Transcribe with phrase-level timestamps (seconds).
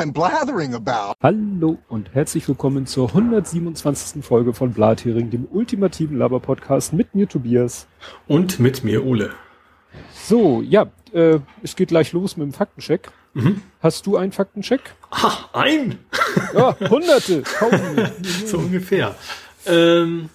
[0.00, 1.12] I'm blathering about.
[1.22, 4.24] Hallo und herzlich willkommen zur 127.
[4.24, 7.86] Folge von Blathering, dem ultimativen Laber-Podcast mit mir Tobias.
[8.26, 9.34] Und mit mir Ole.
[10.10, 13.10] So, ja, äh, es geht gleich los mit dem Faktencheck.
[13.34, 13.60] Mhm.
[13.82, 14.94] Hast du einen Faktencheck?
[15.10, 15.98] Ah, ein?
[16.54, 17.42] Ja, hunderte.
[18.46, 19.14] so ungefähr.
[19.66, 20.30] Ähm,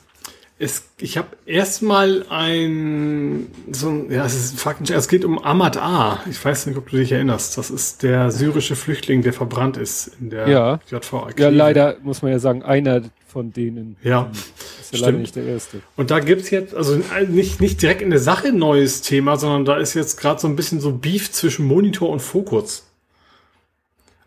[0.57, 4.95] es, ich habe erstmal ein, so ein, ja, es ist ein Faktencheck.
[4.95, 6.21] Es geht um Ahmad A.
[6.29, 7.57] Ich weiß nicht, ob du dich erinnerst.
[7.57, 10.79] Das ist der syrische Flüchtling, der verbrannt ist in der ja.
[10.89, 11.29] JVA.
[11.37, 13.97] Ja, leider muss man ja sagen, einer von denen.
[14.01, 14.31] Ja.
[14.79, 15.81] Ist ja leider nicht der erste.
[15.97, 19.65] Und da gibt's jetzt, also nicht, nicht direkt in der Sache ein neues Thema, sondern
[19.65, 22.84] da ist jetzt gerade so ein bisschen so Beef zwischen Monitor und Fokus.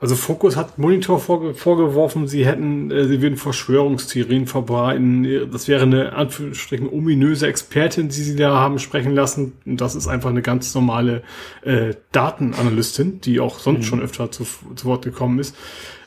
[0.00, 5.50] Also Focus hat Monitor vorge vorgeworfen, sie hätten, äh, sie würden Verschwörungstheorien verbreiten.
[5.50, 9.54] Das wäre eine Anführungsstrichen ominöse Expertin, die sie da haben sprechen lassen.
[9.66, 11.22] Und das ist einfach eine ganz normale
[11.62, 13.84] äh, Datenanalystin, die auch sonst mhm.
[13.84, 14.44] schon öfter zu,
[14.76, 15.56] zu Wort gekommen ist.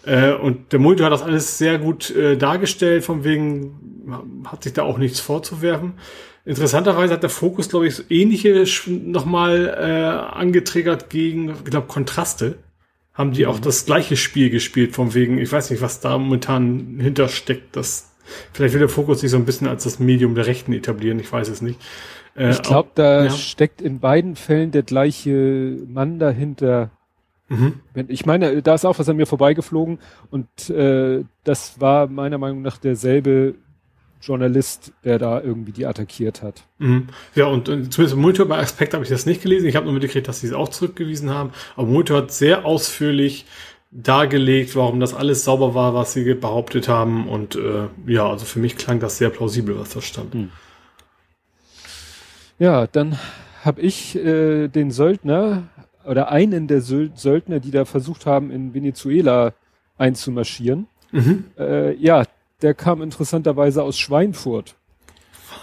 [0.06, 4.72] Äh, und der Monitor hat das alles sehr gut äh, dargestellt, von wegen hat sich
[4.72, 5.94] da auch nichts vorzuwerfen.
[6.46, 12.56] Interessanterweise hat der Fokus, glaube ich, so ähnliche nochmal äh, angetriggert gegen, ich glaube, Kontraste
[13.14, 17.00] haben die auch das gleiche Spiel gespielt, von wegen, ich weiß nicht, was da momentan
[17.00, 18.12] hintersteckt, das
[18.54, 21.32] vielleicht will der Fokus sich so ein bisschen als das Medium der Rechten etablieren, ich
[21.32, 21.80] weiß es nicht.
[22.36, 23.30] Äh, ich glaube, da ja.
[23.30, 26.92] steckt in beiden Fällen der gleiche Mann dahinter.
[27.50, 27.82] Mhm.
[28.08, 32.62] Ich meine, da ist auch was an mir vorbeigeflogen und äh, das war meiner Meinung
[32.62, 33.56] nach derselbe
[34.22, 36.64] Journalist, der da irgendwie die attackiert hat.
[36.78, 37.08] Mhm.
[37.36, 39.68] Ja, und, und zumindest im Monitor-Aspekt habe ich das nicht gelesen.
[39.68, 41.52] Ich habe nur mitgekriegt, dass sie es auch zurückgewiesen haben.
[41.76, 43.46] Aber Monitor hat sehr ausführlich
[43.92, 47.28] dargelegt, warum das alles sauber war, was sie behauptet haben.
[47.28, 50.34] Und äh, ja, also für mich klang das sehr plausibel, was da stand.
[50.34, 50.52] Mhm.
[52.60, 53.18] Ja, dann
[53.64, 55.64] habe ich äh, den Söldner
[56.06, 59.54] oder einen der Söldner, die da versucht haben, in Venezuela
[59.98, 60.88] einzumarschieren.
[61.12, 61.46] Mhm.
[61.58, 62.24] Äh, ja,
[62.62, 64.76] der kam interessanterweise aus Schweinfurt.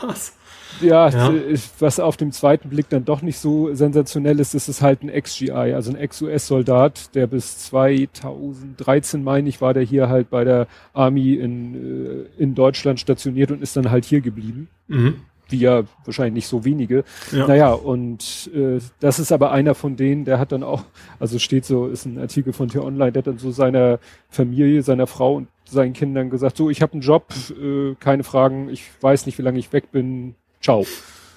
[0.03, 0.35] Was?
[0.81, 1.33] Ja, ja,
[1.81, 5.09] was auf dem zweiten Blick dann doch nicht so sensationell ist, ist es halt ein
[5.09, 10.69] Ex-GI, also ein Ex-US-Soldat, der bis 2013, meine ich, war der hier halt bei der
[10.93, 14.69] Army in, äh, in Deutschland stationiert und ist dann halt hier geblieben.
[14.87, 15.17] Mhm
[15.51, 17.05] wie ja wahrscheinlich nicht so wenige.
[17.33, 17.47] Ja.
[17.47, 20.85] Naja, und äh, das ist aber einer von denen, der hat dann auch,
[21.19, 23.99] also steht so, ist ein Artikel von T-Online, der hat dann so seiner
[24.29, 28.69] Familie, seiner Frau und seinen Kindern gesagt, so, ich habe einen Job, äh, keine Fragen,
[28.71, 30.87] ich weiß nicht, wie lange ich weg bin, ciao.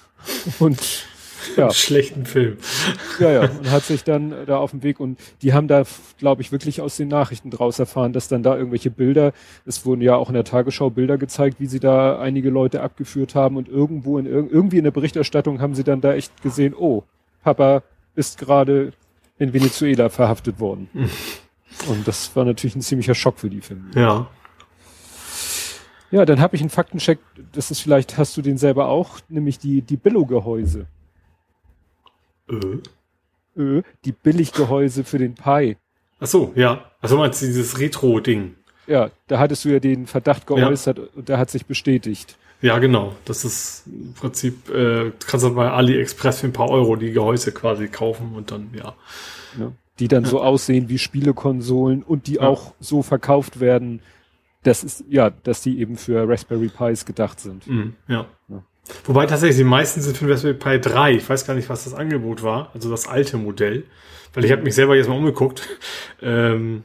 [0.58, 1.06] Und
[1.56, 1.70] ja.
[1.70, 2.56] schlechten Film.
[3.18, 5.82] Ja, ja, und hat sich dann da auf dem Weg und die haben da,
[6.18, 9.32] glaube ich, wirklich aus den Nachrichten draus erfahren, dass dann da irgendwelche Bilder,
[9.66, 13.34] es wurden ja auch in der Tagesschau Bilder gezeigt, wie sie da einige Leute abgeführt
[13.34, 17.02] haben und irgendwo in irgendwie in der Berichterstattung haben sie dann da echt gesehen, oh,
[17.42, 17.82] Papa
[18.14, 18.92] ist gerade
[19.38, 20.88] in Venezuela verhaftet worden.
[21.88, 24.00] und das war natürlich ein ziemlicher Schock für die Familie.
[24.00, 24.30] Ja.
[26.10, 27.18] Ja, dann habe ich einen Faktencheck,
[27.52, 30.86] das ist vielleicht, hast du den selber auch, nämlich die, die Billo-Gehäuse.
[32.50, 32.78] Ö.
[33.56, 35.78] Ö, die Billiggehäuse für den Pi.
[36.20, 36.90] Ach so, ja.
[37.00, 38.54] Also meinst du dieses Retro-Ding?
[38.86, 41.04] Ja, da hattest du ja den Verdacht geäußert ja.
[41.14, 42.36] und der hat sich bestätigt.
[42.60, 43.14] Ja, genau.
[43.24, 47.52] Das ist im Prinzip, äh, kannst du bei AliExpress für ein paar Euro die Gehäuse
[47.52, 48.94] quasi kaufen und dann, ja.
[49.58, 50.30] ja die dann ja.
[50.30, 54.00] so aussehen wie Spielekonsolen und die auch so verkauft werden,
[54.64, 57.66] das ist, ja, dass die eben für Raspberry Pis gedacht sind.
[57.66, 58.26] Mhm, ja.
[59.04, 61.12] Wobei tatsächlich die meisten sind für den Raspberry Pi 3.
[61.12, 62.70] Ich weiß gar nicht, was das Angebot war.
[62.74, 63.84] Also das alte Modell.
[64.34, 65.68] Weil ich habe mich selber jetzt mal umgeguckt.
[66.24, 66.84] Ähm,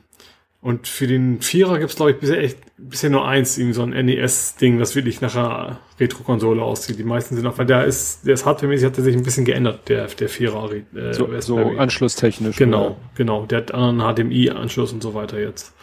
[0.67, 3.91] und für den Vierer gibt's glaube ich, bisher echt bisher nur eins, irgendwie so ein
[3.91, 6.99] NES-Ding, das wirklich nach einer Retro-Konsole aussieht.
[6.99, 9.45] Die meisten sind auch, weil der ist, der ist hardware-mäßig, hat er sich ein bisschen
[9.45, 10.69] geändert, der, der Vierer.
[10.73, 12.57] Äh, so, so anschlusstechnisch.
[12.57, 12.97] Genau, oder?
[13.15, 13.45] genau.
[13.45, 15.73] Der hat anderen HDMI-Anschluss und so weiter jetzt.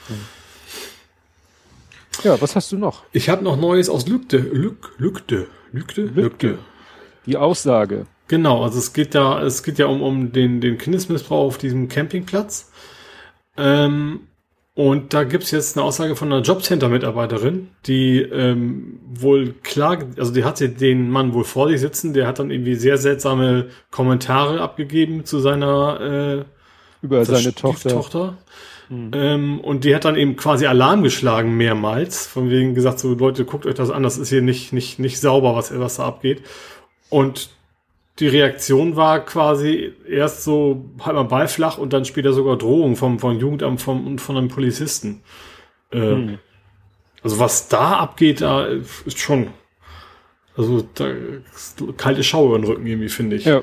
[2.23, 3.05] Ja, was hast du noch?
[3.13, 4.37] Ich habe noch Neues aus Lügde.
[4.37, 5.47] Lüg, Lügde.
[5.73, 6.03] Lügde?
[6.03, 6.59] Lügde.
[7.25, 8.05] Die Aussage.
[8.29, 11.89] Genau, also es geht ja, es geht ja um, um den, den Kindesmissbrauch auf diesem
[11.89, 12.71] Campingplatz.
[13.57, 14.21] Ähm,
[14.75, 20.45] und da gibt's jetzt eine Aussage von einer Jobcenter-Mitarbeiterin, die ähm, wohl klar, also die
[20.45, 25.25] hatte den Mann wohl vor sich sitzen, der hat dann irgendwie sehr seltsame Kommentare abgegeben
[25.25, 26.45] zu seiner äh,
[27.05, 27.91] über seine Tochter.
[27.91, 28.39] Tochter.
[28.89, 29.11] Mhm.
[29.15, 33.45] Ähm, und die hat dann eben quasi Alarm geschlagen mehrmals, von wegen gesagt, so Leute,
[33.45, 36.43] guckt euch das an, das ist hier nicht, nicht, nicht sauber, was, was da abgeht.
[37.11, 37.51] Und
[38.21, 43.19] die Reaktion war quasi erst so halb mal beiflach und dann später sogar Drohung vom,
[43.19, 45.23] vom Jugendamt vom, und von einem Polizisten.
[45.91, 46.39] Äh, mhm.
[47.23, 49.49] Also was da abgeht, da ist schon,
[50.57, 51.11] also da
[51.97, 53.47] kalte Schauer im Rücken irgendwie, finde ich.
[53.47, 53.63] Ja.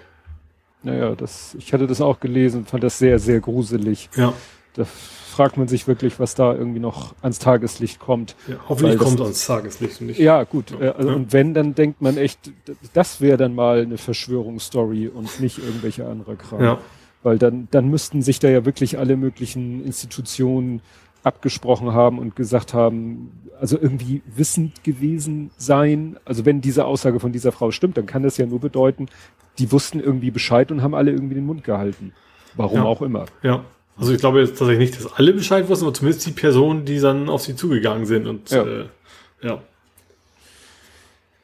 [0.83, 4.09] Naja, das, ich hatte das auch gelesen, fand das sehr, sehr gruselig.
[4.15, 4.33] Ja.
[4.73, 4.85] da
[5.31, 8.35] fragt man sich wirklich, was da irgendwie noch ans Tageslicht kommt.
[8.47, 10.01] Ja, hoffentlich kommt das, ans Tageslicht.
[10.01, 10.19] Nicht.
[10.19, 10.71] Ja, gut.
[10.71, 10.79] Ja.
[10.79, 12.51] Äh, also, Und wenn, dann denkt man echt,
[12.93, 16.63] das wäre dann mal eine Verschwörungsstory und nicht irgendwelche andere Kram.
[16.63, 16.77] Ja.
[17.23, 20.81] Weil dann, dann müssten sich da ja wirklich alle möglichen Institutionen
[21.23, 26.17] abgesprochen haben und gesagt haben, also irgendwie wissend gewesen sein.
[26.25, 29.07] Also wenn diese Aussage von dieser Frau stimmt, dann kann das ja nur bedeuten,
[29.59, 32.13] die wussten irgendwie Bescheid und haben alle irgendwie den Mund gehalten.
[32.55, 32.83] Warum ja.
[32.85, 33.25] auch immer.
[33.43, 33.63] Ja.
[33.97, 36.99] Also ich glaube jetzt tatsächlich nicht, dass alle Bescheid wussten, aber zumindest die Personen, die
[36.99, 38.63] dann auf sie zugegangen sind und ja.
[38.63, 38.85] Äh,
[39.41, 39.61] ja.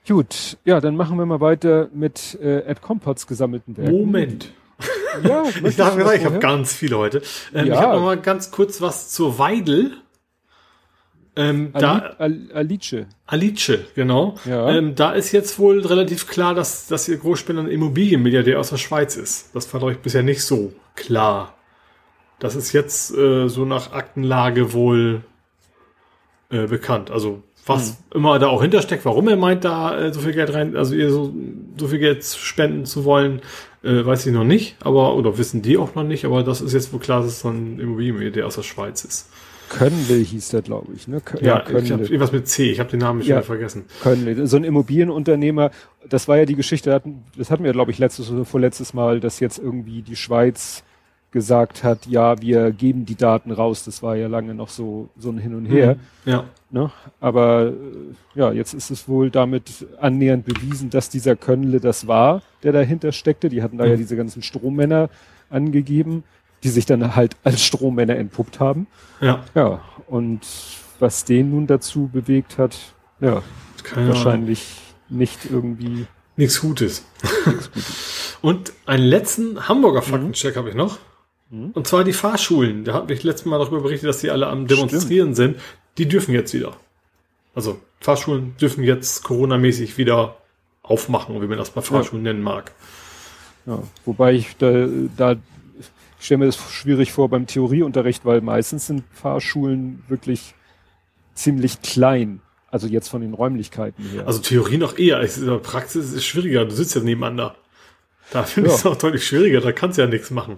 [0.08, 3.98] Gut, ja, dann machen wir mal weiter mit äh, Ed Compots gesammelten Werken.
[3.98, 4.54] Moment.
[5.24, 7.22] Ja, ich dachte ich habe ganz viele heute.
[7.54, 7.74] Ähm, ja.
[7.74, 9.92] Ich habe noch mal ganz kurz was zur Weidel.
[11.36, 13.06] Ähm, Ali, da, Al, Alice.
[13.28, 14.36] Alice, genau.
[14.46, 14.70] Ja.
[14.70, 18.78] Ähm, da ist jetzt wohl relativ klar, dass, dass ihr Großspender ein Immobilienmilliardär aus der
[18.78, 19.54] Schweiz ist.
[19.54, 21.57] Das war, glaube ich, bisher nicht so klar.
[22.40, 25.24] Das ist jetzt äh, so nach Aktenlage wohl
[26.50, 27.12] äh, bekannt.
[27.12, 27.96] Also was hm.
[28.16, 31.12] immer da auch hintersteckt, warum er meint, da äh, so viel Geld rein, also ihr
[31.12, 31.34] so,
[31.76, 33.42] so viel Geld spenden zu wollen,
[33.84, 36.74] äh, weiß ich noch nicht, aber, oder wissen die auch noch nicht, aber das ist
[36.74, 39.30] jetzt wohl klar, dass es so ein Immobilienmilliardär aus der Schweiz ist.
[39.70, 41.10] Könle hieß der, glaube ich.
[41.10, 41.20] Ne?
[41.20, 43.84] Kön ja, ja ich habe irgendwas mit C, ich habe den Namen schon ja, vergessen.
[44.02, 45.72] Könle, so ein Immobilienunternehmer,
[46.08, 47.02] das war ja die Geschichte,
[47.36, 50.84] das hatten wir, glaube ich, letztes oder vorletztes Mal, dass jetzt irgendwie die Schweiz
[51.38, 53.84] gesagt hat, ja, wir geben die Daten raus.
[53.84, 55.98] Das war ja lange noch so, so ein Hin und Her.
[56.26, 56.32] Mhm.
[56.32, 56.46] Ja.
[56.72, 56.90] Ne?
[57.20, 57.74] Aber äh,
[58.34, 63.12] ja, jetzt ist es wohl damit annähernd bewiesen, dass dieser Könle das war, der dahinter
[63.12, 63.50] steckte.
[63.50, 63.92] Die hatten da mhm.
[63.92, 65.12] ja diese ganzen Strommänner
[65.52, 66.24] angegeben,
[66.64, 68.88] die sich dann halt als Strommänner entpuppt haben.
[69.22, 69.44] Ja.
[69.54, 69.82] Ja.
[70.08, 70.42] Und
[70.98, 72.76] was den nun dazu bewegt hat,
[73.20, 73.44] ja,
[73.84, 74.66] Keine wahrscheinlich
[75.10, 75.20] Ahnung.
[75.20, 76.08] nicht irgendwie.
[76.36, 77.06] Nichts Gutes.
[77.46, 78.38] Nichts Gutes.
[78.42, 80.06] Und einen letzten Hamburger mhm.
[80.06, 80.60] Faktencheck mhm.
[80.60, 80.98] habe ich noch.
[81.50, 81.72] Mhm.
[81.74, 82.84] Und zwar die Fahrschulen.
[82.84, 85.36] Da habe ich letztes Mal darüber berichtet, dass die alle am Demonstrieren Stimmt.
[85.36, 85.56] sind.
[85.98, 86.76] Die dürfen jetzt wieder.
[87.56, 90.38] Also Fahrschulen dürfen jetzt Corona-mäßig wieder
[90.84, 92.34] aufmachen, wie man das bei Fahrschulen ja.
[92.34, 92.72] nennen mag.
[93.66, 95.36] Ja, wobei ich da, da
[96.20, 100.56] ich stelle mir das schwierig vor beim Theorieunterricht, weil meistens sind Fahrschulen wirklich
[101.36, 102.42] ziemlich klein.
[102.70, 104.28] Also jetzt von den Räumlichkeiten her.
[104.28, 105.20] Also Theorie noch eher.
[105.60, 106.66] Praxis ist schwieriger.
[106.66, 107.56] Du sitzt ja nebeneinander.
[108.32, 108.76] Da finde ja.
[108.76, 109.62] ich es auch deutlich schwieriger.
[109.62, 110.58] Da kannst du ja nichts machen.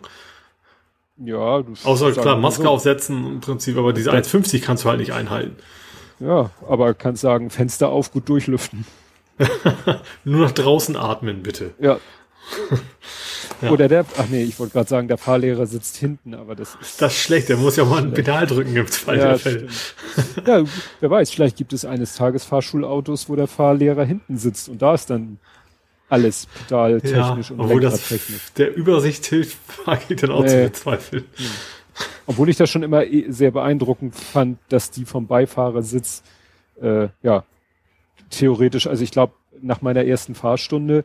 [1.23, 2.69] Ja, du Außer klar, Maske so.
[2.69, 5.57] aufsetzen im Prinzip, aber diese 1,50 kannst du halt nicht einhalten.
[6.19, 8.85] Ja, aber kannst sagen, Fenster auf, gut durchlüften.
[10.23, 11.71] Nur nach draußen atmen, bitte.
[11.79, 11.99] Ja.
[13.61, 13.69] ja.
[13.69, 17.01] Oder der, ach nee, ich wollte gerade sagen, der Fahrlehrer sitzt hinten, aber das ist.
[17.01, 19.67] Das ist schlecht, der muss ja mal ein Pedal drücken im Fall ja, der Fälle.
[20.45, 20.63] ja,
[20.99, 24.93] wer weiß, vielleicht gibt es eines Tages Fahrschulautos, wo der Fahrlehrer hinten sitzt und da
[24.93, 25.37] ist dann
[26.09, 28.01] alles total technisch ja, und obwohl das
[28.57, 30.49] der Übersicht hilft, mag ich dann auch nee.
[30.49, 31.25] zu bezweifeln.
[31.35, 31.45] Hm.
[32.25, 36.23] Obwohl ich das schon immer eh sehr beeindruckend fand, dass die vom Beifahrersitz,
[36.81, 37.43] äh, ja,
[38.29, 41.03] theoretisch, also ich glaube, nach meiner ersten Fahrstunde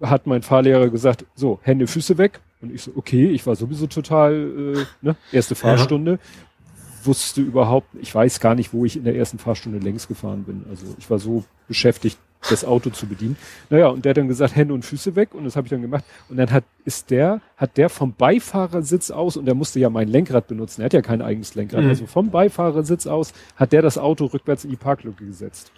[0.00, 2.40] hat mein Fahrlehrer gesagt, so, Hände, Füße weg.
[2.60, 6.12] Und ich so, okay, ich war sowieso total, äh, ne, erste Fahrstunde.
[6.12, 6.18] Ja.
[7.04, 10.64] Wusste überhaupt, ich weiß gar nicht, wo ich in der ersten Fahrstunde längs gefahren bin.
[10.68, 12.18] Also ich war so beschäftigt,
[12.48, 13.36] das Auto zu bedienen.
[13.68, 15.82] Naja, und der hat dann gesagt, Hände und Füße weg und das habe ich dann
[15.82, 16.04] gemacht.
[16.28, 20.08] Und dann hat, ist der, hat der vom Beifahrersitz aus, und der musste ja mein
[20.08, 21.88] Lenkrad benutzen, er hat ja kein eigenes Lenkrad, mhm.
[21.88, 25.72] also vom Beifahrersitz aus hat der das Auto rückwärts in die Parklücke gesetzt.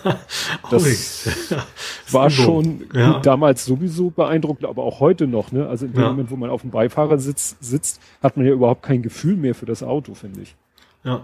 [0.70, 1.28] das
[2.10, 3.12] war schon ja.
[3.12, 5.66] gut, damals sowieso beeindruckend, aber auch heute noch, ne?
[5.68, 6.08] Also in dem ja.
[6.08, 9.66] Moment, wo man auf dem Beifahrersitz sitzt, hat man ja überhaupt kein Gefühl mehr für
[9.66, 10.56] das Auto, finde ich.
[11.04, 11.22] Ja.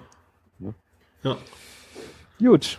[0.61, 0.75] ja.
[1.23, 1.37] Ja.
[2.39, 2.79] Gut.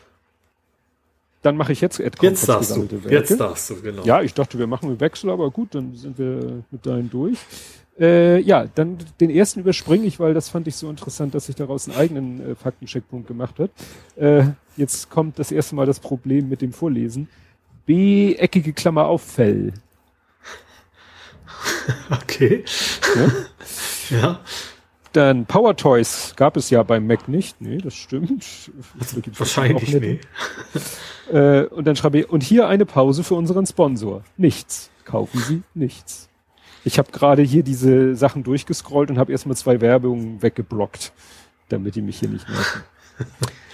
[1.47, 2.91] Dann mache ich jetzt Ed Jetzt darfst du.
[2.91, 3.09] Werke.
[3.09, 4.03] Jetzt darfst du, genau.
[4.03, 7.37] Ja, ich dachte, wir machen einen Wechsel, aber gut, dann sind wir mit deinen durch.
[7.97, 11.55] Äh, ja, dann den ersten überspringe ich, weil das fand ich so interessant, dass sich
[11.55, 13.71] daraus einen eigenen äh, Faktencheckpunkt gemacht hat.
[14.17, 17.29] Äh, jetzt kommt das erste Mal das Problem mit dem Vorlesen.
[17.85, 19.71] B, eckige Klammer auf Fell.
[22.11, 22.65] Okay.
[23.15, 24.17] Ja.
[24.17, 24.39] ja.
[25.17, 27.59] Dann Power Toys gab es ja beim Mac nicht.
[27.59, 28.45] Nee, das stimmt.
[28.99, 30.27] Also, wahrscheinlich nicht.
[31.33, 34.23] Äh, und dann schreibe ich, und hier eine Pause für unseren Sponsor.
[34.37, 34.91] Nichts.
[35.05, 36.29] Kaufen Sie nichts.
[36.85, 41.11] Ich habe gerade hier diese Sachen durchgescrollt und habe erstmal zwei Werbungen weggeblockt,
[41.69, 42.83] damit die mich hier nicht nerven.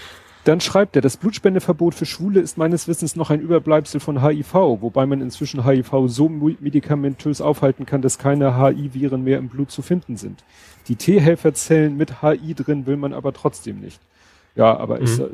[0.43, 4.53] Dann schreibt er, das Blutspendeverbot für Schwule ist meines Wissens noch ein Überbleibsel von HIV,
[4.53, 9.81] wobei man inzwischen HIV so medikamentös aufhalten kann, dass keine HI-Viren mehr im Blut zu
[9.81, 10.43] finden sind.
[10.89, 14.01] Die T-Helferzellen mit HI drin will man aber trotzdem nicht.
[14.55, 15.03] Ja, aber mhm.
[15.03, 15.27] ist, äh,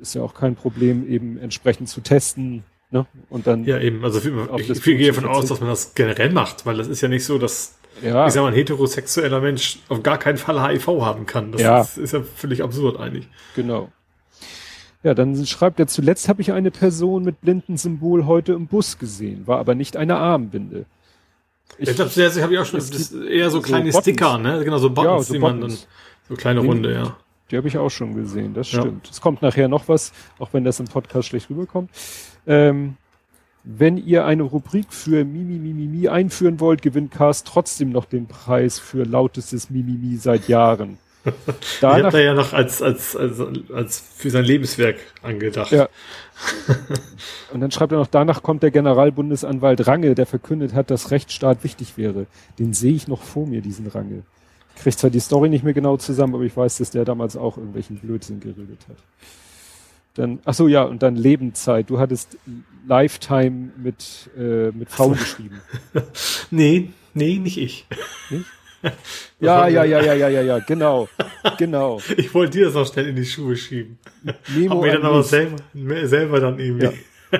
[0.00, 3.04] ist ja auch kein Problem, eben entsprechend zu testen, Ne?
[3.30, 4.04] Und dann ja, eben.
[4.04, 4.26] Also ich,
[4.60, 7.24] ich, ich gehe davon aus, dass man das generell macht, weil das ist ja nicht
[7.24, 8.26] so, dass ja.
[8.26, 11.50] ich sag mal, ein heterosexueller Mensch auf gar keinen Fall HIV haben kann.
[11.50, 11.80] Das ja.
[11.80, 13.28] Ist, ist ja völlig absurd eigentlich.
[13.56, 13.90] Genau.
[15.02, 19.46] Ja, dann schreibt er, zuletzt habe ich eine Person mit Blindensymbol heute im Bus gesehen,
[19.46, 20.86] war aber nicht eine Armbinde.
[21.78, 24.02] Ich, ich glaube, das habe ich auch schon, das ist eher so, so kleine Buttons.
[24.02, 24.64] Sticker, ne?
[24.64, 25.60] Genau, so Buttons, ja, so die Buttons.
[25.60, 25.78] man dann,
[26.28, 27.16] so kleine Runde, ja.
[27.50, 29.06] Die habe ich auch schon gesehen, das stimmt.
[29.06, 29.12] Ja.
[29.12, 31.90] Es kommt nachher noch was, auch wenn das im Podcast schlecht rüberkommt.
[32.46, 32.96] Ähm,
[33.62, 38.78] wenn ihr eine Rubrik für Mimi Mimimi einführen wollt, gewinnt Cast trotzdem noch den Preis
[38.78, 40.98] für lautestes Mimimi seit Jahren.
[41.80, 43.40] Danach, ich habe da ja noch als, als, als,
[43.72, 45.72] als für sein Lebenswerk angedacht.
[45.72, 45.88] Ja.
[47.52, 51.64] Und dann schreibt er noch, danach kommt der Generalbundesanwalt Range, der verkündet hat, dass Rechtsstaat
[51.64, 52.26] wichtig wäre.
[52.58, 54.22] Den sehe ich noch vor mir, diesen Range.
[54.76, 57.36] Ich kriege zwar die Story nicht mehr genau zusammen, aber ich weiß, dass der damals
[57.36, 58.96] auch irgendwelchen Blödsinn geredet hat.
[60.14, 61.90] Dann, ach so, ja, und dann Lebenszeit.
[61.90, 62.38] Du hattest
[62.86, 65.60] Lifetime mit, äh, mit V geschrieben.
[66.50, 67.86] nee, nee, nicht ich.
[68.30, 68.46] Nicht?
[69.40, 71.08] Ja, ja, ja, ja, ja, ja, ja, genau,
[71.58, 72.00] genau.
[72.16, 73.98] Ich wollte dir das noch schnell in die Schuhe schieben.
[74.54, 75.56] Memo Hab mir dann aber selber,
[76.04, 76.86] selber dann irgendwie.
[76.86, 76.92] Ja.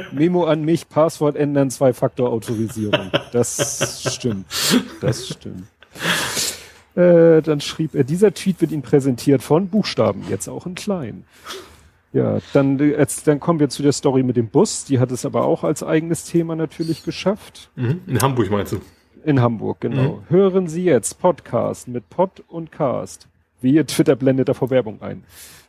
[0.12, 3.10] Memo an mich, Passwort ändern, Zwei-Faktor-Autorisierung.
[3.32, 4.46] Das stimmt.
[5.00, 5.64] Das stimmt.
[6.96, 11.24] Äh, dann schrieb er, dieser Tweet wird Ihnen präsentiert von Buchstaben, jetzt auch in klein.
[12.12, 14.84] Ja, dann, jetzt, dann kommen wir zu der Story mit dem Bus.
[14.86, 17.70] Die hat es aber auch als eigenes Thema natürlich geschafft.
[17.76, 18.00] Mhm.
[18.06, 18.80] In Hamburg meinst du?
[19.26, 20.18] In Hamburg, genau.
[20.18, 20.30] Mhm.
[20.30, 23.26] Hören Sie jetzt Podcast mit Pod und Cast.
[23.60, 25.24] Wie Twitter blendet davor Werbung ein.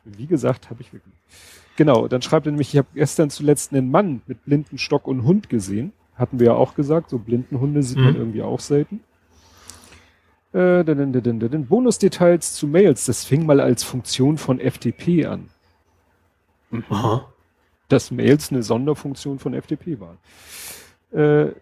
[0.06, 1.16] Wie gesagt, habe ich wirklich.
[1.76, 5.24] Genau, dann schreibt er nämlich, ich habe gestern zuletzt einen Mann mit blinden Stock und
[5.24, 5.92] Hund gesehen.
[6.14, 8.04] Hatten wir ja auch gesagt, so blinden Hunde sieht mhm.
[8.04, 9.00] man irgendwie auch selten.
[10.54, 15.50] Äh, Bonusdetails zu Mails, das fing mal als Funktion von FTP an.
[16.70, 16.84] Mhm.
[16.92, 17.26] Aha.
[17.90, 20.18] Dass Mails eine Sonderfunktion von FTP waren.
[21.12, 21.54] Äh,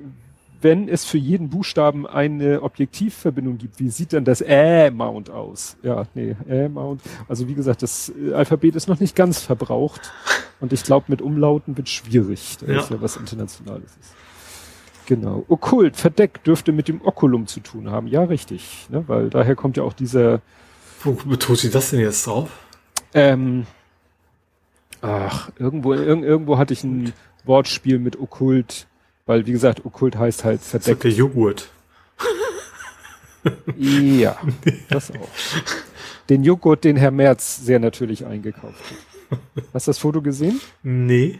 [0.65, 5.77] wenn es für jeden Buchstaben eine Objektivverbindung gibt, wie sieht dann das Ä-Mount aus?
[5.83, 7.01] Ja, nee, Ä-Mount.
[7.29, 10.11] Also wie gesagt, das Alphabet ist noch nicht ganz verbraucht
[10.59, 12.79] und ich glaube, mit Umlauten wird schwierig, da ja.
[12.79, 14.15] ist ja was Internationales ist.
[15.05, 15.45] Genau.
[15.49, 18.07] Okkult, verdeckt, dürfte mit dem Okulum zu tun haben.
[18.07, 18.87] Ja, richtig.
[18.89, 19.03] Ne?
[19.05, 20.41] Weil daher kommt ja auch dieser.
[21.03, 22.49] Wo betont sie das denn jetzt drauf?
[23.13, 23.67] Ähm,
[25.01, 28.87] ach, irgendwo, irg irgendwo hatte ich ein Wortspiel mit Okkult,
[29.25, 31.03] weil wie gesagt, Okkult heißt halt verdeckt.
[31.03, 31.69] Das ist Joghurt.
[33.77, 34.37] ja,
[34.89, 35.29] das auch.
[36.29, 39.39] Den Joghurt, den Herr Merz sehr natürlich eingekauft hat.
[39.73, 40.59] Hast du das Foto gesehen?
[40.83, 41.37] Nee.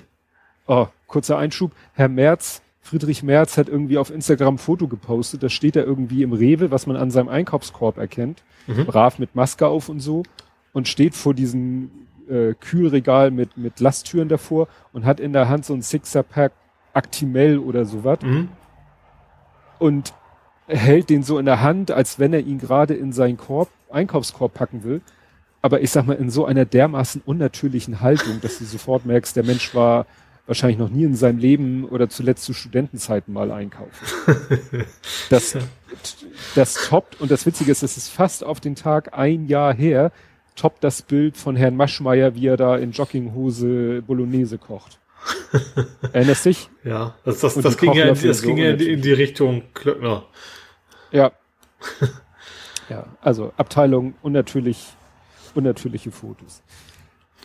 [0.68, 1.72] Oh, kurzer Einschub.
[1.94, 6.22] Herr Merz Friedrich Merz hat irgendwie auf Instagram ein Foto gepostet, da steht er irgendwie
[6.22, 8.86] im Rewe, was man an seinem Einkaufskorb erkennt, mhm.
[8.86, 10.22] brav mit Maske auf und so
[10.72, 11.90] und steht vor diesem
[12.30, 16.52] äh, Kühlregal mit, mit Lasttüren davor und hat in der Hand so ein Sixer-Pack
[16.96, 18.50] Actimel oder sowas mhm.
[19.80, 20.14] und
[20.68, 24.54] hält den so in der Hand, als wenn er ihn gerade in seinen Korb, Einkaufskorb
[24.54, 25.02] packen will.
[25.62, 29.44] Aber ich sag mal, in so einer dermaßen unnatürlichen Haltung, dass du sofort merkst, der
[29.44, 30.06] Mensch war
[30.48, 34.06] wahrscheinlich noch nie in seinem Leben oder zuletzt zu Studentenzeiten mal einkaufen.
[35.30, 35.58] Das,
[36.54, 40.12] das toppt, und das Witzige ist, es ist fast auf den Tag ein Jahr her,
[40.56, 45.00] toppt das Bild von Herrn Maschmeyer, wie er da in Jogginghose Bolognese kocht.
[46.12, 46.70] Erinnerst dich?
[46.84, 50.26] Ja, das, das, das ging, ja, das ging ja in die Richtung Klöckner.
[51.12, 51.32] Ja.
[52.90, 54.86] ja, also Abteilung unnatürlich,
[55.54, 56.62] unnatürliche Fotos.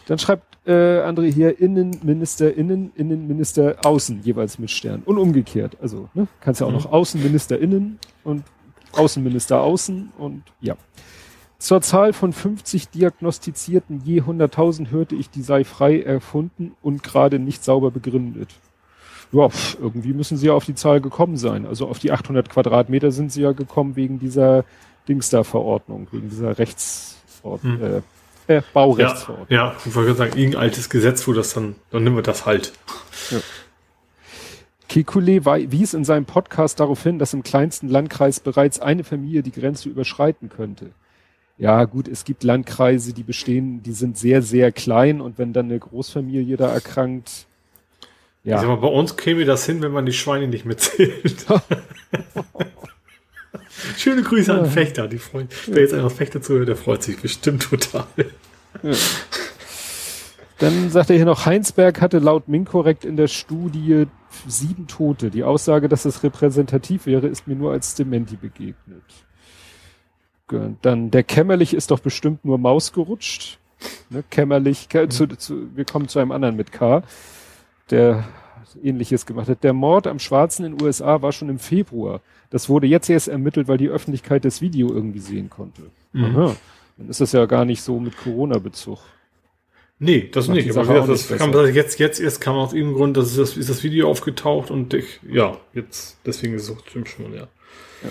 [0.07, 5.77] Dann schreibt äh, André hier Innenminister innen, Innenminister außen jeweils mit Stern und umgekehrt.
[5.81, 6.79] Also ne, kannst ja auch mhm.
[6.79, 8.45] noch Außenminister innen und
[8.93, 10.77] Außenminister außen und ja.
[11.61, 17.39] Zur Zahl von 50 Diagnostizierten je 100.000 hörte ich, die sei frei erfunden und gerade
[17.39, 18.49] nicht sauber begründet.
[19.31, 21.67] Ja, pf, irgendwie müssen sie ja auf die Zahl gekommen sein.
[21.67, 24.65] Also auf die 800 Quadratmeter sind sie ja gekommen wegen dieser
[25.07, 27.79] Dingster-Verordnung, wegen dieser Rechtsordnung.
[27.79, 28.03] Hm.
[28.49, 29.47] Äh, äh, Baurechtsverordnung.
[29.51, 32.47] Ja, ja, ich wollte sagen, irgendein altes Gesetz, wo das dann, dann nehmen wir das
[32.47, 32.73] halt.
[33.31, 33.39] Ja.
[34.89, 39.53] Kekulé wies in seinem Podcast darauf hin, dass im kleinsten Landkreis bereits eine Familie die
[39.53, 40.93] Grenze überschreiten könnte.
[41.61, 45.67] Ja, gut, es gibt Landkreise, die bestehen, die sind sehr, sehr klein und wenn dann
[45.67, 47.47] eine Großfamilie da erkrankt,
[48.43, 48.55] ja.
[48.55, 51.45] Ich sag mal, bei uns käme das hin, wenn man die Schweine nicht mitzählt.
[53.99, 55.09] Schöne Grüße an Fechter.
[55.09, 58.07] Die freuen, wer jetzt einfach Fechter zuhört, der freut sich bestimmt total.
[58.83, 58.93] Ja.
[60.59, 64.07] Dann sagt er hier noch, Heinsberg hatte laut Minkorrekt in der Studie
[64.47, 65.31] sieben Tote.
[65.31, 69.03] Die Aussage, dass es repräsentativ wäre, ist mir nur als Dementi begegnet.
[70.83, 73.59] Dann der Kämmerlich ist doch bestimmt nur Maus gerutscht.
[74.11, 77.03] Ne, Kämmerlich, zu, zu, wir kommen zu einem anderen mit K.
[77.91, 78.25] Der
[78.83, 79.65] ähnliches gemacht hat.
[79.65, 82.21] Der Mord am Schwarzen in den USA war schon im Februar.
[82.51, 85.83] Das wurde jetzt erst ermittelt, weil die Öffentlichkeit das Video irgendwie sehen konnte.
[86.13, 86.25] Mhm.
[86.25, 86.57] Aha.
[86.99, 88.99] Dann ist das ja gar nicht so mit Corona-Bezug.
[89.99, 90.77] Nee, das Macht nicht.
[90.77, 93.83] Aber das kann man jetzt, jetzt erst kam aus irgendeinem Grund, dass das, ist das
[93.83, 97.49] Video aufgetaucht und ich, ja, jetzt, deswegen ist es auch schon, ja.
[98.03, 98.09] ja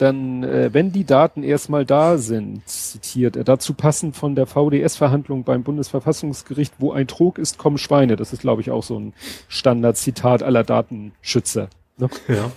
[0.00, 5.44] dann, äh, wenn die Daten erstmal da sind, zitiert er, dazu passend von der VDS-Verhandlung
[5.44, 8.16] beim Bundesverfassungsgericht, wo ein Trog ist, kommen Schweine.
[8.16, 9.12] Das ist, glaube ich, auch so ein
[9.48, 11.68] Standardzitat aller Datenschützer.
[11.98, 12.08] Ne?
[12.28, 12.50] Ja.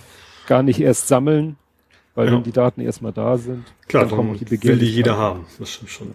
[0.46, 1.56] Gar nicht erst sammeln,
[2.14, 2.32] weil ja.
[2.32, 5.44] wenn die Daten erstmal da sind, Klar, dann kommen die Will die jeder haben.
[5.58, 6.14] Das stimmt schon.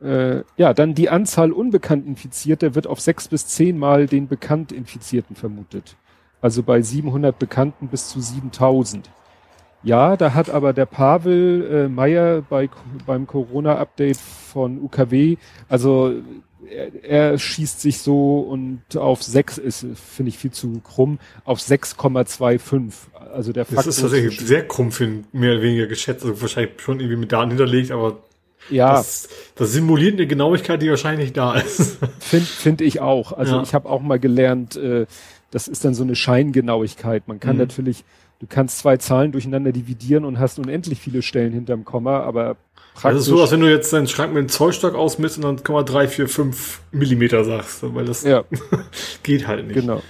[0.00, 5.34] Äh, ja, dann die Anzahl unbekannt Infizierter wird auf sechs bis zehnmal den bekannt Infizierten
[5.34, 5.96] vermutet.
[6.40, 9.10] Also bei 700 Bekannten bis zu 7000.
[9.82, 12.68] Ja, da hat aber der Pavel äh, Meyer bei,
[13.06, 15.36] beim Corona-Update von UKW,
[15.68, 16.12] also
[16.68, 21.58] er, er schießt sich so und auf sechs ist, finde ich viel zu krumm, auf
[21.58, 22.92] 6,25.
[23.32, 26.80] Also der Fakt Das ist tatsächlich sehr krumm für mehr oder weniger geschätzt, also wahrscheinlich
[26.80, 28.18] schon irgendwie mit Daten hinterlegt, aber
[28.68, 28.92] ja.
[28.92, 31.98] Das, das simuliert eine Genauigkeit, die wahrscheinlich nicht da ist.
[32.20, 33.32] Finde find ich auch.
[33.32, 33.62] Also ja.
[33.62, 35.06] ich habe auch mal gelernt, äh,
[35.50, 37.26] das ist dann so eine Scheingenauigkeit.
[37.26, 37.62] Man kann mhm.
[37.62, 38.04] natürlich
[38.40, 42.56] du kannst zwei Zahlen durcheinander dividieren und hast unendlich viele Stellen hinterm Komma, aber
[42.94, 43.02] praktisch.
[43.02, 45.56] Das ist so, als wenn du jetzt deinen Schrank mit einem Zollstock ausmisst und dann
[45.56, 48.44] 0,345 Millimeter sagst, weil das ja.
[49.22, 49.74] geht halt nicht.
[49.74, 50.02] Genau.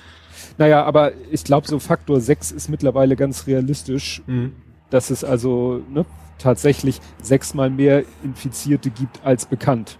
[0.56, 4.52] Naja, aber ich glaube, so Faktor 6 ist mittlerweile ganz realistisch, mhm.
[4.90, 6.04] dass es also ne,
[6.38, 9.98] tatsächlich sechsmal mehr Infizierte gibt als bekannt.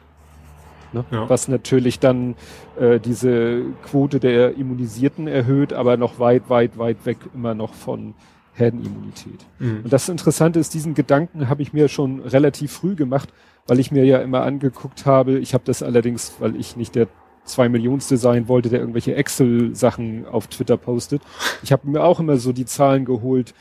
[0.93, 1.05] Ne?
[1.11, 1.29] Ja.
[1.29, 2.35] Was natürlich dann
[2.79, 8.15] äh, diese Quote der Immunisierten erhöht, aber noch weit, weit, weit weg immer noch von
[8.55, 9.47] Herdenimmunität.
[9.59, 9.81] Mhm.
[9.85, 13.33] Und das Interessante ist, diesen Gedanken habe ich mir schon relativ früh gemacht,
[13.67, 17.09] weil ich mir ja immer angeguckt habe, ich habe das allerdings, weil ich nicht der
[17.45, 21.23] zwei Millionste sein wollte, der irgendwelche Excel-Sachen auf Twitter postet.
[21.63, 23.55] Ich habe mir auch immer so die Zahlen geholt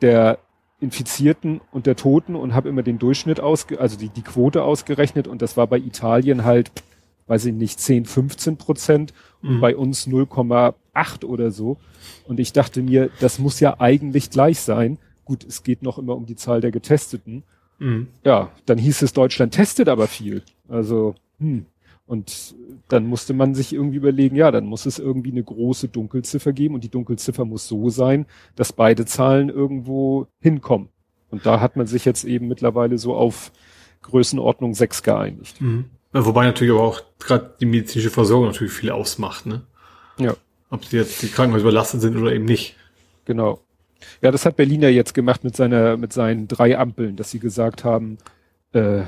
[0.00, 0.38] der
[0.82, 5.28] Infizierten und der Toten und habe immer den Durchschnitt ausge, also die, die Quote ausgerechnet
[5.28, 6.70] und das war bei Italien halt,
[7.26, 9.60] weiß ich nicht, 10, 15 Prozent und mhm.
[9.60, 11.78] bei uns 0,8 oder so.
[12.26, 14.98] Und ich dachte mir, das muss ja eigentlich gleich sein.
[15.24, 17.44] Gut, es geht noch immer um die Zahl der Getesteten.
[17.78, 18.08] Mhm.
[18.24, 20.42] Ja, dann hieß es, Deutschland testet aber viel.
[20.68, 21.66] Also, hm.
[22.12, 22.54] Und
[22.88, 26.74] dann musste man sich irgendwie überlegen, ja, dann muss es irgendwie eine große Dunkelziffer geben
[26.74, 30.90] und die Dunkelziffer muss so sein, dass beide Zahlen irgendwo hinkommen.
[31.30, 33.50] Und da hat man sich jetzt eben mittlerweile so auf
[34.02, 35.58] Größenordnung 6 geeinigt.
[35.62, 35.86] Mhm.
[36.12, 39.62] wobei natürlich aber auch gerade die medizinische Versorgung natürlich viel ausmacht, ne?
[40.18, 40.34] Ja.
[40.68, 42.76] Ob sie jetzt die Krankenhäuser überlastet sind oder eben nicht.
[43.24, 43.62] Genau.
[44.20, 47.84] Ja, das hat Berliner jetzt gemacht mit seiner, mit seinen drei Ampeln, dass sie gesagt
[47.84, 48.18] haben,
[48.74, 49.04] äh,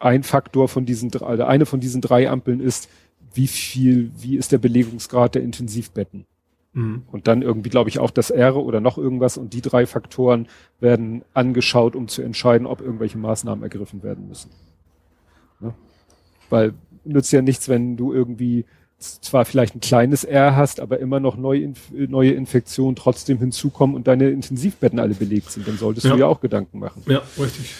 [0.00, 2.88] ein Faktor von diesen drei, also eine von diesen drei Ampeln ist,
[3.32, 6.26] wie viel, wie ist der Belegungsgrad der Intensivbetten?
[6.72, 7.02] Mhm.
[7.10, 10.48] Und dann irgendwie, glaube ich, auch das R oder noch irgendwas und die drei Faktoren
[10.80, 14.50] werden angeschaut, um zu entscheiden, ob irgendwelche Maßnahmen ergriffen werden müssen.
[15.60, 15.74] Ne?
[16.50, 18.64] Weil nützt ja nichts, wenn du irgendwie
[18.98, 24.06] zwar vielleicht ein kleines R hast, aber immer noch neue, neue Infektionen trotzdem hinzukommen und
[24.06, 26.12] deine Intensivbetten alle belegt sind, dann solltest ja.
[26.12, 27.02] du ja auch Gedanken machen.
[27.06, 27.74] Ja, richtig.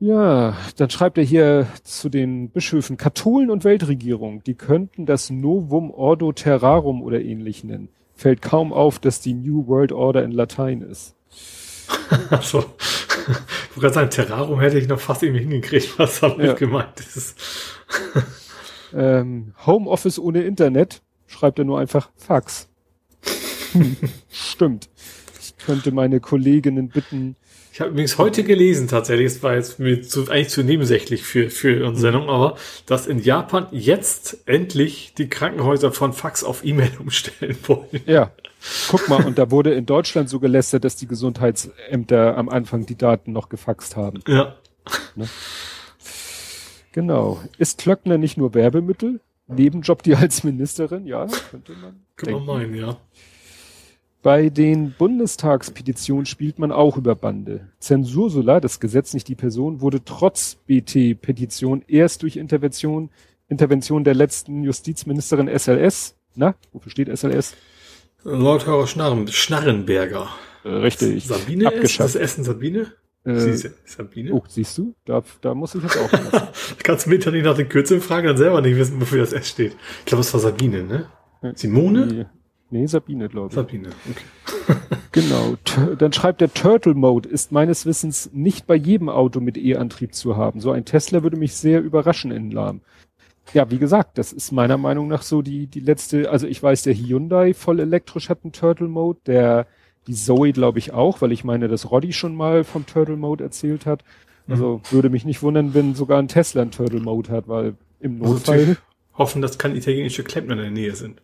[0.00, 5.90] Ja, dann schreibt er hier zu den Bischöfen Katholen und Weltregierung, die könnten das Novum
[5.90, 7.88] Ordo Terrarum oder ähnlich nennen.
[8.14, 11.16] Fällt kaum auf, dass die New World Order in Latein ist.
[12.42, 12.58] so.
[12.60, 16.52] Ich wollte gerade sagen, Terrarum hätte ich noch fast irgendwie hingekriegt, was damit ja.
[16.54, 17.36] gemeint ist.
[18.94, 22.68] ähm, Homeoffice ohne Internet schreibt er nur einfach Fax.
[23.72, 23.96] Hm,
[24.30, 24.88] stimmt.
[25.40, 27.36] Ich könnte meine Kolleginnen bitten,
[27.72, 31.50] ich habe übrigens heute gelesen, tatsächlich, es war jetzt mir zu, eigentlich zu nebensächlich für,
[31.50, 36.92] für unsere Sendung, aber dass in Japan jetzt endlich die Krankenhäuser von Fax auf E-Mail
[36.98, 38.02] umstellen wollen.
[38.06, 38.32] Ja.
[38.88, 42.96] Guck mal, und da wurde in Deutschland so gelästert, dass die Gesundheitsämter am Anfang die
[42.96, 44.20] Daten noch gefaxt haben.
[44.26, 44.56] Ja.
[45.14, 45.28] Ne?
[46.92, 47.40] Genau.
[47.58, 49.20] Ist Klöckner nicht nur Werbemittel?
[49.46, 51.06] Nebenjob die als Ministerin?
[51.06, 52.04] Ja, könnte man.
[52.16, 52.96] Könnte man meinen, ja.
[54.22, 57.68] Bei den Bundestagspetitionen spielt man auch über Bande.
[57.78, 63.10] Zensursula, das Gesetz nicht die Person, wurde trotz BT-Petition erst durch Intervention,
[63.48, 67.54] Intervention der letzten Justizministerin SLS, na, wofür steht SLS?
[68.24, 70.28] Lord Schnarren, Schnarrenberger.
[70.64, 71.24] Äh, richtig.
[71.24, 72.08] Sabine abgeschafft.
[72.08, 72.92] Ist das Essen Sabine?
[73.24, 74.32] Äh, Sabine?
[74.32, 74.94] Oh, siehst du?
[75.04, 76.10] Da, da muss ich jetzt auch
[76.82, 79.48] Kannst du mir nicht nach den Kürzeln fragen, dann selber nicht wissen, wofür das S
[79.48, 79.76] steht.
[80.00, 81.06] Ich glaube, es war Sabine, ne?
[81.54, 82.28] Simone?
[82.70, 83.54] Nee, Sabine, glaube ich.
[83.54, 84.76] Sabine, okay.
[85.12, 85.56] genau.
[85.98, 90.36] Dann schreibt der Turtle Mode ist meines Wissens nicht bei jedem Auto mit E-Antrieb zu
[90.36, 90.60] haben.
[90.60, 92.82] So ein Tesla würde mich sehr überraschen in Lahm.
[93.54, 96.82] ja, wie gesagt, das ist meiner Meinung nach so die, die letzte, also ich weiß,
[96.82, 99.66] der Hyundai voll elektrisch hat einen Turtle Mode, der,
[100.06, 103.44] die Zoe glaube ich auch, weil ich meine, dass Roddy schon mal vom Turtle Mode
[103.44, 104.04] erzählt hat.
[104.46, 104.92] Also mhm.
[104.92, 108.34] würde mich nicht wundern, wenn sogar ein Tesla einen Turtle Mode hat, weil im also
[108.34, 108.58] Notfall.
[108.58, 108.76] Also
[109.14, 111.20] hoffen, dass keine italienische Klempner in der Nähe sind.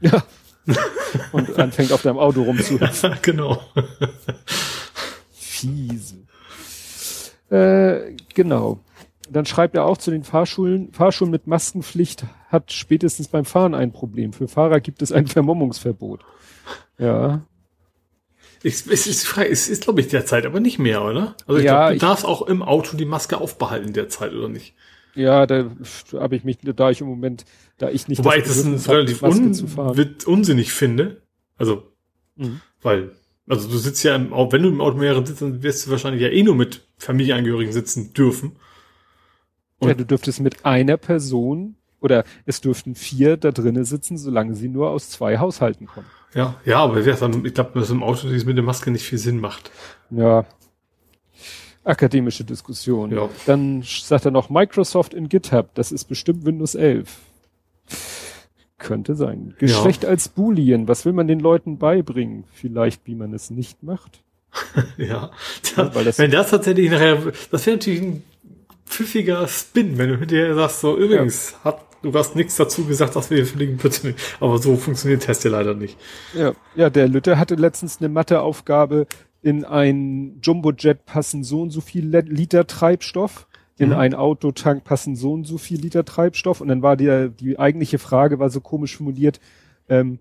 [0.00, 0.22] Ja.
[1.32, 3.16] Und anfängt auf deinem Auto rumzuhüpfen.
[3.22, 3.62] Genau.
[5.32, 6.16] Fiese.
[7.50, 8.80] Äh, genau.
[9.30, 13.92] Dann schreibt er auch zu den Fahrschulen, Fahrschulen mit Maskenpflicht hat spätestens beim Fahren ein
[13.92, 14.32] Problem.
[14.32, 16.20] Für Fahrer gibt es ein Vermummungsverbot.
[16.98, 17.42] Ja.
[18.62, 21.36] Ich, es ist frei, es ist, glaube ich, derzeit aber nicht mehr, oder?
[21.46, 24.48] Also ich ja, glaube, du ich, darfst auch im Auto die Maske aufbehalten derzeit, oder
[24.48, 24.74] nicht?
[25.18, 25.70] Ja, da
[26.14, 27.44] habe ich mich, da ich im Moment,
[27.76, 28.18] da ich nicht.
[28.18, 31.22] Wobei ich das ein relativ un, unsinnig finde.
[31.56, 31.82] Also,
[32.36, 32.60] mhm.
[32.82, 33.10] weil,
[33.48, 35.90] also du sitzt ja im Auto, wenn du im Auto mehrere sitzt, dann wirst du
[35.90, 38.52] wahrscheinlich ja eh nur mit Familienangehörigen sitzen dürfen.
[39.80, 44.54] Und ja, du dürftest mit einer Person oder es dürften vier da drinnen sitzen, solange
[44.54, 46.06] sie nur aus zwei Haushalten kommen.
[46.32, 49.72] Ja, ja, aber ich glaube, dass im Auto mit der Maske nicht viel Sinn macht.
[50.10, 50.44] Ja.
[51.88, 53.10] Akademische Diskussion.
[53.10, 53.28] Ja.
[53.46, 57.18] Dann sagt er noch Microsoft in GitHub, das ist bestimmt Windows 11.
[58.76, 59.54] Könnte sein.
[59.58, 60.10] Geschlecht ja.
[60.10, 62.44] als Boolean, was will man den Leuten beibringen?
[62.52, 64.22] Vielleicht, wie man es nicht macht.
[64.98, 65.30] ja,
[65.76, 68.22] ja das wenn das tatsächlich nachher, das wäre natürlich ein
[68.86, 71.64] pfiffiger Spin, wenn du hinterher sagst, so übrigens, ja.
[71.64, 74.18] hat, du hast nichts dazu gesagt, dass wir fliegen bitte nicht.
[74.40, 75.96] Aber so funktioniert Test ja leider nicht.
[76.34, 79.06] Ja, ja, der Lütte hatte letztens eine Matheaufgabe,
[79.42, 83.46] in ein Jumbojet passen so und so viel Liter Treibstoff,
[83.78, 83.96] in mhm.
[83.96, 87.98] ein Autotank passen so und so viel Liter Treibstoff und dann war die, die eigentliche
[87.98, 89.40] Frage war so komisch formuliert,
[89.88, 90.18] ähm,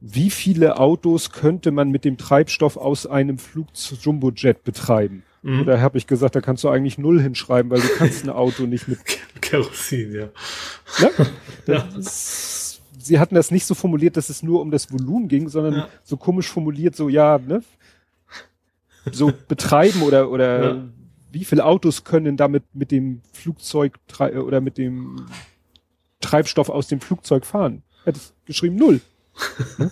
[0.00, 5.22] wie viele Autos könnte man mit dem Treibstoff aus einem Flug-Jumbojet betreiben?
[5.42, 5.64] Mhm.
[5.64, 8.64] Da habe ich gesagt, da kannst du eigentlich null hinschreiben, weil du kannst ein Auto
[8.64, 8.98] nicht mit
[9.40, 10.28] Kerosin, ja.
[11.00, 11.10] Ne?
[11.66, 11.88] ja.
[12.00, 15.88] sie hatten das nicht so formuliert, dass es nur um das Volumen ging, sondern ja.
[16.02, 17.62] so komisch formuliert, so ja, ne?
[19.12, 20.84] So betreiben oder oder ja.
[21.30, 25.26] wie viele Autos können damit mit dem Flugzeug oder mit dem
[26.20, 27.82] Treibstoff aus dem Flugzeug fahren?
[28.04, 29.00] Hätte ich geschrieben null.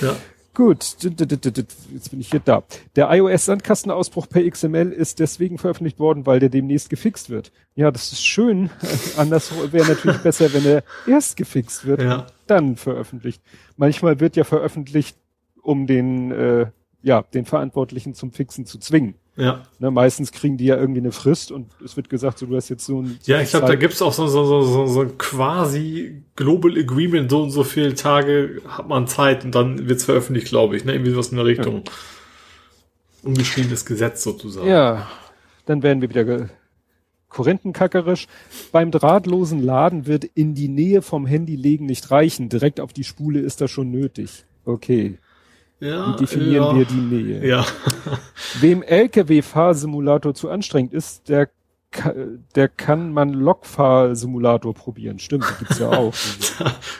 [0.00, 0.16] ja.
[0.58, 2.64] Gut, jetzt bin ich hier da.
[2.96, 7.52] Der iOS-Sandkastenausbruch per XML ist deswegen veröffentlicht worden, weil der demnächst gefixt wird.
[7.76, 8.68] Ja, das ist schön.
[9.16, 12.26] Anders wäre natürlich besser, wenn er erst gefixt wird, ja.
[12.48, 13.40] dann veröffentlicht.
[13.76, 15.16] Manchmal wird ja veröffentlicht,
[15.62, 16.66] um den, äh,
[17.02, 19.14] ja, den Verantwortlichen zum Fixen zu zwingen.
[19.36, 19.62] Ja.
[19.78, 22.68] Ne, meistens kriegen die ja irgendwie eine Frist und es wird gesagt, so, du hast
[22.70, 23.18] jetzt so ein.
[23.20, 27.30] So ja, ich glaube, da gibt's auch so, so, so, so, so quasi Global Agreement,
[27.30, 30.84] so und so viele Tage hat man Zeit und dann wird's veröffentlicht, glaube ich.
[30.84, 30.92] Ne?
[30.92, 31.84] Irgendwie was in der Richtung.
[31.86, 31.92] Ja.
[33.22, 34.68] Ungeschriebenes Gesetz sozusagen.
[34.68, 35.08] Ja,
[35.66, 36.48] dann werden wir wieder
[37.28, 38.26] korinthenkackerisch.
[38.72, 42.48] Beim drahtlosen Laden wird in die Nähe vom Handy legen nicht reichen.
[42.48, 44.44] Direkt auf die Spule ist das schon nötig.
[44.64, 45.18] Okay.
[45.80, 46.76] Ja, Wie definieren ja.
[46.76, 47.46] wir die Nähe?
[47.46, 47.66] Ja.
[48.60, 51.48] Wem LKW-Fahrsimulator zu anstrengend ist, der
[52.54, 55.18] der kann man Lokfahrsimulator probieren.
[55.18, 56.14] Stimmt, die gibt's ja auch.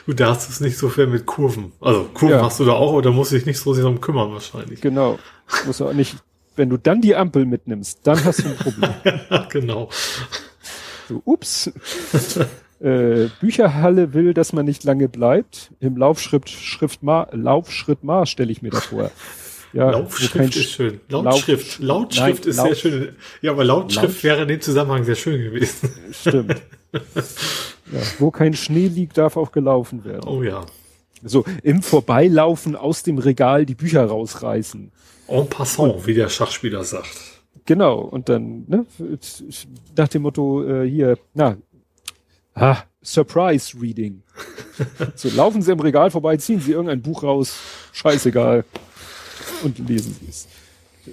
[0.05, 1.73] Gut, da hast du es nicht so viel mit Kurven.
[1.79, 2.43] Also Kurven ja.
[2.43, 4.81] hast du da auch, oder musst du dich nicht so sehr darum kümmern wahrscheinlich.
[4.81, 5.19] Genau.
[5.65, 6.17] Muss auch nicht,
[6.55, 8.93] wenn du dann die Ampel mitnimmst, dann hast du ein Problem.
[9.49, 9.89] genau.
[11.07, 11.71] So, ups.
[12.81, 15.71] Äh, Bücherhalle will, dass man nicht lange bleibt.
[15.79, 19.11] Im Laufschritt, Schrift Ma, Laufschritt Maß stelle ich mir das vor.
[19.73, 20.99] Ja, Lautschrift ist schön.
[21.09, 21.79] Lautschrift.
[21.79, 23.15] Lauf, Lautschrift nein, ist Laut, sehr schön.
[23.41, 25.89] Ja, aber Lautschrift Laut, wäre in dem Zusammenhang sehr schön gewesen.
[26.11, 26.61] Stimmt.
[26.93, 30.27] ja, wo kein Schnee liegt, darf auch gelaufen werden.
[30.27, 30.65] Oh ja.
[31.21, 34.91] So, im Vorbeilaufen aus dem Regal die Bücher rausreißen.
[35.27, 37.39] En passant, und, wie der Schachspieler sagt.
[37.65, 38.85] Genau, und dann, ne,
[39.95, 41.57] nach dem Motto, äh, hier, na,
[42.59, 44.23] ah, Surprise Reading.
[45.15, 47.57] so, laufen Sie im Regal vorbei, ziehen Sie irgendein Buch raus,
[47.93, 48.65] scheißegal.
[49.63, 50.47] Und lesen Sie es.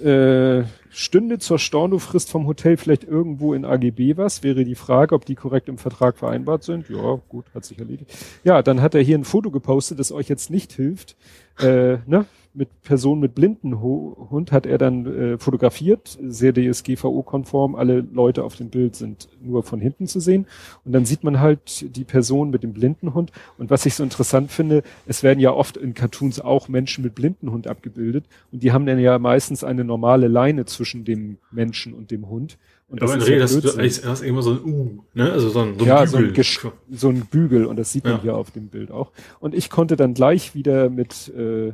[0.03, 5.25] Äh, stünde zur Stornofrist vom Hotel vielleicht irgendwo in AGB was, wäre die Frage, ob
[5.25, 6.89] die korrekt im Vertrag vereinbart sind.
[6.89, 8.11] Ja, gut, hat sich erledigt.
[8.43, 11.15] Ja, dann hat er hier ein Foto gepostet, das euch jetzt nicht hilft.
[11.59, 12.25] Äh, ne?
[12.57, 18.69] Mit Personen mit Blindenhund hat er dann äh, fotografiert, sehr DSGVO-konform, alle Leute auf dem
[18.69, 20.47] Bild sind nur von hinten zu sehen
[20.83, 24.51] und dann sieht man halt die Person mit dem Blindenhund und was ich so interessant
[24.51, 28.87] finde, es werden ja oft in Cartoons auch Menschen mit Blindenhund abgebildet und die haben
[28.87, 32.57] dann ja meistens eine normale Leine zwischen dem Menschen und dem Hund.
[32.89, 35.29] Und das ist Rede, hast du hast immer so ein U, ne?
[35.29, 36.43] Also so ein, so ein ja, Bügel.
[36.43, 38.21] So ein, so ein Bügel und das sieht man ja.
[38.21, 39.11] hier auf dem Bild auch.
[39.41, 41.73] Und ich konnte dann gleich wieder mit äh,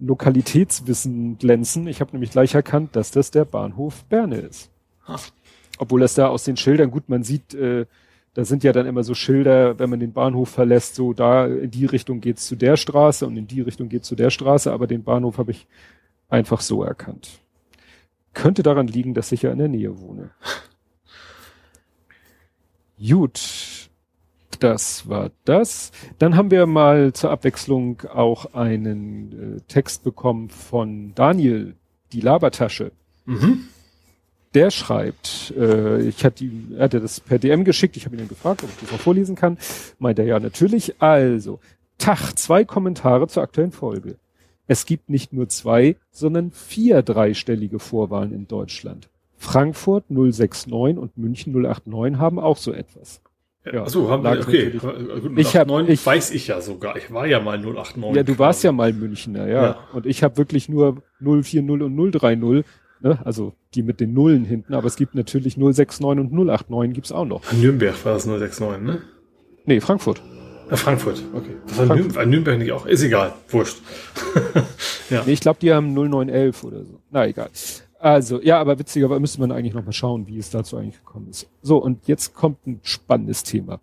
[0.00, 1.86] Lokalitätswissen glänzen.
[1.86, 4.70] Ich habe nämlich gleich erkannt, dass das der Bahnhof Berne ist.
[5.06, 5.30] Ach.
[5.78, 7.86] Obwohl das da aus den Schildern, gut, man sieht, äh,
[8.34, 11.70] Da sind ja dann immer so Schilder, wenn man den Bahnhof verlässt, so da in
[11.70, 14.86] die Richtung geht's zu der Straße und in die Richtung geht's zu der Straße, aber
[14.86, 15.66] den Bahnhof habe ich
[16.28, 17.40] einfach so erkannt.
[18.32, 20.30] Könnte daran liegen, dass ich ja in der Nähe wohne.
[22.98, 23.89] Gut,
[24.60, 25.90] das war das.
[26.18, 31.74] Dann haben wir mal zur Abwechslung auch einen äh, Text bekommen von Daniel,
[32.12, 32.92] die Labertasche.
[33.26, 33.68] Mhm.
[34.54, 38.20] Der schreibt, äh, ich hatte ihm, er hatte das per DM geschickt, ich habe ihn
[38.20, 39.58] dann gefragt, ob ich das auch vorlesen kann.
[39.98, 41.00] Meint er ja natürlich.
[41.00, 41.60] Also,
[41.98, 44.16] Tag, zwei Kommentare zur aktuellen Folge.
[44.66, 49.08] Es gibt nicht nur zwei, sondern vier dreistellige Vorwahlen in Deutschland.
[49.36, 53.20] Frankfurt 069 und München 089 haben auch so etwas.
[53.64, 54.70] Ja, Achso, haben wir, okay.
[54.70, 56.96] Gut, ich hab, ich, weiß ich ja sogar.
[56.96, 58.16] Ich war ja mal 089.
[58.16, 59.62] Ja, du warst ja mal Münchner, ja.
[59.62, 59.78] ja.
[59.92, 62.64] Und ich habe wirklich nur 040 und 030,
[63.00, 63.18] ne?
[63.22, 64.72] also die mit den Nullen hinten.
[64.72, 67.50] Aber es gibt natürlich 069 und 089 gibt's auch noch.
[67.50, 69.02] An Nürnberg war das 069, ne?
[69.66, 70.22] Nee, Frankfurt.
[70.70, 71.56] Ja, Frankfurt, okay.
[71.66, 71.98] War Frankfurt.
[71.98, 72.86] Nürnberg, Nürnberg nicht auch.
[72.86, 73.76] Ist egal, wurscht.
[75.10, 75.22] ja.
[75.26, 76.98] Nee, ich glaube, die haben 0911 oder so.
[77.10, 77.50] Na, egal.
[78.00, 81.48] Also, ja, aber witzigerweise müsste man eigentlich nochmal schauen, wie es dazu eigentlich gekommen ist.
[81.62, 83.78] So, und jetzt kommt ein spannendes Thema.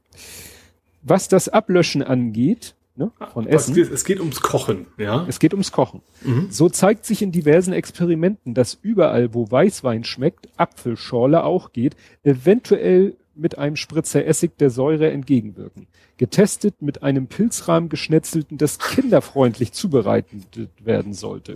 [1.03, 3.75] Was das Ablöschen angeht, ne, von Essen.
[3.75, 5.23] Geht, es geht ums Kochen, ja.
[5.27, 6.01] Es geht ums Kochen.
[6.23, 6.47] Mhm.
[6.49, 13.15] So zeigt sich in diversen Experimenten, dass überall, wo Weißwein schmeckt, Apfelschorle auch geht, eventuell
[13.35, 15.85] mit einem Spritzer Essig der Säure entgegenwirken.
[16.17, 21.53] Getestet mit einem Pilzrahmen geschnetzelten, das kinderfreundlich zubereitet werden sollte.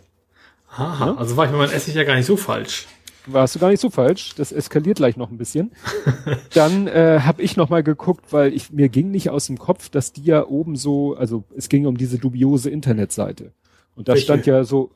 [0.72, 1.16] Aha, ja?
[1.16, 2.88] also war ich mit meinem Essig ja gar nicht so falsch.
[3.28, 4.34] Warst du gar nicht so falsch.
[4.36, 5.72] Das eskaliert gleich noch ein bisschen.
[6.54, 9.90] Dann äh, habe ich noch mal geguckt, weil ich mir ging nicht aus dem Kopf,
[9.90, 13.52] dass die ja oben so, also es ging um diese dubiose Internetseite.
[13.96, 14.24] Und da Welche?
[14.24, 14.92] stand ja so,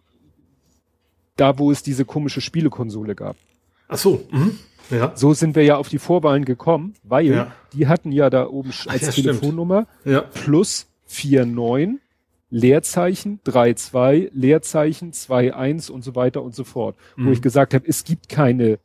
[1.35, 3.35] da wo es diese komische Spielekonsole gab.
[3.88, 4.57] Ach so, mhm.
[4.89, 5.11] ja.
[5.15, 7.51] So sind wir ja auf die Vorwahlen gekommen, weil ja.
[7.73, 10.21] die hatten ja da oben als ja, Telefonnummer ja.
[10.21, 11.99] plus 49
[12.56, 16.96] Leerzeichen 3.2, Leerzeichen 2.1 und so weiter und so fort.
[17.18, 17.26] Mhm.
[17.26, 18.80] Wo ich gesagt habe, es gibt keine,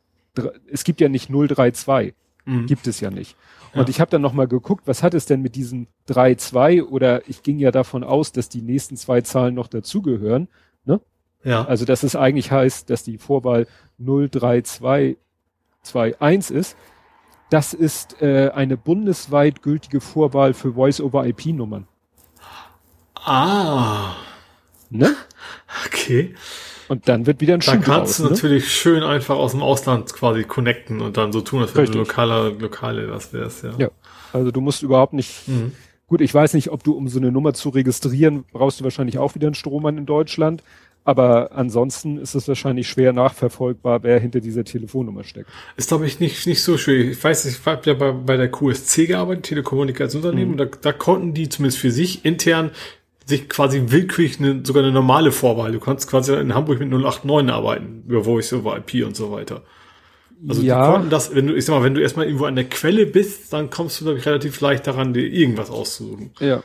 [0.69, 2.13] es gibt ja nicht 032.
[2.43, 2.65] Mhm.
[2.65, 3.37] Gibt es ja nicht.
[3.73, 7.43] Und ich habe dann nochmal geguckt, was hat es denn mit diesen 3.2 oder ich
[7.43, 10.49] ging ja davon aus, dass die nächsten zwei Zahlen noch dazugehören.
[10.83, 10.99] Ne?
[11.45, 11.63] Ja.
[11.63, 13.67] Also dass es eigentlich heißt, dass die Vorwahl
[13.99, 16.75] 03221 ist.
[17.49, 21.87] Das ist äh, eine bundesweit gültige Vorwahl für Voice-over-IP-Nummern.
[23.23, 24.15] Ah.
[24.89, 25.15] Ne?
[25.85, 26.35] Okay.
[26.87, 28.31] Und dann wird wieder ein Schuh Dann kannst du ne?
[28.31, 31.99] natürlich schön einfach aus dem Ausland quasi connecten und dann so tun, als wenn du
[31.99, 33.71] lokaler, lokale was wärst, ja.
[33.77, 33.91] Ja.
[34.33, 35.71] Also du musst überhaupt nicht, mhm.
[36.07, 39.17] gut, ich weiß nicht, ob du, um so eine Nummer zu registrieren, brauchst du wahrscheinlich
[39.19, 40.63] auch wieder einen Strohmann in Deutschland.
[41.03, 45.49] Aber ansonsten ist es wahrscheinlich schwer nachverfolgbar, wer hinter dieser Telefonnummer steckt.
[45.75, 47.09] Ist, glaube ich, nicht, nicht so schwer.
[47.09, 50.59] Ich weiß, ich habe ja bei, bei der QSC gearbeitet, Telekommunikationsunternehmen, mhm.
[50.59, 52.69] und da, da konnten die zumindest für sich intern
[53.25, 55.71] sich quasi willkürlich eine, sogar eine normale Vorwahl.
[55.71, 59.63] Du kannst quasi in Hamburg mit 089 arbeiten, über Voice over IP und so weiter.
[60.47, 60.85] Also ja.
[60.85, 63.05] die konnten das, wenn du, ich sag mal, wenn du erstmal irgendwo an der Quelle
[63.05, 66.31] bist, dann kommst du, glaube ich, relativ leicht daran, dir irgendwas auszusuchen.
[66.39, 66.63] Ja.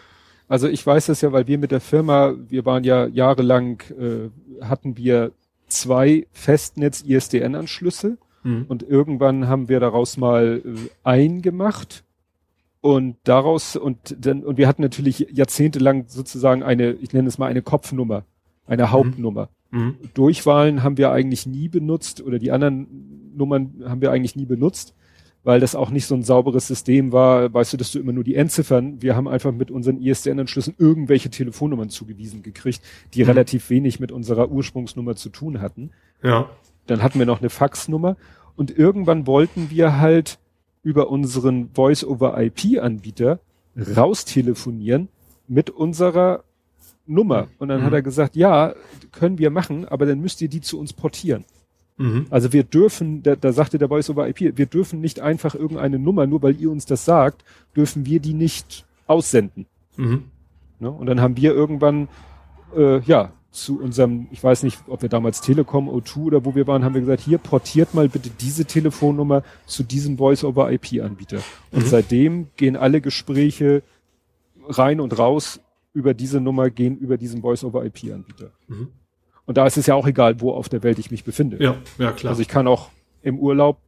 [0.48, 4.64] Also ich weiß das ja, weil wir mit der Firma, wir waren ja jahrelang, äh,
[4.64, 5.32] hatten wir
[5.66, 8.64] zwei Festnetz-ISDN-Anschlüsse mhm.
[8.68, 10.70] und irgendwann haben wir daraus mal äh,
[11.02, 12.04] ein gemacht
[12.86, 17.46] und daraus, und dann, und wir hatten natürlich jahrzehntelang sozusagen eine, ich nenne es mal
[17.46, 18.24] eine Kopfnummer,
[18.64, 18.90] eine mhm.
[18.92, 19.48] Hauptnummer.
[19.72, 19.96] Mhm.
[20.14, 24.94] Durchwahlen haben wir eigentlich nie benutzt oder die anderen Nummern haben wir eigentlich nie benutzt,
[25.42, 28.22] weil das auch nicht so ein sauberes System war, weißt du, dass du immer nur
[28.22, 32.82] die Endziffern, wir haben einfach mit unseren ISDN-Anschlüssen irgendwelche Telefonnummern zugewiesen gekriegt,
[33.14, 33.30] die mhm.
[33.30, 35.90] relativ wenig mit unserer Ursprungsnummer zu tun hatten.
[36.22, 36.48] Ja.
[36.86, 38.16] Dann hatten wir noch eine Faxnummer
[38.54, 40.38] und irgendwann wollten wir halt
[40.86, 43.40] über unseren Voice-over-IP-Anbieter
[43.96, 45.08] raustelefonieren
[45.48, 46.44] mit unserer
[47.08, 47.48] Nummer.
[47.58, 47.86] Und dann mhm.
[47.86, 48.72] hat er gesagt, ja,
[49.10, 51.44] können wir machen, aber dann müsst ihr die zu uns portieren.
[51.96, 52.26] Mhm.
[52.30, 55.98] Also wir dürfen, da, da sagte der Voice over IP, wir dürfen nicht einfach irgendeine
[55.98, 57.44] Nummer, nur weil ihr uns das sagt,
[57.74, 59.66] dürfen wir die nicht aussenden.
[59.96, 60.26] Mhm.
[60.78, 60.88] Ne?
[60.88, 62.06] Und dann haben wir irgendwann,
[62.76, 66.66] äh, ja, zu unserem, ich weiß nicht, ob wir damals Telekom, O2 oder wo wir
[66.66, 71.38] waren, haben wir gesagt, hier portiert mal bitte diese Telefonnummer zu diesem Voice-over-IP-Anbieter.
[71.72, 71.88] Und mhm.
[71.88, 73.82] seitdem gehen alle Gespräche
[74.68, 75.60] rein und raus
[75.94, 78.50] über diese Nummer, gehen über diesen Voice-over-IP-Anbieter.
[78.68, 78.88] Mhm.
[79.46, 81.56] Und da ist es ja auch egal, wo auf der Welt ich mich befinde.
[81.62, 82.32] Ja, ja, klar.
[82.32, 82.90] Also ich kann auch
[83.22, 83.78] im Urlaub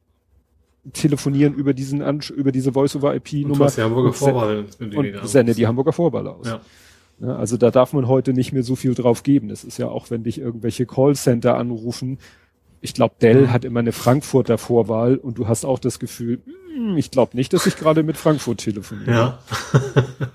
[0.94, 2.00] telefonieren über diesen
[2.30, 3.66] über diese Voice-over-IP-Nummer.
[3.66, 6.46] Und, die Hamburger Vorwahl, und sende die Hamburger Vorwahl aus.
[6.46, 6.60] Ja.
[7.20, 9.48] Ja, also da darf man heute nicht mehr so viel drauf geben.
[9.48, 12.18] Das ist ja auch, wenn dich irgendwelche Callcenter anrufen,
[12.80, 16.40] ich glaube, Dell hat immer eine Frankfurter Vorwahl und du hast auch das Gefühl,
[16.72, 19.10] hm, ich glaube nicht, dass ich gerade mit Frankfurt telefoniere.
[19.10, 19.38] Ja.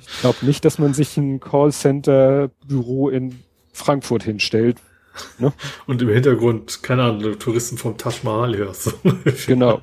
[0.02, 3.40] ich glaube nicht, dass man sich ein Callcenter-Büro in
[3.72, 4.78] Frankfurt hinstellt.
[5.40, 5.54] Ne?
[5.88, 8.94] Und im Hintergrund, keine Ahnung, Touristen vom Taj Mahal hörst.
[9.48, 9.82] genau.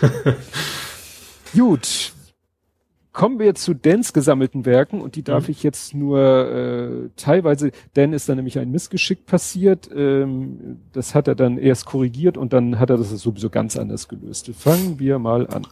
[1.54, 2.12] Gut,
[3.12, 5.52] Kommen wir zu Dans gesammelten Werken und die darf mhm.
[5.52, 11.26] ich jetzt nur äh, teilweise, Dan ist da nämlich ein Missgeschick passiert, ähm, das hat
[11.26, 14.50] er dann erst korrigiert und dann hat er das sowieso ganz anders gelöst.
[14.54, 15.66] Fangen wir mal an.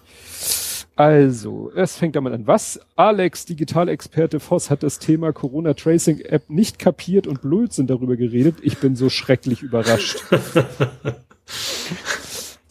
[0.96, 2.46] Also, es fängt damit an.
[2.46, 2.80] Was?
[2.96, 8.56] Alex, Digitalexperte Voss, hat das Thema Corona Tracing App nicht kapiert und Blödsinn darüber geredet.
[8.62, 10.24] Ich bin so schrecklich überrascht.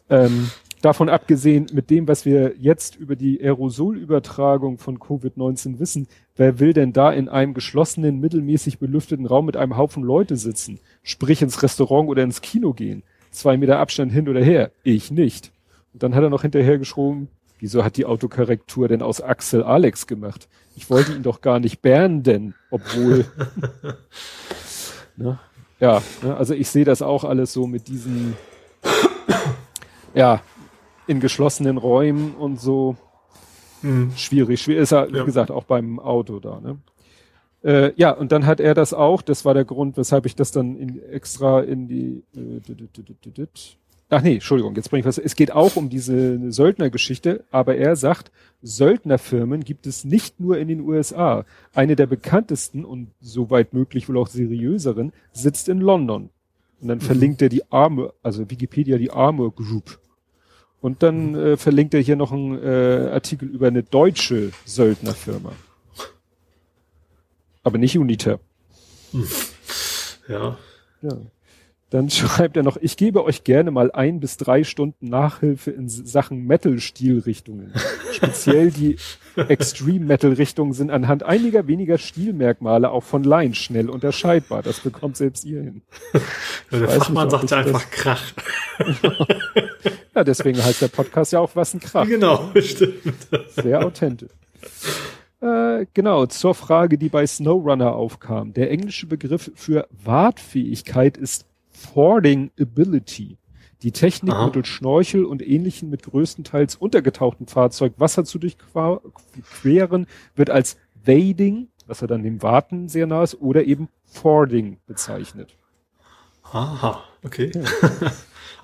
[0.09, 0.49] ähm,
[0.85, 6.73] davon abgesehen, mit dem, was wir jetzt über die Aerosolübertragung von Covid-19 wissen, wer will
[6.73, 10.79] denn da in einem geschlossenen, mittelmäßig belüfteten Raum mit einem Haufen Leute sitzen?
[11.01, 13.01] Sprich ins Restaurant oder ins Kino gehen?
[13.31, 14.69] Zwei Meter Abstand hin oder her?
[14.83, 15.51] Ich nicht.
[15.93, 20.05] Und dann hat er noch hinterher geschoben, wieso hat die Autokorrektur denn aus Axel Alex
[20.05, 20.47] gemacht?
[20.75, 23.25] Ich wollte ihn doch gar nicht bernden, obwohl.
[25.17, 25.39] ne?
[25.79, 26.37] Ja, ne?
[26.37, 28.35] also ich sehe das auch alles so mit diesen,
[30.13, 30.41] ja,
[31.07, 32.95] in geschlossenen Räumen und so
[33.81, 34.11] mhm.
[34.15, 34.61] schwierig.
[34.61, 35.23] Schwierig ist er, wie ja.
[35.23, 36.59] gesagt, auch beim Auto da.
[36.59, 36.77] Ne?
[37.63, 40.51] Äh, ja, und dann hat er das auch, das war der Grund, weshalb ich das
[40.51, 42.61] dann in, extra in die äh,
[44.09, 45.17] Ach nee, Entschuldigung, jetzt bringe ich was.
[45.17, 50.67] Es geht auch um diese Söldnergeschichte, aber er sagt, Söldnerfirmen gibt es nicht nur in
[50.67, 51.43] den USA.
[51.73, 56.29] Eine der bekanntesten und soweit möglich wohl auch seriöseren sitzt in London.
[56.81, 57.03] Und dann mhm.
[57.03, 59.99] verlinkt er die Armor, also Wikipedia die Armor Group.
[60.85, 65.51] Und dann äh, verlinkt er hier noch einen äh, Artikel über eine deutsche Söldnerfirma.
[67.63, 68.39] Aber nicht Uniter.
[69.11, 69.27] Hm.
[70.27, 70.57] Ja.
[71.01, 71.17] Ja.
[71.89, 75.89] Dann schreibt er noch, ich gebe euch gerne mal ein bis drei Stunden Nachhilfe in
[75.89, 77.73] Sachen Metal-Stilrichtungen.
[78.11, 78.97] Speziell die
[79.35, 84.61] Extreme-Metal-Richtungen sind anhand einiger weniger Stilmerkmale auch von Laien schnell unterscheidbar.
[84.61, 85.81] Das bekommt selbst ihr hin.
[86.69, 88.33] Ja, der Fachmann nicht, sagt ja einfach Krach.
[90.15, 92.07] Ja, deswegen heißt der Podcast ja auch was ein Krach.
[92.07, 93.27] Genau, stimmt.
[93.49, 94.31] Sehr authentisch.
[95.41, 98.53] Äh, genau, zur Frage, die bei SnowRunner aufkam.
[98.53, 103.37] Der englische Begriff für Wartfähigkeit ist Fording Ability.
[103.83, 104.45] Die Technik Aha.
[104.45, 112.01] mittels Schnorchel und ähnlichen mit größtenteils untergetauchten Fahrzeug Wasser zu durchqueren wird als Wading, was
[112.01, 115.55] er dann dem Warten sehr nah ist, oder eben Fording bezeichnet.
[116.43, 117.51] Aha, okay.
[117.53, 117.61] Ja.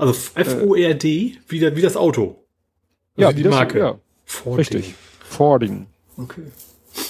[0.02, 2.44] also F-O-R-D, wie, der, wie das Auto.
[3.16, 3.78] Also ja, wie die das, Marke.
[3.78, 4.58] Ja, Fording.
[4.58, 4.96] Richtig.
[5.20, 5.86] Fording.
[6.18, 6.42] Okay.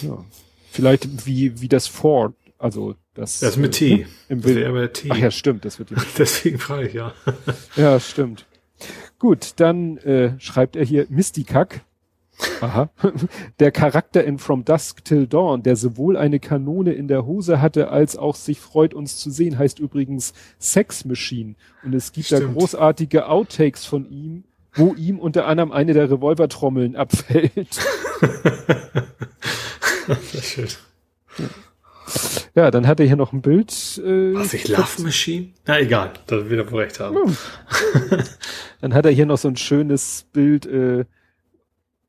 [0.01, 0.25] Ja.
[0.71, 3.93] Vielleicht wie, wie das Ford, also das, das mit T.
[3.93, 4.65] Äh, Im Bild.
[4.65, 5.08] Aber T.
[5.10, 7.13] Ach ja, stimmt, das wird Deswegen frage ich, ja.
[7.77, 8.45] ja, stimmt.
[9.19, 11.86] Gut, dann äh, schreibt er hier Mystikak.
[12.62, 12.89] Aha.
[13.60, 17.89] Der Charakter in From Dusk Till Dawn, der sowohl eine Kanone in der Hose hatte,
[17.89, 21.56] als auch sich freut, uns zu sehen, heißt übrigens Sex Machine.
[21.84, 22.43] Und es gibt Stimmt.
[22.43, 27.80] da großartige Outtakes von ihm, wo ihm unter anderem eine der Revolvertrommeln abfällt.
[30.32, 30.67] Sehr schön.
[32.56, 32.71] Ja.
[32.71, 33.71] Dann hat er hier noch ein Bild.
[34.04, 35.49] Äh, Was, ich Love Machine?
[35.65, 37.15] Na egal, da wieder wo recht haben.
[37.15, 37.38] Hm.
[38.82, 41.06] dann hat er hier noch so ein schönes Bild äh,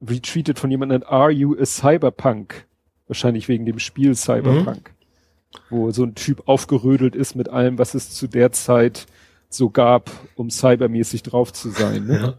[0.07, 2.67] retweetet von jemandem, Are you a Cyberpunk?
[3.09, 4.91] Wahrscheinlich wegen dem Spiel Cyberpunk.
[4.91, 5.59] Mhm.
[5.71, 9.07] Wo so ein Typ aufgerödelt ist mit allem, was es zu der Zeit
[9.49, 12.07] so gab, um cybermäßig drauf zu sein.
[12.07, 12.19] Ne?
[12.21, 12.35] Ja.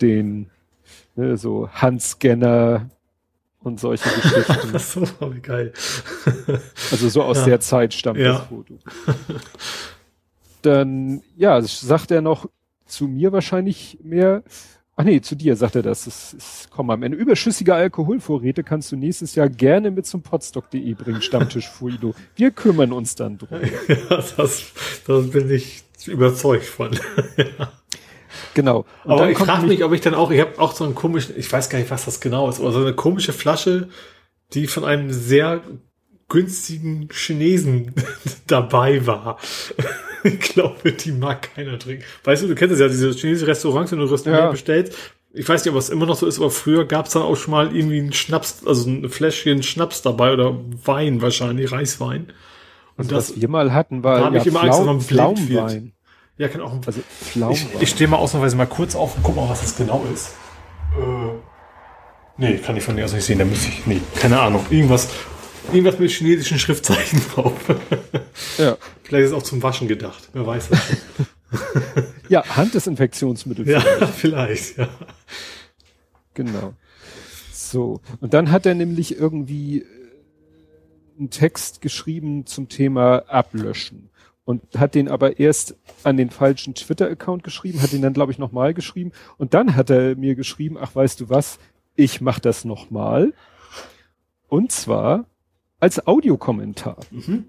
[0.00, 0.50] Den,
[1.14, 2.90] ne, so Handscanner,
[3.64, 4.78] und solche Geschichten.
[4.78, 5.72] so, wie geil.
[6.90, 7.44] also so aus ja.
[7.46, 8.32] der Zeit stammt ja.
[8.32, 8.78] das Foto.
[10.62, 12.48] Dann, ja, sagt er noch
[12.86, 14.42] zu mir wahrscheinlich mehr.
[14.96, 16.06] Ach nee, zu dir sagt er das.
[16.06, 17.16] Es, es, komm am Ende.
[17.16, 22.14] Überschüssige Alkoholvorräte kannst du nächstes Jahr gerne mit zum potstock.de bringen, Stammtisch Fuido.
[22.36, 23.60] Wir kümmern uns dann drum.
[23.88, 24.72] Ja, das,
[25.06, 26.92] das bin ich überzeugt von.
[27.36, 27.72] ja.
[28.54, 28.84] Genau.
[29.04, 31.36] Und aber ich frage mich, ob ich dann auch, ich habe auch so einen komischen,
[31.36, 33.88] ich weiß gar nicht, was das genau ist, aber so eine komische Flasche,
[34.52, 35.62] die von einem sehr
[36.28, 37.94] günstigen Chinesen
[38.46, 39.38] dabei war.
[40.24, 42.04] ich glaube, die mag keiner trinken.
[42.24, 44.50] Weißt du, du kennst es ja, diese chinesischen Restaurants, wenn du Restaurant ja.
[44.50, 44.94] bestellst.
[45.32, 47.34] Ich weiß nicht, ob es immer noch so ist, aber früher gab es dann auch
[47.36, 52.32] schon mal irgendwie einen Schnaps, also ein Fläschchen Schnaps dabei oder Wein wahrscheinlich, Reiswein.
[52.96, 55.92] Und also das, was wir mal hatten, war da ja, ich immer Flaum, Pflaumenwein.
[56.36, 56.80] Ja, kann auch ein.
[56.84, 57.00] Also
[57.50, 60.34] Ich, ich stehe mal ausnahmsweise mal kurz auf und guck mal, was das genau ist.
[60.96, 61.32] Äh,
[62.36, 63.38] nee, kann ich von dir aus nicht sehen.
[63.38, 63.86] Da müsste ich.
[63.86, 64.64] Nee, keine Ahnung.
[64.70, 65.08] Irgendwas,
[65.72, 67.54] irgendwas mit chinesischen Schriftzeichen drauf.
[68.58, 68.76] ja.
[69.02, 70.28] Vielleicht ist es auch zum Waschen gedacht.
[70.32, 70.80] Wer weiß das.
[72.28, 73.68] Ja, Handdesinfektionsmittel.
[73.68, 74.88] Ja, vielleicht, ja.
[76.32, 76.74] Genau.
[77.52, 78.00] So.
[78.20, 79.84] Und dann hat er nämlich irgendwie äh,
[81.18, 84.10] einen Text geschrieben zum Thema Ablöschen
[84.44, 88.38] und hat den aber erst an den falschen Twitter-Account geschrieben, hat den dann, glaube ich,
[88.38, 91.58] nochmal geschrieben und dann hat er mir geschrieben, ach weißt du was,
[91.94, 93.32] ich mach das nochmal
[94.48, 95.26] und zwar
[95.84, 96.96] als Audiokommentar.
[97.10, 97.44] Mhm.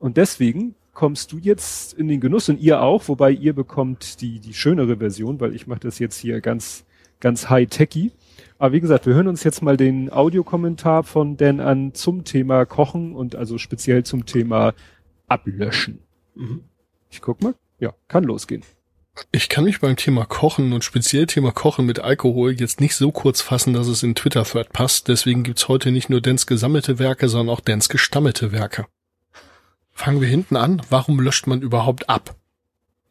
[0.00, 4.40] Und deswegen kommst du jetzt in den Genuss und ihr auch, wobei ihr bekommt die,
[4.40, 6.84] die schönere Version, weil ich mache das jetzt hier ganz,
[7.20, 8.10] ganz high-techy.
[8.58, 12.64] Aber wie gesagt, wir hören uns jetzt mal den Audiokommentar von Dan an zum Thema
[12.64, 14.74] Kochen und also speziell zum Thema
[15.28, 16.00] Ablöschen.
[16.34, 16.64] Mhm.
[17.10, 17.54] Ich guck mal.
[17.78, 18.64] Ja, kann losgehen.
[19.32, 23.10] Ich kann mich beim Thema Kochen und speziell Thema Kochen mit Alkohol jetzt nicht so
[23.12, 25.08] kurz fassen, dass es in Twitter-Thread passt.
[25.08, 28.86] Deswegen gibt's heute nicht nur Dens gesammelte Werke, sondern auch Dens gestammelte Werke.
[29.92, 30.82] Fangen wir hinten an.
[30.90, 32.36] Warum löscht man überhaupt ab?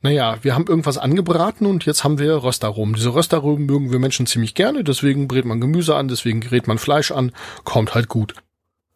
[0.01, 2.95] Naja, wir haben irgendwas angebraten und jetzt haben wir Röstaromen.
[2.95, 6.78] Diese Röstaromen mögen wir Menschen ziemlich gerne, deswegen brät man Gemüse an, deswegen gerät man
[6.78, 7.32] Fleisch an,
[7.64, 8.36] kommt halt gut.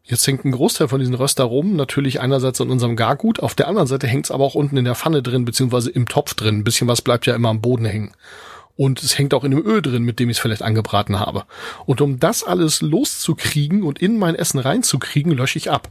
[0.03, 3.87] Jetzt hängt ein Großteil von diesen Röstaromen natürlich einerseits an unserem Gargut, auf der anderen
[3.87, 6.59] Seite hängt es aber auch unten in der Pfanne drin, beziehungsweise im Topf drin.
[6.59, 8.13] Ein bisschen was bleibt ja immer am Boden hängen.
[8.75, 11.45] Und es hängt auch in dem Öl drin, mit dem ich es vielleicht angebraten habe.
[11.85, 15.89] Und um das alles loszukriegen und in mein Essen reinzukriegen, lösche ich ab.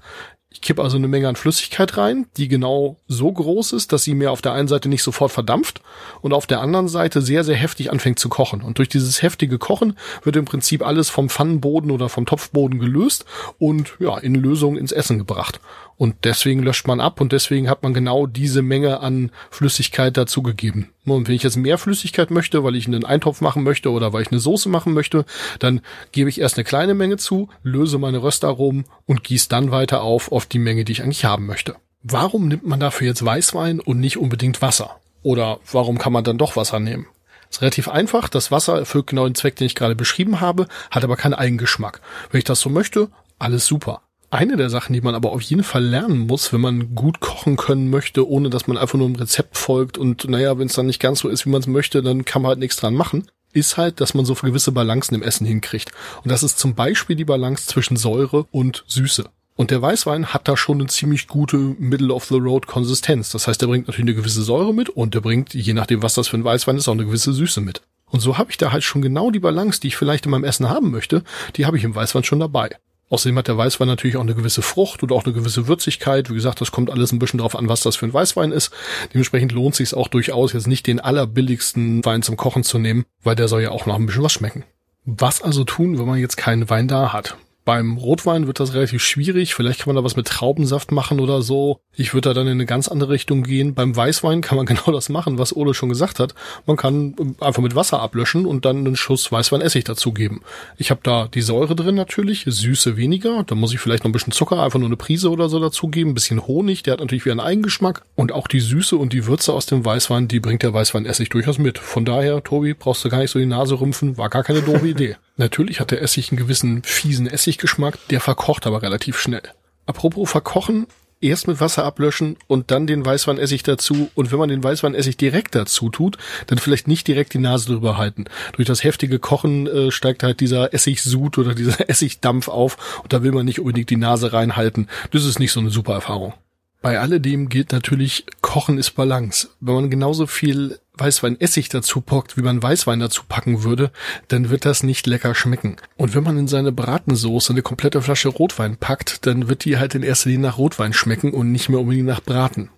[0.53, 4.15] Ich kippe also eine Menge an Flüssigkeit rein, die genau so groß ist, dass sie
[4.15, 5.81] mir auf der einen Seite nicht sofort verdampft
[6.23, 8.61] und auf der anderen Seite sehr, sehr heftig anfängt zu kochen.
[8.61, 13.27] Und durch dieses heftige Kochen wird im Prinzip alles vom Pfannenboden oder vom Topfboden gelöst
[13.61, 15.61] und ja, in Lösung ins Essen gebracht.
[16.01, 20.89] Und deswegen löscht man ab und deswegen hat man genau diese Menge an Flüssigkeit dazugegeben.
[21.05, 24.23] Und wenn ich jetzt mehr Flüssigkeit möchte, weil ich einen Eintopf machen möchte oder weil
[24.23, 25.27] ich eine Soße machen möchte,
[25.59, 25.83] dann
[26.13, 30.33] gebe ich erst eine kleine Menge zu, löse meine Röstaromen und gieße dann weiter auf
[30.41, 31.77] auf die Menge, die ich eigentlich haben möchte.
[32.03, 34.97] Warum nimmt man dafür jetzt Weißwein und nicht unbedingt Wasser?
[35.23, 37.07] Oder warum kann man dann doch Wasser nehmen?
[37.51, 38.29] ist relativ einfach.
[38.29, 42.01] Das Wasser erfüllt genau den Zweck, den ich gerade beschrieben habe, hat aber keinen Eigengeschmack.
[42.31, 44.03] Wenn ich das so möchte, alles super.
[44.31, 47.57] Eine der Sachen, die man aber auf jeden Fall lernen muss, wenn man gut kochen
[47.57, 50.87] können möchte, ohne dass man einfach nur ein Rezept folgt und naja, wenn es dann
[50.87, 53.27] nicht ganz so ist, wie man es möchte, dann kann man halt nichts dran machen,
[53.53, 55.91] ist halt, dass man so gewisse Balancen im Essen hinkriegt.
[56.23, 59.29] Und das ist zum Beispiel die Balance zwischen Säure und Süße.
[59.61, 63.29] Und der Weißwein hat da schon eine ziemlich gute Middle-of-the-Road-Konsistenz.
[63.29, 66.15] Das heißt, der bringt natürlich eine gewisse Säure mit und der bringt, je nachdem, was
[66.15, 67.83] das für ein Weißwein ist, auch eine gewisse Süße mit.
[68.07, 70.45] Und so habe ich da halt schon genau die Balance, die ich vielleicht in meinem
[70.45, 71.25] Essen haben möchte,
[71.57, 72.71] die habe ich im Weißwein schon dabei.
[73.11, 76.31] Außerdem hat der Weißwein natürlich auch eine gewisse Frucht und auch eine gewisse Würzigkeit.
[76.31, 78.71] Wie gesagt, das kommt alles ein bisschen drauf an, was das für ein Weißwein ist.
[79.13, 83.37] Dementsprechend lohnt sich auch durchaus, jetzt nicht den allerbilligsten Wein zum Kochen zu nehmen, weil
[83.37, 84.65] der soll ja auch noch ein bisschen was schmecken.
[85.05, 87.37] Was also tun, wenn man jetzt keinen Wein da hat?
[87.71, 89.55] Beim Rotwein wird das relativ schwierig.
[89.55, 91.79] Vielleicht kann man da was mit Traubensaft machen oder so.
[91.95, 93.75] Ich würde da dann in eine ganz andere Richtung gehen.
[93.75, 96.35] Beim Weißwein kann man genau das machen, was Ole schon gesagt hat.
[96.67, 100.41] Man kann ähm, einfach mit Wasser ablöschen und dann einen Schuss Weißweinessig dazugeben.
[100.79, 103.45] Ich habe da die Säure drin natürlich, Süße weniger.
[103.45, 106.11] Da muss ich vielleicht noch ein bisschen Zucker, einfach nur eine Prise oder so dazugeben.
[106.11, 108.03] Ein bisschen Honig, der hat natürlich wieder einen Eigengeschmack.
[108.17, 111.59] Und auch die Süße und die Würze aus dem Weißwein, die bringt der Weißweinessig durchaus
[111.59, 111.79] mit.
[111.79, 114.19] Von daher, Tobi, brauchst du gar nicht so die Nase rümpfen.
[114.19, 115.15] War gar keine doofe Idee.
[115.41, 119.41] Natürlich hat der Essig einen gewissen fiesen Essiggeschmack, der verkocht aber relativ schnell.
[119.87, 120.87] Apropos verkochen,
[121.23, 124.11] erst mit Wasser ablöschen und dann den Weißweinessig dazu.
[124.15, 126.19] Und wenn man den Weißweinessig direkt dazu tut,
[126.49, 128.27] dann vielleicht nicht direkt die Nase drüber halten.
[128.53, 133.23] Durch das heftige Kochen äh, steigt halt dieser Essigsud oder dieser Essigdampf auf und da
[133.23, 134.89] will man nicht unbedingt die Nase reinhalten.
[135.11, 136.35] Das ist nicht so eine super Erfahrung.
[136.83, 139.49] Bei alledem gilt natürlich, Kochen ist Balance.
[139.61, 143.91] Wenn man genauso viel Weißweinessig dazu packt, wie man Weißwein dazu packen würde,
[144.29, 145.77] dann wird das nicht lecker schmecken.
[145.99, 149.95] Und wenn man in seine Bratensoße eine komplette Flasche Rotwein packt, dann wird die halt
[149.95, 152.71] in erster Linie nach Rotwein schmecken und nicht mehr unbedingt nach Braten.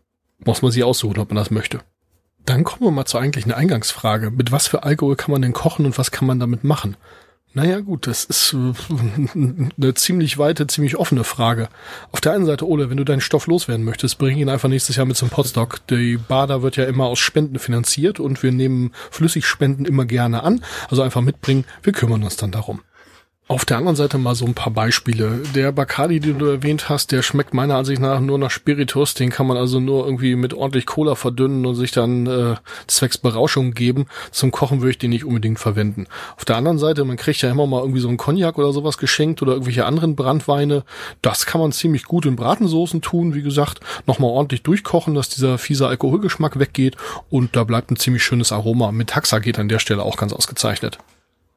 [0.45, 1.81] Muss man sich aussuchen, ob man das möchte.
[2.45, 4.33] Dann kommen wir mal zur eigentlichen Eingangsfrage.
[4.33, 6.97] Mit was für Alkohol kann man denn kochen und was kann man damit machen?
[7.55, 8.73] Naja gut, das ist äh,
[9.35, 11.69] eine ziemlich weite, ziemlich offene Frage.
[12.11, 14.97] Auf der einen Seite, Ole, wenn du deinen Stoff loswerden möchtest, bring ihn einfach nächstes
[14.97, 15.87] Jahr mit zum Podstock.
[15.89, 20.65] Die Bader wird ja immer aus Spenden finanziert und wir nehmen Flüssigspenden immer gerne an.
[20.89, 22.81] Also einfach mitbringen, wir kümmern uns dann darum.
[23.49, 25.43] Auf der anderen Seite mal so ein paar Beispiele.
[25.55, 29.15] Der Bacardi, den du erwähnt hast, der schmeckt meiner Ansicht nach nur nach Spiritus.
[29.15, 32.55] Den kann man also nur irgendwie mit ordentlich Cola verdünnen und sich dann äh,
[32.87, 34.07] zwecks Berauschung geben.
[34.31, 36.07] Zum Kochen würde ich den nicht unbedingt verwenden.
[36.37, 38.97] Auf der anderen Seite, man kriegt ja immer mal irgendwie so einen Cognac oder sowas
[38.97, 40.85] geschenkt oder irgendwelche anderen Brandweine.
[41.21, 43.81] Das kann man ziemlich gut in Bratensoßen tun, wie gesagt.
[44.07, 46.97] Nochmal ordentlich durchkochen, dass dieser fiese Alkoholgeschmack weggeht
[47.29, 48.93] und da bleibt ein ziemlich schönes Aroma.
[48.93, 50.99] Mit Taxa geht an der Stelle auch ganz ausgezeichnet.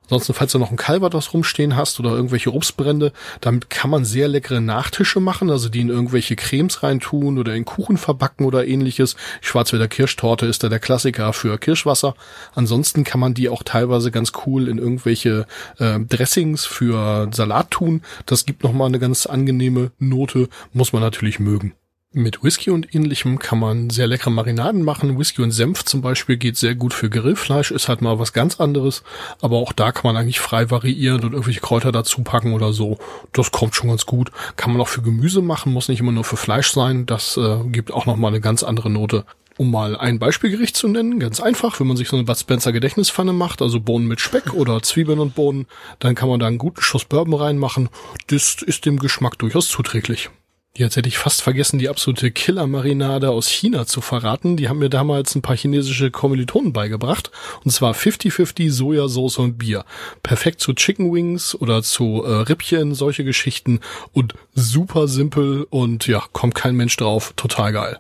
[0.06, 4.28] Ansonsten, falls du noch ein Calvados rumstehen hast oder irgendwelche Obstbrände, damit kann man sehr
[4.28, 9.16] leckere Nachtische machen, also die in irgendwelche Cremes reintun oder in Kuchen verbacken oder ähnliches.
[9.42, 12.16] Schwarzwälder Kirschtorte ist da der Klassiker für Kirschwasser.
[12.54, 15.48] Ansonsten kann man die auch teilweise ganz cool in irgendwelche
[15.80, 18.02] äh, Dressings für Salat tun.
[18.26, 21.74] Das gibt nochmal eine ganz angenehme Note, muss man natürlich mögen.
[22.18, 25.20] Mit Whisky und ähnlichem kann man sehr leckere Marinaden machen.
[25.20, 28.62] Whisky und Senf zum Beispiel geht sehr gut für Grillfleisch, ist halt mal was ganz
[28.62, 29.04] anderes.
[29.42, 33.00] Aber auch da kann man eigentlich frei variieren und irgendwelche Kräuter dazu packen oder so.
[33.34, 34.32] Das kommt schon ganz gut.
[34.56, 37.06] Kann man auch für Gemüse machen, muss nicht immer nur für Fleisch sein.
[37.06, 39.26] Das äh, gibt auch nochmal eine ganz andere Note.
[39.58, 42.72] Um mal ein Beispielgericht zu nennen, ganz einfach, wenn man sich so eine Bud Spencer
[42.72, 45.66] Gedächtnispfanne macht, also Bohnen mit Speck oder Zwiebeln und Bohnen,
[46.00, 47.90] dann kann man da einen guten Schuss Bourbon reinmachen.
[48.28, 50.30] Das ist dem Geschmack durchaus zuträglich.
[50.78, 54.58] Jetzt hätte ich fast vergessen, die absolute Killer-Marinade aus China zu verraten.
[54.58, 57.32] Die haben mir damals ein paar chinesische Kommilitonen beigebracht.
[57.64, 59.86] Und zwar 50-50 Sojasauce und Bier.
[60.22, 63.80] Perfekt zu Chicken Wings oder zu äh, Rippchen, solche Geschichten.
[64.12, 67.32] Und super simpel und ja, kommt kein Mensch drauf.
[67.38, 68.00] Total geil.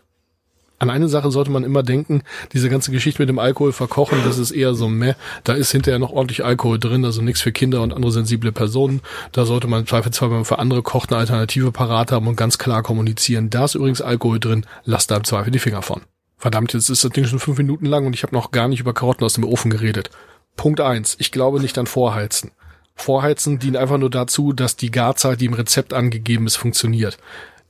[0.78, 2.22] An eine Sache sollte man immer denken,
[2.52, 5.14] diese ganze Geschichte mit dem Alkohol verkochen, das ist eher so meh.
[5.46, 9.02] Da ist hinterher noch ordentlich Alkohol drin, also nichts für Kinder und andere sensible Personen.
[9.32, 12.36] Da sollte man im Zweifelsfall, wenn man für andere kocht, eine Alternative parat haben und
[12.36, 13.50] ganz klar kommunizieren.
[13.50, 16.02] Da ist übrigens Alkohol drin, lasst da im Zweifel die Finger von.
[16.38, 18.82] Verdammt, jetzt ist das Ding schon fünf Minuten lang und ich habe noch gar nicht
[18.82, 20.10] über Karotten aus dem Ofen geredet.
[20.58, 22.52] Punkt eins: Ich glaube nicht an Vorheizen.
[22.96, 27.18] Vorheizen dient einfach nur dazu, dass die Garzeit, die im Rezept angegeben ist, funktioniert.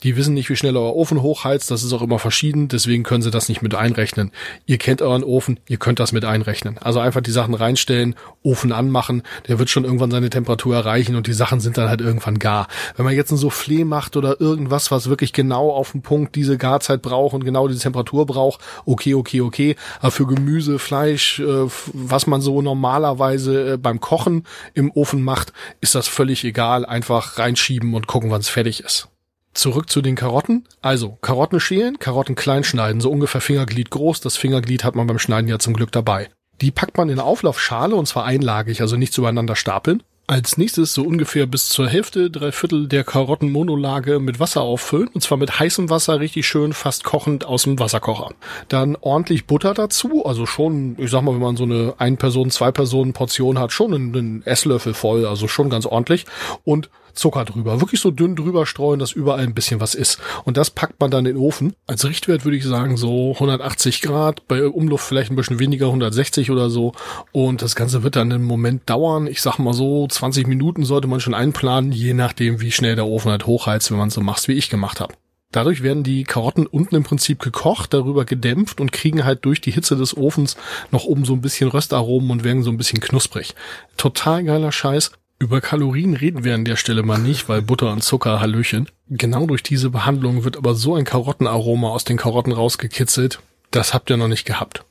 [0.04, 3.22] Die wissen nicht, wie schnell euer Ofen hochheizt, das ist auch immer verschieden, deswegen können
[3.22, 4.32] sie das nicht mit einrechnen.
[4.66, 6.78] Ihr kennt euren Ofen, ihr könnt das mit einrechnen.
[6.78, 11.28] Also einfach die Sachen reinstellen, Ofen anmachen, der wird schon irgendwann seine Temperatur erreichen und
[11.28, 12.68] die Sachen sind dann halt irgendwann gar.
[12.96, 16.58] Wenn man jetzt ein Soufflé macht oder irgendwas, was wirklich genau auf den Punkt diese
[16.58, 19.76] Garzeit braucht und genau diese Temperatur braucht, okay, okay, okay.
[20.02, 25.54] Aber für Gemüse, Fleisch, äh, was man so normalerweise äh, beim Kochen im Ofen macht,
[25.82, 26.86] ist das völlig egal.
[26.86, 29.10] Einfach reinschieben und gucken, wann es fertig ist.
[29.56, 30.68] Zurück zu den Karotten.
[30.82, 34.20] Also Karotten schälen, Karotten klein schneiden, so ungefähr Fingerglied groß.
[34.20, 36.30] Das Fingerglied hat man beim Schneiden ja zum Glück dabei.
[36.62, 40.04] Die packt man in eine Auflaufschale und zwar einlagig, also nicht übereinander stapeln.
[40.28, 45.08] Als nächstes so ungefähr bis zur Hälfte, drei Viertel der Karottenmonolage mit Wasser auffüllen.
[45.10, 48.34] Und zwar mit heißem Wasser, richtig schön, fast kochend aus dem Wasserkocher.
[48.68, 50.26] Dann ordentlich Butter dazu.
[50.26, 54.96] Also schon, ich sag mal, wenn man so eine Ein-Personen-, Zwei-Personen-Portion hat, schon einen Esslöffel
[54.96, 55.28] voll.
[55.28, 56.26] Also schon ganz ordentlich.
[56.64, 57.82] Und Zucker drüber.
[57.82, 60.20] Wirklich so dünn drüber streuen, dass überall ein bisschen was ist.
[60.44, 61.74] Und das packt man dann in den Ofen.
[61.88, 66.52] Als Richtwert würde ich sagen so 180 Grad, bei Umluft vielleicht ein bisschen weniger, 160
[66.52, 66.94] oder so.
[67.32, 69.28] Und das Ganze wird dann einen Moment dauern.
[69.28, 73.08] Ich sag mal so, 20 Minuten sollte man schon einplanen, je nachdem, wie schnell der
[73.08, 75.16] Ofen halt hochheizt, wenn man so macht, wie ich gemacht habe.
[75.56, 79.72] Dadurch werden die Karotten unten im Prinzip gekocht, darüber gedämpft und kriegen halt durch die
[79.72, 80.58] Hitze des Ofens
[80.92, 83.56] noch oben so ein bisschen Röstaromen und werden so ein bisschen knusprig.
[83.96, 85.12] Total geiler Scheiß.
[85.38, 88.90] Über Kalorien reden wir an der Stelle mal nicht, weil Butter und Zucker, Hallöchen.
[89.10, 93.40] Genau durch diese Behandlung wird aber so ein Karottenaroma aus den Karotten rausgekitzelt.
[93.72, 94.86] Das habt ihr noch nicht gehabt.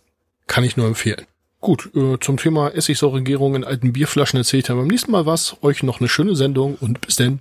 [0.46, 1.24] Kann ich nur empfehlen.
[1.60, 5.56] Gut, äh, zum Thema Essigsäuregärung in alten Bierflaschen erzähle ich dann beim nächsten Mal was.
[5.62, 7.40] Euch noch eine schöne Sendung und bis denn.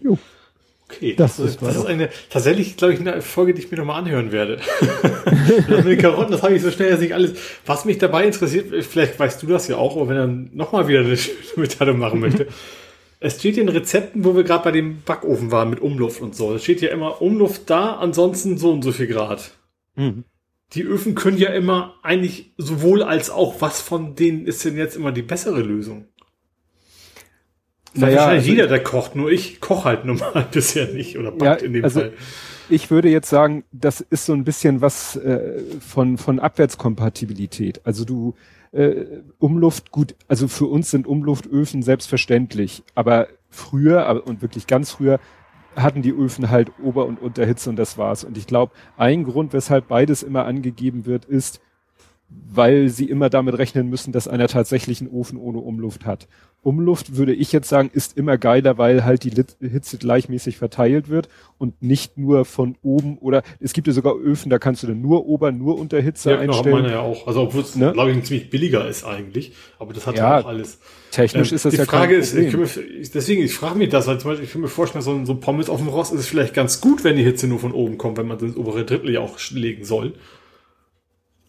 [0.00, 0.18] Jo.
[0.96, 3.78] Okay, das, das, ist, das ist eine tatsächlich, glaube ich, eine Folge, die ich mir
[3.78, 4.58] nochmal anhören werde.
[5.68, 7.34] das mit Karotten, das habe ich so schnell, dass ich alles.
[7.66, 11.00] Was mich dabei interessiert, vielleicht weißt du das ja auch, aber wenn er nochmal wieder
[11.00, 11.18] eine
[11.56, 12.46] Mitteilung machen möchte.
[13.20, 16.54] es steht in Rezepten, wo wir gerade bei dem Backofen waren mit Umluft und so.
[16.54, 19.52] Es steht ja immer Umluft da, ansonsten so und so viel Grad.
[19.96, 20.24] Mhm.
[20.74, 24.96] Die Öfen können ja immer eigentlich sowohl als auch, was von denen ist denn jetzt
[24.96, 26.08] immer die bessere Lösung?
[27.94, 31.62] Naja, wahrscheinlich also jeder, der kocht, nur ich koche halt normal bisher nicht oder backt
[31.62, 32.12] ja, in dem also Fall.
[32.70, 37.82] Ich würde jetzt sagen, das ist so ein bisschen was äh, von, von Abwärtskompatibilität.
[37.84, 38.34] Also du,
[38.72, 39.04] äh,
[39.38, 45.20] Umluft, gut, also für uns sind Umluftöfen selbstverständlich, aber früher, und wirklich ganz früher,
[45.76, 48.24] hatten die Öfen halt Ober- und Unterhitze und das war's.
[48.24, 51.60] Und ich glaube, ein Grund, weshalb beides immer angegeben wird, ist,
[52.28, 56.28] weil sie immer damit rechnen müssen, dass einer tatsächlich einen Ofen ohne Umluft hat.
[56.64, 61.28] Umluft würde ich jetzt sagen, ist immer geiler, weil halt die Hitze gleichmäßig verteilt wird
[61.58, 65.00] und nicht nur von oben oder es gibt ja sogar Öfen, da kannst du dann
[65.02, 66.76] nur Ober-, nur Unterhitze ja, genau, einstellen.
[66.76, 67.26] Ja, meine ja auch.
[67.26, 67.92] Also obwohl es, ne?
[67.92, 69.52] glaube ich, ziemlich billiger ist eigentlich.
[69.78, 70.78] Aber das hat ja auch alles.
[71.10, 72.66] Technisch ähm, ist das die ja Frage ist, ich mir,
[73.14, 75.36] deswegen, ich frage mich das, weil zum Beispiel, ich kann mir vorstellen, so ein, so
[75.36, 77.98] Pommes auf dem Rost ist es vielleicht ganz gut, wenn die Hitze nur von oben
[77.98, 80.14] kommt, wenn man das obere Drittel ja auch legen soll.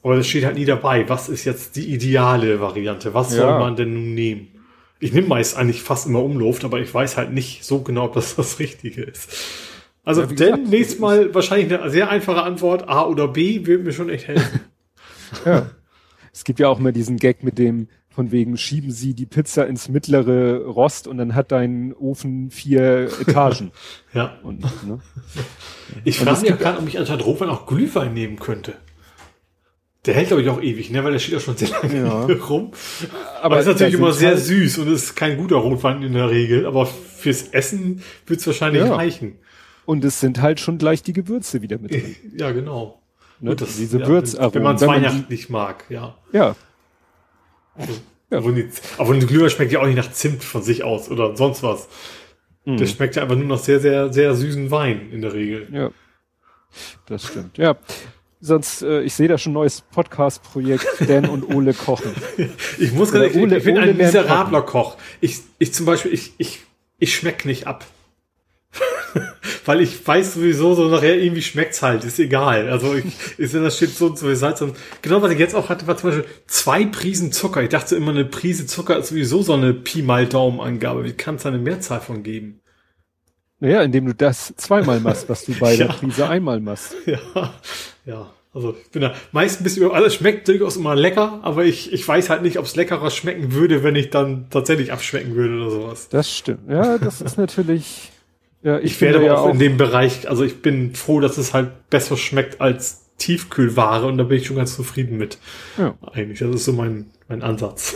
[0.04, 1.10] Aber das steht halt nie dabei.
[1.10, 3.16] Was ist jetzt die ideale Variante?
[3.16, 3.42] Was ja.
[3.42, 4.55] soll man denn nun nehmen?
[5.00, 8.14] Ich nehme meist eigentlich fast immer Umluft, aber ich weiß halt nicht so genau, ob
[8.14, 9.30] das das Richtige ist.
[10.04, 13.92] Also ja, denn nächstes Mal wahrscheinlich eine sehr einfache Antwort, A oder B, würde mir
[13.92, 14.62] schon echt helfen.
[15.46, 15.70] ja.
[16.32, 19.68] Es gibt ja auch mal diesen Gag mit dem von wegen schieben sie die Pizza
[19.68, 23.72] ins mittlere Rost und dann hat dein Ofen vier Etagen.
[24.14, 24.38] Ja.
[24.44, 25.02] Und, ne?
[26.06, 28.76] Ich frage mich ja gerade, ob ich anstatt Rotwein auch Glühwein nehmen könnte.
[30.06, 31.04] Der hält, glaube ich, auch ewig, ne?
[31.04, 32.26] Weil der steht ja schon sehr lange Ja.
[32.50, 32.72] rum.
[33.38, 36.66] Aber, Aber ist natürlich immer sehr süß und ist kein guter Rotwein in der Regel.
[36.66, 38.96] Aber fürs Essen wird es wahrscheinlich Ja.
[38.96, 39.38] reichen.
[39.86, 42.16] Und es sind halt schon gleich die Gewürze wieder mit drin.
[42.38, 43.02] Ja, genau.
[43.40, 43.52] Ne?
[43.52, 44.54] Gut, das- Diese ja, Würzaromen.
[44.54, 46.16] Wenn man Wenn man Weihnachten nicht mag, ja.
[46.32, 46.56] Ja,
[48.32, 48.40] Ja.
[48.98, 51.88] Aber, ein Glühwein schmeckt ja auch nicht nach Zimt von sich aus oder sonst was.
[52.66, 52.78] Mhm.
[52.78, 55.68] Der schmeckt ja einfach nur nach sehr, sehr, sehr süßen Wein in der Regel.
[55.72, 55.92] ja.
[57.06, 57.58] Das stimmt.
[57.58, 57.78] Ja.
[58.42, 62.12] Sonst, äh, ich sehe da schon ein neues Podcast-Projekt, Dan und Ole kochen.
[62.78, 64.98] Ich muss ehrlich, Ole- ich bin Ole ein miserabler Koch.
[65.22, 66.62] Ich, ich zum Beispiel, ich, ich,
[67.00, 67.86] ich schmeck nicht ab.
[69.66, 72.70] Weil ich weiß sowieso, so nachher irgendwie schmeckt's halt, ist egal.
[72.70, 73.06] Also ich,
[73.38, 74.62] ich sehe, das steht so und so viel Salz.
[74.62, 77.64] Und genau was ich jetzt auch hatte, war zum Beispiel zwei Prisen Zucker.
[77.64, 81.06] Ich dachte immer, eine Prise Zucker ist sowieso so eine Pi mal Daumen-Angabe.
[81.06, 82.60] Wie kann es da eine Mehrzahl von geben?
[83.66, 85.94] Naja, indem du das zweimal machst, was du bei der Ja.
[85.94, 86.96] Prise einmal machst.
[87.08, 87.54] Ja,
[88.06, 88.32] ja.
[88.54, 91.92] Also ich bin da meist ein bisschen über alles schmeckt durchaus immer lecker, aber ich,
[91.92, 95.56] ich weiß halt nicht, ob es leckerer schmecken würde, wenn ich dann tatsächlich abschmecken würde
[95.56, 96.08] oder sowas.
[96.10, 96.70] Das stimmt.
[96.70, 98.12] Ja, das ist natürlich.
[98.64, 101.38] Ja, ich, Ich werde aber ja auch in dem Bereich, also ich bin froh, dass
[101.38, 105.38] es halt besser schmeckt als Tiefkühlware und da bin ich schon ganz zufrieden mit.
[105.78, 105.96] Ja.
[106.14, 107.96] Eigentlich, das ist so mein, mein Ansatz.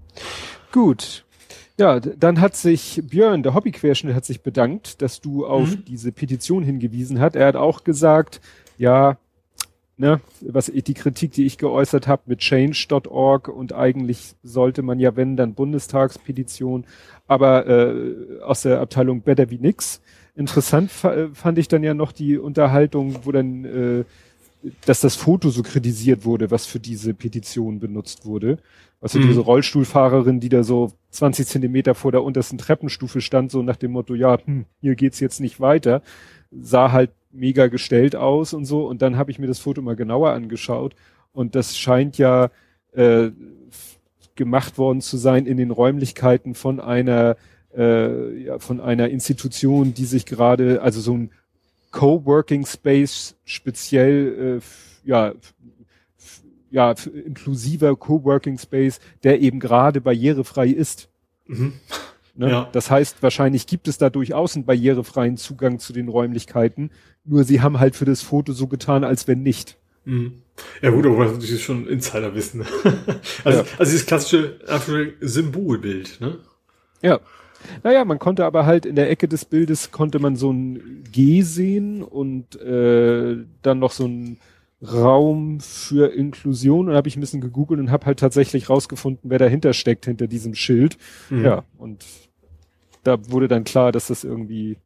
[0.72, 1.24] Gut.
[1.80, 5.84] Ja, dann hat sich Björn, der Hobbyquerschnitt, hat sich bedankt, dass du auf Mhm.
[5.86, 7.36] diese Petition hingewiesen hast.
[7.36, 8.42] Er hat auch gesagt,
[8.76, 9.16] ja,
[9.96, 15.00] ne, was ich- die Kritik, die ich geäußert habe mit change.org und eigentlich sollte man
[15.00, 16.84] ja, wenn, dann Bundestagspetition,
[17.26, 20.02] aber äh, aus der Abteilung Better wie nix.
[20.36, 24.04] Interessant äh, fand ich dann ja noch die Unterhaltung, wo dann äh,
[24.84, 28.58] dass das Foto so kritisiert wurde, was für diese Petition benutzt wurde.
[29.00, 29.28] Also Mhm.
[29.28, 33.92] diese Rollstuhlfahrerin, die da so 20 Zentimeter vor der untersten Treppenstufe stand, so nach dem
[33.92, 36.02] Motto, ja, hm, hier geht's jetzt nicht weiter,
[36.50, 38.86] sah halt mega gestellt aus und so.
[38.86, 40.94] Und dann habe ich mir das Foto mal genauer angeschaut
[41.32, 42.50] und das scheint ja
[42.92, 43.30] äh,
[44.34, 47.36] gemacht worden zu sein in den Räumlichkeiten von einer
[47.76, 51.30] äh, ja, von einer Institution, die sich gerade, also so ein
[51.92, 55.34] Coworking Space speziell, äh, ja,
[56.70, 56.94] ja,
[57.24, 61.08] inklusiver Coworking Space, der eben gerade barrierefrei ist.
[61.46, 61.74] Mhm.
[62.36, 62.50] Ne?
[62.50, 62.68] Ja.
[62.72, 66.90] Das heißt, wahrscheinlich gibt es da durchaus einen barrierefreien Zugang zu den Räumlichkeiten,
[67.24, 69.76] nur sie haben halt für das Foto so getan, als wenn nicht.
[70.04, 70.42] Mhm.
[70.82, 72.62] Ja gut, aber das ist schon Insiderwissen.
[73.44, 73.64] also, Ja.
[73.78, 74.58] also dieses klassische
[75.20, 76.38] Symbolbild, ne?
[77.02, 77.20] Ja.
[77.82, 81.42] Naja, man konnte aber halt in der Ecke des Bildes konnte man so ein G
[81.42, 84.38] sehen und äh, dann noch so ein
[84.82, 89.38] Raum für Inklusion und habe ich ein bisschen gegoogelt und habe halt tatsächlich rausgefunden, wer
[89.38, 90.96] dahinter steckt, hinter diesem Schild.
[91.28, 91.44] Mhm.
[91.44, 92.04] Ja, und
[93.02, 94.78] da wurde dann klar, dass das irgendwie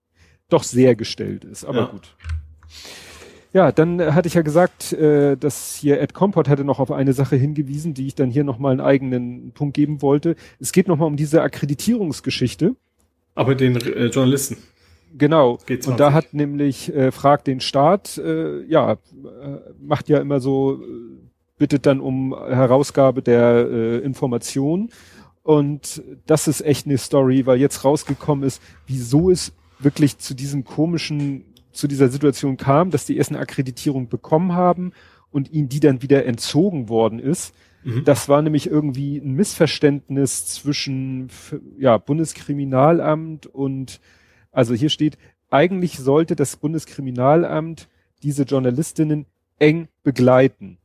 [0.49, 1.87] doch sehr gestellt ist, aber Ja.
[1.87, 2.17] gut.
[3.53, 7.13] Ja, dann hatte ich ja gesagt, äh, dass hier Ed Comport hatte noch auf eine
[7.13, 10.35] Sache hingewiesen, die ich dann hier nochmal einen eigenen Punkt geben wollte.
[10.59, 12.75] Es geht nochmal um diese Akkreditierungsgeschichte.
[13.37, 14.57] Aber den äh, Journalisten.
[15.17, 15.59] Genau.
[15.67, 15.89] G20.
[15.91, 18.97] Und da hat nämlich äh, fragt den Staat, äh, ja, äh,
[19.81, 20.87] macht ja immer so, äh,
[21.57, 24.91] bittet dann um Herausgabe der äh, Information.
[25.43, 30.65] Und das ist echt eine Story, weil jetzt rausgekommen ist, wieso es wirklich zu diesem
[30.65, 34.93] komischen, zu dieser Situation kam, dass die erst eine Akkreditierung bekommen haben
[35.31, 37.55] und ihnen die dann wieder entzogen worden ist.
[37.85, 38.05] Mhm.
[38.05, 41.29] Das war nämlich irgendwie ein Missverständnis zwischen
[41.79, 44.01] ja, Bundeskriminalamt und
[44.55, 45.19] also hier steht,
[45.51, 47.89] eigentlich sollte das Bundeskriminalamt
[48.23, 49.27] diese Journalistinnen
[49.59, 50.79] eng begleiten,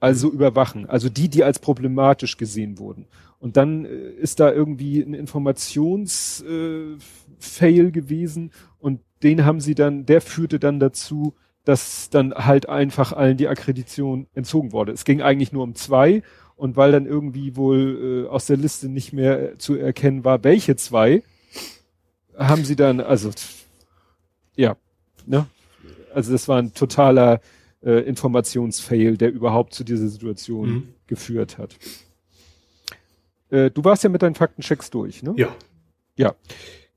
[0.00, 3.06] also überwachen, also die, die als problematisch gesehen wurden.
[3.40, 6.98] Und dann äh, ist da irgendwie ein Informationsfail äh,
[7.38, 11.34] Fail gewesen und den haben sie dann, der führte dann dazu,
[11.64, 14.92] dass dann halt einfach allen die Akkredition entzogen wurde.
[14.92, 16.22] Es ging eigentlich nur um zwei
[16.56, 20.44] und weil dann irgendwie wohl äh, aus der Liste nicht mehr äh, zu erkennen war,
[20.44, 21.22] welche zwei,
[22.38, 23.30] haben sie dann, also
[24.56, 24.76] ja,
[25.26, 25.46] ne?
[26.14, 27.40] Also das war ein totaler
[27.84, 30.88] äh, Informationsfail, der überhaupt zu dieser Situation Mhm.
[31.06, 31.76] geführt hat.
[33.50, 35.34] Äh, du warst ja mit deinen Faktenchecks durch, ne?
[35.36, 35.54] Ja.
[36.16, 36.34] Ja.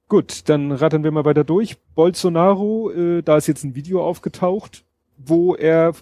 [0.07, 1.77] Gut, dann rattern wir mal weiter durch.
[1.95, 4.85] Bolsonaro, äh, da ist jetzt ein Video aufgetaucht,
[5.17, 5.93] wo er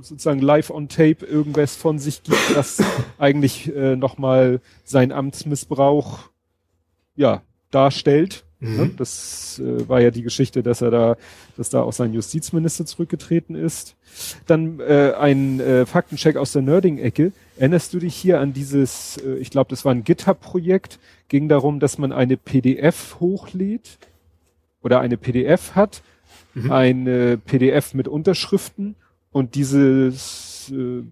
[0.00, 2.80] sozusagen live on tape irgendwas von sich gibt, das
[3.18, 6.30] eigentlich äh, nochmal seinen Amtsmissbrauch
[7.16, 8.44] ja darstellt.
[8.60, 8.76] Mhm.
[8.76, 8.90] Ne?
[8.96, 11.16] Das äh, war ja die Geschichte, dass er da,
[11.56, 13.94] dass da auch sein Justizminister zurückgetreten ist.
[14.46, 17.32] Dann äh, ein äh, Faktencheck aus der Nerding-Ecke.
[17.56, 20.98] Erinnerst du dich hier an dieses, äh, ich glaube, das war ein GitHub-Projekt,
[21.28, 23.98] ging darum, dass man eine PDF hochlädt
[24.82, 26.02] oder eine PDF hat,
[26.54, 26.72] mhm.
[26.72, 28.96] eine PDF mit Unterschriften
[29.30, 31.02] und dieses äh,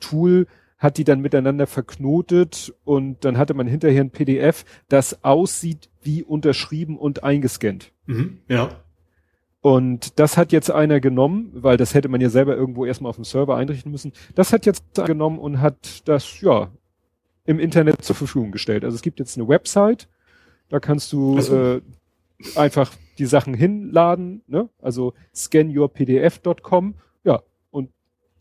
[0.00, 0.46] Tool
[0.78, 6.22] hat die dann miteinander verknotet und dann hatte man hinterher ein PDF, das aussieht wie
[6.22, 7.92] unterschrieben und eingescannt.
[8.06, 8.70] Mhm, ja.
[9.60, 13.16] Und das hat jetzt einer genommen, weil das hätte man ja selber irgendwo erstmal auf
[13.16, 14.12] dem Server einrichten müssen.
[14.36, 16.70] Das hat jetzt genommen und hat das, ja,
[17.44, 18.84] im Internet zur Verfügung gestellt.
[18.84, 20.08] Also es gibt jetzt eine Website,
[20.68, 21.56] da kannst du so.
[21.56, 21.80] äh,
[22.54, 24.68] einfach die Sachen hinladen, ne?
[24.80, 26.94] also scanyourpdf.com,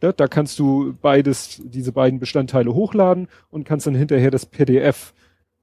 [0.02, 4.46] und ne, da kannst du beides, diese beiden Bestandteile hochladen und kannst dann hinterher das
[4.46, 5.14] PDF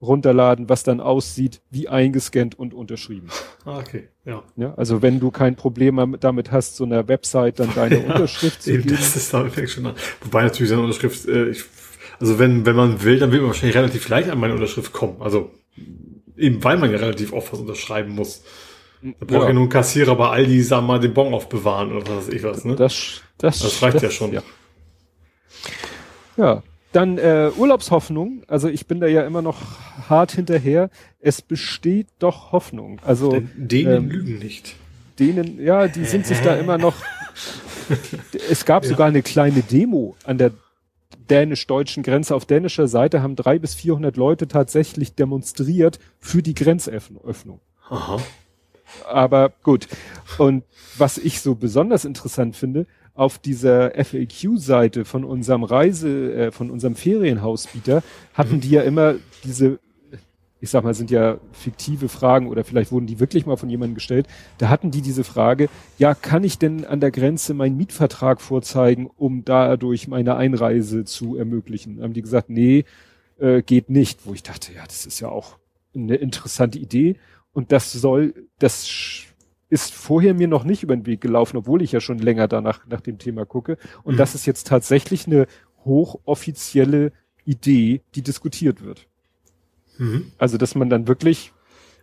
[0.01, 3.28] runterladen, was dann aussieht wie eingescannt und unterschrieben.
[3.64, 4.43] Ah, okay, ja.
[4.57, 4.74] ja.
[4.74, 8.72] Also wenn du kein Problem damit hast, so einer Website dann deine ja, Unterschrift zu
[8.72, 8.97] eben, geben.
[8.97, 9.95] Das ist damit schon an.
[10.22, 11.64] Wobei natürlich seine Unterschrift, äh, ich,
[12.20, 15.22] also wenn, wenn man will, dann will man wahrscheinlich relativ leicht an meine Unterschrift kommen.
[15.22, 15.51] Also
[16.37, 18.43] eben weil man ja relativ oft was unterschreiben muss.
[19.05, 19.48] Da braucht ja.
[19.48, 22.64] ja nun Kassierer bei Aldi, sag mal, den Bon aufbewahren oder was weiß ich was,
[22.64, 22.74] ne?
[22.74, 24.32] Das, das, das reicht das, ja schon.
[24.32, 24.42] Ja.
[26.38, 26.62] ja.
[26.92, 28.44] Dann äh, Urlaubshoffnung.
[28.46, 29.59] Also ich bin da ja immer noch
[30.09, 30.90] hart hinterher.
[31.20, 33.00] Es besteht doch Hoffnung.
[33.05, 34.76] Also Denn denen ähm, lügen nicht.
[35.18, 36.94] Denen, ja, die sind sich da immer noch.
[38.50, 38.90] es gab ja.
[38.90, 40.52] sogar eine kleine Demo an der
[41.28, 42.34] dänisch-deutschen Grenze.
[42.34, 47.61] Auf dänischer Seite haben drei bis vierhundert Leute tatsächlich demonstriert für die Grenzöffnung.
[47.90, 48.18] Aha.
[49.07, 49.88] Aber gut.
[50.38, 50.64] Und
[50.97, 56.97] was ich so besonders interessant finde, auf dieser FAQ-Seite von unserem Reise, äh, von unserem
[56.97, 58.03] Ferienhausbieter
[58.34, 59.14] hatten die ja immer
[59.45, 59.78] diese,
[60.61, 63.95] ich sag mal, sind ja fiktive Fragen oder vielleicht wurden die wirklich mal von jemandem
[63.95, 64.26] gestellt.
[64.59, 69.09] Da hatten die diese Frage, ja, kann ich denn an der Grenze meinen Mietvertrag vorzeigen,
[69.16, 72.03] um dadurch meine Einreise zu ermöglichen?
[72.03, 72.84] Haben die gesagt, nee,
[73.38, 74.26] äh, geht nicht.
[74.26, 75.59] Wo ich dachte, ja, das ist ja auch
[75.95, 77.16] eine interessante Idee.
[77.55, 78.86] Und das soll, das
[79.70, 82.86] ist vorher mir noch nicht über den Weg gelaufen, obwohl ich ja schon länger danach
[82.86, 83.78] nach dem Thema gucke.
[84.02, 84.18] Und mhm.
[84.18, 85.46] das ist jetzt tatsächlich eine
[85.84, 87.12] hochoffizielle
[87.44, 89.07] Idee, die diskutiert wird.
[89.98, 90.32] Mhm.
[90.38, 91.52] Also, dass man dann wirklich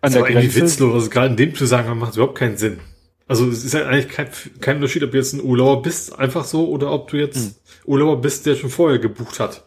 [0.02, 0.62] an das der Grenze...
[0.62, 2.80] witzlos, also gerade in dem Zusammenhang macht es überhaupt keinen Sinn.
[3.28, 4.28] Also es ist halt eigentlich kein,
[4.60, 7.92] kein Unterschied, ob du jetzt ein Urlauber bist, einfach so, oder ob du jetzt mhm.
[7.92, 9.66] Urlauber bist, der schon vorher gebucht hat.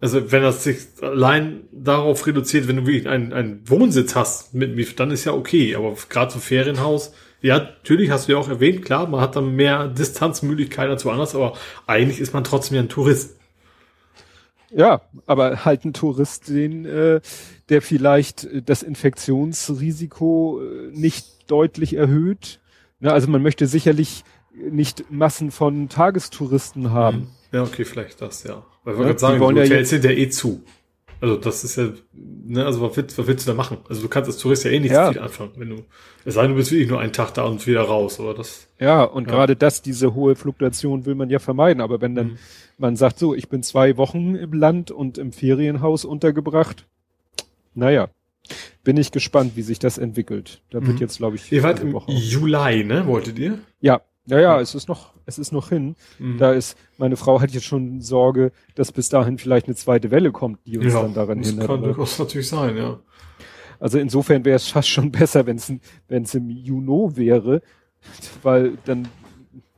[0.00, 4.74] Also wenn das sich allein darauf reduziert, wenn du wirklich einen, einen Wohnsitz hast mit
[4.74, 5.76] mir, dann ist ja okay.
[5.76, 9.54] Aber gerade so Ferienhaus, ja, natürlich hast du ja auch erwähnt, klar, man hat dann
[9.54, 11.54] mehr Distanzmöglichkeiten als woanders, aber
[11.86, 13.36] eigentlich ist man trotzdem ja ein Tourist.
[14.70, 17.20] Ja, aber halt ein Tourist, den, äh,
[17.68, 22.60] der vielleicht das Infektionsrisiko äh, nicht deutlich erhöht.
[23.02, 24.24] Also man möchte sicherlich
[24.54, 27.16] nicht Massen von Tagestouristen haben.
[27.16, 27.28] Hm.
[27.52, 28.64] Ja, okay, vielleicht das, ja.
[28.84, 30.62] Weil wir ja, gerade sagen, die Hotels ja sind ja eh zu.
[31.20, 33.78] Also das ist ja, ne, also was willst, was willst du da machen?
[33.88, 35.12] Also du kannst als Tourist ja eh nicht ja.
[35.12, 35.84] viel anfangen, wenn du,
[36.24, 38.68] es sei denn, du bist wirklich nur einen Tag da und wieder raus, aber das.
[38.78, 39.34] Ja, und ja.
[39.34, 42.38] gerade das, diese hohe Fluktuation will man ja vermeiden, aber wenn dann mhm.
[42.78, 46.86] man sagt so, ich bin zwei Wochen im Land und im Ferienhaus untergebracht,
[47.74, 48.08] naja,
[48.82, 50.62] bin ich gespannt, wie sich das entwickelt.
[50.70, 51.00] Da wird mhm.
[51.00, 53.58] jetzt, glaube ich, ihr wart im Woche Juli, ne, wolltet ihr?
[53.82, 54.00] Ja,
[54.30, 55.96] ja, ja, es ist noch, es ist noch hin.
[56.18, 56.38] Mhm.
[56.38, 60.32] Da ist, meine Frau hat jetzt schon Sorge, dass bis dahin vielleicht eine zweite Welle
[60.32, 61.68] kommt, die uns ja, dann daran das hindert.
[61.68, 63.00] Das kann durchaus natürlich sein, ja.
[63.78, 65.72] Also insofern wäre es fast schon besser, wenn es
[66.08, 67.62] wenn es im Juni wäre,
[68.42, 69.08] weil dann,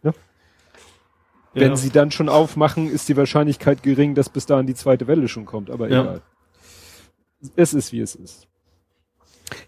[0.03, 0.13] ne?
[1.55, 1.77] Wenn ja.
[1.77, 5.45] sie dann schon aufmachen, ist die Wahrscheinlichkeit gering, dass bis dahin die zweite Welle schon
[5.45, 6.03] kommt, aber ja.
[6.03, 6.23] egal.
[7.57, 8.47] Es ist, wie es ist.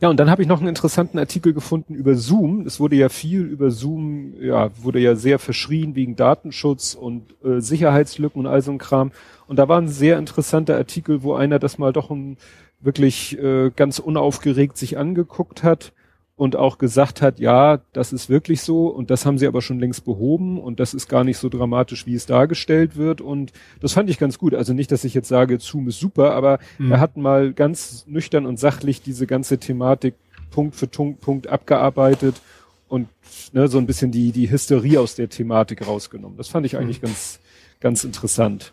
[0.00, 2.66] Ja, und dann habe ich noch einen interessanten Artikel gefunden über Zoom.
[2.66, 7.60] Es wurde ja viel über Zoom, ja, wurde ja sehr verschrien wegen Datenschutz und äh,
[7.60, 9.12] Sicherheitslücken und all so ein Kram.
[9.46, 12.36] Und da war ein sehr interessanter Artikel, wo einer das mal doch ein,
[12.80, 15.92] wirklich äh, ganz unaufgeregt sich angeguckt hat
[16.36, 19.78] und auch gesagt hat, ja, das ist wirklich so und das haben sie aber schon
[19.78, 23.92] längst behoben und das ist gar nicht so dramatisch, wie es dargestellt wird und das
[23.92, 24.54] fand ich ganz gut.
[24.54, 26.90] Also nicht, dass ich jetzt sage, Zoom ist super, aber mhm.
[26.90, 30.14] er hat mal ganz nüchtern und sachlich diese ganze Thematik
[30.50, 32.40] Punkt für Punkt abgearbeitet
[32.88, 33.08] und
[33.52, 36.36] ne, so ein bisschen die, die Hysterie aus der Thematik rausgenommen.
[36.36, 37.06] Das fand ich eigentlich mhm.
[37.06, 37.40] ganz,
[37.80, 38.72] ganz interessant.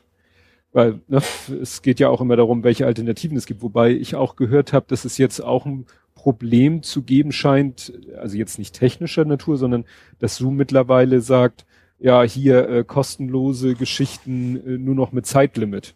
[0.73, 1.21] Weil ne,
[1.61, 3.61] es geht ja auch immer darum, welche Alternativen es gibt.
[3.61, 5.85] Wobei ich auch gehört habe, dass es jetzt auch ein
[6.21, 9.85] Problem zu geben scheint, also jetzt nicht technischer Natur, sondern
[10.19, 11.65] dass Zoom mittlerweile sagt,
[11.97, 15.95] ja, hier äh, kostenlose Geschichten äh, nur noch mit Zeitlimit.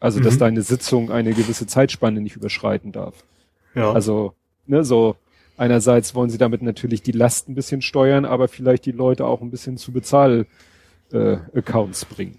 [0.00, 0.24] Also, mhm.
[0.24, 3.24] dass deine Sitzung eine gewisse Zeitspanne nicht überschreiten darf.
[3.74, 3.92] Ja.
[3.92, 4.32] Also,
[4.66, 5.16] ne, so
[5.58, 9.42] einerseits wollen sie damit natürlich die Last ein bisschen steuern, aber vielleicht die Leute auch
[9.42, 12.38] ein bisschen zu Bezahl-Accounts äh, bringen.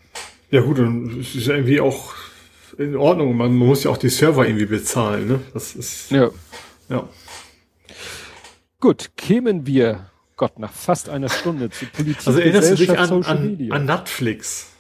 [0.50, 2.16] Ja gut, und es ist irgendwie auch
[2.80, 3.38] in Ordnung.
[3.38, 5.40] Man muss ja auch die Server irgendwie bezahlen, ne?
[5.54, 6.10] Das ist.
[6.10, 6.32] Ja.
[6.90, 7.08] Ja.
[8.80, 12.28] Gut, kämen wir, Gott, nach fast einer Stunde zu Politik.
[12.28, 14.72] Also erinnerst du dich an, an, an Netflix?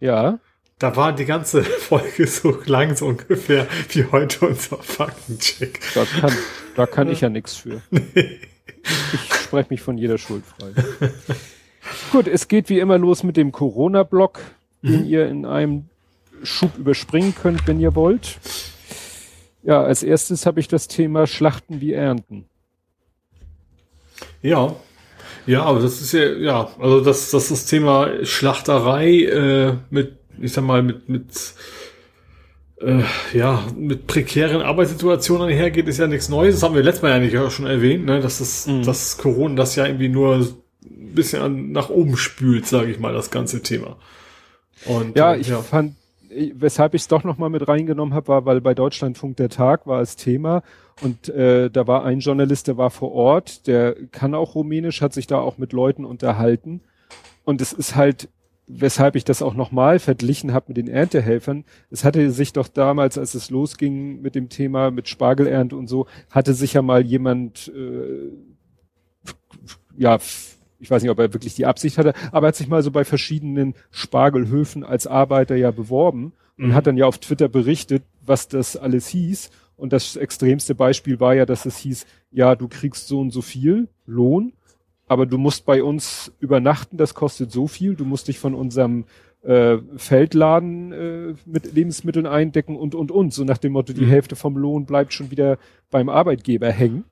[0.00, 0.38] Ja.
[0.78, 5.80] Da war die ganze Folge so lang, so ungefähr wie heute unser Faktencheck.
[5.94, 6.32] Da kann,
[6.74, 7.82] da kann ich ja nichts für.
[7.90, 8.40] Nee.
[9.12, 10.72] Ich spreche mich von jeder Schuld frei.
[12.12, 14.40] Gut, es geht wie immer los mit dem Corona-Block,
[14.80, 15.06] den mhm.
[15.06, 15.90] ihr in einem
[16.42, 18.38] Schub überspringen könnt, wenn ihr wollt.
[19.62, 22.46] Ja, als erstes habe ich das Thema Schlachten wie Ernten.
[24.42, 24.74] Ja,
[25.46, 30.52] ja, aber das ist ja, ja, also das, das, das Thema Schlachterei äh, mit, ich
[30.52, 31.54] sag mal, mit, mit
[32.80, 33.02] äh,
[33.32, 36.56] ja, mit prekären Arbeitssituationen einhergeht, ist ja nichts Neues.
[36.56, 38.82] Das haben wir letztes Mal ja nicht auch schon erwähnt, ne, dass das, mhm.
[38.84, 43.30] dass Corona das ja irgendwie nur ein bisschen nach oben spült, sage ich mal, das
[43.30, 43.96] ganze Thema.
[44.86, 45.60] Und, ja, äh, ich ja.
[45.60, 45.96] fand
[46.54, 49.98] weshalb ich es doch nochmal mit reingenommen habe, war, weil bei Deutschlandfunk der Tag war
[49.98, 50.62] als Thema.
[51.02, 55.12] Und äh, da war ein Journalist, der war vor Ort, der kann auch Rumänisch, hat
[55.12, 56.82] sich da auch mit Leuten unterhalten.
[57.44, 58.28] Und es ist halt,
[58.66, 63.18] weshalb ich das auch nochmal verglichen habe mit den Erntehelfern, es hatte sich doch damals,
[63.18, 67.72] als es losging mit dem Thema mit Spargelernte und so, hatte sich ja mal jemand
[67.74, 68.30] äh,
[69.96, 70.18] ja
[70.80, 72.90] ich weiß nicht, ob er wirklich die Absicht hatte, aber er hat sich mal so
[72.90, 76.74] bei verschiedenen Spargelhöfen als Arbeiter ja beworben und mhm.
[76.74, 79.50] hat dann ja auf Twitter berichtet, was das alles hieß.
[79.76, 83.40] Und das extremste Beispiel war ja, dass es hieß, ja, du kriegst so und so
[83.40, 84.52] viel Lohn,
[85.06, 89.04] aber du musst bei uns übernachten, das kostet so viel, du musst dich von unserem
[89.42, 93.32] äh, Feldladen äh, mit Lebensmitteln eindecken und und und.
[93.32, 94.10] So nach dem Motto, die mhm.
[94.10, 95.58] Hälfte vom Lohn bleibt schon wieder
[95.90, 97.04] beim Arbeitgeber hängen.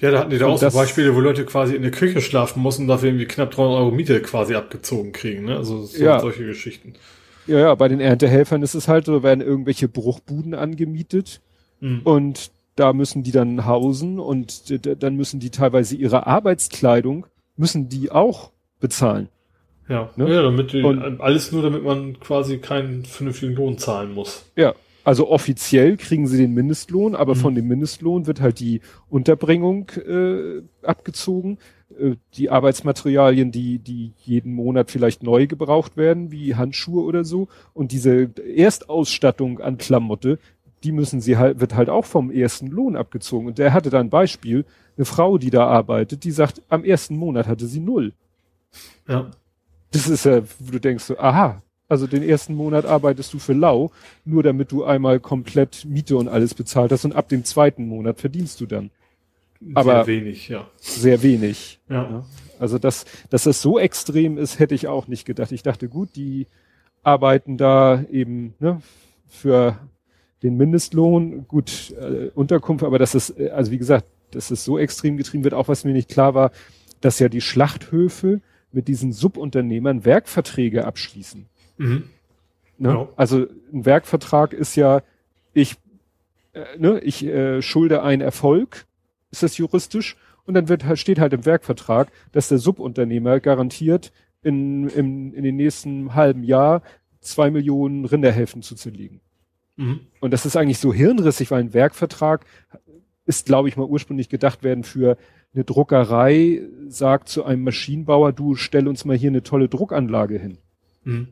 [0.00, 2.62] Ja, da hatten die da auch so Beispiele, wo Leute quasi in der Küche schlafen
[2.62, 5.56] mussten und dafür irgendwie knapp 300 Euro Miete quasi abgezogen kriegen, ne?
[5.56, 6.20] Also so, ja.
[6.20, 6.94] solche Geschichten.
[7.48, 11.40] Ja, ja, bei den Erntehelfern ist es halt so, werden irgendwelche Bruchbuden angemietet
[11.80, 12.02] mhm.
[12.04, 14.72] und da müssen die dann hausen und
[15.02, 17.26] dann müssen die teilweise ihre Arbeitskleidung,
[17.56, 19.28] müssen die auch bezahlen.
[19.88, 20.32] Ja, ne?
[20.32, 24.44] ja damit die, und, alles nur, damit man quasi keinen vernünftigen Lohn zahlen muss.
[24.54, 24.74] Ja,
[25.08, 27.38] also offiziell kriegen sie den Mindestlohn, aber mhm.
[27.38, 31.56] von dem Mindestlohn wird halt die Unterbringung äh, abgezogen,
[31.98, 37.48] äh, die Arbeitsmaterialien, die, die jeden Monat vielleicht neu gebraucht werden, wie Handschuhe oder so,
[37.72, 40.38] und diese Erstausstattung an Klamotte,
[40.84, 43.46] die müssen sie halt, wird halt auch vom ersten Lohn abgezogen.
[43.46, 44.66] Und der hatte da ein Beispiel,
[44.98, 48.12] eine Frau, die da arbeitet, die sagt, am ersten Monat hatte sie null.
[49.08, 49.30] Ja.
[49.90, 53.54] Das ist ja, wo du denkst so, aha, also den ersten Monat arbeitest du für
[53.54, 53.90] lau,
[54.24, 58.20] nur damit du einmal komplett Miete und alles bezahlt hast und ab dem zweiten Monat
[58.20, 58.90] verdienst du dann.
[59.74, 60.68] Aber sehr wenig, ja.
[60.76, 61.80] Sehr wenig.
[61.88, 62.02] Ja.
[62.10, 62.24] ja.
[62.60, 65.50] Also dass, dass das so extrem ist, hätte ich auch nicht gedacht.
[65.52, 66.46] Ich dachte, gut, die
[67.02, 68.80] arbeiten da eben ne,
[69.26, 69.78] für
[70.42, 74.78] den Mindestlohn, gut, äh, Unterkunft, aber das ist, äh, also wie gesagt, dass es so
[74.78, 76.52] extrem getrieben wird, auch was mir nicht klar war,
[77.00, 81.46] dass ja die Schlachthöfe mit diesen Subunternehmern Werkverträge abschließen.
[81.78, 82.10] Mhm.
[82.78, 82.90] Ne?
[82.90, 83.12] Genau.
[83.16, 85.02] Also ein Werkvertrag ist ja,
[85.52, 85.76] ich,
[86.52, 88.86] äh, ne, ich äh, schulde einen Erfolg,
[89.30, 94.12] ist das juristisch, und dann wird halt, steht halt im Werkvertrag, dass der Subunternehmer garantiert,
[94.42, 96.82] in, in, in den nächsten halben Jahr
[97.20, 99.20] zwei Millionen Rinderhälften zu zerlegen.
[99.76, 100.00] Mhm.
[100.20, 102.46] Und das ist eigentlich so hirnrissig, weil ein Werkvertrag
[103.26, 105.18] ist, glaube ich, mal ursprünglich gedacht werden für
[105.54, 110.58] eine Druckerei, sagt zu einem Maschinenbauer, du stell uns mal hier eine tolle Druckanlage hin.
[111.04, 111.28] Mhm.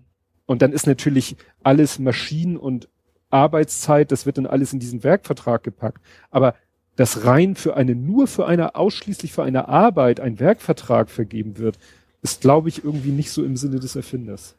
[0.47, 2.89] Und dann ist natürlich alles Maschinen und
[3.31, 6.01] Arbeitszeit, das wird dann alles in diesen Werkvertrag gepackt.
[6.31, 6.55] Aber
[6.95, 11.79] dass rein für eine, nur für eine, ausschließlich für eine Arbeit ein Werkvertrag vergeben wird,
[12.23, 14.57] ist, glaube ich, irgendwie nicht so im Sinne des Erfinders.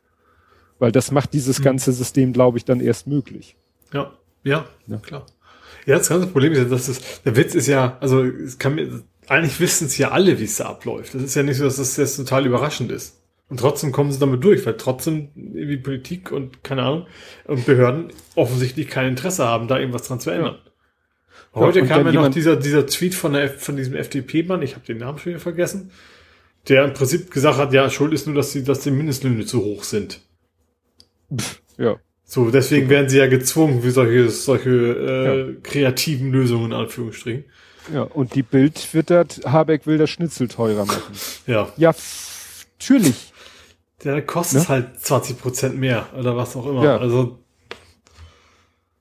[0.79, 1.63] Weil das macht dieses mhm.
[1.63, 3.55] ganze System, glaube ich, dann erst möglich.
[3.91, 4.11] Ja,
[4.43, 4.97] ja, ja.
[4.97, 5.25] klar.
[5.85, 8.75] Ja, das ganze Problem ist ja, dass es, der Witz ist ja, also es kann
[8.75, 11.15] mir, eigentlich wissen es ja alle, wie es da abläuft.
[11.15, 13.16] Das ist ja nicht so, dass das jetzt total überraschend ist.
[13.49, 17.07] Und trotzdem kommen sie damit durch, weil trotzdem irgendwie Politik und keine Ahnung
[17.45, 20.57] und Behörden offensichtlich kein Interesse haben, da irgendwas dran zu ändern.
[21.55, 21.61] Ja.
[21.61, 24.97] Heute kam ja noch dieser, dieser Tweet von, der, von diesem FDP-Mann, ich habe den
[24.97, 25.91] Namen schon wieder vergessen,
[26.67, 29.63] der im Prinzip gesagt hat, ja, Schuld ist nur, dass die, dass die Mindestlöhne zu
[29.63, 30.19] hoch sind.
[31.33, 31.95] Pff, ja.
[32.25, 35.53] So, deswegen werden sie ja gezwungen, wie solche, solche äh, ja.
[35.63, 37.45] kreativen Lösungen, in Anführungsstrichen.
[37.93, 41.13] Ja, und die Bild twittert, Habeck will das Schnitzel teurer machen.
[41.47, 41.71] Ja.
[41.77, 41.95] Ja,
[42.77, 43.31] natürlich.
[44.03, 44.69] Der kostet ne?
[44.69, 46.83] halt 20 Prozent mehr oder was auch immer.
[46.83, 46.97] Ja.
[46.97, 47.39] Also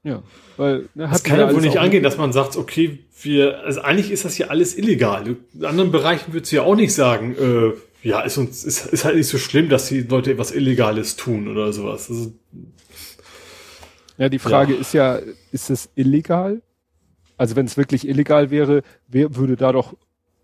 [0.03, 0.23] ja,
[0.57, 4.13] weil ne, das kann ja wohl nicht angehen, dass man sagt, okay, wir, also eigentlich
[4.13, 5.37] ist das hier alles illegal.
[5.53, 7.73] In anderen Bereichen würdest du ja auch nicht sagen, äh,
[8.07, 11.49] ja, ist uns, ist, ist halt nicht so schlimm, dass die Leute etwas Illegales tun
[11.49, 12.09] oder sowas.
[12.09, 12.33] Also,
[14.17, 14.81] ja, die Frage ja.
[14.81, 15.19] ist ja,
[15.51, 16.63] ist es illegal?
[17.37, 19.95] Also wenn es wirklich illegal wäre, wer würde da doch,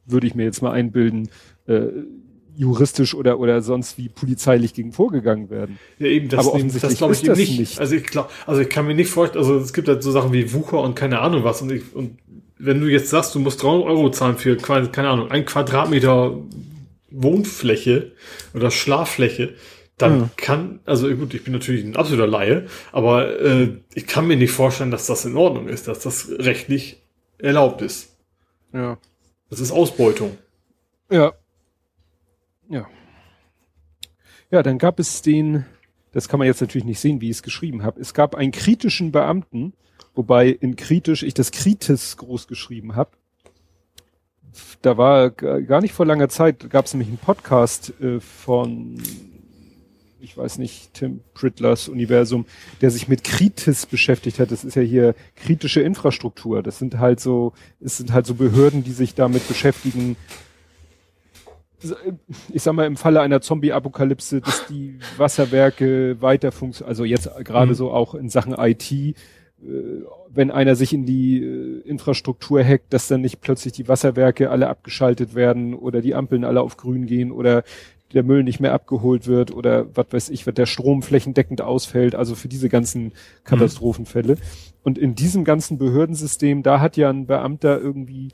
[0.07, 1.30] würde ich mir jetzt mal einbilden,
[1.66, 1.86] äh,
[2.57, 5.78] juristisch oder oder sonst wie polizeilich gegen vorgegangen werden.
[5.98, 7.59] Ja, eben, das, Aber offensichtlich das glaube ich eben nicht.
[7.59, 7.80] nicht.
[7.80, 10.32] Also ich glaube, also ich kann mir nicht vorstellen, also es gibt halt so Sachen
[10.32, 12.18] wie Wucher und keine Ahnung was und ich, und
[12.59, 16.38] wenn du jetzt sagst, du musst 300 Euro zahlen für, keine Ahnung, ein Quadratmeter
[17.11, 18.12] Wohnfläche
[18.55, 19.55] oder Schlaffläche,
[19.98, 20.30] dann mhm.
[20.36, 24.53] kann, also gut, ich bin natürlich ein absoluter Laie, aber äh, ich kann mir nicht
[24.53, 27.03] vorstellen, dass das in Ordnung ist, dass das rechtlich
[27.38, 28.16] erlaubt ist.
[28.72, 28.98] Ja.
[29.50, 30.38] Das ist Ausbeutung.
[31.11, 31.32] Ja.
[32.68, 32.86] Ja.
[34.50, 35.64] Ja, dann gab es den,
[36.12, 38.00] das kann man jetzt natürlich nicht sehen, wie ich es geschrieben habe.
[38.00, 39.72] Es gab einen kritischen Beamten,
[40.14, 43.10] wobei in kritisch ich das Kritis groß geschrieben habe.
[44.82, 49.00] Da war gar nicht vor langer Zeit, gab es nämlich einen Podcast äh, von,
[50.20, 52.44] ich weiß nicht, Tim Prittlers Universum,
[52.82, 54.50] der sich mit Kritis beschäftigt hat.
[54.50, 56.62] Das ist ja hier kritische Infrastruktur.
[56.62, 60.16] Das sind halt so, es sind halt so Behörden, die sich damit beschäftigen,
[62.52, 67.72] ich sag mal, im Falle einer Zombie-Apokalypse, dass die Wasserwerke weiter funktionieren, also jetzt gerade
[67.72, 67.76] mhm.
[67.76, 69.14] so auch in Sachen IT, äh,
[70.34, 74.68] wenn einer sich in die äh, Infrastruktur hackt, dass dann nicht plötzlich die Wasserwerke alle
[74.68, 77.64] abgeschaltet werden oder die Ampeln alle auf grün gehen oder
[78.12, 82.14] der Müll nicht mehr abgeholt wird oder was weiß ich, wird der Strom flächendeckend ausfällt,
[82.14, 83.12] also für diese ganzen
[83.44, 84.34] Katastrophenfälle.
[84.34, 84.40] Mhm.
[84.82, 88.32] Und in diesem ganzen Behördensystem, da hat ja ein Beamter irgendwie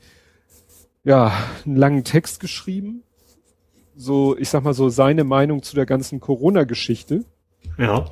[1.03, 1.31] ja,
[1.65, 3.03] einen langen Text geschrieben,
[3.99, 7.25] so, ich sag mal so, seine Meinung zu der ganzen Corona-Geschichte.
[7.77, 8.05] Ja.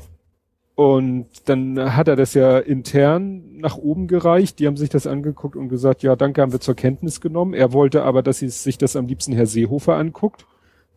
[0.76, 4.60] Und dann hat er das ja intern nach oben gereicht.
[4.60, 7.54] Die haben sich das angeguckt und gesagt, ja, danke, haben wir zur Kenntnis genommen.
[7.54, 10.46] Er wollte aber, dass sie sich das am liebsten Herr Seehofer anguckt.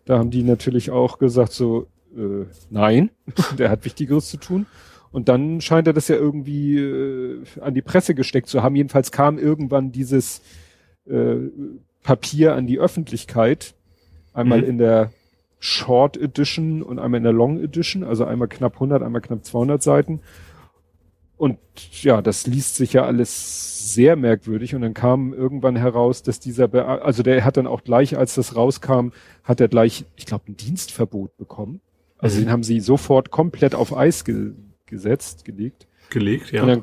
[0.06, 1.86] Da haben die natürlich auch gesagt, so,
[2.16, 3.10] äh, nein,
[3.58, 4.66] der hat Wichtigeres zu tun.
[5.12, 8.74] Und dann scheint er das ja irgendwie äh, an die Presse gesteckt zu haben.
[8.74, 10.42] Jedenfalls kam irgendwann dieses
[11.08, 11.36] äh,
[12.02, 13.74] Papier an die Öffentlichkeit
[14.32, 14.68] Einmal mhm.
[14.68, 15.12] in der
[15.58, 19.82] Short Edition und einmal in der Long Edition, also einmal knapp 100, einmal knapp 200
[19.82, 20.20] Seiten.
[21.36, 21.58] Und
[22.02, 24.74] ja, das liest sich ja alles sehr merkwürdig.
[24.74, 28.34] Und dann kam irgendwann heraus, dass dieser, Be also der hat dann auch gleich, als
[28.34, 29.08] das rauskam,
[29.44, 31.80] hat er gleich, ich glaube, ein Dienstverbot bekommen.
[32.18, 32.44] Also mhm.
[32.44, 34.52] den haben sie sofort komplett auf Eis ge
[34.86, 35.86] gesetzt, gelegt.
[36.10, 36.62] Gelegt, ja.
[36.62, 36.82] Und dann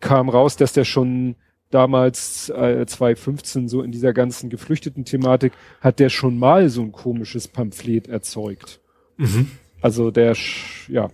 [0.00, 1.34] kam raus, dass der schon
[1.70, 6.92] damals äh, 2015 so in dieser ganzen geflüchteten Thematik hat der schon mal so ein
[6.92, 8.80] komisches Pamphlet erzeugt.
[9.16, 9.50] Mhm.
[9.80, 10.36] Also der
[10.88, 11.10] ja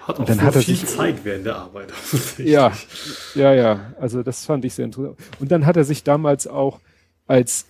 [0.00, 1.92] hat auch dann hat er viel sich, Zeit während der Arbeit.
[2.38, 2.72] ja,
[3.34, 3.92] ja, ja.
[4.00, 5.16] Also das fand ich sehr interessant.
[5.38, 6.80] Und dann hat er sich damals auch
[7.26, 7.66] als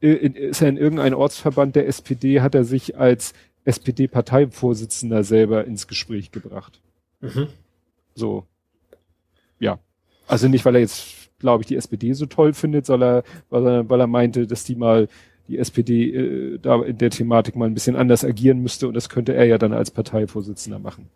[0.00, 3.32] ist er in irgendein Ortsverband der SPD, hat er sich als
[3.64, 6.80] SPD-Parteivorsitzender selber ins Gespräch gebracht.
[7.20, 7.48] Mhm.
[8.14, 8.46] So.
[9.58, 9.78] Ja.
[10.26, 13.88] Also nicht, weil er jetzt, glaube ich, die SPD so toll findet, sondern weil er,
[13.88, 15.08] weil er meinte, dass die mal
[15.48, 19.08] die SPD äh, da in der Thematik mal ein bisschen anders agieren müsste und das
[19.08, 21.08] könnte er ja dann als Parteivorsitzender machen.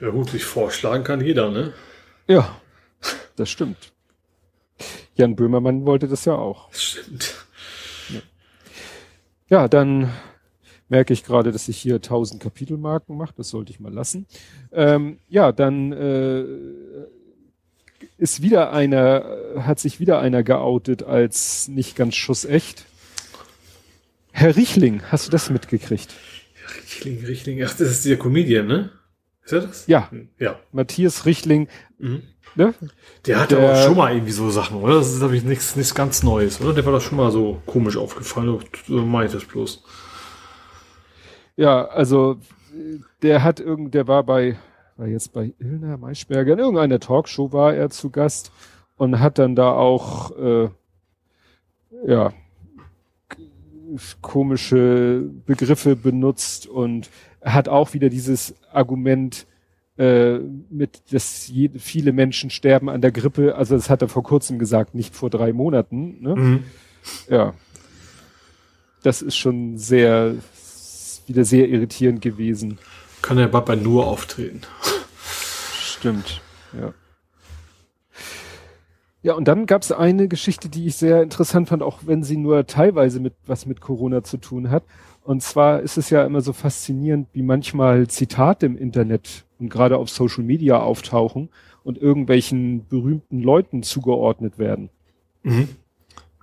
[0.00, 1.72] Ja gut, sich vorschlagen kann jeder, ne?
[2.26, 2.56] Ja,
[3.36, 3.92] das stimmt.
[5.14, 6.68] Jan Böhmermann wollte das ja auch.
[6.70, 7.46] Das stimmt.
[8.10, 8.20] Ja,
[9.48, 10.10] ja dann
[10.88, 13.34] merke ich gerade, dass ich hier 1000 Kapitelmarken mache.
[13.36, 14.26] Das sollte ich mal lassen.
[14.72, 16.44] Ähm, ja, dann äh,
[18.24, 22.86] ist wieder einer, hat sich wieder einer geoutet als nicht ganz schussecht.
[24.32, 26.10] Herr Richling, hast du das mitgekriegt?
[26.74, 28.90] Richling, Richling, ach, das ist der Comedian, ne?
[29.44, 29.86] Ist er das?
[29.88, 30.08] Ja.
[30.38, 30.58] Ja.
[30.72, 31.68] Matthias Richling.
[31.98, 32.22] Mhm.
[32.54, 32.72] Ne?
[33.26, 34.94] Der hatte der, auch schon mal irgendwie so Sachen, oder?
[34.94, 36.72] Das ist, glaube ich, nichts, nichts ganz Neues, oder?
[36.72, 38.58] Der war doch schon mal so komisch aufgefallen,
[38.88, 39.84] so meint es bloß.
[41.56, 42.38] Ja, also,
[43.20, 44.56] der hat irgend, der war bei,
[44.96, 48.52] war jetzt bei Ilna Maischberger, in irgendeiner Talkshow war er zu Gast
[48.96, 50.68] und hat dann da auch, äh,
[52.06, 52.32] ja,
[54.20, 57.10] komische Begriffe benutzt und
[57.42, 59.46] hat auch wieder dieses Argument
[59.98, 60.38] äh,
[60.70, 63.54] mit, dass jede, viele Menschen sterben an der Grippe.
[63.54, 66.20] Also das hat er vor kurzem gesagt, nicht vor drei Monaten.
[66.20, 66.34] Ne?
[66.34, 66.64] Mhm.
[67.28, 67.54] Ja,
[69.02, 70.34] das ist schon sehr
[71.26, 72.78] wieder sehr irritierend gewesen.
[73.24, 74.60] Kann er bald bei nur auftreten.
[75.80, 76.42] Stimmt,
[76.78, 76.92] ja.
[79.22, 82.36] Ja, und dann gab es eine Geschichte, die ich sehr interessant fand, auch wenn sie
[82.36, 84.84] nur teilweise mit was mit Corona zu tun hat.
[85.22, 89.96] Und zwar ist es ja immer so faszinierend, wie manchmal Zitate im Internet und gerade
[89.96, 91.48] auf Social Media auftauchen
[91.82, 94.90] und irgendwelchen berühmten Leuten zugeordnet werden.
[95.44, 95.70] Mhm.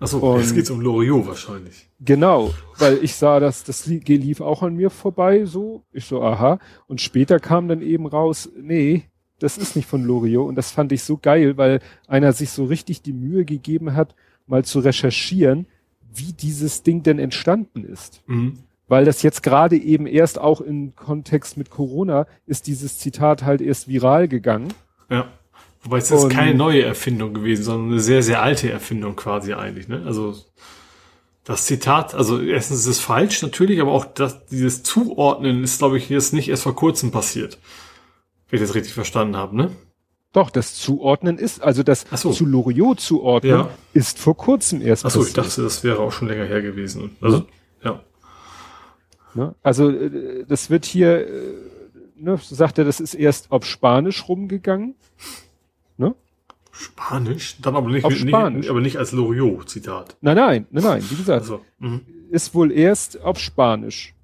[0.02, 1.88] Achso, jetzt geht's um Loriot wahrscheinlich.
[1.99, 5.84] Genau, weil ich sah, dass das lie- lief auch an mir vorbei, so.
[5.93, 6.60] Ich so, aha.
[6.88, 9.04] Und später kam dann eben raus, nee,
[9.39, 10.47] das ist nicht von Loriot.
[10.47, 14.16] Und das fand ich so geil, weil einer sich so richtig die Mühe gegeben hat,
[14.47, 15.68] mal zu recherchieren,
[16.14, 18.22] wie dieses Ding denn entstanden ist.
[18.28, 18.58] Mhm.
[18.88, 23.62] Weil das jetzt gerade eben erst auch im Kontext mit Corona ist dieses Zitat halt
[23.62, 24.74] erst viral gegangen.
[25.10, 25.28] Ja.
[25.84, 29.53] Wobei es ist Und- keine neue Erfindung gewesen, sondern eine sehr, sehr alte Erfindung quasi
[29.53, 29.88] eigentlich.
[29.88, 30.03] Ne?
[30.05, 30.36] Also
[31.43, 35.97] das Zitat, also erstens ist es falsch natürlich, aber auch das, dieses Zuordnen ist, glaube
[35.97, 37.57] ich, jetzt nicht erst vor kurzem passiert.
[38.49, 39.71] Wenn ich das richtig verstanden habe, ne?
[40.34, 42.32] Doch, das Zuordnen ist, also das so.
[42.32, 43.69] zu Loriot zuordnen, Ja.
[43.93, 45.45] ist vor kurzem erst Achso, ich passiert.
[45.47, 47.17] dachte, das wäre auch schon länger her gewesen.
[47.21, 47.45] Also,
[47.84, 48.01] ja.
[49.34, 49.55] Ne?
[49.63, 51.53] Also äh, das wird hier, äh,
[52.15, 54.95] ne, so sagt er, das ist erst auf Spanisch rumgegangen.
[56.02, 56.16] Ne?
[56.72, 57.62] Spanisch?
[57.62, 58.70] Dann aber nicht, Auf nicht Spanisch.
[58.70, 60.18] aber nicht als Loriot-Zitat.
[60.22, 62.02] Nein, nein, nein, nein, wie gesagt, Also, mhm.
[62.32, 64.16] ist wohl erst auf Spanisch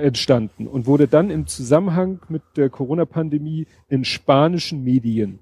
[0.00, 5.38] entstanden und wurde dann im Zusammenhang mit der Corona-Pandemie in spanischen Medien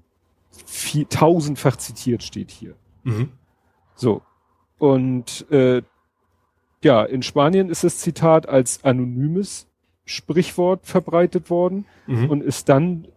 [0.65, 2.75] viel, tausendfach zitiert steht hier.
[3.03, 3.29] Mhm.
[3.95, 4.21] So.
[4.77, 5.81] Und äh,
[6.83, 9.65] ja, in Spanien ist das Zitat als anonymes
[10.05, 11.85] Sprichwort verbreitet worden.
[12.05, 12.29] Mhm.
[12.29, 13.07] und ist dann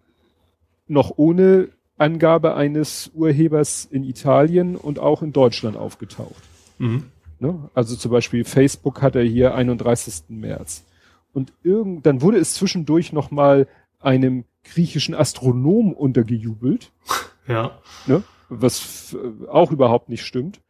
[0.86, 6.42] noch ohne Angabe eines Urhebers in Italien und auch in Deutschland aufgetaucht.
[6.78, 7.04] Mhm.
[7.40, 7.70] Ne?
[7.74, 10.24] Also zum Beispiel Facebook hat er hier 31.
[10.28, 10.84] März.
[11.32, 13.66] Und irgend, dann wurde es zwischendurch noch mal
[14.00, 16.92] einem griechischen Astronom untergejubelt,
[17.48, 17.78] Ja.
[18.06, 18.22] ne?
[18.48, 19.16] was
[19.48, 20.60] auch überhaupt nicht stimmt.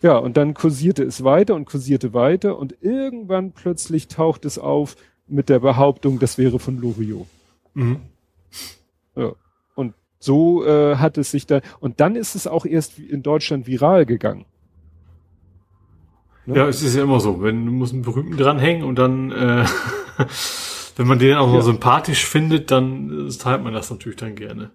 [0.00, 4.96] Ja, und dann kursierte es weiter und kursierte weiter und irgendwann plötzlich taucht es auf
[5.28, 7.26] mit der Behauptung, das wäre von Loriot.
[7.74, 8.00] Mhm.
[9.14, 9.32] Ja.
[10.22, 14.06] So äh, hat es sich da und dann ist es auch erst in Deutschland viral
[14.06, 14.44] gegangen.
[16.46, 16.56] Ne?
[16.56, 19.64] Ja, es ist ja immer so, wenn du musst einen Berühmten dranhängen und dann, äh,
[20.96, 21.62] wenn man den auch noch Ja.
[21.62, 24.70] sympathisch findet, dann teilt man das natürlich dann gerne.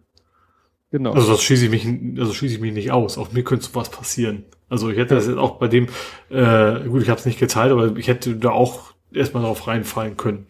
[0.91, 1.13] Genau.
[1.13, 3.17] Also das schließe ich mich, also schließe ich mich nicht aus.
[3.17, 4.43] Auch mir könnte sowas passieren.
[4.67, 5.87] Also ich hätte das jetzt auch bei dem,
[6.29, 10.17] äh, gut, ich habe es nicht geteilt, aber ich hätte da auch erstmal drauf reinfallen
[10.17, 10.45] können.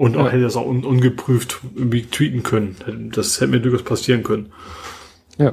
[0.00, 0.30] Und auch Ja.
[0.30, 3.12] hätte das auch un ungeprüft irgendwie tweeten können.
[3.14, 4.50] Das hätte mir durchaus passieren können.
[5.36, 5.52] Ja.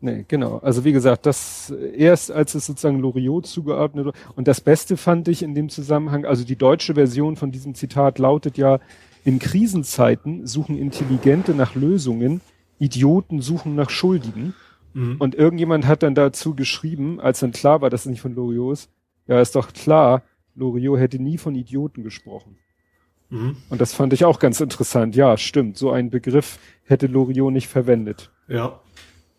[0.00, 0.60] Nee, genau.
[0.62, 4.18] Also wie gesagt, das erst als es sozusagen Loriot zugeordnet wurde.
[4.34, 8.18] Und das Beste fand ich in dem Zusammenhang, also die deutsche Version von diesem Zitat
[8.18, 8.80] lautet ja,
[9.26, 12.40] in Krisenzeiten suchen Intelligente nach Lösungen,
[12.78, 14.54] Idioten suchen nach Schuldigen.
[14.94, 15.16] Mhm.
[15.18, 18.72] Und irgendjemand hat dann dazu geschrieben, als dann klar war, dass es nicht von Loriot
[18.72, 18.90] ist,
[19.26, 20.22] ja, ist doch klar,
[20.54, 22.56] Loriot hätte nie von Idioten gesprochen.
[23.30, 23.56] Mhm.
[23.68, 25.16] Und das fand ich auch ganz interessant.
[25.16, 25.76] Ja, stimmt.
[25.76, 28.30] So einen Begriff hätte Loriot nicht verwendet.
[28.48, 28.80] Ja.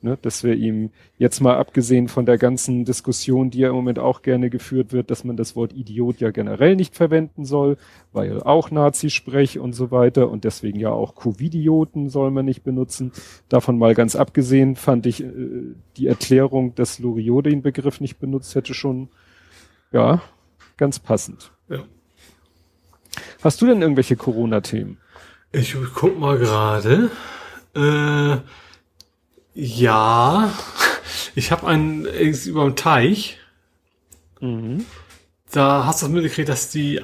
[0.04, 0.90] Ne, dass wir ihm
[1.20, 5.12] jetzt mal abgesehen von der ganzen Diskussion, die ja im Moment auch gerne geführt wird,
[5.12, 7.78] dass man das Wort Idiot ja generell nicht verwenden soll,
[8.12, 13.12] weil auch Nazi-Sprech und so weiter und deswegen ja auch Covidioten soll man nicht benutzen.
[13.48, 18.56] Davon mal ganz abgesehen fand ich äh, die Erklärung, dass Loriot den Begriff nicht benutzt
[18.56, 19.10] hätte schon,
[19.92, 20.24] ja,
[20.78, 21.52] ganz passend.
[21.70, 21.84] Ja.
[23.44, 24.98] Hast du denn irgendwelche Corona-Themen?
[25.52, 27.10] Ich guck mal gerade.
[27.76, 28.38] Äh,
[29.54, 30.52] ja,
[31.36, 33.38] ich habe einen ist über dem Teich.
[34.40, 34.86] Mhm.
[35.52, 37.02] Da hast du das mitgekriegt, dass die,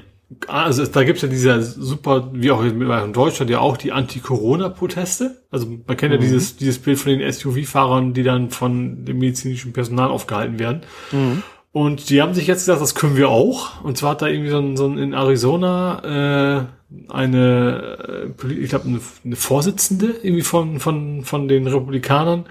[0.47, 5.41] also da gibt's ja diese super, wie auch in Deutschland ja auch die Anti-Corona-Proteste.
[5.51, 6.23] Also man kennt ja Mhm.
[6.23, 10.81] dieses, dieses Bild von den SUV-Fahrern, die dann von dem medizinischen Personal aufgehalten werden.
[11.11, 11.43] Mhm.
[11.77, 13.83] Und die haben sich jetzt gesagt, das können wir auch.
[13.83, 18.69] Und zwar hat da irgendwie so ein, so ein in Arizona äh, eine, äh, ich
[18.69, 22.47] glaube, eine, eine Vorsitzende irgendwie von, von, von den Republikanern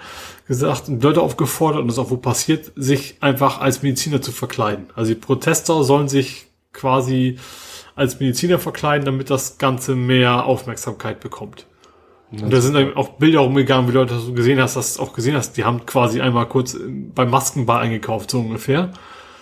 [0.47, 4.31] gesagt und Leute aufgefordert, und das ist auch wo passiert, sich einfach als Mediziner zu
[4.31, 4.87] verkleiden.
[4.95, 7.41] Also die Protester sollen sich quasi
[7.97, 11.67] als Mediziner verkleiden, damit das Ganze mehr Aufmerksamkeit bekommt.
[12.31, 15.15] Und da sind dann auch Bilder rumgegangen, wie Leute das gesehen hast, dass du auch
[15.15, 18.93] gesehen hast, die haben quasi einmal kurz äh, beim Maskenball eingekauft, so ungefähr.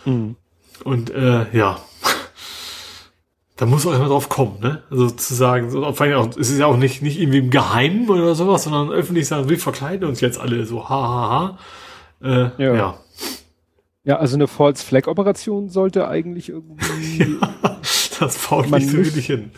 [0.05, 0.37] Mhm.
[0.83, 1.79] Und äh, ja,
[3.57, 4.83] da muss auch immer drauf kommen, ne?
[4.91, 7.51] Also zu sagen, so, vor allem auch, es ist ja auch nicht, nicht irgendwie im
[7.51, 11.59] Geheimen oder sowas, sondern öffentlich sagen, wir verkleiden uns jetzt alle so, ha, ha, ha.
[12.27, 12.75] Äh, Ja.
[12.75, 12.99] ja.
[14.07, 17.39] Ja, also eine False Flag Operation sollte eigentlich irgendwie
[18.21, 19.51] Das baut nicht so hin.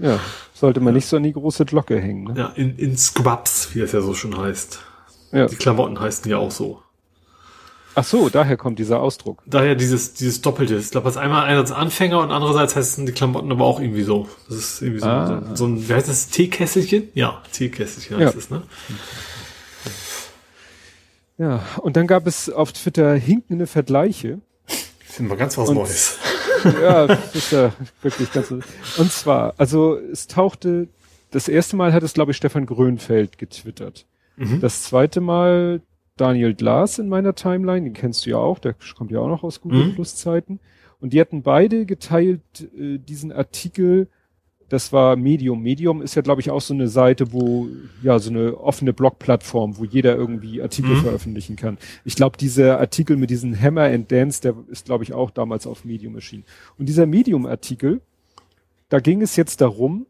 [0.00, 0.18] Ja,
[0.52, 2.24] sollte man nicht so an die große Glocke hängen.
[2.24, 2.34] Ne?
[2.36, 4.80] Ja, in, in Scrubs, wie das ja so schon heißt.
[5.32, 5.46] Ja.
[5.46, 6.82] Die Klamotten heißen ja auch so.
[8.00, 9.42] Ach so, daher kommt dieser Ausdruck.
[9.44, 10.76] Daher dieses, dieses Doppelte.
[10.76, 14.04] Ich glaube, das ist einmal einerseits Anfänger und andererseits heißen die Klamotten aber auch irgendwie
[14.04, 14.26] so.
[14.48, 15.42] Das ist irgendwie so, Ah.
[15.50, 17.08] so, so ein, wie heißt das, Teekesselchen?
[17.12, 18.38] Ja, Teekesselchen heißt Ja.
[18.40, 18.62] es, ne?
[21.36, 24.40] Ja, und dann gab es auf Twitter hinkende Vergleiche.
[24.66, 26.16] Ich finde mal ganz was Und- Neues.
[26.82, 28.50] ja, das ist ja wirklich ganz.
[28.50, 30.88] Und zwar, also es tauchte,
[31.32, 34.06] das erste Mal hat es, glaube ich, Stefan Grönfeld getwittert.
[34.36, 34.60] Mhm.
[34.62, 35.82] Das zweite Mal
[36.20, 39.42] Daniel Glas in meiner Timeline, den kennst du ja auch, der kommt ja auch noch
[39.42, 39.94] aus Google Mhm.
[39.94, 40.60] Plus Zeiten.
[41.00, 42.40] Und die hatten beide geteilt
[42.78, 44.08] äh, diesen Artikel,
[44.68, 45.62] das war Medium.
[45.62, 47.66] Medium ist ja, glaube ich, auch so eine Seite, wo,
[48.02, 51.00] ja, so eine offene Blog-Plattform, wo jeder irgendwie Artikel Mhm.
[51.00, 51.78] veröffentlichen kann.
[52.04, 55.66] Ich glaube, dieser Artikel mit diesem Hammer and Dance, der ist, glaube ich, auch damals
[55.66, 56.44] auf Medium erschienen.
[56.78, 58.00] Und dieser Medium-Artikel,
[58.90, 60.06] da ging es jetzt darum,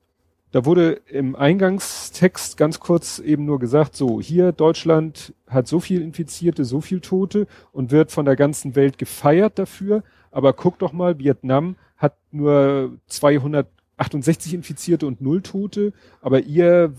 [0.52, 6.02] da wurde im Eingangstext ganz kurz eben nur gesagt, so, hier Deutschland hat so viel
[6.02, 10.02] Infizierte, so viel Tote und wird von der ganzen Welt gefeiert dafür.
[10.32, 16.94] Aber guck doch mal, Vietnam hat nur 268 Infizierte und null Tote, aber ihr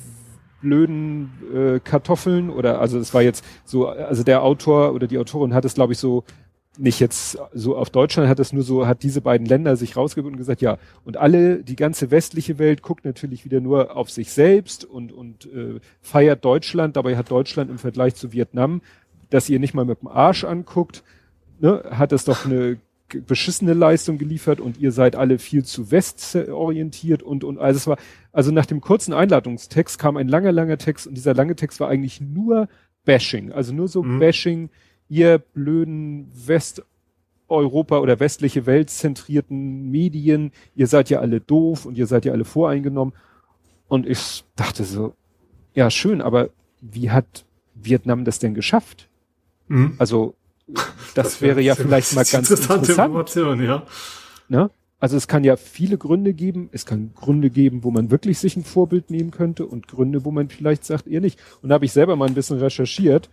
[0.61, 5.53] blöden äh, Kartoffeln oder also es war jetzt so, also der Autor oder die Autorin
[5.53, 6.23] hat es, glaube ich, so
[6.77, 10.33] nicht jetzt so auf Deutschland, hat es nur so, hat diese beiden Länder sich rausgebildet
[10.33, 14.31] und gesagt, ja, und alle, die ganze westliche Welt guckt natürlich wieder nur auf sich
[14.31, 18.81] selbst und, und äh, feiert Deutschland, dabei hat Deutschland im Vergleich zu Vietnam,
[19.29, 21.03] dass ihr nicht mal mit dem Arsch anguckt,
[21.59, 22.77] ne, hat es doch eine
[23.27, 27.97] beschissene Leistung geliefert und ihr seid alle viel zu westorientiert und, und also es war,
[28.31, 31.89] also nach dem kurzen Einladungstext kam ein langer, langer Text und dieser lange Text war
[31.89, 32.69] eigentlich nur
[33.03, 34.19] Bashing, also nur so Mhm.
[34.19, 34.69] Bashing,
[35.11, 42.07] ihr blöden Westeuropa oder westliche Welt zentrierten Medien, ihr seid ja alle doof und ihr
[42.07, 43.13] seid ja alle voreingenommen.
[43.89, 45.13] Und ich dachte so,
[45.73, 47.43] ja schön, aber wie hat
[47.75, 49.09] Vietnam das denn geschafft?
[49.67, 49.95] Mhm.
[49.97, 50.33] Also
[51.13, 53.09] das, wäre ja vielleicht mal ganz interessante interessant.
[53.09, 53.85] Information, ja.
[54.47, 54.69] Ne?
[55.01, 56.69] Also es kann ja viele Gründe geben.
[56.71, 60.31] Es kann Gründe geben, wo man wirklich sich ein Vorbild nehmen könnte und Gründe, wo
[60.31, 61.37] man vielleicht sagt, ihr nicht.
[61.61, 63.29] Und da habe ich selber mal ein bisschen recherchiert.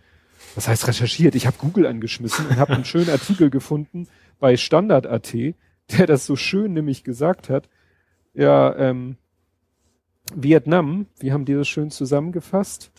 [0.59, 1.35] Was heißt recherchiert?
[1.35, 4.09] Ich habe Google angeschmissen und habe einen schönen Artikel gefunden
[4.41, 7.69] bei Standard.at, der das so schön nämlich gesagt hat.
[8.33, 9.15] Ja, ähm,
[10.35, 12.91] Vietnam, wie haben die das schön zusammengefasst?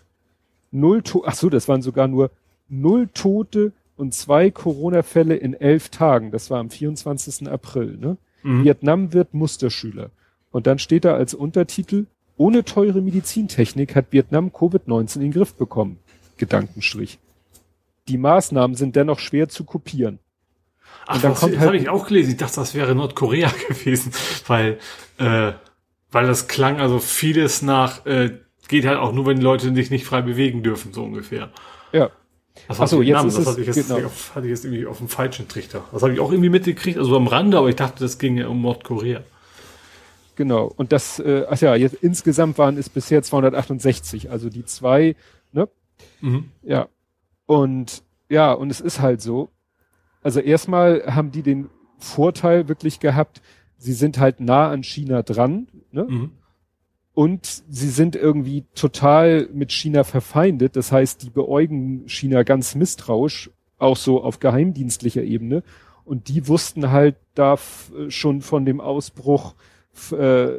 [0.70, 2.30] Null to ach so, das waren sogar nur
[2.70, 6.30] null Tote und zwei Corona-Fälle in elf Tagen.
[6.30, 7.46] Das war am 24.
[7.46, 7.98] April.
[7.98, 8.16] Ne?
[8.42, 8.64] Mhm.
[8.64, 10.08] Vietnam wird Musterschüler.
[10.50, 12.06] Und dann steht da als Untertitel,
[12.38, 15.98] ohne teure Medizintechnik hat Vietnam Covid-19 in den Griff bekommen.
[16.38, 17.18] Gedankenstrich.
[18.08, 20.18] Die Maßnahmen sind dennoch schwer zu kopieren.
[21.06, 22.30] Ach, Und dann das, kommt das halt- habe ich auch gelesen.
[22.32, 24.12] Ich dachte, das wäre Nordkorea gewesen,
[24.46, 24.78] weil,
[25.18, 25.52] äh,
[26.10, 29.90] weil das klang also vieles nach, äh, geht halt auch nur, wenn die Leute sich
[29.90, 31.50] nicht frei bewegen dürfen, so ungefähr.
[31.92, 32.10] Ja.
[32.68, 34.10] Das Ach so, war Vietnam, jetzt ist das es- hatte ich jetzt, genau.
[34.34, 35.84] hatte ich jetzt irgendwie auf dem falschen Trichter.
[35.92, 38.48] Das habe ich auch irgendwie mitgekriegt, also am Rande, aber ich dachte, das ging ja
[38.48, 39.22] um Nordkorea.
[40.36, 40.72] Genau.
[40.76, 44.30] Und das, äh, ach ja, jetzt insgesamt waren es bisher 268.
[44.30, 45.14] Also die zwei,
[45.52, 45.68] ne?
[46.20, 46.50] Mhm.
[46.62, 46.88] Ja.
[47.50, 49.50] Und ja, und es ist halt so.
[50.22, 51.68] Also erstmal haben die den
[51.98, 53.42] Vorteil wirklich gehabt,
[53.76, 56.04] sie sind halt nah an China dran, ne?
[56.08, 56.30] Mhm.
[57.12, 60.76] Und sie sind irgendwie total mit China verfeindet.
[60.76, 65.64] Das heißt, die beäugen China ganz misstrauisch, auch so auf geheimdienstlicher Ebene.
[66.04, 67.58] Und die wussten halt da
[68.10, 69.56] schon von dem Ausbruch,
[70.12, 70.50] äh,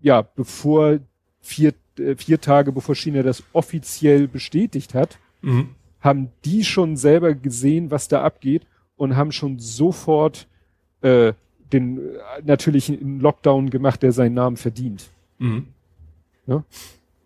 [0.00, 1.00] ja, bevor
[1.40, 5.70] vier, äh, vier Tage bevor China das offiziell bestätigt hat, Mhm.
[6.06, 8.66] Haben die schon selber gesehen, was da abgeht
[8.96, 10.46] und haben schon sofort
[11.02, 11.34] äh,
[11.72, 12.02] den äh,
[12.44, 15.10] natürlich einen Lockdown gemacht, der seinen Namen verdient.
[15.38, 15.66] Mhm.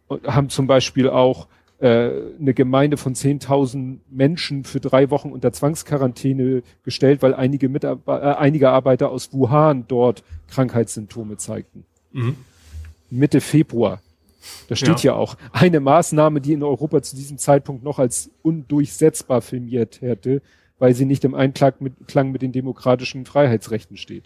[0.09, 1.47] Und haben zum Beispiel auch
[1.78, 8.12] äh, eine Gemeinde von 10.000 Menschen für drei Wochen unter Zwangsquarantäne gestellt, weil einige, Mitarbe
[8.12, 11.85] äh, einige Arbeiter aus Wuhan dort Krankheitssymptome zeigten.
[12.12, 12.36] Mhm.
[13.11, 14.01] Mitte Februar.
[14.68, 15.14] Da steht ja.
[15.14, 20.42] auch eine Maßnahme, die in Europa zu diesem Zeitpunkt noch als undurchsetzbar filmiert hätte,
[20.78, 24.24] weil sie nicht im Einklang mit, Klang mit den demokratischen Freiheitsrechten steht.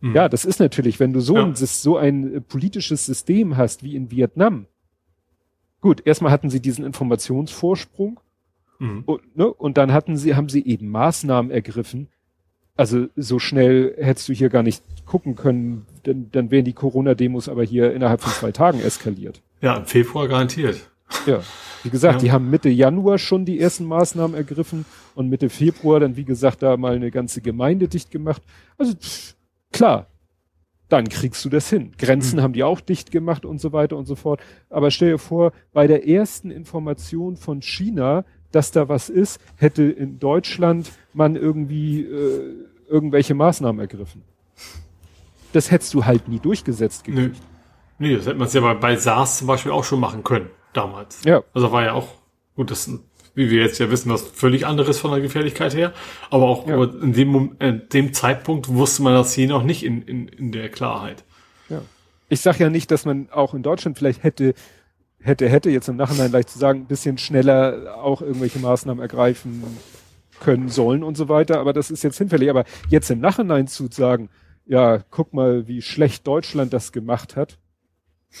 [0.00, 0.14] Mhm.
[0.14, 1.44] Ja, das ist natürlich, wenn du so, Ja.
[1.44, 4.66] ein, so ein äh, politisches System hast wie in Vietnam.
[5.80, 8.20] Gut, erstmal hatten sie diesen Informationsvorsprung
[8.80, 9.02] Mhm.
[9.06, 12.08] und, ne, und dann hatten sie, haben sie eben Maßnahmen ergriffen.
[12.76, 17.48] Also so schnell hättest du hier gar nicht gucken können, dann, dann wären die Corona-Demos
[17.48, 19.42] aber hier innerhalb von zwei Tagen eskaliert.
[19.60, 20.88] Ja, im Februar garantiert.
[21.26, 21.40] Ja,
[21.82, 22.20] wie gesagt, Ja.
[22.20, 26.62] die haben Mitte Januar schon die ersten Maßnahmen ergriffen und Mitte Februar dann, wie gesagt,
[26.62, 28.42] da mal eine ganze Gemeinde dicht gemacht.
[28.76, 29.34] Also pff,
[29.72, 30.06] klar,
[30.90, 31.92] dann kriegst du das hin.
[31.98, 32.42] Grenzen Mhm.
[32.42, 34.40] haben die auch dicht gemacht und so weiter und so fort.
[34.70, 39.82] Aber stell dir vor, bei der ersten Information von China, dass da was ist, hätte
[39.84, 42.54] in Deutschland man irgendwie äh,
[42.88, 44.22] irgendwelche Maßnahmen ergriffen.
[45.52, 47.36] Das hättest du halt nie durchgesetzt gekriegt.
[47.98, 50.50] Nee, nee das hätte man ja bei, bei SARS zum Beispiel auch schon machen können,
[50.72, 51.24] damals.
[51.24, 51.42] Ja.
[51.54, 52.08] Also war ja auch,
[52.54, 52.90] gut, das,
[53.34, 55.92] wie wir jetzt ja wissen, was völlig anderes von der Gefährlichkeit her.
[56.30, 56.82] Aber auch ja.
[56.84, 60.68] in, dem, in dem Zeitpunkt wusste man das hier noch nicht in, in, in der
[60.68, 61.24] Klarheit.
[61.68, 61.82] Ja.
[62.28, 64.54] Ich sag ja nicht, dass man auch in Deutschland vielleicht hätte
[65.20, 69.64] hätte, hätte jetzt im Nachhinein leicht zu sagen, ein bisschen schneller auch irgendwelche Maßnahmen ergreifen
[70.40, 72.50] können sollen und so weiter, aber das ist jetzt hinfällig.
[72.50, 74.28] Aber jetzt im Nachhinein zu sagen,
[74.68, 77.58] ja, guck mal, wie schlecht Deutschland das gemacht hat,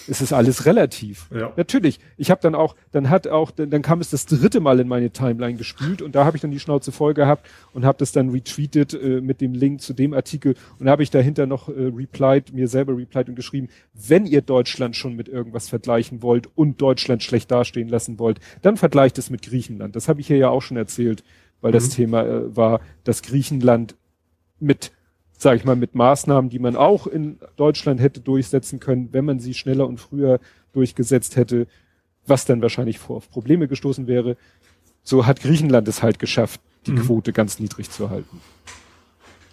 [0.06, 1.30] es ist alles relativ.
[1.34, 1.52] Ja.
[1.56, 1.98] Natürlich.
[2.18, 4.88] Ich habe dann auch, dann hat auch, dann, dann kam es das dritte Mal in
[4.88, 8.12] meine Timeline gespült und da habe ich dann die Schnauze voll gehabt und habe das
[8.12, 11.72] dann retweetet äh, mit dem Link zu dem Artikel und habe ich dahinter noch äh,
[11.72, 16.80] replied, mir selber replied und geschrieben, wenn ihr Deutschland schon mit irgendwas vergleichen wollt und
[16.82, 19.96] Deutschland schlecht dastehen lassen wollt, dann vergleicht es mit Griechenland.
[19.96, 21.24] Das habe ich hier ja auch schon erzählt,
[21.62, 21.76] weil mhm.
[21.76, 23.96] das Thema äh, war, dass Griechenland
[24.60, 24.92] mit
[25.38, 29.38] sage ich mal, mit Maßnahmen, die man auch in Deutschland hätte durchsetzen können, wenn man
[29.38, 30.40] sie schneller und früher
[30.72, 31.68] durchgesetzt hätte,
[32.26, 34.36] was dann wahrscheinlich vor auf Probleme gestoßen wäre.
[35.04, 37.02] So hat Griechenland es halt geschafft, die mhm.
[37.02, 38.40] Quote ganz niedrig zu halten.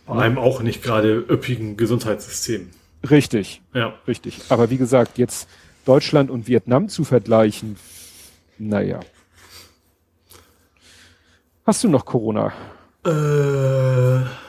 [0.08, 2.72] Bei einem auch nicht gerade üppigen Gesundheitssystem.
[3.10, 3.62] Richtig.
[3.74, 3.94] Ja.
[4.08, 4.42] Richtig.
[4.50, 5.48] Aber wie gesagt, jetzt
[5.86, 7.78] Deutschland und Vietnam zu vergleichen,
[8.58, 9.00] naja.
[11.64, 12.54] Hast du noch Corona?
[13.06, 14.45] Äh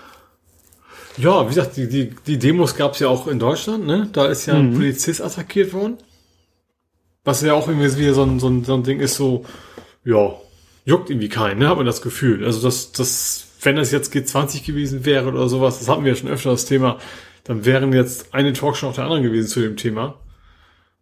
[1.16, 4.08] ja, wie gesagt, die, die, die Demos gab es ja auch in Deutschland, ne?
[4.12, 4.60] Da ist ja mhm.
[4.60, 5.98] ein Polizist attackiert worden.
[7.24, 9.44] Was ja auch irgendwie wieder so ein, so ein, so ein Ding ist, so,
[10.04, 10.34] ja,
[10.84, 11.68] juckt irgendwie keinen, ne?
[11.68, 12.44] Hat man das Gefühl.
[12.44, 16.16] Also das, das, wenn das jetzt G20 gewesen wäre oder sowas, das hatten wir ja
[16.16, 16.98] schon öfter das Thema,
[17.44, 20.18] dann wären jetzt eine Talkshow nach der anderen gewesen zu dem Thema.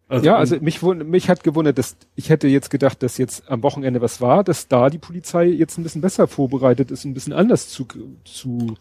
[0.07, 3.63] Also, ja, also mich, mich hat gewundert, dass ich hätte jetzt gedacht, dass jetzt am
[3.63, 7.33] Wochenende was war, dass da die Polizei jetzt ein bisschen besser vorbereitet ist, ein bisschen
[7.33, 7.87] anders zu,
[8.23, 8.75] zu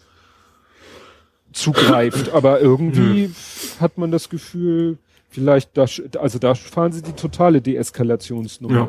[1.55, 2.33] zugreift.
[2.33, 3.35] Aber irgendwie hm.
[3.81, 4.99] hat man das Gefühl,
[5.31, 5.87] vielleicht, da,
[6.19, 8.75] also da fahren sie die totale Deeskalationsnummer.
[8.75, 8.89] Ja.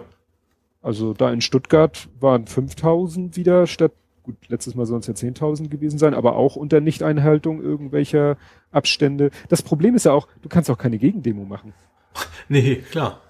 [0.81, 3.91] Also da in Stuttgart waren 5000 wieder statt,
[4.23, 8.37] gut, letztes Mal sollen es ja 10.000 gewesen sein, aber auch unter Nichteinhaltung irgendwelcher
[8.71, 9.31] Abstände.
[9.49, 11.73] Das Problem ist ja auch, du kannst auch keine Gegendemo machen.
[12.47, 13.21] Nee, klar.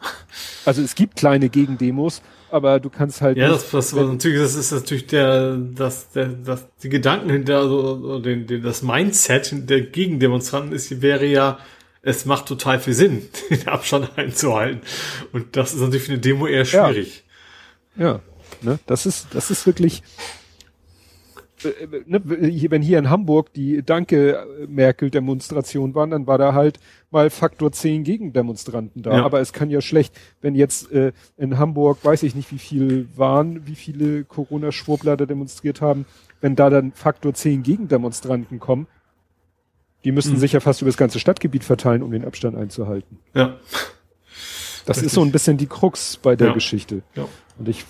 [0.65, 2.21] Also es gibt kleine Gegendemos,
[2.55, 3.37] aber du kannst halt.
[3.37, 7.57] Ja, das, das, wenn, natürlich, das ist natürlich der, das, der, das, die Gedanken hinter,
[7.57, 11.59] also, den, den, das Mindset der Gegendemonstranten ist, wäre ja,
[12.01, 14.81] es macht total viel Sinn, den Abstand einzuhalten.
[15.33, 17.25] Und das ist natürlich für eine Demo eher schwierig.
[17.97, 18.19] Ja, ja
[18.61, 20.01] ne, das ist, das ist wirklich,
[21.65, 21.69] äh,
[22.05, 26.79] ne, wenn hier in Hamburg die Danke Merkel Demonstration waren, dann war da halt
[27.15, 29.17] mal Faktor 10 Gegendemonstranten da.
[29.17, 29.25] Ja.
[29.25, 33.07] Aber es kann ja schlecht, wenn jetzt äh, in Hamburg, weiß ich nicht, wie viel
[33.15, 36.05] waren, wie viele Corona-Schwurbler da demonstriert haben,
[36.41, 38.87] wenn da dann Faktor 10 Gegendemonstranten kommen,
[40.03, 40.39] die müssten mhm.
[40.39, 43.17] sich ja fast über das ganze Stadtgebiet verteilen, um den Abstand einzuhalten.
[43.33, 43.55] Ja.
[44.85, 45.05] Das Richtig.
[45.07, 46.53] ist so ein bisschen die Krux bei der ja.
[46.53, 47.01] Geschichte.
[47.15, 47.27] Ja.
[47.57, 47.85] Und ich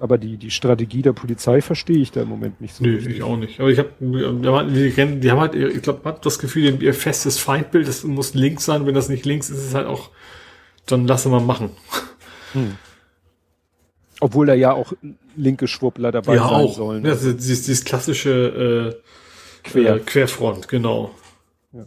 [0.00, 2.82] aber die, die Strategie der Polizei verstehe ich da im Moment nicht so.
[2.82, 3.16] Nee, richtig.
[3.16, 3.60] ich auch nicht.
[3.60, 7.38] Aber ich habe, die, die haben halt, ich glaube, man hat das Gefühl, ihr festes
[7.38, 8.86] Feindbild, das muss links sein.
[8.86, 10.08] Wenn das nicht links ist, ist es halt auch,
[10.86, 11.70] dann lasse mal machen.
[12.54, 12.76] Hm.
[14.20, 14.92] Obwohl da ja auch
[15.36, 16.74] linke Schwuppler dabei ja, sein auch.
[16.74, 17.04] sollen.
[17.04, 19.96] Ja, dieses, dieses klassische äh, Quer.
[19.96, 21.10] Äh, Querfront, genau.
[21.72, 21.84] Ja.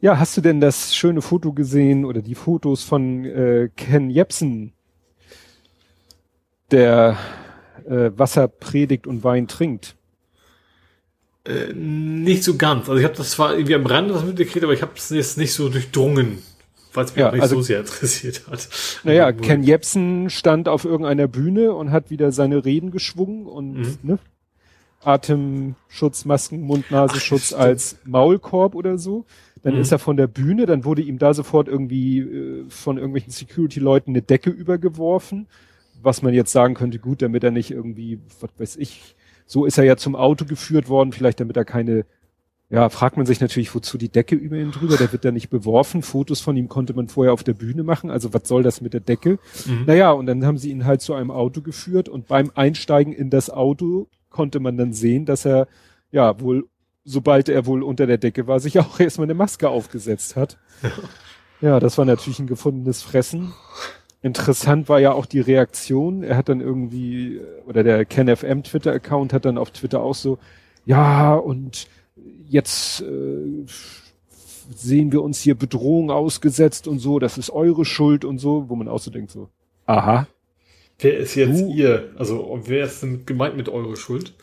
[0.00, 4.72] ja, hast du denn das schöne Foto gesehen oder die Fotos von äh, Ken Jepsen,
[6.72, 7.16] der
[7.86, 9.96] äh, Wasser predigt und Wein trinkt?
[11.44, 12.88] Äh, nicht so ganz.
[12.88, 15.38] Also ich habe das zwar irgendwie am Rande was mitgekriegt, aber ich habe es jetzt
[15.38, 16.38] nicht so durchdrungen,
[16.94, 18.68] weil es mich ja, auch nicht also, so sehr interessiert hat.
[19.04, 19.32] Naja.
[19.32, 23.98] Ken Jebsen stand auf irgendeiner Bühne und hat wieder seine Reden geschwungen und mhm.
[24.02, 24.18] ne,
[25.02, 29.26] Atemschutz, Masken, Mund-Nasenschutz als Maulkorb oder so.
[29.64, 29.80] Dann mhm.
[29.80, 34.12] ist er von der Bühne, dann wurde ihm da sofort irgendwie äh, von irgendwelchen Security-Leuten
[34.12, 35.48] eine Decke übergeworfen
[36.02, 39.16] was man jetzt sagen könnte, gut, damit er nicht irgendwie, was weiß ich,
[39.46, 42.04] so ist er ja zum Auto geführt worden, vielleicht damit er keine,
[42.70, 45.50] ja, fragt man sich natürlich, wozu die Decke über ihn drüber, der wird da nicht
[45.50, 48.80] beworfen, Fotos von ihm konnte man vorher auf der Bühne machen, also was soll das
[48.80, 49.38] mit der Decke?
[49.66, 49.84] Mhm.
[49.86, 53.30] Naja, und dann haben sie ihn halt zu einem Auto geführt und beim Einsteigen in
[53.30, 55.68] das Auto konnte man dann sehen, dass er,
[56.10, 56.66] ja, wohl,
[57.04, 60.58] sobald er wohl unter der Decke war, sich auch erstmal eine Maske aufgesetzt hat.
[60.82, 60.90] Ja.
[61.62, 63.54] Ja, das war natürlich ein gefundenes Fressen.
[64.22, 66.22] Interessant war ja auch die Reaktion.
[66.22, 70.38] Er hat dann irgendwie, oder der KenFM Twitter-Account hat dann auf Twitter auch so,
[70.86, 71.88] ja, und
[72.48, 73.64] jetzt äh,
[74.76, 78.76] sehen wir uns hier Bedrohung ausgesetzt und so, das ist eure Schuld und so, wo
[78.76, 79.48] man auch so denkt so,
[79.86, 80.26] aha,
[80.98, 82.10] Wer ist jetzt Du- ihr?
[82.16, 84.34] Also wer ist denn gemeint mit eure Schuld?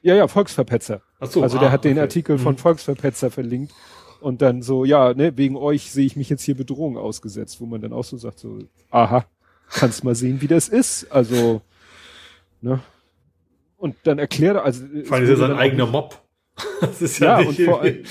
[0.00, 1.00] Ja, ja, Volksverpetzer.
[1.18, 2.00] Ach so, also ah, der hat den okay.
[2.02, 2.58] Artikel von Mhm.
[2.58, 3.72] Volksverpetzer verlinkt
[4.24, 7.66] und dann so, ja, ne, wegen euch sehe ich mich jetzt hier Bedrohung ausgesetzt, wo
[7.66, 8.58] man dann auch so sagt, so,
[8.90, 9.24] aha,
[9.70, 11.10] kannst mal sehen, wie das ist.
[11.12, 11.60] Also,
[12.60, 12.80] ne?
[13.76, 16.20] Und dann erklärt er, also es Vor allem ist ja wurde sein eigener Mob.
[16.80, 18.08] Das ist ja, Ja, nicht und vor irgendwie-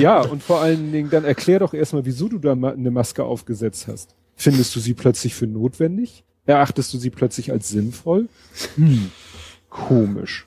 [0.00, 3.88] Ja, und vor allen Dingen, dann erklär doch erstmal, wieso du da eine Maske aufgesetzt
[3.88, 4.14] hast.
[4.36, 6.24] Findest du sie plötzlich für notwendig?
[6.46, 8.28] Erachtest du sie plötzlich als sinnvoll?
[8.76, 9.10] Hm,
[9.68, 10.46] komisch.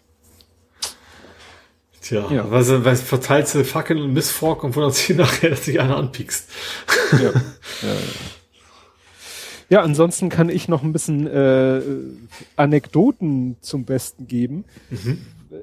[2.08, 2.52] Tja, Ja.
[2.52, 6.48] was, was verteilt sie Fackeln und Missfork und wundert sich nachher, dass sich einer anpiekst.
[7.14, 7.18] Ja.
[7.20, 7.96] ja, ja.
[9.70, 11.82] ja, ansonsten kann ich noch ein bisschen äh,
[12.56, 14.66] Anekdoten zum Besten geben.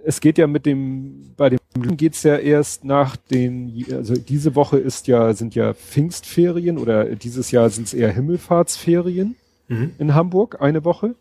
[0.05, 4.79] Es geht ja mit dem, bei dem geht's ja erst nach den, also diese Woche
[4.79, 9.37] ist ja, sind ja Pfingstferien oder dieses Jahr sind es eher Himmelfahrtsferien
[9.69, 9.93] Mhm.
[9.99, 11.15] in Hamburg, eine Woche.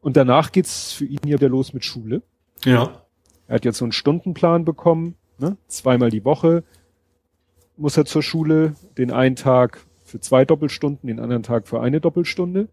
[0.00, 2.22] Und danach geht's für ihn ja wieder los mit Schule.
[2.64, 3.01] Ja.
[3.52, 5.58] Er hat jetzt so einen Stundenplan bekommen, ne?
[5.68, 6.64] zweimal die Woche
[7.76, 12.00] muss er zur Schule, den einen Tag für zwei Doppelstunden, den anderen Tag für eine
[12.00, 12.68] Doppelstunde.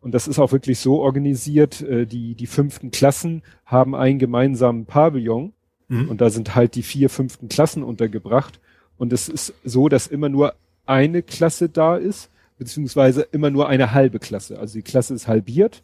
[0.00, 4.86] Und das ist auch wirklich so organisiert, äh, die, die fünften Klassen haben einen gemeinsamen
[4.86, 5.52] Pavillon
[5.88, 6.08] Mhm.
[6.08, 8.60] und da sind halt die vier fünften Klassen untergebracht.
[8.96, 10.54] Und es ist so, dass immer nur
[10.86, 14.60] eine Klasse da ist, beziehungsweise immer nur eine halbe Klasse.
[14.60, 15.82] Also die Klasse ist halbiert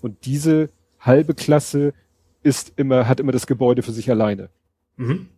[0.00, 0.68] und diese
[0.98, 1.94] halbe Klasse
[2.42, 4.48] ist immer, hat immer das Gebäude für sich alleine.
[4.96, 5.28] Mhm.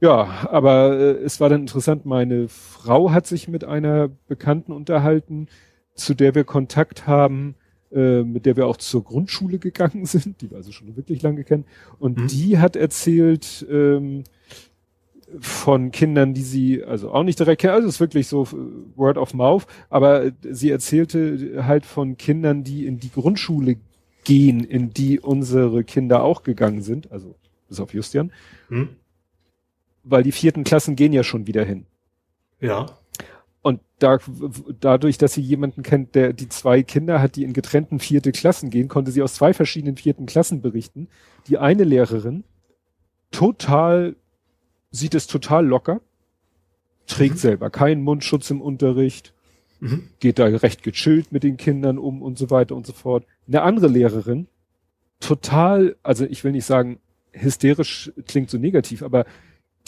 [0.00, 5.46] Ja, aber äh, es war dann interessant, meine Frau hat sich mit einer Bekannten unterhalten,
[5.94, 7.54] zu der wir Kontakt haben,
[7.92, 11.44] äh, mit der wir auch zur Grundschule gegangen sind, die wir also schon wirklich lange
[11.44, 11.66] kennen.
[12.00, 12.26] Und Mhm.
[12.26, 14.24] die hat erzählt ähm,
[15.38, 18.96] von Kindern, die sie also auch nicht direkt kennen, also es ist wirklich so äh,
[18.96, 23.76] Word of Mouth, aber äh, sie erzählte halt von Kindern, die in die Grundschule
[24.24, 27.34] gehen, in die unsere Kinder auch gegangen sind, also
[27.68, 28.32] bis auf Justian
[28.68, 28.90] Mhm.
[30.04, 31.86] weil die vierten Klassen gehen ja schon wieder hin.
[32.60, 32.86] Ja.
[33.62, 34.18] Und da,
[34.80, 38.70] dadurch, dass sie jemanden kennt, der die zwei Kinder hat, die in getrennten vierte Klassen
[38.70, 41.06] gehen, konnte sie aus zwei verschiedenen vierten Klassen berichten.
[41.46, 42.42] Die eine Lehrerin
[43.30, 44.16] total,
[44.90, 46.00] sieht es total locker,
[47.06, 47.38] trägt Mhm.
[47.38, 49.32] selber keinen Mundschutz im Unterricht,
[49.80, 50.08] Mhm.
[50.20, 53.24] geht da recht gechillt mit den Kindern um und so weiter und so fort.
[53.48, 54.46] Eine andere Lehrerin,
[55.20, 57.00] total, also ich will nicht sagen,
[57.32, 59.24] hysterisch klingt so negativ, aber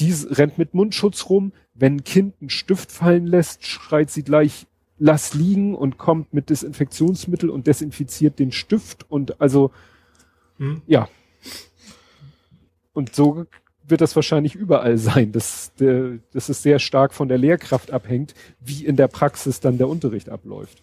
[0.01, 1.53] die rennt mit Mundschutz rum.
[1.75, 4.67] Wenn ein Kind einen Stift fallen lässt, schreit sie gleich,
[4.99, 9.71] lass liegen und kommt mit Desinfektionsmittel und desinfiziert den Stift und also,
[10.59, 10.83] Mhm.
[10.87, 11.09] ja.
[12.93, 13.47] Und so
[13.87, 18.85] wird das wahrscheinlich überall sein, dass, dass es sehr stark von der Lehrkraft abhängt, wie
[18.85, 20.83] in der Praxis dann der Unterricht abläuft.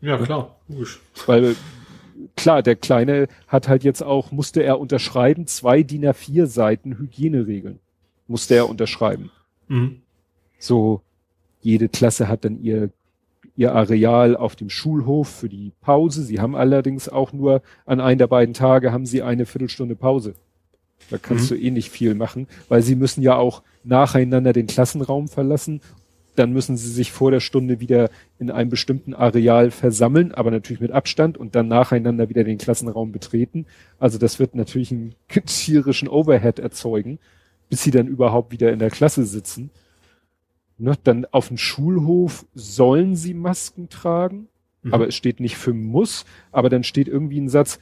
[0.00, 0.56] Ja, klar.
[0.68, 1.00] Logisch.
[1.26, 1.54] Weil
[2.36, 7.78] klar, der Kleine hat halt jetzt auch, musste er unterschreiben, zwei DIN A4 Seiten Hygieneregeln.
[8.26, 9.30] Musste er unterschreiben.
[9.68, 10.00] Mhm.
[10.58, 11.00] So,
[11.60, 12.90] jede Klasse hat dann ihr,
[13.56, 16.22] ihr Areal auf dem Schulhof für die Pause.
[16.22, 20.34] Sie haben allerdings auch nur an einem der beiden Tage haben sie eine Viertelstunde Pause.
[21.10, 21.54] Da kannst Mhm.
[21.56, 25.80] du eh nicht viel machen, weil sie müssen ja auch nacheinander den Klassenraum verlassen.
[26.36, 30.80] Dann müssen sie sich vor der Stunde wieder in einem bestimmten Areal versammeln, aber natürlich
[30.80, 33.66] mit Abstand und dann nacheinander wieder den Klassenraum betreten.
[33.98, 35.14] Also das wird natürlich einen
[35.46, 37.18] tierischen Overhead erzeugen,
[37.70, 39.70] bis sie dann überhaupt wieder in der Klasse sitzen.
[40.76, 44.48] Ne, dann auf dem Schulhof sollen sie Masken tragen,
[44.84, 44.94] Mhm.
[44.94, 47.80] aber es steht nicht für muss, aber dann steht irgendwie ein Satz,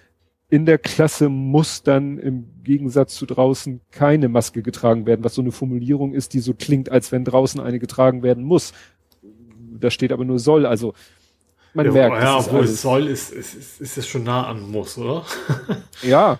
[0.52, 5.40] in der Klasse muss dann im Gegensatz zu draußen keine Maske getragen werden, was so
[5.40, 8.74] eine Formulierung ist, die so klingt, als wenn draußen eine getragen werden muss.
[9.80, 10.92] Da steht aber nur soll, also
[11.72, 14.70] man ja, merkt, ja, obwohl es soll, ist, ist, ist, ist es schon nah an
[14.70, 15.24] muss, oder?
[16.02, 16.38] Ja,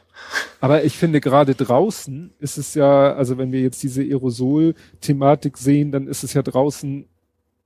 [0.61, 5.91] aber ich finde gerade draußen ist es ja, also wenn wir jetzt diese Aerosol-Thematik sehen,
[5.91, 7.09] dann ist es ja draußen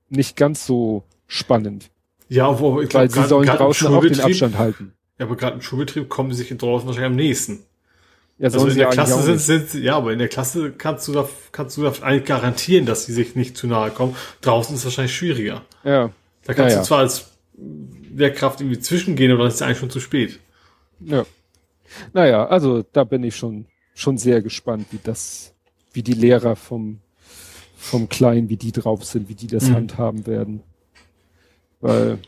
[0.07, 1.91] nicht ganz so spannend,
[2.29, 4.93] Ja, wo ich weil glaub, sie sollen draußen auch den Abstand halten.
[5.19, 7.59] Ja, aber gerade im Schulbetrieb kommen sie sich draußen wahrscheinlich am nächsten.
[8.39, 11.13] Ja, Also in der Klasse sind, sind sie, ja, aber in der Klasse kannst du
[11.13, 14.15] da, kannst du da eigentlich garantieren, dass sie sich nicht zu nahe kommen.
[14.41, 15.63] Draußen ist es wahrscheinlich schwieriger.
[15.83, 16.11] Ja,
[16.45, 17.31] Da kannst Ja, du zwar als
[18.13, 20.39] Lehrkraft irgendwie zwischengehen, aber dann ist es eigentlich schon zu spät.
[20.99, 21.25] ja.
[22.13, 23.65] Naja, also da bin ich schon,
[23.95, 25.53] schon sehr gespannt, wie das,
[25.93, 26.99] wie die Lehrer vom,
[27.77, 29.75] vom Kleinen, wie die drauf sind, wie die das Mhm.
[29.75, 30.63] handhaben werden.
[31.81, 32.19] Weil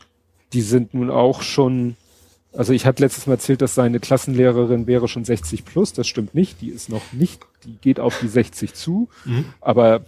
[0.52, 1.96] die sind nun auch schon,
[2.52, 6.34] also ich hatte letztes Mal erzählt, dass seine Klassenlehrerin wäre schon 60 plus, das stimmt
[6.34, 9.44] nicht, die ist noch nicht, die geht auf die 60 zu, Mhm.
[9.60, 10.04] aber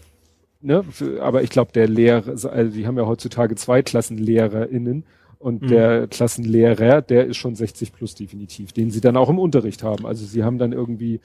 [0.61, 0.85] ne,
[1.21, 5.05] aber ich glaube der Lehrer, also die haben ja heutzutage zwei KlassenlehrerInnen
[5.39, 5.67] Und Mhm.
[5.69, 10.07] der Klassenlehrer, der ist schon 60 plus definitiv, den sie dann auch im Unterricht haben.
[10.07, 11.19] Also sie haben dann irgendwie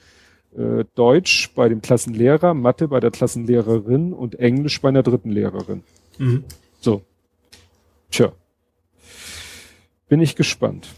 [0.56, 5.84] äh, Deutsch bei dem Klassenlehrer, Mathe bei der Klassenlehrerin und Englisch bei einer dritten Lehrerin.
[6.18, 6.42] Mhm.
[6.80, 7.02] So.
[8.10, 8.32] Tja.
[10.08, 10.88] Bin ich gespannt.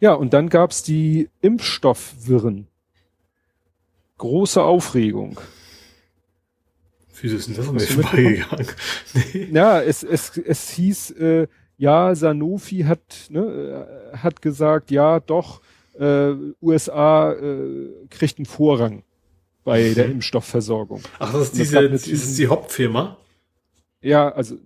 [0.00, 2.66] Ja, und dann gab's die Impfstoffwirren.
[4.18, 5.40] Große Aufregung.
[7.20, 8.66] Wieso ist denn das an mir vorbeigegangen?
[9.32, 9.48] nee.
[9.52, 11.46] Ja, es, es, es hieß, äh,
[11.78, 13.40] ja, Sanofi hat, ne,
[14.12, 15.60] äh, hat gesagt, ja, doch,
[15.98, 19.04] äh, USA äh, kriegt einen Vorrang
[19.64, 20.12] bei der Mhm.
[20.14, 21.02] Impfstoffversorgung.
[21.18, 23.16] Ach, das ist diese, gab das ist die Hauptfirma.
[24.00, 24.56] Ja, also,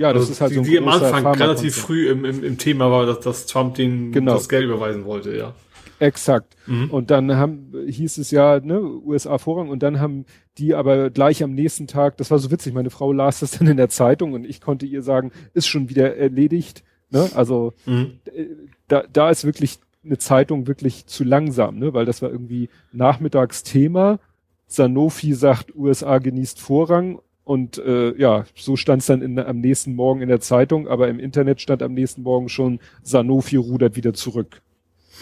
[0.00, 2.42] ja, das Also ist halt die, so ein die am Anfang relativ früh im, im,
[2.42, 4.32] im Thema war, dass, dass Trump den Genau.
[4.34, 5.54] das Geld überweisen wollte, ja.
[5.98, 6.56] Exakt.
[6.66, 6.90] Mhm.
[6.90, 10.24] Und dann haben, hieß es ja, ne, USA Vorrang und dann haben
[10.56, 13.68] die aber gleich am nächsten Tag, das war so witzig, meine Frau las das dann
[13.68, 16.82] in der Zeitung und ich konnte ihr sagen, ist schon wieder erledigt.
[17.10, 17.28] Ne?
[17.34, 18.12] Also Mhm.
[18.34, 18.46] äh,
[18.88, 21.92] da, da ist wirklich eine Zeitung wirklich zu langsam, ne?
[21.92, 24.18] weil das war irgendwie Nachmittagsthema.
[24.66, 27.20] Sanofi sagt, USA genießt Vorrang
[27.50, 31.08] und äh, ja, so stand es dann in, am nächsten Morgen in der Zeitung, aber
[31.08, 34.62] im Internet stand am nächsten Morgen schon, Sanofi rudert wieder zurück.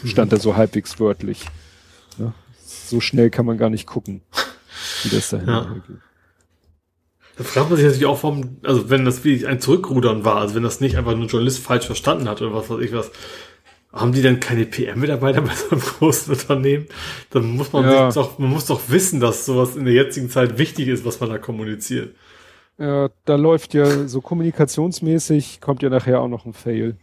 [0.04, 1.46] Stand da so halbwegs wörtlich.
[2.18, 2.34] Ja,
[2.66, 4.20] so schnell kann man gar nicht gucken,
[5.04, 5.62] wie das dahin Ja.
[5.86, 5.96] geht.
[7.38, 10.54] Da fragt man sich natürlich auch, warum, also wenn das wirklich ein Zurückrudern war, also
[10.54, 13.10] wenn das nicht einfach nur ein Journalist falsch verstanden hat oder was weiß ich was,
[13.92, 16.86] haben die dann keine PM-Mitarbeiter bei so einem großen Unternehmen?
[17.30, 18.10] Dann muss man Ja.
[18.10, 21.30] doch, man muss doch wissen, dass sowas in der jetzigen Zeit wichtig ist, was man
[21.30, 22.14] da kommuniziert.
[22.78, 26.96] Ja, da läuft ja so kommunikationsmäßig, kommt ja nachher auch noch ein Fail.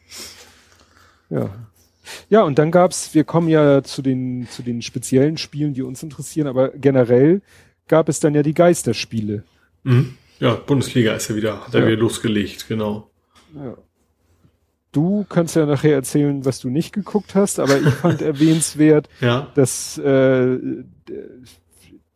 [1.29, 1.49] Ja.
[2.29, 6.03] Ja, und dann gab's, wir kommen ja zu den, zu den speziellen Spielen, die uns
[6.03, 7.41] interessieren, aber generell
[7.87, 9.43] gab es dann ja die Geisterspiele.
[9.83, 10.15] Mhm.
[10.39, 11.87] Ja, Bundesliga ist ja wieder, hat er Ja.
[11.87, 13.09] wieder losgelegt, genau.
[13.55, 13.75] Ja.
[14.95, 19.51] Du kannst ja nachher erzählen, was du nicht geguckt hast, aber ich fand erwähnenswert, Ja.
[19.53, 20.57] dass äh,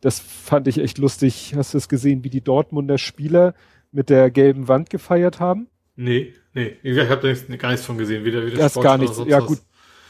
[0.00, 1.52] das fand ich echt lustig.
[1.56, 3.54] Hast du es gesehen, wie die Dortmunder Spieler
[3.92, 5.68] mit der gelben Wand gefeiert haben?
[5.96, 6.76] Nee, nee.
[6.82, 8.24] Ich habe da nichts- gar nichts von gesehen.
[8.24, 9.18] Weder, weder Das Sport gar nichts.
[9.26, 9.46] Ja was.
[9.46, 9.58] gut,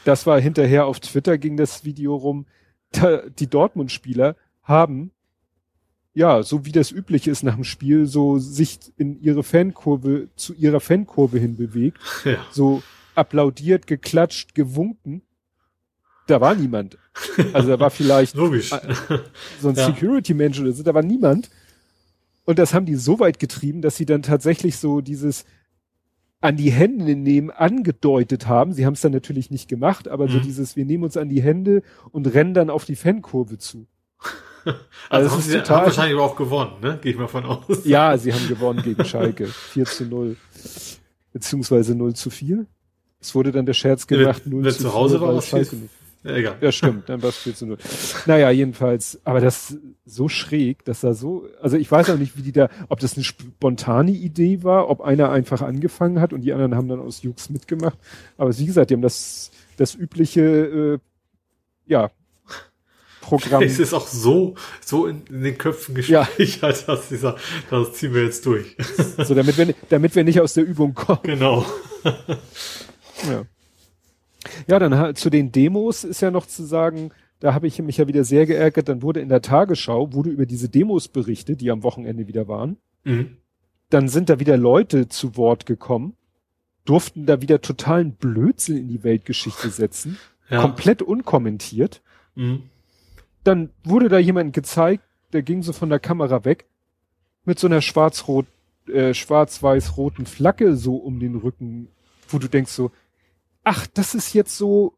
[0.05, 2.45] das war hinterher auf Twitter ging das Video rum.
[2.93, 5.11] Da, die Dortmund-Spieler haben,
[6.13, 10.53] ja, so wie das üblich ist nach dem Spiel, so sich in ihre Fankurve, zu
[10.53, 12.37] ihrer Fankurve hin bewegt, Ja.
[12.51, 12.83] so
[13.15, 15.21] applaudiert, geklatscht, gewunken.
[16.27, 16.97] Da war niemand.
[17.53, 18.69] Also da war vielleicht Logisch.
[19.59, 19.85] so ein Ja.
[19.87, 21.49] Security-Mensch oder so, da war niemand.
[22.45, 25.45] Und das haben die so weit getrieben, dass sie dann tatsächlich so dieses
[26.41, 28.73] an die Hände nehmen angedeutet haben.
[28.73, 30.41] Sie haben es dann natürlich nicht gemacht, aber so Mhm.
[30.41, 33.85] dieses, wir nehmen uns an die Hände und rennen dann auf die Fankurve zu.
[35.09, 36.99] Also, das haben sie total- haben wahrscheinlich aber auch gewonnen, ne?
[37.01, 37.83] Gehe ich mal von aus.
[37.85, 39.47] Ja, sie haben gewonnen gegen Schalke.
[39.73, 40.37] 4 zu 0.
[41.33, 42.65] Beziehungsweise 0 zu 4.
[43.19, 45.47] Es wurde dann der Scherz gemacht, wenn- 0 wenn zu zu Hause 4, war, was
[45.47, 45.93] Schalke nicht.
[46.23, 46.55] Ja, egal.
[46.61, 47.77] Ja, stimmt, dann war es 4 zu 0.
[48.27, 49.75] Naja, jedenfalls, aber das
[50.05, 53.15] so schräg, dass da so, also ich weiß auch nicht, wie die da, ob das
[53.15, 57.23] eine spontane Idee war, ob einer einfach angefangen hat und die anderen haben dann aus
[57.23, 57.97] Jux mitgemacht.
[58.37, 60.99] Aber wie gesagt, die haben das, das übliche, äh,
[61.87, 62.11] ja,
[63.21, 63.63] Programm.
[63.63, 66.27] Es ist auch so, so in, in den Köpfen Ja.
[66.37, 67.39] gespeichert, dass sie sagen,
[67.69, 68.75] das ziehen wir jetzt durch.
[69.17, 71.19] so, damit wir, damit wir nicht aus der Übung kommen.
[71.23, 71.65] genau.
[72.03, 73.43] Ja.
[74.67, 78.07] Ja, dann zu den Demos ist ja noch zu sagen, da habe ich mich ja
[78.07, 81.83] wieder sehr geärgert, dann wurde in der Tagesschau, wurde über diese Demos berichtet, die am
[81.83, 82.77] Wochenende wieder waren.
[83.03, 83.37] Mhm.
[83.89, 86.15] Dann sind da wieder Leute zu Wort gekommen,
[86.85, 90.17] durften da wieder totalen Blödsinn in die Weltgeschichte setzen,
[90.49, 90.61] Ja.
[90.61, 92.01] komplett unkommentiert.
[92.35, 92.63] Mhm.
[93.43, 95.03] Dann wurde da jemand gezeigt,
[95.33, 96.65] der ging so von der Kamera weg,
[97.45, 98.45] mit so einer schwarz-rot,
[98.87, 101.87] äh, schwarz-weiß-roten Flagge so um den Rücken,
[102.27, 102.91] wo du denkst so,
[103.63, 104.93] ach, das ist jetzt so,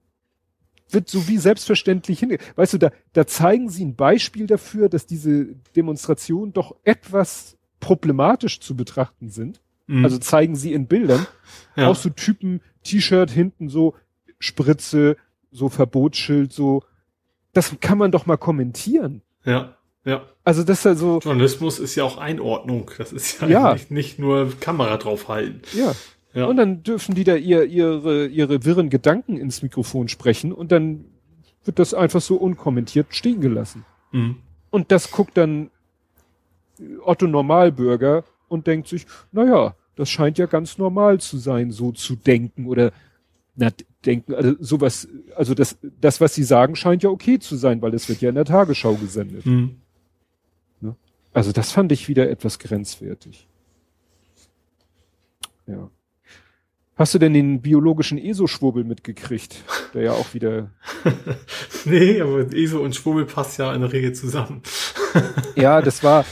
[0.90, 2.38] wird so wie selbstverständlich hinge.
[2.56, 8.60] Weißt du, da, da zeigen sie ein Beispiel dafür, dass diese Demonstrationen doch etwas problematisch
[8.60, 9.62] zu betrachten sind.
[9.88, 10.06] Mhm.
[10.06, 11.26] Also zeigen sie in Bildern
[11.76, 11.88] ja.
[11.88, 13.96] auch so Typen, T-Shirt hinten so
[14.40, 15.18] Spritze,
[15.52, 16.84] so Verbotsschild, so.
[17.54, 19.22] Das kann man doch mal kommentieren.
[19.46, 19.76] ja.
[20.06, 20.24] Ja.
[20.44, 22.92] Also das ist ja so, Journalismus ist ja auch Einordnung.
[22.98, 23.74] Das ist ja, Ja.
[23.74, 25.62] Nicht, nicht nur Kamera draufhalten.
[25.74, 25.94] ja.
[26.34, 26.48] Ja.
[26.48, 31.06] Und dann dürfen die da ihr, ihre, ihre wirren Gedanken ins Mikrofon sprechen und dann
[31.64, 33.86] wird das einfach so unkommentiert stehen gelassen.
[34.12, 34.38] Mhm.
[34.72, 35.70] Und das guckt dann
[37.06, 42.16] Otto Normalbürger und denkt sich, naja, das scheint ja ganz normal zu sein, so zu
[42.16, 42.92] denken oder
[43.56, 43.70] na,
[44.06, 47.94] denken, also sowas, also das, das, was sie sagen, scheint ja okay zu sein, weil
[47.94, 49.46] es wird ja in der Tagesschau gesendet.
[49.46, 49.78] Mhm.
[51.34, 53.48] Also das fand ich wieder etwas grenzwertig.
[55.66, 55.90] Ja.
[56.96, 59.64] Hast du denn den biologischen ESO-Schwurbel mitgekriegt?
[59.96, 60.70] Der ja auch wieder.
[61.86, 64.62] nee, aber ESO und Schwurbel passt ja in der Regel zusammen.
[65.56, 66.24] ja, das war,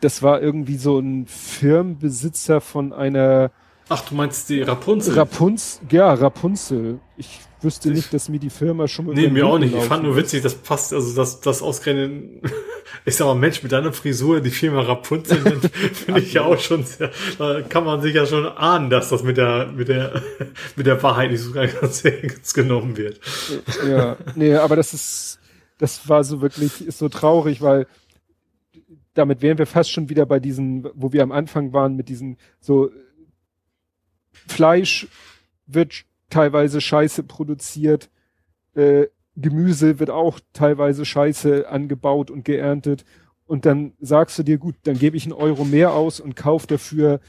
[0.00, 3.50] das war irgendwie so ein Firmenbesitzer von einer.
[3.92, 5.12] Ach, du meinst die Rapunzel?
[5.14, 6.98] Rapunzel, ja, Rapunzel.
[7.18, 9.14] Ich wüsste ich, nicht, dass mir die Firma schon mal.
[9.14, 9.74] Nee, mir auch nicht.
[9.74, 12.42] Ich fand nur witzig, das passt, also das, das ausgerechnet,
[13.04, 15.36] ich sag mal, Mensch, mit deiner Frisur die Firma Rapunzel
[15.92, 19.22] finde ich ja auch schon sehr, da kann man sich ja schon ahnen, dass das
[19.22, 20.22] mit der, mit der,
[20.76, 23.20] mit der Wahrheit nicht so ganz ernst genommen wird.
[23.86, 25.38] Ja, nee, aber das ist,
[25.76, 27.86] das war so wirklich, ist so traurig, weil
[29.12, 32.38] damit wären wir fast schon wieder bei diesen, wo wir am Anfang waren, mit diesen
[32.58, 32.90] so
[34.46, 35.08] Fleisch
[35.66, 38.10] wird teilweise Scheiße produziert,
[38.74, 39.06] äh,
[39.36, 43.04] Gemüse wird auch teilweise Scheiße angebaut und geerntet.
[43.46, 46.66] Und dann sagst du dir, gut, dann gebe ich einen Euro mehr aus und kauf
[46.66, 47.20] dafür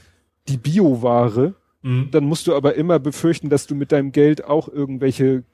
[0.48, 1.54] die Bioware.
[1.82, 2.10] Mhm.
[2.10, 5.44] Dann musst du aber immer befürchten, dass du mit deinem Geld auch irgendwelche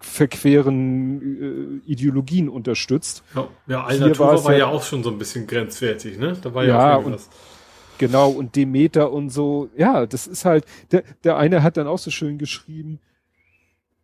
[0.00, 3.24] verqueren äh, Ideologien unterstützt.
[3.34, 6.36] Ja, ja Alnatura war ja, auch schon so ein bisschen grenzwertig, ne?
[6.40, 7.28] Da war ja, ja auch irgendwas.
[7.98, 11.98] Genau, und Demeter und so, ja, das ist halt, der, der eine hat dann auch
[11.98, 13.00] so schön geschrieben,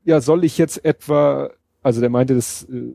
[0.05, 1.51] ja, soll ich jetzt etwa,
[1.83, 2.93] also der meinte das, äh,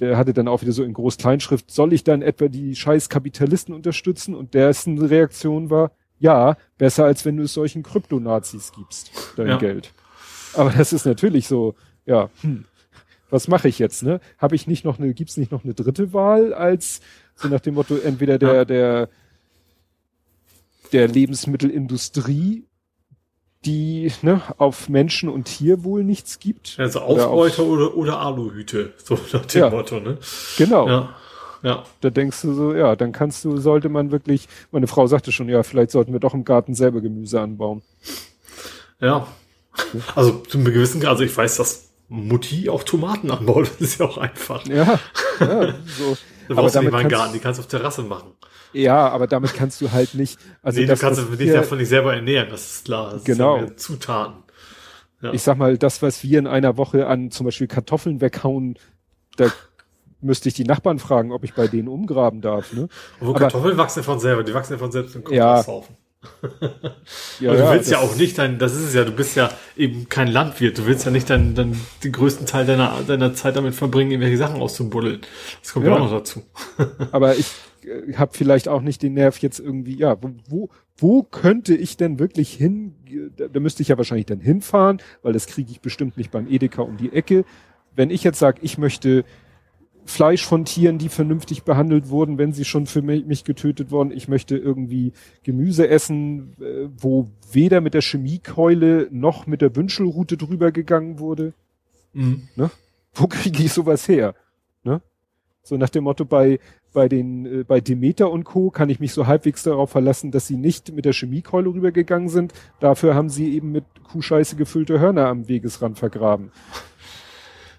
[0.00, 3.74] der hatte dann auch wieder so in Groß-Kleinschrift, soll ich dann etwa die scheiß Kapitalisten
[3.74, 4.34] unterstützen?
[4.34, 9.58] Und dessen Reaktion war, ja, besser als wenn du es solchen Kryptonazis gibst, dein ja.
[9.58, 9.92] Geld.
[10.54, 11.74] Aber das ist natürlich so,
[12.06, 12.64] ja, hm,
[13.30, 14.20] was mache ich jetzt, ne?
[14.38, 17.00] Habe ich nicht noch eine, gibt's nicht noch eine dritte Wahl als
[17.34, 19.08] so nach dem Motto, entweder der, der
[20.92, 22.64] der Lebensmittelindustrie,
[23.64, 26.76] die ne, auf Menschen und Tierwohl nichts gibt.
[26.78, 30.18] Also Ausbeuter oder, auf, oder, oder Aluhüte, so nach dem ja, Motto, ne?
[30.56, 30.88] Genau.
[30.88, 31.16] Ja.
[31.62, 31.82] Ja.
[32.00, 35.48] Da denkst du so, ja, dann kannst du, sollte man wirklich, meine Frau sagte schon,
[35.48, 37.82] ja, vielleicht sollten wir doch im Garten selber Gemüse anbauen.
[39.00, 39.26] Ja.
[40.14, 44.00] Also zu einem gewissen Grad, also ich weiß, dass Mutti auch Tomaten anbaut, das ist
[44.00, 44.66] ja auch einfach.
[44.66, 44.98] Ja,
[45.40, 46.16] ja so.
[46.48, 48.32] Du brauchst aber damit Garten, die kannst du auf Terrasse machen.
[48.72, 50.38] Ja, aber damit kannst du halt nicht.
[50.62, 53.12] Also nee, das, du kannst dich davon nicht selber ernähren, das ist klar.
[53.12, 53.58] Das genau.
[53.58, 54.42] Ja Zutaten.
[55.20, 55.32] Ja.
[55.32, 58.78] Ich sag mal, das, was wir in einer Woche an zum Beispiel Kartoffeln weghauen,
[59.36, 59.50] da
[60.20, 62.72] müsste ich die Nachbarn fragen, ob ich bei denen umgraben darf.
[62.72, 62.88] Ne?
[63.16, 65.96] Obwohl aber, Kartoffeln wachsen von selber, die wachsen ja von selbst im Komposthaufen.
[65.96, 65.98] Ja.
[67.40, 70.08] ja, du willst ja, auch nicht dein, das ist es ja, du bist ja eben
[70.08, 73.76] kein Landwirt, du willst ja nicht dein, dein, den größten Teil deiner, deiner Zeit damit
[73.76, 75.20] verbringen, irgendwelche Sachen auszubuddeln.
[75.62, 76.42] Das kommt ja auch noch dazu.
[77.12, 77.46] aber ich
[77.88, 80.16] äh, habe vielleicht auch nicht den Nerv jetzt irgendwie, ja,
[80.48, 82.94] wo, wo könnte ich denn wirklich hin?
[83.36, 86.48] Da, da müsste ich ja wahrscheinlich dann hinfahren, weil das kriege ich bestimmt nicht beim
[86.48, 87.44] Edeka um die Ecke.
[87.94, 89.24] Wenn ich jetzt sage, ich möchte
[90.08, 94.10] Fleisch von Tieren, die vernünftig behandelt wurden, wenn sie schon für mich, getötet wurden.
[94.10, 95.12] Ich möchte irgendwie
[95.42, 101.52] Gemüse essen, äh, wo weder mit der Chemiekeule noch mit der Wünschelrute drüber gegangen wurde.
[102.14, 102.48] Mhm.
[102.56, 102.70] Ne?
[103.14, 104.34] Wo kriege ich sowas her?
[104.82, 105.02] Ne?
[105.62, 106.58] So nach dem Motto bei
[106.98, 110.48] bei den äh, bei Demeter und Co kann ich mich so halbwegs darauf verlassen, dass
[110.48, 112.52] sie nicht mit der Chemiekeule rübergegangen sind.
[112.80, 116.50] Dafür haben sie eben mit Kuhscheiße gefüllte Hörner am Wegesrand vergraben.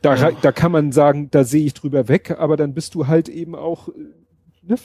[0.01, 0.31] Da, ja.
[0.31, 3.55] da kann man sagen, da sehe ich drüber weg, aber dann bist du halt eben
[3.55, 3.89] auch,
[4.61, 4.77] ne,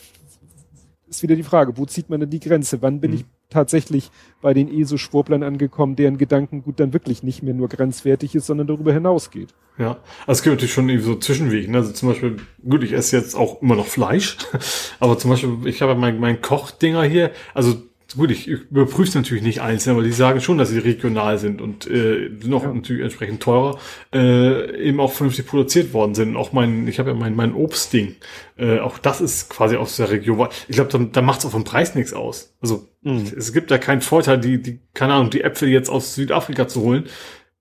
[1.07, 2.83] ist wieder die Frage, wo zieht man denn die Grenze?
[2.83, 3.19] Wann bin mhm.
[3.19, 3.25] ich
[3.55, 4.11] tatsächlich
[4.43, 8.93] bei den ESO-Schwurblern angekommen, deren Gedankengut dann wirklich nicht mehr nur grenzwertig ist, sondern darüber
[8.93, 9.55] hinausgeht?
[9.79, 11.71] Ja, also es gibt natürlich schon irgendwie so Zwischenwege.
[11.71, 11.79] Ne?
[11.79, 12.37] Also zum Beispiel,
[12.69, 14.37] gut, ich esse jetzt auch immer noch Fleisch,
[15.01, 17.77] aber zum Beispiel, ich habe mein, mein Kochdinger hier, also
[18.17, 21.61] Gut, ich überprüfe es natürlich nicht einzeln, aber die sagen schon, dass sie regional sind
[21.61, 22.73] und äh, noch ja.
[22.73, 23.79] natürlich entsprechend teurer,
[24.13, 26.37] äh, eben auch vernünftig produziert worden sind.
[26.37, 28.15] auch mein, ich habe ja mein, mein Obstding,
[28.57, 30.49] äh, auch das ist quasi aus der Region.
[30.69, 32.55] Ich glaube, da, da macht es auch vom Preis nichts aus.
[32.61, 33.25] Also mhm.
[33.37, 36.83] es gibt da keinen Vorteil, die, die, keine Ahnung, die Äpfel jetzt aus Südafrika zu
[36.83, 37.05] holen,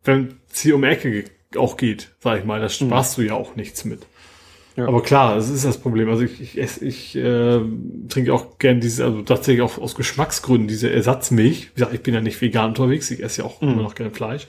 [0.03, 1.25] wenn es hier um Ecke
[1.57, 2.59] auch geht, sag ich mal.
[2.61, 3.21] Da sparst mhm.
[3.21, 4.05] du ja auch nichts mit.
[4.75, 4.87] Ja.
[4.87, 6.09] Aber klar, das ist das Problem.
[6.09, 7.61] Also ich, ich, esse, ich äh,
[8.09, 11.69] trinke auch gern diese, also tatsächlich auch aus Geschmacksgründen diese Ersatzmilch.
[11.69, 13.69] Wie gesagt, ich bin ja nicht vegan unterwegs, ich esse ja auch mhm.
[13.69, 14.47] immer noch gern Fleisch.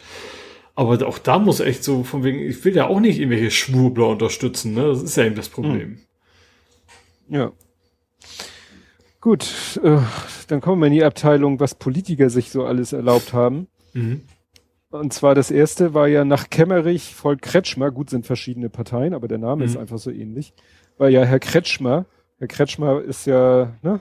[0.75, 4.09] Aber auch da muss echt so von wegen, ich will ja auch nicht irgendwelche Schwurbler
[4.09, 4.89] unterstützen, ne?
[4.89, 5.99] Das ist ja eben das Problem.
[7.29, 7.37] Mhm.
[7.37, 7.53] Ja.
[9.21, 9.99] Gut, äh,
[10.49, 13.69] dann kommen wir in die Abteilung, was Politiker sich so alles erlaubt haben.
[13.93, 14.23] Mhm.
[14.95, 19.27] Und zwar das erste war ja nach Kemmerich folgt Kretschmer, gut sind verschiedene Parteien, aber
[19.27, 19.69] der Name mhm.
[19.69, 20.55] ist einfach so ähnlich.
[20.99, 22.07] War ja Herr Kretschmer,
[22.39, 24.01] Herr Kretschmer ist ja, ne?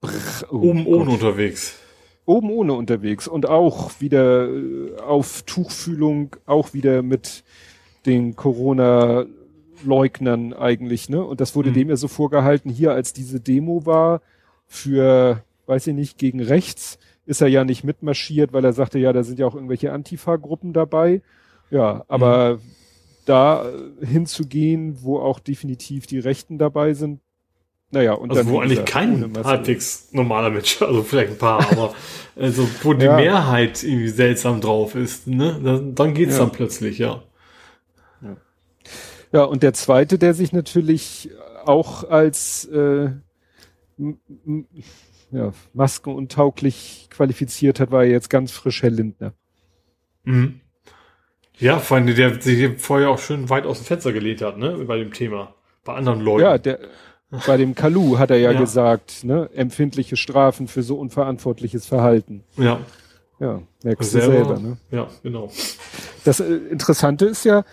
[0.00, 0.12] Brr,
[0.50, 0.94] oh Oben Gott.
[0.94, 1.76] ohne unterwegs.
[2.24, 7.42] Oben ohne unterwegs und auch wieder äh, auf Tuchfühlung, auch wieder mit
[8.06, 11.24] den Corona-Leugnern eigentlich, ne?
[11.24, 11.74] Und das wurde mhm.
[11.74, 14.22] dem ja so vorgehalten, hier als diese Demo war
[14.68, 19.12] für, weiß ich nicht, gegen rechts, ist er ja nicht mitmarschiert, weil er sagte, ja,
[19.12, 21.22] da sind ja auch irgendwelche Antifa-Gruppen dabei.
[21.70, 22.60] Ja, aber mhm.
[23.24, 23.66] da
[24.00, 27.20] hinzugehen, wo auch definitiv die Rechten dabei sind,
[27.94, 31.94] naja, und also dann wo eigentlich kein halbwegs normaler Mensch, also vielleicht ein paar, aber
[32.36, 33.14] also wo die ja.
[33.16, 35.60] Mehrheit irgendwie seltsam drauf ist, ne?
[35.62, 36.40] Dann, dann geht's ja.
[36.40, 37.22] dann plötzlich, ja.
[38.20, 38.36] ja.
[39.32, 41.30] Ja, und der zweite, der sich natürlich
[41.64, 43.10] auch als äh,
[45.34, 49.32] ja, maskenuntauglich qualifiziert hat, war jetzt ganz frisch Herr Lindner.
[50.22, 50.60] Mhm.
[51.58, 54.84] Ja, vor allem, der sich vorher auch schon weit aus dem Fenster gelehnt hat, ne,
[54.86, 55.54] bei dem Thema.
[55.84, 56.42] Bei anderen Leuten.
[56.42, 56.78] Ja, der,
[57.46, 62.44] bei dem Kalu hat er ja, ja, gesagt, ne, empfindliche Strafen für so unverantwortliches Verhalten.
[62.56, 62.80] Ja.
[63.40, 64.76] Ja, merkst du selber, ne?
[64.92, 65.50] Ja, genau.
[66.24, 67.64] Das äh, Interessante ist ja,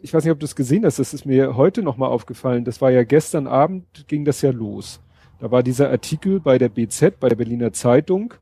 [0.00, 2.80] ich weiß nicht, ob du es gesehen hast, das ist mir heute nochmal aufgefallen, das
[2.80, 5.00] war ja gestern Abend, ging das ja los.
[5.38, 8.34] Da war dieser Artikel bei der BZ, bei der Berliner Zeitung,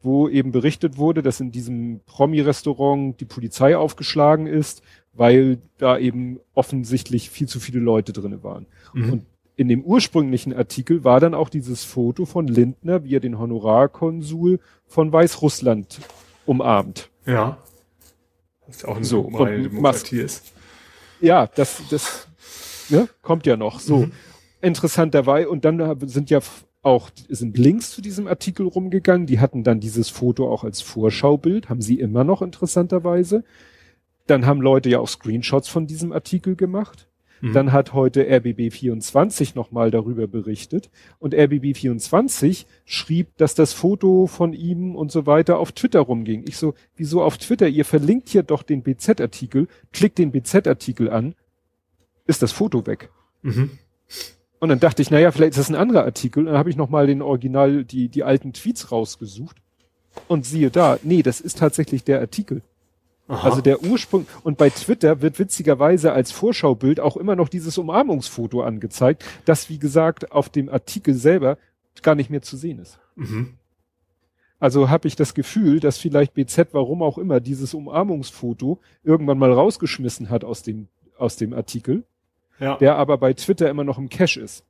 [0.00, 6.40] wo eben berichtet wurde, dass in diesem Promi-Restaurant die Polizei aufgeschlagen ist, weil da eben
[6.54, 8.66] offensichtlich viel zu viele Leute drinne waren.
[8.94, 9.12] Mhm.
[9.12, 9.26] Und
[9.56, 14.60] in dem ursprünglichen Artikel war dann auch dieses Foto von Lindner, wie er den Honorarkonsul
[14.86, 16.00] von Weißrussland
[16.46, 17.10] umarmt.
[17.26, 17.58] Ja.
[18.66, 20.52] Das ist auch ein so, und Demokratie ist.
[21.20, 22.28] Ja, das, das
[22.88, 23.80] ne, kommt ja noch.
[23.80, 23.98] So.
[23.98, 24.12] Mhm.
[24.60, 25.48] Interessant dabei.
[25.48, 26.40] Und dann sind ja
[26.82, 29.26] auch, sind Links zu diesem Artikel rumgegangen.
[29.26, 33.44] Die hatten dann dieses Foto auch als Vorschaubild, haben sie immer noch interessanterweise.
[34.26, 37.08] Dann haben Leute ja auch Screenshots von diesem Artikel gemacht.
[37.40, 37.52] Mhm.
[37.52, 44.96] Dann hat heute RBB24 nochmal darüber berichtet und RBB24 schrieb, dass das Foto von ihm
[44.96, 46.44] und so weiter auf Twitter rumging.
[46.48, 47.68] Ich so, wieso auf Twitter?
[47.68, 51.34] Ihr verlinkt hier doch den BZ-Artikel, klickt den BZ-Artikel an,
[52.26, 53.10] ist das Foto weg.
[53.42, 53.70] Mhm.
[54.60, 56.40] Und dann dachte ich, naja, vielleicht ist das ein anderer Artikel.
[56.40, 59.56] Und dann habe ich nochmal den Original, die, die alten Tweets rausgesucht.
[60.26, 62.62] Und siehe da, nee, das ist tatsächlich der Artikel.
[63.28, 63.46] Aha.
[63.46, 68.62] Also der Ursprung, und bei Twitter wird witzigerweise als Vorschaubild auch immer noch dieses Umarmungsfoto
[68.62, 71.58] angezeigt, das wie gesagt auf dem Artikel selber
[72.02, 72.98] gar nicht mehr zu sehen ist.
[73.16, 73.54] Mhm.
[74.58, 79.52] Also habe ich das Gefühl, dass vielleicht BZ, warum auch immer, dieses Umarmungsfoto irgendwann mal
[79.52, 82.04] rausgeschmissen hat aus dem, aus dem Artikel,
[82.60, 82.76] ja.
[82.76, 84.64] der aber bei Twitter immer noch im Cache ist.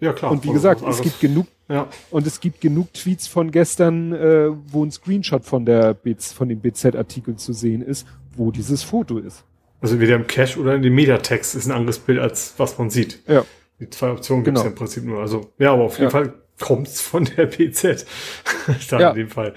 [0.00, 0.32] Ja, klar.
[0.32, 1.88] Und wie gesagt, es gibt genug, ja.
[2.10, 6.48] und es gibt genug Tweets von gestern, äh, wo ein Screenshot von der BZ, von
[6.48, 8.06] dem BZ-Artikel zu sehen ist,
[8.36, 9.44] wo dieses Foto ist.
[9.80, 12.90] Also entweder im Cache oder in dem Metatext ist ein anderes Bild, als was man
[12.90, 13.20] sieht.
[13.28, 13.44] Ja.
[13.80, 14.70] Die zwei Optionen gibt es genau.
[14.70, 15.20] ja im Prinzip nur.
[15.20, 16.10] Also, ja, aber auf jeden ja.
[16.10, 18.06] Fall kommt's von der BZ.
[18.90, 19.10] Dann ja.
[19.10, 19.54] in dem Fall.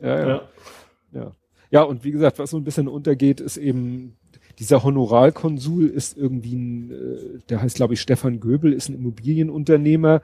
[0.00, 0.42] Ja, ja, ja.
[1.12, 1.32] Ja.
[1.70, 4.16] Ja, und wie gesagt, was so ein bisschen untergeht, ist eben
[4.58, 10.22] dieser Honoralkonsul ist irgendwie ein, äh, der heißt glaube ich Stefan Göbel, ist ein Immobilienunternehmer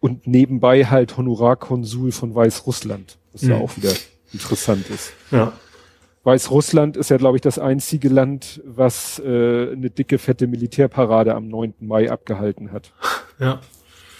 [0.00, 3.50] und nebenbei halt Honorarkonsul von Weißrussland, was mhm.
[3.50, 3.92] ja auch wieder
[4.32, 5.12] interessant ist.
[5.30, 5.52] Ja.
[6.24, 11.48] Weißrussland ist ja, glaube ich, das einzige Land, was äh, eine dicke, fette Militärparade am
[11.48, 11.74] 9.
[11.80, 12.92] Mai abgehalten hat.
[13.38, 13.60] Ja.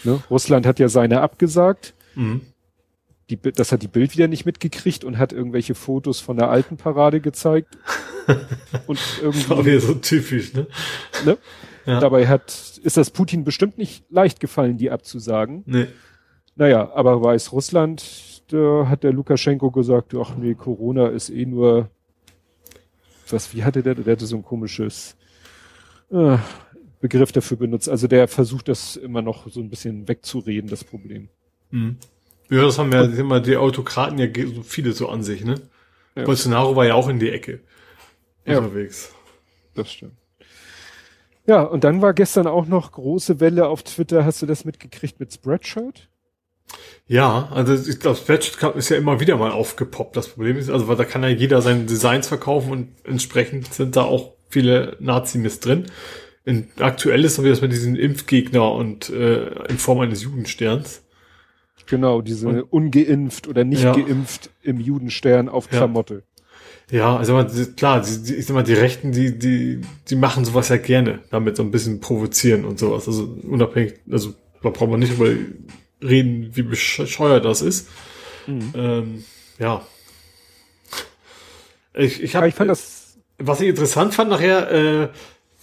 [0.03, 0.23] Ne?
[0.29, 1.95] Russland hat ja seine abgesagt.
[2.15, 2.43] Mhm
[3.31, 6.77] die, das hat die Bild wieder nicht mitgekriegt und hat irgendwelche Fotos von der alten
[6.77, 7.79] Parade gezeigt.
[8.87, 9.51] und irgendwie.
[9.51, 10.67] War wieder so typisch, ne?
[11.25, 11.39] ne?
[11.87, 12.01] Ja.
[12.01, 15.63] Dabei hat, ist das Putin bestimmt nicht leicht gefallen, die abzusagen.
[15.67, 15.87] Nee.
[16.57, 21.91] Naja, aber weiß Russland, da hat der Lukaschenko gesagt, ach nee, Corona ist eh nur,
[23.29, 25.17] was, wie hatte der, der hatte so ein komisches,
[26.11, 26.39] äh,
[27.05, 27.87] Begriff dafür benutzt.
[27.87, 31.29] Also der versucht das immer noch so ein bisschen wegzureden, das Problem.
[31.71, 31.99] Mhm.
[32.51, 35.61] Ja, das haben ja immer die Autokraten ja so viele so an sich, ne?
[36.15, 36.25] Ja.
[36.25, 37.61] Bolsonaro war ja auch in die Ecke
[38.47, 38.59] ja.
[38.59, 39.13] unterwegs.
[39.75, 40.15] Das stimmt.
[41.47, 44.25] Ja, und dann war gestern auch noch große Welle auf Twitter.
[44.25, 46.09] Hast du das mitgekriegt mit Spreadshirt?
[47.07, 50.17] Ja, also ich glaube, Spreadshirt ist ja immer wieder mal aufgepoppt.
[50.17, 53.97] Das Problem ist, also weil da kann ja jeder seine Designs verkaufen und entsprechend sind
[53.97, 55.87] da auch viele Nazi-Mist drin.
[56.47, 61.04] In, aktuell ist so wie das mit diesen Impfgegner und äh, in Form eines Judensterns.
[61.87, 63.93] Genau, diese und, ungeimpft oder nicht ja.
[63.93, 65.69] geimpft im Judenstern auf.
[65.69, 66.23] Klamotte.
[66.91, 67.43] Ja, also
[67.77, 71.57] klar, die, ich sag mal, die Rechten, die, die, die machen sowas ja gerne, damit
[71.57, 73.07] so ein bisschen provozieren und sowas.
[73.09, 75.29] Also unabhängig, also da braucht man nicht über
[76.03, 77.89] reden, wie bescheuert das ist.
[78.47, 78.73] Mhm.
[78.75, 79.25] Ähm,
[79.59, 79.87] ja.
[81.95, 83.17] Ich, ich, hab, ich fand das.
[83.39, 85.09] Was ich interessant fand nachher, äh,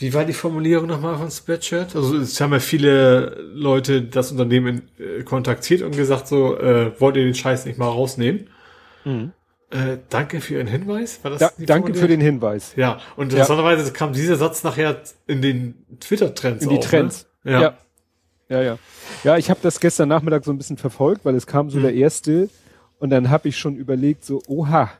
[0.01, 1.95] wie war die Formulierung nochmal von Spreadshirt?
[1.95, 7.15] Also es haben ja viele Leute das Unternehmen äh, kontaktiert und gesagt so, äh, wollt
[7.17, 8.47] ihr den Scheiß nicht mal rausnehmen?
[9.05, 9.31] Mhm.
[9.69, 11.23] Äh, danke für Ihren Hinweis.
[11.23, 12.73] War das da, danke für den Hinweis.
[12.75, 13.89] Ja, und interessanterweise ja.
[13.91, 16.63] kam dieser Satz nachher in den Twitter-Trends.
[16.63, 17.27] In die auch, Trends.
[17.43, 17.51] Ne?
[17.51, 17.61] Ja.
[17.61, 17.77] ja.
[18.49, 18.77] Ja, ja.
[19.23, 21.83] Ja, ich habe das gestern Nachmittag so ein bisschen verfolgt, weil es kam so mhm.
[21.83, 22.49] der erste
[22.99, 24.91] Und dann habe ich schon überlegt, so, oha.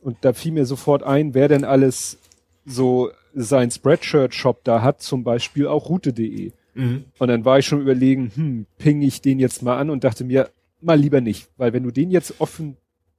[0.00, 2.18] Und da fiel mir sofort ein, wer denn alles
[2.66, 6.52] so sein Spreadshirt-Shop da hat, zum Beispiel auch route.de.
[6.74, 7.04] Mhm.
[7.18, 10.24] Und dann war ich schon überlegen, hm, ping ich den jetzt mal an und dachte
[10.24, 11.48] mir, mal lieber nicht.
[11.56, 12.76] Weil wenn du den jetzt offen,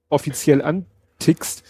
[0.08, 1.64] offiziell antickst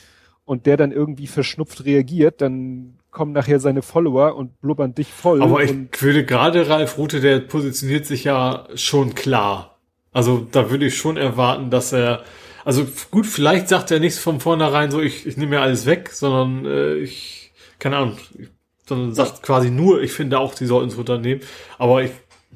[0.44, 5.42] und der dann irgendwie verschnupft reagiert, dann kommen nachher seine Follower und blubbern dich voll.
[5.42, 9.78] Aber ich würde gerade Ralf Rute, der positioniert sich ja schon klar.
[10.12, 12.22] Also da würde ich schon erwarten, dass er,
[12.64, 16.10] also gut, vielleicht sagt er nichts von vornherein so, ich, ich nehme mir alles weg,
[16.10, 17.37] sondern äh, ich,
[17.78, 18.48] keine Ahnung, ich,
[18.86, 21.42] sondern sagt quasi nur, ich finde auch, die sollten es runternehmen.
[21.78, 22.12] Aber ich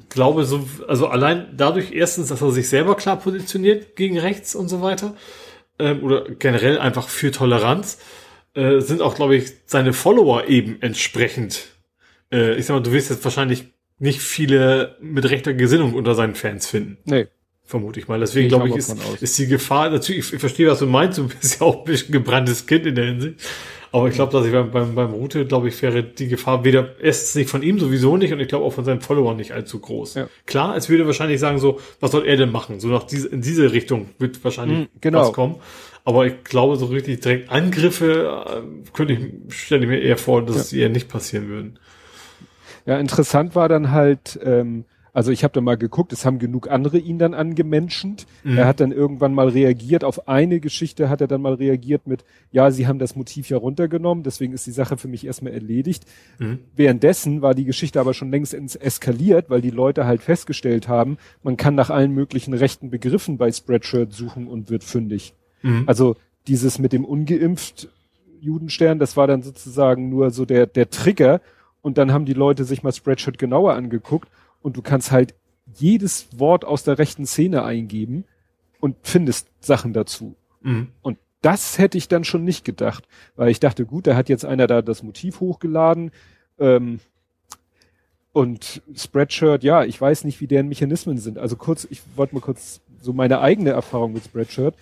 [0.09, 4.67] glaube so, also allein dadurch erstens, dass er sich selber klar positioniert gegen rechts und
[4.67, 5.15] so weiter,
[5.79, 7.99] ähm, oder generell einfach für Toleranz,
[8.55, 11.67] äh, sind auch, glaube ich, seine Follower eben entsprechend.
[12.31, 13.65] Äh, ich sag mal, du wirst jetzt wahrscheinlich
[13.99, 16.97] nicht viele mit rechter Gesinnung unter seinen Fans finden.
[17.05, 17.27] Nee.
[17.63, 18.19] Vermute ich mal.
[18.19, 21.27] Deswegen glaube ich, ist, ist die Gefahr, natürlich, ich, ich verstehe, was du meinst, du
[21.27, 23.39] bist ja auch ein bisschen gebranntes Kind in der Hinsicht.
[23.93, 26.99] Aber ich glaube, dass ich beim, beim, beim Route, glaube ich, wäre die Gefahr weder
[26.99, 29.79] erstens nicht von ihm sowieso nicht und ich glaube auch von seinen Followern nicht allzu
[29.79, 30.15] groß.
[30.15, 30.27] Ja.
[30.47, 32.79] Klar, es würde wahrscheinlich sagen so, was soll er denn machen?
[32.79, 35.21] So nach diese, in diese Richtung wird wahrscheinlich mm, genau.
[35.21, 35.57] was kommen.
[36.05, 40.43] Aber ich glaube, so richtig direkt Angriffe äh, könnte ich, stelle ich mir eher vor,
[40.43, 40.63] dass ja.
[40.63, 41.79] sie eher nicht passieren würden.
[42.87, 46.69] Ja, interessant war dann halt, ähm, also ich habe da mal geguckt, es haben genug
[46.69, 48.25] andere ihn dann angemenschend.
[48.43, 48.57] Mhm.
[48.57, 50.03] Er hat dann irgendwann mal reagiert.
[50.03, 53.57] Auf eine Geschichte hat er dann mal reagiert mit, ja, sie haben das Motiv ja
[53.57, 56.05] runtergenommen, deswegen ist die Sache für mich erstmal erledigt.
[56.39, 56.59] Mhm.
[56.75, 61.57] Währenddessen war die Geschichte aber schon längst eskaliert, weil die Leute halt festgestellt haben, man
[61.57, 65.35] kann nach allen möglichen rechten Begriffen bei Spreadshirt suchen und wird fündig.
[65.61, 65.83] Mhm.
[65.85, 66.15] Also
[66.47, 67.87] dieses mit dem ungeimpft
[68.41, 71.39] Judenstern, das war dann sozusagen nur so der, der Trigger.
[71.81, 74.29] Und dann haben die Leute sich mal Spreadshirt genauer angeguckt
[74.63, 75.35] und du kannst halt
[75.75, 78.25] jedes Wort aus der rechten Szene eingeben
[78.79, 80.35] und findest Sachen dazu.
[80.61, 80.89] Mhm.
[81.01, 84.45] Und das hätte ich dann schon nicht gedacht, weil ich dachte, gut, da hat jetzt
[84.45, 86.11] einer da das Motiv hochgeladen
[86.57, 86.99] ähm,
[88.31, 91.37] und Spreadshirt, ja, ich weiß nicht, wie deren Mechanismen sind.
[91.37, 94.75] Also kurz, ich wollte mal kurz so meine eigene Erfahrung mit Spreadshirt.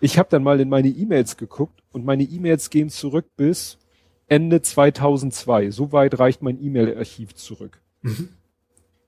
[0.00, 3.78] Ich habe dann mal in meine E-Mails geguckt und meine E-Mails gehen zurück bis
[4.26, 5.70] Ende 2002.
[5.70, 7.80] So weit reicht mein E-Mail-Archiv zurück.
[8.02, 8.28] Mhm.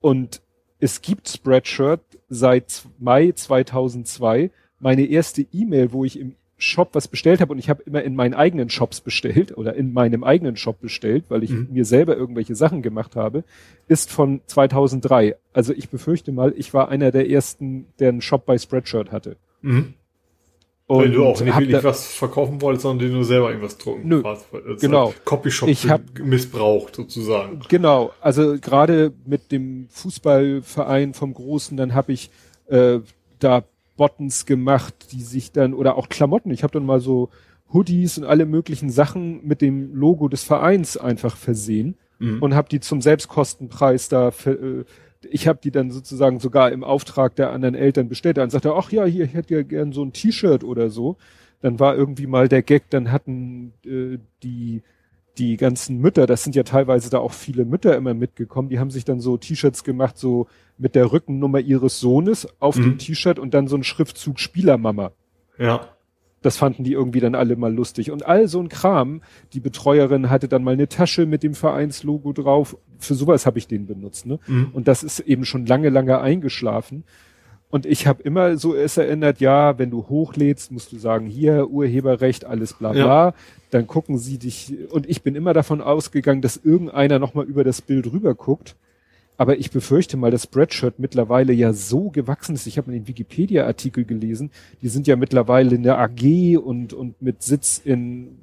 [0.00, 0.40] Und
[0.78, 4.50] es gibt Spreadshirt seit Mai 2002.
[4.78, 8.14] Meine erste E-Mail, wo ich im Shop was bestellt habe und ich habe immer in
[8.14, 11.68] meinen eigenen Shops bestellt oder in meinem eigenen Shop bestellt, weil ich mhm.
[11.70, 13.44] mir selber irgendwelche Sachen gemacht habe,
[13.88, 15.36] ist von 2003.
[15.52, 19.36] Also ich befürchte mal, ich war einer der ersten, der einen Shop bei Spreadshirt hatte.
[19.62, 19.94] Mhm.
[20.90, 24.08] Und Weil du auch nicht wirklich was verkaufen wolltest, sondern dir nur selber irgendwas drucken.
[24.08, 24.24] Nö,
[24.80, 25.14] genau.
[25.24, 27.60] Copyshop ich hab, missbraucht sozusagen.
[27.68, 32.30] Genau, also gerade mit dem Fußballverein vom Großen, dann habe ich
[32.66, 32.98] äh,
[33.38, 33.62] da
[33.96, 36.50] Buttons gemacht, die sich dann, oder auch Klamotten.
[36.50, 37.28] Ich habe dann mal so
[37.72, 42.42] Hoodies und alle möglichen Sachen mit dem Logo des Vereins einfach versehen mhm.
[42.42, 44.84] und habe die zum Selbstkostenpreis da für, äh,
[45.28, 48.38] ich habe die dann sozusagen sogar im Auftrag der anderen Eltern bestellt.
[48.38, 51.16] Dann sagte er, ach ja, hier, ich hätte ja gern so ein T-Shirt oder so.
[51.60, 54.82] Dann war irgendwie mal der Gag, dann hatten äh, die
[55.38, 58.90] die ganzen Mütter, das sind ja teilweise da auch viele Mütter immer mitgekommen, die haben
[58.90, 62.82] sich dann so T-Shirts gemacht, so mit der Rückennummer ihres Sohnes auf mhm.
[62.82, 65.12] dem T-Shirt und dann so ein Schriftzug Spielermama.
[65.58, 65.88] Ja.
[66.42, 68.10] Das fanden die irgendwie dann alle mal lustig.
[68.10, 69.22] Und all so ein Kram.
[69.52, 72.76] Die Betreuerin hatte dann mal eine Tasche mit dem Vereinslogo drauf.
[72.98, 74.26] Für sowas habe ich den benutzt.
[74.26, 74.38] Ne?
[74.46, 74.68] Mhm.
[74.72, 77.04] Und das ist eben schon lange, lange eingeschlafen.
[77.70, 81.70] Und ich habe immer so es erinnert, ja, wenn du hochlädst, musst du sagen, hier
[81.70, 83.28] Urheberrecht, alles bla bla.
[83.28, 83.34] Ja.
[83.70, 84.74] Dann gucken sie dich.
[84.90, 88.76] Und ich bin immer davon ausgegangen, dass irgendeiner nochmal über das Bild rüber guckt.
[89.40, 92.66] Aber ich befürchte mal, dass Spreadshirt mittlerweile ja so gewachsen ist.
[92.66, 94.50] Ich habe den Wikipedia-Artikel gelesen.
[94.82, 98.36] Die sind ja mittlerweile in der AG und, und mit Sitz in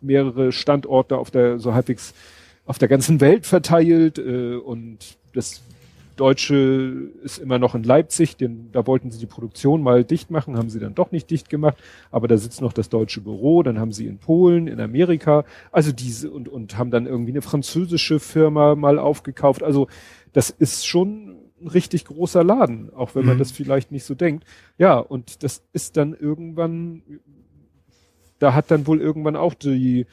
[0.00, 2.14] mehrere Standorte auf der, so halbwegs
[2.64, 4.16] auf der ganzen Welt verteilt.
[4.16, 5.60] Äh, und das
[6.16, 10.56] Deutsche ist immer noch in Leipzig, denn da wollten sie die Produktion mal dicht machen,
[10.56, 11.76] haben sie dann doch nicht dicht gemacht,
[12.10, 15.90] aber da sitzt noch das deutsche Büro, dann haben sie in Polen, in Amerika, also
[15.90, 19.62] diese und, und haben dann irgendwie eine französische Firma mal aufgekauft.
[19.62, 19.88] Also
[20.32, 23.28] das ist schon ein richtig großer Laden, auch wenn mhm.
[23.28, 24.44] man das vielleicht nicht so denkt.
[24.78, 27.02] Ja, und das ist dann irgendwann,
[28.38, 30.06] da hat dann wohl irgendwann auch die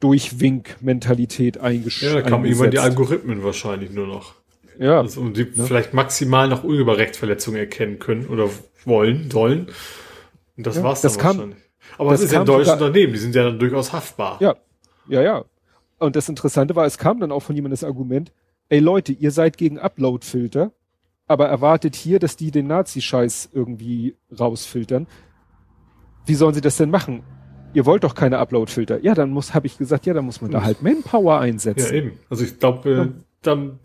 [0.00, 2.14] Durchwink-Mentalität eingeschränkt.
[2.14, 4.34] Ja, da kamen irgendwann die Algorithmen wahrscheinlich nur noch.
[4.78, 5.00] Ja.
[5.00, 5.64] Also, und die ne?
[5.64, 8.48] vielleicht maximal noch Urheberrechtsverletzungen erkennen können oder
[8.84, 9.66] wollen, sollen.
[10.56, 11.58] Und das ja, war's das dann kam, wahrscheinlich.
[11.96, 14.38] Aber das ist ja ein deutsches Unternehmen, die sind ja dann durchaus haftbar.
[14.40, 14.56] Ja,
[15.08, 15.44] ja, ja.
[15.98, 18.30] Und das Interessante war, es kam dann auch von jemandem das Argument,
[18.68, 20.72] ey Leute, ihr seid gegen Upload-Filter,
[21.26, 25.06] aber erwartet hier, dass die den Nazi-Scheiß irgendwie rausfiltern.
[26.26, 27.22] wie sollen sie das denn machen?
[27.74, 29.00] Ihr wollt doch keine Upload-Filter.
[29.02, 31.86] Ja, dann muss, habe ich gesagt, ja, dann muss man da halt Manpower einsetzen.
[31.86, 32.12] Ja, eben.
[32.30, 33.08] Also ich glaube, äh,
[33.42, 33.78] dann,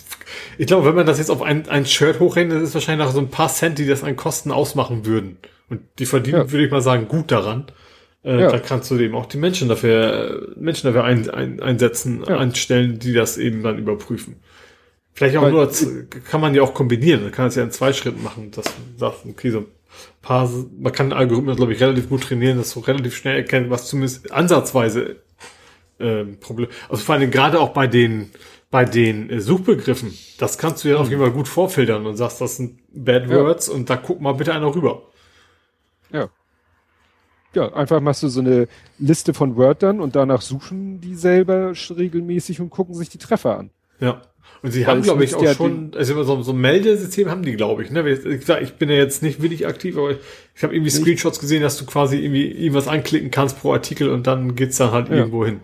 [0.58, 3.14] ich glaube, wenn man das jetzt auf ein, ein Shirt hochrechnet, ist es wahrscheinlich noch
[3.14, 5.38] so ein paar Cent, die das an Kosten ausmachen würden.
[5.70, 6.52] Und die verdienen, Ja.
[6.52, 7.66] würde ich mal sagen, gut daran.
[8.24, 8.52] Äh, Ja.
[8.52, 12.38] Da kannst du eben auch die Menschen dafür, Menschen dafür ein, ein, einsetzen, Ja.
[12.38, 14.38] einstellen, die das eben dann überprüfen.
[15.14, 15.86] Vielleicht auch Weil- nur, als,
[16.30, 17.24] kann man ja auch kombinieren.
[17.24, 19.66] Man kann es ja in zwei Schritten machen, dass man sagt, okay, so ein
[20.22, 20.50] paar,
[20.80, 23.88] man kann den Algorithmus, glaube ich, relativ gut trainieren, dass du relativ schnell erkennen, was
[23.88, 25.18] zumindest ansatzweise
[26.00, 26.70] ähm, Problem.
[26.90, 28.32] Also vor allem gerade auch bei den
[28.72, 32.42] bei den äh, Suchbegriffen, das kannst du ja auf jeden Fall gut vorfiltern und sagst,
[32.42, 33.36] das sind Bad Ja.
[33.38, 35.04] Words und da guck mal bitte einer rüber.
[36.12, 36.28] Ja.
[37.54, 38.68] Ja, einfach machst du so eine
[38.98, 43.70] Liste von Wörtern und danach suchen die selber regelmäßig und gucken sich die Treffer an.
[44.00, 44.24] Ja.
[44.64, 47.54] Und sie haben, glaube ich, auch ja schon, also so, so ein Meldesystem haben die,
[47.58, 47.92] glaube ich.
[47.92, 48.10] Ne?
[48.10, 50.12] Ich bin ja jetzt nicht willig aktiv, aber
[50.56, 54.26] ich habe irgendwie Screenshots gesehen, dass du quasi irgendwie irgendwas anklicken kannst pro Artikel und
[54.26, 55.16] dann geht's dann halt Ja.
[55.18, 55.60] irgendwo hin.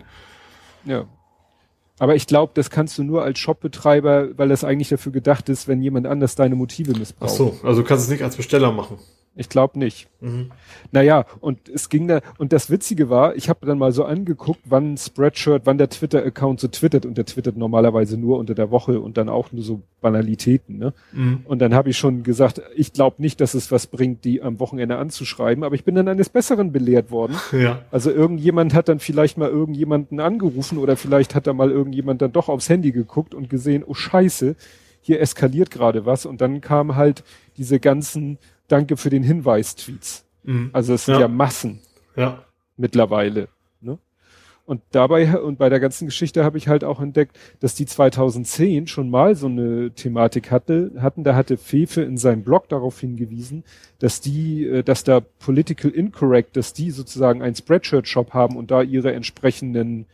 [0.84, 1.06] Ja.
[1.98, 5.66] Aber ich glaube, das kannst du nur als Shopbetreiber, weil das eigentlich dafür gedacht ist,
[5.66, 7.30] wenn jemand anders deine Motive Ach missbraucht.
[7.34, 8.98] so, also du kannst es nicht als Besteller machen.
[9.40, 10.06] Ich glaube nicht.
[10.20, 10.50] Mhm.
[10.92, 14.60] Naja, und es ging da, und das Witzige war, ich habe dann mal so angeguckt,
[14.66, 19.00] wann Spreadshirt, wann der Twitter-Account so twittert und der twittert normalerweise nur unter der Woche
[19.00, 20.92] und dann auch nur so Banalitäten, ne?
[21.12, 21.40] Mhm.
[21.44, 24.60] Und dann habe ich schon gesagt, ich glaube nicht, dass es was bringt, die am
[24.60, 27.36] Wochenende anzuschreiben, aber ich bin dann eines Besseren belehrt worden.
[27.52, 27.80] Ja.
[27.90, 32.32] Also irgendjemand hat dann vielleicht mal irgendjemanden angerufen oder vielleicht hat da mal irgendjemand dann
[32.32, 34.54] doch aufs Handy geguckt und gesehen, oh Scheiße,
[35.00, 37.24] hier eskaliert gerade was und dann kam halt
[37.56, 38.38] diese ganzen
[38.70, 40.24] Danke für den Hinweis-Tweets.
[40.44, 40.70] Mhm.
[40.72, 41.20] Also es sind Ja.
[41.22, 41.80] ja, Massen
[42.16, 42.44] Ja.
[42.76, 43.48] mittlerweile.
[43.80, 43.98] Ne?
[44.64, 48.86] Und dabei und bei der ganzen Geschichte habe ich halt auch entdeckt, dass die 2010
[48.86, 51.24] schon mal so eine Thematik hatte, hatten.
[51.24, 53.64] Da hatte Fefe in seinem Blog darauf hingewiesen,
[53.98, 58.82] dass die, äh, dass da Political Incorrect, dass die sozusagen einen Spreadshirt-Shop haben und da
[58.82, 60.06] ihre entsprechenden,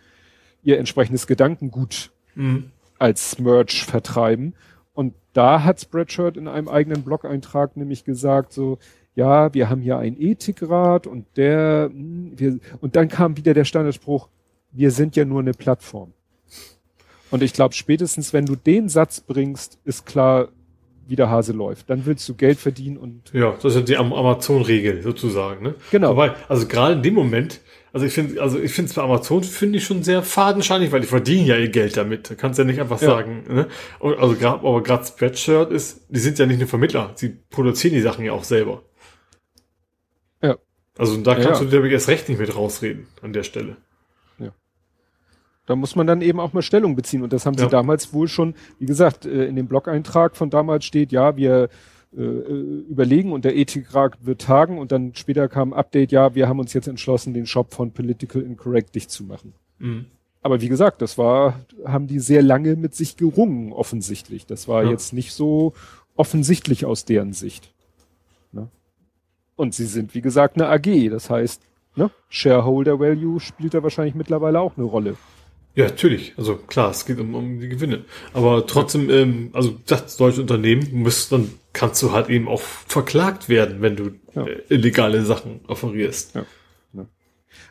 [0.63, 2.71] ihr entsprechendes Gedankengut Mhm.
[2.99, 4.55] als Merch vertreiben.
[5.37, 8.79] Da hat Spreadshirt in einem eigenen Blog-Eintrag nämlich gesagt, so,
[9.15, 13.67] ja, wir haben hier einen Ethikrat und der, hm, wir, und dann kam wieder der
[13.67, 14.29] Standardspruch,
[14.73, 16.13] wir sind ja nur eine Plattform.
[17.31, 20.49] Und ich glaube, spätestens wenn du den Satz bringst, ist klar,
[21.07, 21.91] wie der Hase läuft.
[21.91, 25.75] Dann willst du Geld verdienen und Ja, das ist ja die Am- Amazon-Regel sozusagen, ne?
[25.91, 26.13] Genau.
[26.13, 27.61] Wobei, also gerade in dem Moment,
[27.97, 31.01] also ich finde, also ich finde es bei Amazon finde ich schon sehr fadenscheinig, weil
[31.01, 32.29] die verdienen ja ihr Geld damit.
[32.29, 33.09] Da kannst ja nicht einfach Ja.
[33.09, 33.69] sagen, ne?
[34.01, 37.95] Und also gerade, aber gerade Spreadshirt ist, die sind ja nicht nur Vermittler, sie produzieren
[37.95, 38.83] die Sachen ja auch selber.
[40.43, 40.57] Ja.
[40.99, 41.69] Also da Ja, kannst ja.
[41.71, 43.79] du dir erst recht nicht mit rausreden an der Stelle.
[45.69, 47.23] Da muss man dann eben auch mal Stellung beziehen.
[47.25, 47.65] Und das haben Ja.
[47.65, 51.71] sie damals wohl schon, wie gesagt, äh, in dem Blog-Eintrag von damals steht, ja, wir
[52.17, 56.35] äh, äh, überlegen und der Ethikrat wird tagen und dann später kam ein Update, ja,
[56.35, 59.53] wir haben uns jetzt entschlossen, den Shop von Political Incorrect dicht zu machen.
[59.79, 60.07] Mhm.
[60.41, 64.47] Aber wie gesagt, das war, haben die sehr lange mit sich gerungen, offensichtlich.
[64.47, 64.91] Das war Ja.
[64.91, 65.75] jetzt nicht so
[66.15, 67.75] offensichtlich aus deren Sicht.
[68.53, 68.69] Ne?
[69.57, 71.09] Und sie sind, wie gesagt, eine AG.
[71.11, 71.61] Das heißt,
[71.97, 72.11] ne?
[72.29, 75.17] Shareholder Value spielt da wahrscheinlich mittlerweile auch eine Rolle.
[75.77, 76.33] Ja, natürlich.
[76.37, 78.05] Also klar, es geht um, um die Gewinne.
[78.33, 83.49] Aber trotzdem, ähm, also das deutsche Unternehmen muss, dann kannst du halt eben auch verklagt
[83.49, 84.47] werden, wenn du Ja.
[84.47, 86.33] äh, illegale Sachen offerierst.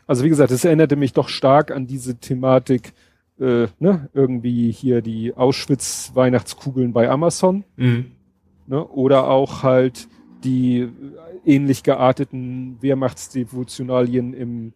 [0.08, 2.94] Also wie gesagt, es erinnerte mich doch stark an diese Thematik,
[3.40, 8.12] äh, ne, irgendwie hier die Auschwitz-Weihnachtskugeln bei Amazon, Mhm.
[8.68, 10.08] ne, oder auch halt
[10.44, 10.90] die äh,
[11.46, 14.74] ähnlich gearteten Wehrmachtsdevotionalien im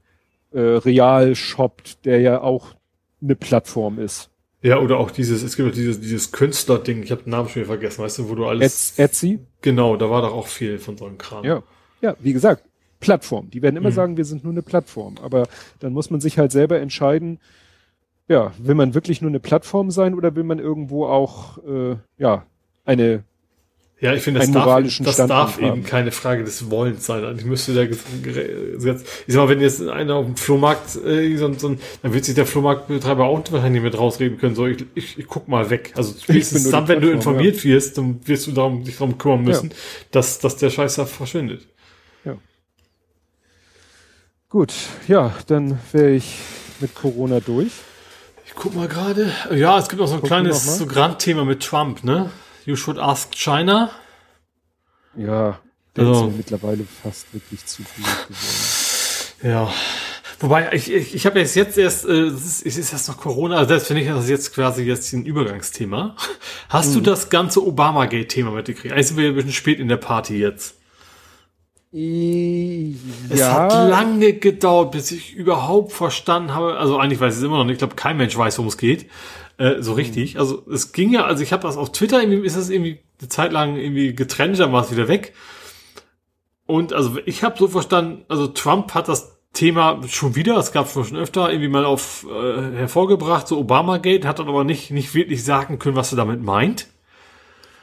[0.51, 2.73] äh, Realshop, der ja auch
[3.21, 4.29] eine Plattform ist.
[4.61, 7.61] Ja, oder auch dieses, es gibt auch dieses, dieses Künstlerding, ich habe den Namen schon
[7.61, 8.93] wieder vergessen, weißt du, wo du alles.
[8.97, 9.39] Ets- Etsy?
[9.61, 11.45] Genau, da war doch auch viel von so einem Kram.
[11.45, 11.63] Ja.
[12.01, 12.63] Ja, wie gesagt,
[12.99, 13.49] Plattform.
[13.49, 13.93] Die werden immer Mhm.
[13.93, 15.15] sagen, wir sind nur eine Plattform.
[15.21, 15.47] Aber
[15.79, 17.39] dann muss man sich halt selber entscheiden,
[18.27, 22.45] ja, will man wirklich nur eine Plattform sein oder will man irgendwo auch, äh, ja,
[22.85, 23.23] eine,
[24.01, 24.65] Ja, ich finde, das darf,
[25.03, 27.25] das darf eben keine Frage des Wollens sein.
[27.25, 31.35] Eigentlich müsste der Ges- Gesetz, ich sag mal, wenn jetzt einer auf dem Flohmarkt, äh,
[31.35, 35.19] so, so, dann wird sich der Flohmarktbetreiber auch wahrscheinlich mit rausreden können, so, ich, ich,
[35.19, 35.91] ich guck mal weg.
[35.97, 39.73] Also spätestens dann, wenn du informiert wirst, dann wirst du darum, dich darum kümmern müssen,
[40.11, 41.67] dass, dass der Scheiß da verschwindet.
[44.47, 44.73] gut,
[45.07, 46.37] ja, dann wäre ich
[46.79, 47.71] mit Corona durch.
[48.45, 49.31] Ich guck mal gerade.
[49.53, 52.31] Ja, es gibt noch so ein Guck kleines so Grandthema mit Trump, ne?
[52.69, 53.89] You should ask China.
[55.17, 55.59] Ja,
[55.95, 58.35] der Also- ist mir mittlerweile fast wirklich zu viel geworden.
[59.41, 59.73] Ja.
[60.39, 63.17] Wobei, ich, ich, ich habe jetzt jetzt erst, äh, es ist, es ist erst noch
[63.17, 66.15] Corona, also das finde ich das jetzt quasi jetzt ein Übergangsthema.
[66.69, 66.93] Hast Mhm.
[66.93, 68.93] du das ganze Obamagate-Thema mitgekriegt?
[68.93, 70.75] Eigentlich sind wir ein bisschen spät in der Party jetzt.
[71.91, 72.95] I-
[73.31, 76.77] Es hat lange gedauert, bis ich überhaupt verstanden habe.
[76.77, 77.73] Also eigentlich weiß ich es immer noch nicht.
[77.73, 79.09] Ich glaube, kein Mensch weiß, worum es geht.
[79.59, 80.39] Äh, so richtig.
[80.39, 83.27] Also es ging ja, also ich habe das auf Twitter, irgendwie ist das irgendwie eine
[83.27, 85.33] Zeit lang irgendwie getrennt, dann war es wieder weg.
[86.65, 90.89] Und also ich habe so verstanden, also Trump hat das Thema schon wieder, es gab
[90.89, 95.43] schon öfter, irgendwie mal auf äh, hervorgebracht, so Obamagate, hat dann aber nicht, nicht wirklich
[95.43, 96.87] sagen können, was er damit meint.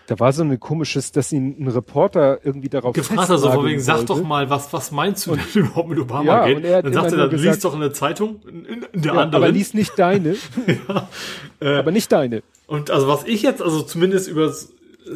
[0.09, 3.67] Da war so eine komisches, dass ihn ein Reporter irgendwie darauf gefragt hat, so von
[3.67, 6.57] wegen, sag doch mal, was, was meinst du denn überhaupt mit Ja, Obamagate?
[6.57, 9.15] und er hat dann immer sagt er, liest doch in der Zeitung, in, in der
[9.15, 9.43] Ja, anderen.
[9.43, 10.37] aber lies nicht deine.
[11.61, 12.43] aber nicht deine.
[12.67, 14.73] Und also was ich jetzt, also zumindest über, es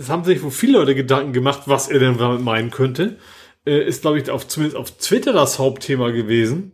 [0.08, 3.16] haben sich wohl viele Leute Gedanken gemacht, was er denn damit meinen könnte,
[3.66, 6.72] äh, ist glaube ich auf, zumindest auf Twitter das Hauptthema gewesen.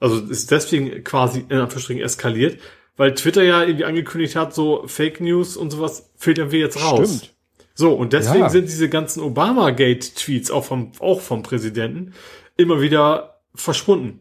[0.00, 2.60] Also ist deswegen quasi in Anführungsstrichen eskaliert,
[2.96, 7.16] weil Twitter ja irgendwie angekündigt hat, so Fake News und sowas filtern wir jetzt raus.
[7.18, 7.34] Stimmt.
[7.78, 8.48] So, und deswegen Ja.
[8.50, 12.12] sind diese ganzen Obama-Gate-Tweets auch vom, auch vom Präsidenten
[12.56, 14.18] immer wieder verschwunden.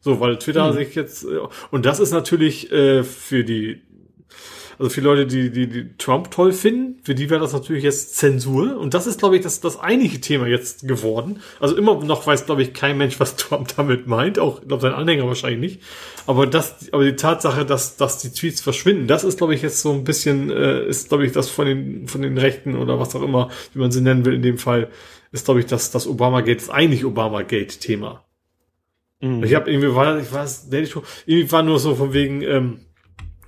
[0.00, 1.38] So, weil Twitter sich jetzt, äh,
[1.70, 3.80] und das ist natürlich äh, für die,
[4.78, 8.16] also für Leute, die, die, die Trump toll finden, für die wäre das natürlich jetzt
[8.16, 8.78] Zensur.
[8.78, 11.40] Und das ist, glaube ich, das, das eigentliche Thema jetzt geworden.
[11.58, 14.38] Also immer noch weiß, glaube ich, kein Mensch, was Trump damit meint.
[14.38, 15.82] Auch, ich glaube, sein Anhänger wahrscheinlich nicht.
[16.26, 19.80] Aber das, aber die Tatsache, dass, dass die Tweets verschwinden, das ist, glaube ich, jetzt
[19.80, 23.16] so ein bisschen, äh, ist, glaube ich, das von den, von den Rechten oder was
[23.16, 24.88] auch immer, wie man sie nennen will in dem Fall,
[25.32, 28.24] ist, glaube ich, das, das Obama-Gate, das eigentlich Obama-Gate-Thema.
[29.42, 32.80] Ich habe irgendwie war, ich weiß, irgendwie war nur so von wegen, ähm,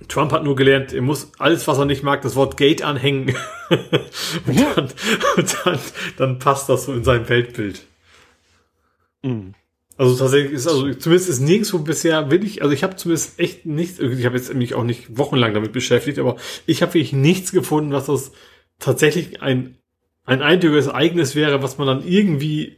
[0.07, 3.35] Trump hat nur gelernt, er muss alles, was er nicht mag, das Wort Gate anhängen.
[3.69, 4.89] und dann,
[5.37, 5.79] und dann,
[6.17, 7.81] dann passt das so in sein Weltbild.
[9.21, 9.53] Mhm.
[9.97, 13.99] Also tatsächlich ist, also zumindest ist nirgendwo bisher wirklich, also ich habe zumindest echt nichts,
[13.99, 17.91] ich habe jetzt mich auch nicht wochenlang damit beschäftigt, aber ich habe wirklich nichts gefunden,
[17.91, 18.31] was das
[18.79, 19.77] tatsächlich ein,
[20.25, 22.77] ein eindeutiges Ereignis wäre, was man dann irgendwie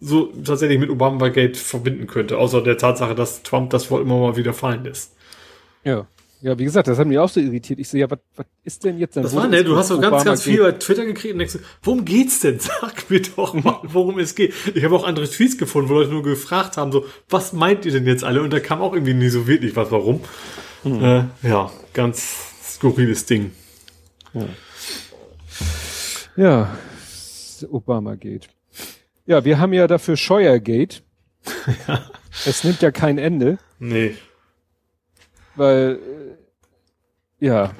[0.00, 4.36] so tatsächlich mit Obama-Gate verbinden könnte, außer der Tatsache, dass Trump das Wort immer mal
[4.36, 5.14] wieder fallen lässt.
[5.84, 6.06] Ja.
[6.44, 7.78] Ja, wie gesagt, das hat mich auch so irritiert.
[7.78, 9.16] Ich so, ja, was, was ist denn jetzt?
[9.16, 11.54] Dann Das war, ne, du hast so ganz, ganz viel bei Twitter gekriegt und denkst,
[11.54, 12.58] so, worum geht's denn?
[12.60, 14.52] Sag mir doch mal, worum es geht.
[14.74, 17.92] Ich habe auch andere Tweets gefunden, wo Leute nur gefragt haben, so, was meint ihr
[17.92, 18.42] denn jetzt alle?
[18.42, 20.20] Und da kam auch irgendwie nie so wirklich was, warum.
[20.84, 23.52] Äh, ja, ganz skurriles Ding.
[26.36, 26.76] Ja,
[27.70, 28.50] Obama geht.
[29.24, 31.00] Ja, wir haben ja dafür Scheuergate.
[32.46, 34.16] Es nimmt ja kein Ende, Nee,
[35.56, 35.98] weil,
[37.40, 37.72] äh, ja,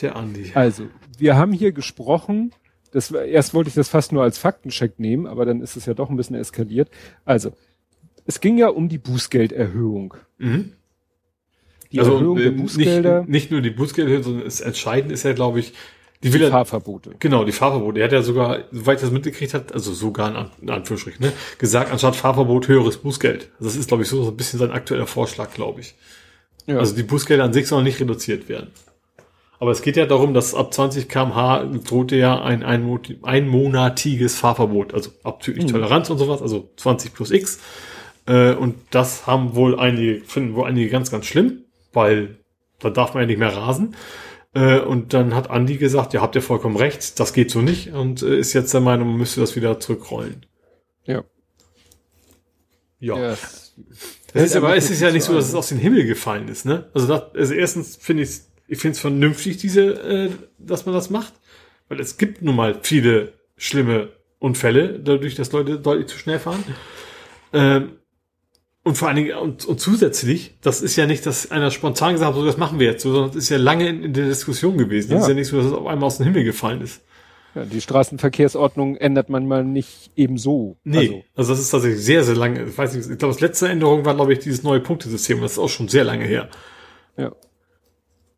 [0.00, 0.52] der Andi.
[0.54, 2.52] also, wir haben hier gesprochen,
[2.92, 5.86] das war, erst wollte ich das fast nur als Faktencheck nehmen, aber dann ist es
[5.86, 6.90] ja doch ein bisschen eskaliert.
[7.24, 7.52] Also,
[8.26, 10.14] es ging ja um die Bußgelderhöhung.
[10.38, 10.72] Mhm.
[11.92, 15.22] Die Also Erhöhung der äh, Bußgelder, nicht, nicht nur die Bußgelder, sondern das Entscheidende ist
[15.22, 15.72] ja, glaube ich,
[16.22, 17.14] die die er, Fahrverbote.
[17.20, 18.00] Genau, die Fahrverbote.
[18.00, 21.24] Er hat ja sogar, soweit ich das mitgekriegt hat, also sogar in, An in Anführungsstrichen,
[21.24, 23.50] ne, gesagt, anstatt Fahrverbot höheres Bußgeld.
[23.58, 25.94] Also das ist, glaube ich, so, so ein bisschen sein aktueller Vorschlag, glaube ich.
[26.68, 26.78] Ja.
[26.78, 28.70] Also die Bußgelder an sich sollen nicht reduziert werden.
[29.58, 34.94] Aber es geht ja darum, dass ab 20 kmh drohte ja ein einmo- einmonatiges Fahrverbot,
[34.94, 37.58] also abzüglich Toleranz und sowas, also 20 plus X.
[38.26, 42.38] Äh, und das haben wohl einige, finden wohl einige ganz, ganz schlimm, weil
[42.78, 43.96] da darf man ja nicht mehr rasen.
[44.54, 47.92] Äh, und dann hat Andi gesagt, ja, habt ihr vollkommen recht, das geht so nicht
[47.92, 50.46] und äh, ist jetzt der Meinung, man müsste das wieder zurückrollen.
[53.00, 53.16] Ja.
[53.16, 53.36] Ja.
[54.34, 54.42] Ja.
[54.42, 56.64] Es ist aber, es ist ja nicht so dass es aus dem Himmel gefallen ist,
[56.66, 56.88] ne?
[56.94, 58.30] Also, das, also erstens finde ich
[58.70, 61.32] ich finde es vernünftig, diese, äh, dass man das macht,
[61.88, 66.62] weil es gibt nun mal viele schlimme Unfälle, dadurch, dass Leute deutlich zu schnell fahren.
[67.52, 67.92] Ähm,
[68.84, 72.28] und vor allen Dingen, und, und zusätzlich, das ist ja nicht, dass einer spontan gesagt
[72.28, 74.26] hat, so, das machen wir jetzt so, sondern es ist ja lange in, in der
[74.26, 75.08] Diskussion gewesen.
[75.08, 75.20] Es Ja.
[75.22, 77.00] ist ja nicht so, dass es auf einmal aus dem Himmel gefallen ist.
[77.54, 80.76] Ja, die Straßenverkehrsordnung ändert man mal nicht ebenso.
[80.84, 82.64] Nee, Also, also, das ist tatsächlich sehr, sehr lange.
[82.64, 85.40] Ich weiß nicht, ich glaube, das letzte Änderung war, glaube ich, dieses neue Punktesystem.
[85.40, 86.48] Das ist auch schon sehr lange her.
[87.16, 87.32] ja.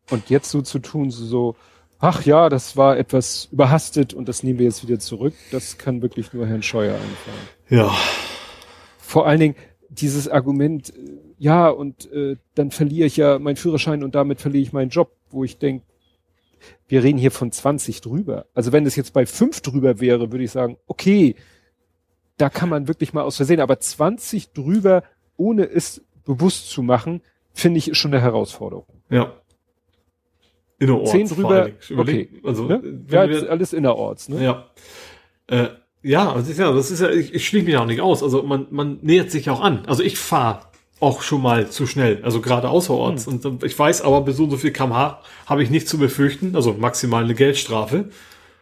[0.09, 1.55] Und jetzt so zu tun, so,
[1.99, 6.01] ach ja, das war etwas überhastet und das nehmen wir jetzt wieder zurück, das kann
[6.01, 7.47] wirklich nur Herrn Scheuer einfallen.
[7.69, 7.95] Ja.
[8.97, 9.55] Vor allen Dingen
[9.89, 14.63] dieses Argument, äh, ja, und äh, dann verliere ich ja meinen Führerschein und damit verliere
[14.63, 15.85] ich meinen Job, wo ich denke,
[16.91, 18.45] wir reden hier von 20 drüber.
[18.53, 21.35] Also wenn es jetzt bei 5 drüber wäre, würde ich sagen, okay,
[22.37, 25.03] da kann man wirklich mal aus Versehen, aber 20 drüber,
[25.37, 27.21] ohne es bewusst zu machen,
[27.53, 28.85] finde ich, ist schon eine Herausforderung.
[29.09, 29.33] Ja.
[30.79, 31.11] Innerorts.
[31.11, 31.69] 10 vor drüber.
[31.89, 32.41] Überleg- okay.
[32.43, 33.03] Also, Ne?
[33.09, 34.43] Ja, wir- alles innerorts, ne?
[34.43, 34.65] Ja.
[35.47, 35.69] Äh,
[36.03, 38.23] ja, das ist ja, das ist ja, ich, ich schließe mich auch nicht aus.
[38.23, 39.85] Also man, man nähert sich auch an.
[39.85, 40.61] Also ich fahre
[41.01, 43.25] auch schon mal zu schnell, also gerade außerorts.
[43.25, 43.39] Hm.
[43.43, 46.55] Und ich weiß aber, bis so und so viel kmh habe ich nicht zu befürchten,
[46.55, 48.09] also maximal eine Geldstrafe.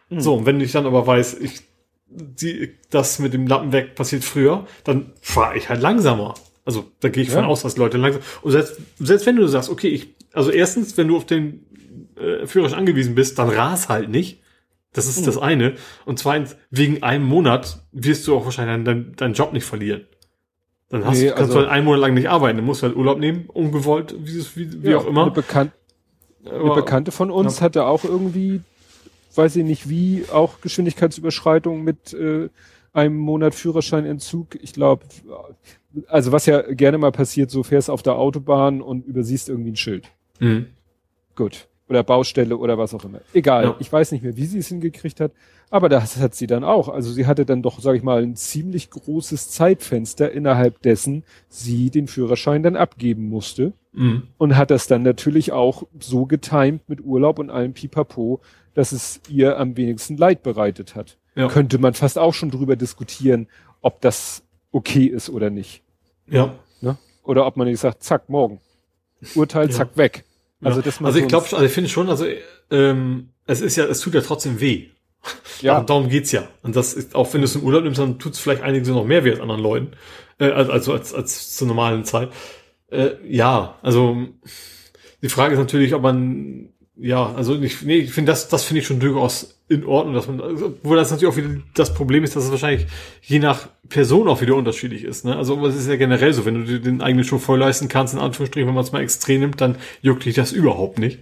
[0.08, 0.20] Hm.
[0.20, 1.62] So, und wenn ich dann aber weiß, ich
[2.10, 6.34] die, das mit dem Lappen weg passiert früher, dann fahre ich halt langsamer.
[6.64, 7.36] Also da gehe ich ja.
[7.36, 8.22] von aus, dass Leute langsam.
[8.42, 11.66] Und selbst, selbst wenn du sagst, okay, ich, also erstens, wenn du auf den
[12.16, 14.42] äh, Führerschein angewiesen bist, dann ras halt nicht.
[14.92, 15.26] Das ist mhm.
[15.26, 15.74] das eine.
[16.04, 20.06] Und zweitens, wegen einem Monat wirst du auch wahrscheinlich deinen, deinen Job nicht verlieren.
[20.90, 22.58] Dann hast, nee, kannst also, du halt einen Monat lang nicht arbeiten.
[22.58, 25.22] Dann musst du halt Urlaub nehmen, ungewollt, wie, wie, wie ja, auch immer.
[25.22, 25.72] Eine, Bekan
[26.44, 27.66] eine Bekannte von uns ja.
[27.66, 28.60] hatte auch irgendwie,
[29.34, 32.48] weiß ich nicht wie, auch Geschwindigkeitsüberschreitung mit äh,
[32.92, 34.56] einem Monat Führerscheinentzug.
[34.62, 35.04] Ich glaube,
[36.08, 39.76] also was ja gerne mal passiert, so fährst auf der Autobahn und übersiehst irgendwie ein
[39.76, 40.10] Schild.
[40.40, 40.66] Mhm.
[41.36, 43.20] Gut oder Baustelle oder was auch immer.
[43.34, 43.76] Egal, ja.
[43.80, 45.32] ich weiß nicht mehr, wie sie es hingekriegt hat,
[45.70, 46.88] aber das hat sie dann auch.
[46.88, 51.90] Also sie hatte dann doch, sage ich mal, ein ziemlich großes Zeitfenster, innerhalb dessen sie
[51.90, 54.28] den Führerschein dann abgeben musste mhm.
[54.38, 58.40] und hat das dann natürlich auch so getimt mit Urlaub und allem Pipapo,
[58.74, 61.18] dass es ihr am wenigsten Leid bereitet hat.
[61.34, 61.48] Ja.
[61.48, 63.48] Könnte man fast auch schon drüber diskutieren,
[63.80, 65.82] ob das okay ist oder nicht.
[66.28, 66.54] Ja.
[66.80, 66.96] Ne?
[67.24, 68.60] Oder ob man nicht sagt, zack, morgen.
[69.34, 69.74] Urteil, ja.
[69.74, 70.24] zack, weg.
[70.62, 72.26] Also, das also ich glaube, also ich finde schon, also
[72.70, 74.88] ähm, es ist ja, es tut ja trotzdem weh.
[75.60, 75.74] Ja.
[75.74, 76.48] Also darum geht's ja.
[76.62, 78.94] Und das ist, auch wenn du es im Urlaub nimmst, dann tut's vielleicht einigen so
[78.94, 79.92] noch mehr weh als anderen Leuten.
[80.38, 82.30] Äh, also als, als zur normalen Zeit.
[82.90, 84.28] Äh, ja, also
[85.22, 86.70] die Frage ist natürlich, ob man
[87.02, 90.28] ja, also ich, nee, ich finde das, das finde ich schon durchaus in Ordnung, dass
[90.28, 92.86] man, also, wo das natürlich auch wieder das Problem ist, dass es wahrscheinlich
[93.22, 95.24] je nach Person auch wieder unterschiedlich ist.
[95.24, 95.34] Ne?
[95.34, 98.12] Also es ist ja generell so, wenn du dir den eigenen Schuh voll leisten kannst,
[98.12, 101.20] in Anführungsstrichen, wenn man es mal extrem nimmt, dann juckt dich das überhaupt nicht.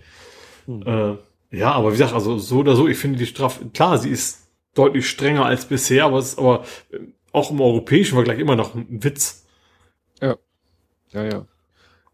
[0.67, 0.83] Hm.
[0.85, 4.11] Äh, ja, aber wie gesagt, also so oder so, ich finde die Strafe, klar, sie
[4.11, 6.65] ist deutlich strenger als bisher, aber es ist aber
[7.33, 9.47] auch im europäischen Vergleich immer noch ein Witz.
[10.21, 10.37] Ja.
[11.13, 11.47] Ja, ja.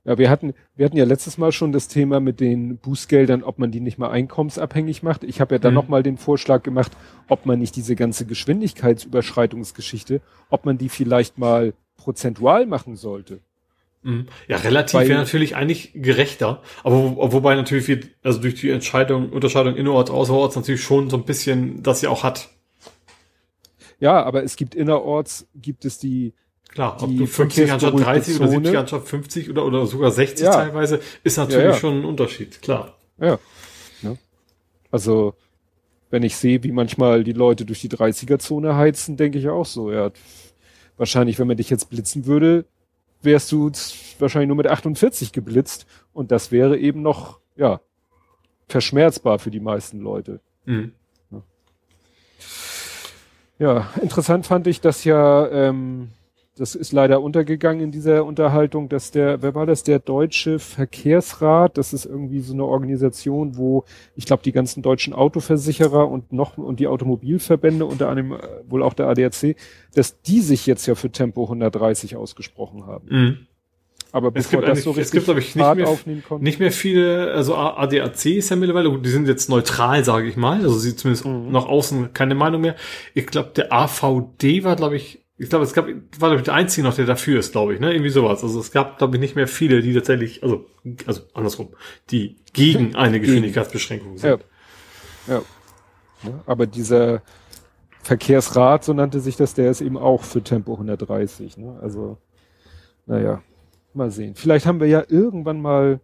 [0.05, 3.59] Ja, wir hatten, wir hatten ja letztes Mal schon das Thema mit den Bußgeldern, ob
[3.59, 5.25] man die nicht mal einkommensabhängig macht.
[5.25, 5.77] Ich habe ja dann mhm.
[5.77, 6.93] nochmal den Vorschlag gemacht,
[7.29, 10.21] ob man nicht diese ganze Geschwindigkeitsüberschreitungsgeschichte,
[10.51, 13.41] ob man die vielleicht mal prozentual machen sollte.
[14.03, 14.27] Mhm.
[14.47, 19.31] Ja, relativ wäre natürlich eigentlich gerechter, aber wo, wobei natürlich wir, also durch die Entscheidung,
[19.31, 22.51] Unterscheidung innerorts, außerorts natürlich schon so ein bisschen das ja auch hat.
[24.01, 26.35] Ja, aber es gibt innerorts, gibt es die
[26.75, 30.53] Klar, ob du 50 anstatt 30 oder 70 anstatt 50 oder, oder sogar 60 ja.
[30.53, 31.77] teilweise, ist natürlich ja, ja.
[31.77, 32.99] schon ein Unterschied, klar.
[33.19, 33.39] Ja.
[34.03, 34.17] ja.
[34.91, 35.35] Also,
[36.11, 39.93] wenn ich sehe, wie manchmal die Leute durch die 30er-Zone heizen, denke ich auch so,
[39.93, 40.11] ja.
[40.97, 42.65] Wahrscheinlich, wenn man dich jetzt blitzen würde,
[43.23, 43.71] wärst du
[44.19, 47.81] wahrscheinlich nur mit 48 geblitzt und das wäre eben noch, ja,
[48.69, 50.41] verschmerzbar für die meisten Leute.
[50.65, 50.93] Mhm.
[53.61, 56.11] Ja, interessant fand ich, dass ja ähm,
[56.57, 61.77] das ist leider untergegangen in dieser Unterhaltung, dass der, wer war das, der Deutsche Verkehrsrat,
[61.77, 66.57] das ist irgendwie so eine Organisation, wo ich glaube die ganzen deutschen Autoversicherer und noch
[66.57, 69.57] und die Automobilverbände, unter anderem äh, wohl auch der ADAC,
[69.95, 73.09] dass die sich jetzt ja für Tempo 130 ausgesprochen haben.
[73.09, 73.39] Mhm.
[74.13, 75.99] Aber bevor das so richtig es gibt, glaube ich, nicht mehr,
[76.39, 80.59] nicht mehr viele, also ADAC ist ja mittlerweile, die sind jetzt neutral, sage ich mal,
[80.59, 81.51] also sie zumindest mhm.
[81.51, 82.77] nach außen keine Meinung mehr.
[83.15, 86.55] Ich glaube, der AVD war, glaube ich, ich glaube, es gab, war glaube ich der
[86.55, 87.93] einzige noch, der dafür ist, glaube ich, ne?
[87.93, 88.43] Irgendwie sowas.
[88.43, 90.67] Also es gab, glaube ich, nicht mehr viele, die tatsächlich, also,
[91.07, 91.75] also andersrum,
[92.11, 94.45] die gegen eine Geschwindigkeitsbeschränkung sind.
[95.27, 95.43] Ja.
[96.23, 96.43] ja.
[96.47, 97.23] Aber dieser
[98.03, 101.57] Verkehrsrat, so nannte sich das, der ist eben auch für Tempo 130.
[101.57, 101.79] Ne?
[101.83, 102.19] Also,
[103.07, 103.43] naja,
[103.93, 104.35] mal sehen.
[104.37, 106.01] Vielleicht haben wir ja irgendwann mal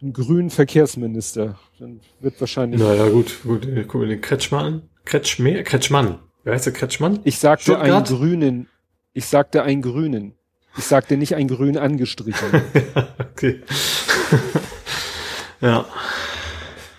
[0.00, 1.58] einen grünen Verkehrsminister.
[1.78, 2.80] Dann wird wahrscheinlich.
[2.80, 4.82] Naja, gut, gut, gucken wir den Kretschmann.
[5.04, 6.20] Kretschmer, Kretschmann.
[6.44, 7.20] Wer heißt der Kretschmann?
[7.24, 7.88] Ich sagte Stuttgart?
[7.88, 8.68] einen grünen.
[9.12, 10.34] Ich sagte einen grünen.
[10.76, 12.48] Ich sagte nicht ein grün angestrichen.
[13.18, 13.62] okay.
[15.60, 15.84] ja.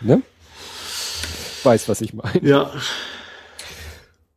[0.02, 0.22] Ne?
[1.64, 2.40] Weiß, was ich meine.
[2.41, 2.72] Ja.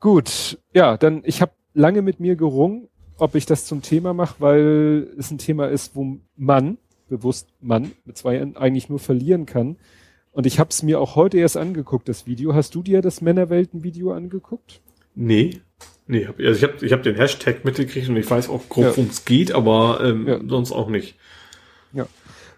[0.01, 0.59] Gut.
[0.73, 2.89] Ja, dann, ich habe lange mit mir gerungen,
[3.19, 6.79] ob ich das zum Thema mache, weil es ein Thema ist, wo man,
[7.09, 9.77] bewusst Mann, mit zwei N eigentlich nur verlieren kann.
[10.33, 12.55] Und ich habe es mir auch heute erst angeguckt, das Video.
[12.55, 14.81] Hast du dir das Männerwelten-Video angeguckt?
[15.17, 15.61] Nee.
[16.07, 18.85] Nee, hab, also ich habe ich hab den Hashtag mitgekriegt und ich weiß auch grob,
[18.85, 18.91] ja.
[18.91, 20.39] worum es geht, aber ähm, ja.
[20.47, 21.17] sonst auch nicht.
[21.93, 22.07] Ja.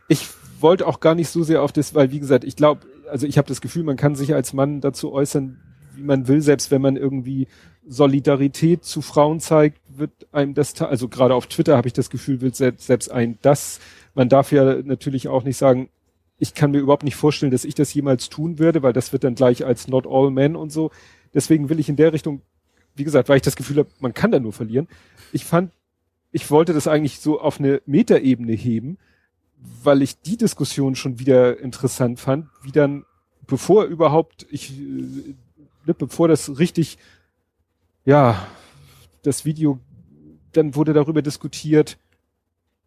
[0.08, 0.26] Ich
[0.60, 3.38] wollte auch gar nicht so sehr auf das, weil wie gesagt, ich glaube, also ich
[3.38, 5.58] habe das Gefühl, man kann sich als Mann dazu äußern,
[5.94, 7.48] wie man will, selbst wenn man irgendwie
[7.86, 12.42] Solidarität zu Frauen zeigt, wird einem das, also gerade auf Twitter habe ich das Gefühl,
[12.42, 13.80] wird selbst, selbst ein das,
[14.14, 15.88] man darf ja natürlich auch nicht sagen,
[16.38, 19.24] ich kann mir überhaupt nicht vorstellen, dass ich das jemals tun würde, weil das wird
[19.24, 20.90] dann gleich als not all men und so.
[21.34, 22.42] Deswegen will ich in der Richtung,
[22.94, 24.88] wie gesagt, weil ich das Gefühl habe, man kann da nur verlieren.
[25.32, 25.72] Ich fand,
[26.32, 28.98] ich wollte das eigentlich so auf eine Metaebene heben,
[29.82, 33.04] weil ich die Diskussion schon wieder interessant fand, wie dann,
[33.46, 35.34] bevor überhaupt ich, äh,
[35.86, 36.98] ne, bevor das richtig
[38.04, 38.46] ja,
[39.22, 39.80] das Video,
[40.52, 41.98] dann wurde darüber diskutiert,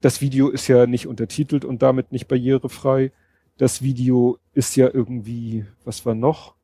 [0.01, 3.11] das Video ist ja nicht untertitelt und damit nicht barrierefrei.
[3.57, 6.55] Das Video ist ja irgendwie, was war noch?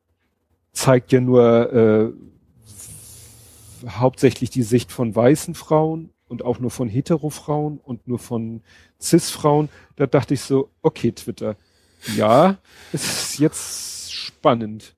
[0.78, 2.12] Zeigt ja nur äh,
[3.90, 8.62] hauptsächlich die Sicht von weißen Frauen und auch nur von Hetero-Frauen und nur von
[9.02, 9.70] Cis-Frauen.
[9.95, 11.56] Da dachte ich so, okay, Twitter,
[12.16, 12.60] ja,
[12.94, 14.95] es ist jetzt spannend.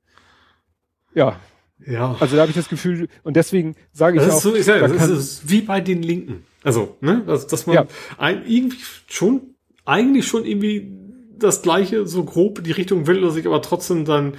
[1.14, 1.40] Ja.
[1.86, 2.18] Ja.
[2.20, 4.38] Also da habe ich das Gefühl, und deswegen sage ich das auch.
[4.40, 6.44] Ist so, ich sag, da das ist wie bei den Linken.
[6.62, 7.86] Also, ne, dass, dass man Ja.
[8.18, 10.92] ein, irgendwie schon, eigentlich schon irgendwie
[11.38, 14.34] das gleiche, so grob die Richtung will, dass ich aber trotzdem dann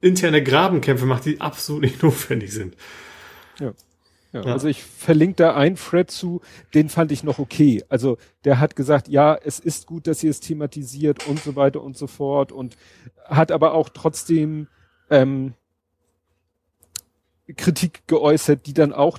[0.00, 2.76] interne Grabenkämpfe macht, die absolut nicht notwendig sind.
[3.58, 3.72] Ja.
[4.34, 4.52] Ja, Ja.
[4.52, 6.40] Also ich verlinke da einen Thread zu,
[6.74, 7.84] den fand ich noch okay.
[7.88, 11.82] Also der hat gesagt, ja, es ist gut, dass ihr es thematisiert und so weiter
[11.82, 12.76] und so fort und
[13.24, 14.66] hat aber auch trotzdem
[15.08, 15.54] ähm,
[17.56, 19.18] Kritik geäußert, die dann auch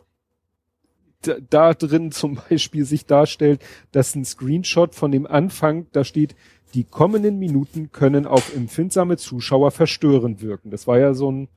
[1.49, 3.61] da, drin zum Beispiel sich darstellt,
[3.91, 6.35] dass ein Screenshot von dem Anfang, da steht,
[6.73, 10.71] die kommenden Minuten können auf empfindsame Zuschauer verstörend wirken.
[10.71, 11.47] Das war ja so ein,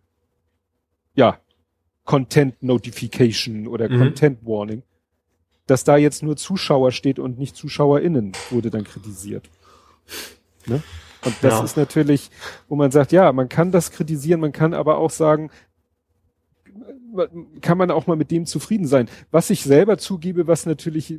[1.14, 1.38] ja,
[2.04, 3.98] Content Notification oder Mhm.
[3.98, 4.82] Content Warning.
[5.66, 9.50] Dass da jetzt nur Zuschauer steht und nicht ZuschauerInnen, wurde dann kritisiert.
[10.66, 10.82] Ne?
[11.24, 11.64] Und das Ja.
[11.64, 12.30] ist natürlich,
[12.68, 15.50] wo man sagt, ja, man kann das kritisieren, man kann aber auch sagen,
[17.60, 19.08] kann man auch mal mit dem zufrieden sein.
[19.30, 21.18] Was ich selber zugebe, was natürlich, äh,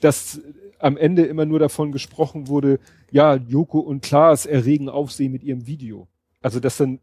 [0.00, 0.40] dass
[0.78, 2.80] am Ende immer nur davon gesprochen wurde,
[3.10, 6.08] ja, Joko und Klaas erregen Aufsehen mit ihrem Video.
[6.40, 6.98] Also das dann,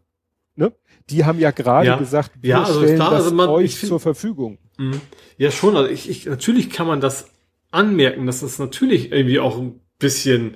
[0.56, 0.74] ne?
[1.10, 1.96] Die haben ja gerade Ja.
[1.98, 4.58] gesagt, wir Ja, also stellen klar, das also man- euch find- zur Verfügung.
[4.78, 5.00] Mhm.
[5.38, 5.78] Ja, schon.
[5.78, 7.30] Also ich, ich, natürlich kann man das
[7.72, 10.56] anmerken, dass das natürlich irgendwie auch ein bisschen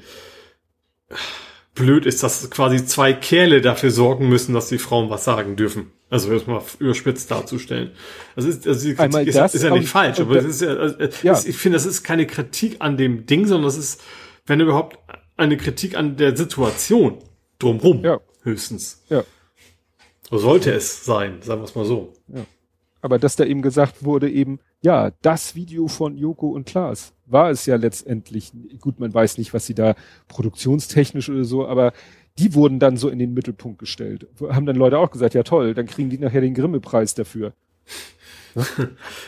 [1.76, 5.92] blöd ist, dass quasi zwei Kerle dafür sorgen müssen, dass die Frauen was sagen dürfen.
[6.10, 7.92] Also jetzt mal überspitzt darzustellen.
[8.36, 10.46] Das ist, also die Einmal Kritik ist, das ist ja nicht falsch, aber da- es
[10.46, 11.34] ist ja, also, Ja.
[11.34, 14.02] es- ich finde, das ist keine Kritik an dem Ding, sondern das ist,
[14.46, 15.00] wenn überhaupt,
[15.38, 17.18] eine Kritik an der Situation
[17.58, 18.04] drumrum.
[18.04, 18.20] Ja.
[18.44, 19.04] Höchstens.
[19.10, 19.24] Ja.
[20.30, 22.14] So sollte es sein, sagen wir es mal so.
[23.02, 27.50] Aber dass da eben gesagt wurde, eben, ja, das Video von Joko und Klaas war
[27.50, 29.96] es ja letztendlich, gut, man weiß nicht, was sie da
[30.28, 31.94] produktionstechnisch oder so, aber
[32.40, 34.28] die wurden dann so in den Mittelpunkt gestellt.
[34.50, 37.54] Haben dann Leute auch gesagt, ja toll, dann kriegen die nachher den Grimme-Preis dafür.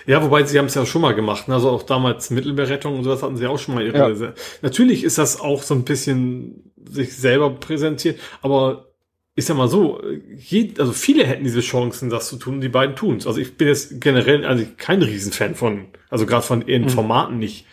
[0.05, 1.47] Ja, wobei sie haben es ja schon mal gemacht.
[1.47, 1.55] ne?
[1.55, 4.35] Also auch damals Mittelmeerrettung und sowas hatten sie auch schon mal ihre.
[4.61, 8.91] Natürlich ist das auch so ein bisschen sich selber präsentiert, aber
[9.35, 10.01] ist ja mal so,
[10.37, 13.27] je, also viele hätten diese Chancen, das zu tun, die beiden tun's.
[13.27, 17.65] Also ich bin jetzt generell also kein Riesenfan von, also gerade von ihren Formaten nicht.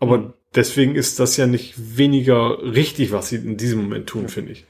[0.00, 4.52] Aber deswegen ist das ja nicht weniger richtig, was sie in diesem Moment tun, finde
[4.52, 4.66] ich.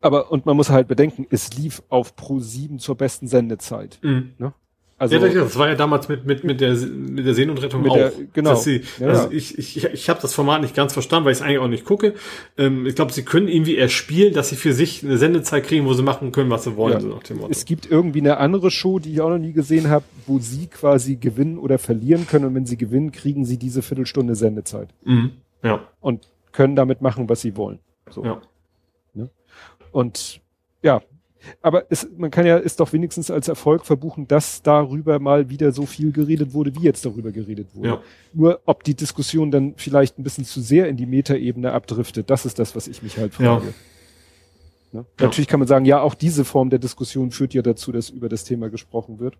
[0.00, 3.98] Aber, und man muss halt bedenken, es lief auf Pro 7 zur besten Sendezeit.
[4.02, 4.34] Mhm.
[5.00, 7.96] Also, ja, das war ja damals mit, mit, mit der, mit der Seenotrettung Mit auch.
[7.96, 8.56] der- genau.
[8.56, 9.30] Sie, Ja, also ja.
[9.30, 11.84] ich, ich, ich, habe das Format nicht ganz verstanden, weil ich es eigentlich auch nicht
[11.84, 12.14] gucke.
[12.56, 15.92] Ähm, ich glaube, sie können irgendwie erspielen, dass sie für sich eine Sendezeit kriegen, wo
[15.94, 17.00] sie machen können, was sie wollen, Ja.
[17.00, 17.50] so nach dem Motto.
[17.52, 20.66] es gibt irgendwie eine andere Show, die ich auch noch nie gesehen habe, wo sie
[20.66, 22.46] quasi gewinnen oder verlieren können.
[22.46, 24.88] Und wenn sie gewinnen, kriegen sie diese Viertelstunde Sendezeit.
[25.04, 25.30] Mhm.
[25.62, 27.78] Ja, und können damit machen, was sie wollen.
[28.10, 28.24] So.
[28.24, 28.40] ja.
[29.92, 30.40] Und
[30.82, 31.00] ja,
[31.62, 35.72] aber es, man kann ja es doch wenigstens als Erfolg verbuchen, dass darüber mal wieder
[35.72, 37.88] so viel geredet wurde, wie jetzt darüber geredet wurde.
[37.88, 38.02] Ja.
[38.32, 42.46] Nur ob die Diskussion dann vielleicht ein bisschen zu sehr in die Metaebene abdriftet, das
[42.46, 43.66] ist das, was ich mich halt frage.
[44.92, 45.00] Ne?
[45.00, 45.26] Ja.
[45.26, 48.28] Natürlich kann man sagen, ja, auch diese Form der Diskussion führt ja dazu, dass über
[48.28, 49.36] das Thema gesprochen wird.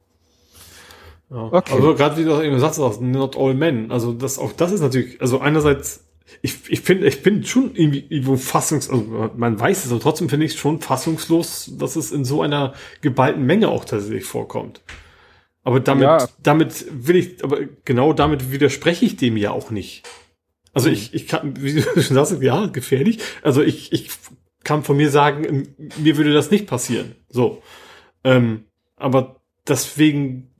[1.30, 1.44] Ja.
[1.52, 1.74] Okay.
[1.74, 3.90] Also gerade wie du eben gesagt hast, not all men.
[3.90, 6.05] Also das auch das ist natürlich, also einerseits,
[6.42, 10.28] ich, ich finde, ich bin schon irgendwie irgendwo fassungs, also man weiß es, aber trotzdem
[10.28, 14.80] finde ich es schon fassungslos, dass es in so einer geballten Menge auch tatsächlich vorkommt.
[15.64, 16.28] Aber damit, Ja.
[16.42, 20.02] damit will ich, aber genau damit widerspreche ich dem ja auch nicht.
[20.72, 23.18] Also ich, ich kann, wie du schon sagst, ja, gefährlich.
[23.42, 24.10] Also ich, ich
[24.64, 25.68] kann von mir sagen,
[25.98, 27.14] mir würde das nicht passieren.
[27.28, 27.62] So.
[28.22, 28.64] Ähm,
[28.96, 30.50] aber deswegen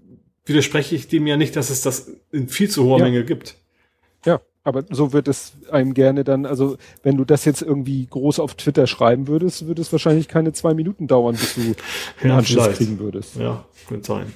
[0.46, 3.04] widerspreche ich dem ja nicht, dass es das in viel zu hoher Ja.
[3.04, 3.56] Menge gibt.
[4.68, 8.54] Aber so wird es einem gerne dann, also wenn du das jetzt irgendwie groß auf
[8.54, 11.60] Twitter schreiben würdest, würde es wahrscheinlich keine zwei Minuten dauern, bis du
[12.20, 12.78] einen Ja, Anschluss vielleicht.
[12.78, 13.36] kriegen würdest.
[13.36, 14.34] Ja, könnte sein.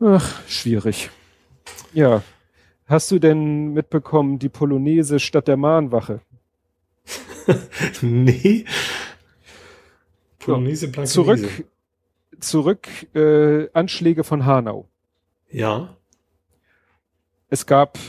[0.00, 1.08] Ach, schwierig.
[1.94, 2.22] Ja.
[2.86, 6.20] Hast du denn mitbekommen, die Polonaise statt der Mahnwache?
[8.02, 8.66] nee.
[10.38, 11.14] Polonaise, Blankenese.
[11.14, 11.64] Zurück,
[12.40, 14.86] zurück, äh, Anschläge von Hanau.
[15.50, 15.96] Ja.
[17.54, 18.00] Es gab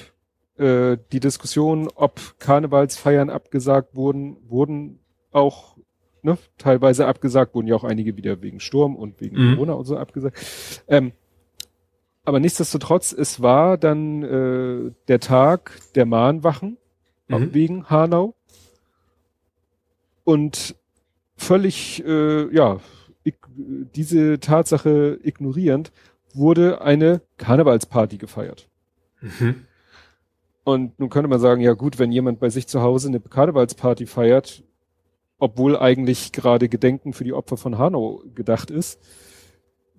[0.58, 4.98] äh, die Diskussion, ob Karnevalsfeiern abgesagt wurden, wurden
[5.32, 5.78] auch
[6.24, 9.54] ne, teilweise abgesagt, wurden ja auch einige wieder wegen Sturm und wegen Mhm.
[9.54, 10.36] Corona und so abgesagt.
[10.88, 11.12] Ähm,
[12.24, 16.78] aber nichtsdestotrotz, es war dann äh, der Tag der Mahnwachen
[17.28, 17.54] Mhm.
[17.54, 18.34] wegen Hanau.
[20.24, 20.76] Und
[21.38, 22.80] völlig, äh, ja,
[23.24, 23.36] ig
[23.96, 25.92] diese Tatsache ignorierend
[26.34, 28.70] wurde eine Karnevalsparty gefeiert.
[29.40, 29.66] Mhm.
[30.64, 34.06] Und nun könnte man sagen, ja gut, wenn jemand bei sich zu Hause eine Karnevalsparty
[34.08, 34.64] feiert,
[35.38, 39.00] obwohl eigentlich gerade Gedenken für die Opfer von Hanau gedacht ist,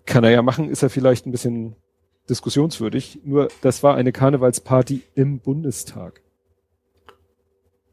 [0.07, 1.77] kann er ja machen, ist er vielleicht ein bisschen
[2.28, 3.20] diskussionswürdig.
[3.24, 6.20] Nur das war eine Karnevalsparty im Bundestag.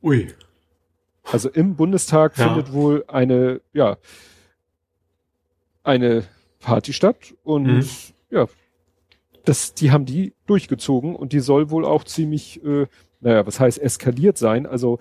[0.01, 0.33] Ui.
[1.31, 2.47] Also im Bundestag Ja.
[2.47, 3.97] findet wohl eine, ja,
[5.83, 6.23] eine
[6.59, 7.85] Party statt und Mhm.
[8.29, 8.47] ja,
[9.45, 12.87] das, die haben die durchgezogen und die soll wohl auch ziemlich, äh,
[13.19, 14.65] naja, was heißt eskaliert sein?
[14.65, 14.99] Also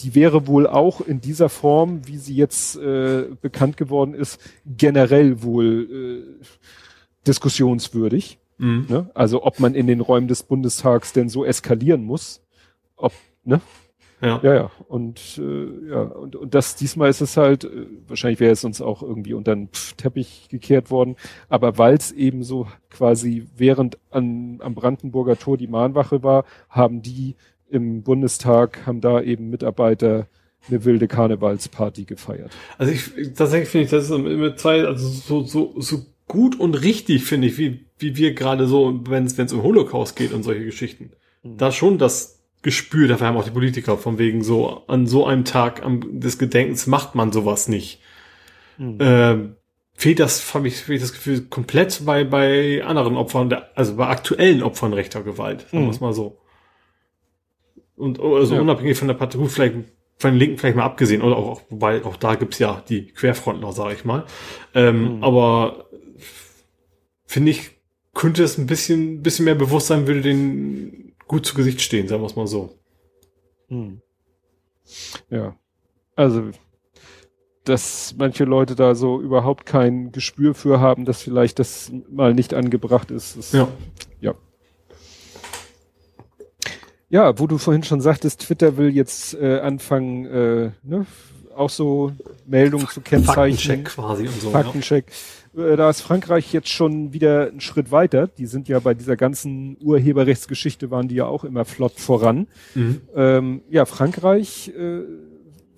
[0.00, 5.42] die wäre wohl auch in dieser Form, wie sie jetzt äh, bekannt geworden ist, generell
[5.42, 6.44] wohl äh,
[7.26, 8.38] diskussionswürdig.
[8.58, 8.86] Mhm.
[8.88, 9.10] Ne?
[9.14, 12.42] Also ob man in den Räumen des Bundestags denn so eskalieren muss.
[12.96, 13.12] Ob,
[13.44, 13.60] ne?
[14.22, 14.40] Ja.
[14.42, 14.70] Ja, ja.
[14.88, 18.82] Und äh, ja, und, und das diesmal ist es halt, äh, wahrscheinlich wäre es uns
[18.82, 21.16] auch irgendwie unter den Pf- Teppich gekehrt worden,
[21.48, 27.02] aber weil es eben so quasi während an, am Brandenburger Tor die Mahnwache war, haben
[27.02, 27.36] die
[27.70, 30.26] im Bundestag, haben da eben Mitarbeiter
[30.68, 32.52] eine wilde Karnevalsparty gefeiert.
[32.76, 36.74] Also ich tatsächlich finde ich, das ist mit zwei, also so, so, so gut und
[36.74, 40.64] richtig, finde ich, wie, wie wir gerade so, wenn es um Holocaust geht und solche
[40.64, 41.12] Geschichten.
[41.42, 45.44] Da schon das Gespür, dafür haben auch die Politiker, von wegen so, an so einem
[45.44, 48.00] Tag am, des Gedenkens macht man sowas nicht.
[48.78, 48.98] Mhm.
[49.00, 49.56] Ähm,
[49.94, 54.62] fehlt das, habe ich, fehlt das Gefühl, komplett bei, bei anderen Opfern, also bei aktuellen
[54.62, 55.90] Opfern rechter Gewalt, sagen wir Mhm.
[55.90, 56.38] es mal so.
[57.96, 58.60] Und also Ja.
[58.60, 59.74] unabhängig von der Partei, gut, vielleicht
[60.18, 63.72] von den Linken vielleicht mal abgesehen, oder auch, wobei auch da gibt's ja die Querfrontler,
[63.72, 64.24] sage ich mal.
[64.74, 65.24] Ähm, Mhm.
[65.24, 65.86] Aber
[67.26, 67.70] finde ich,
[68.14, 72.26] könnte es ein bisschen, bisschen mehr Bewusstsein, würde den gut zu Gesicht stehen, sagen wir
[72.26, 72.74] es mal so.
[73.68, 74.00] Hm.
[75.30, 75.54] Ja.
[76.16, 76.50] Also,
[77.62, 82.52] dass manche Leute da so überhaupt kein Gespür für haben, dass vielleicht das mal nicht
[82.52, 83.36] angebracht ist.
[83.36, 83.68] ist Ja.
[87.10, 91.06] Ja, wo du vorhin schon sagtest, Twitter will jetzt äh, anfangen, äh, ne,
[91.56, 92.12] auch so
[92.46, 93.58] Meldungen zu kennzeichnen.
[93.58, 94.50] Faktencheck quasi und so.
[94.50, 95.06] Faktencheck.
[95.08, 95.12] Äh,
[95.52, 98.28] Da ist Frankreich jetzt schon wieder einen Schritt weiter.
[98.28, 102.46] Die sind ja bei dieser ganzen Urheberrechtsgeschichte waren die ja auch immer flott voran.
[102.74, 102.80] Ja.
[102.82, 103.00] Mhm.
[103.16, 105.00] Ähm, ja, Frankreich äh,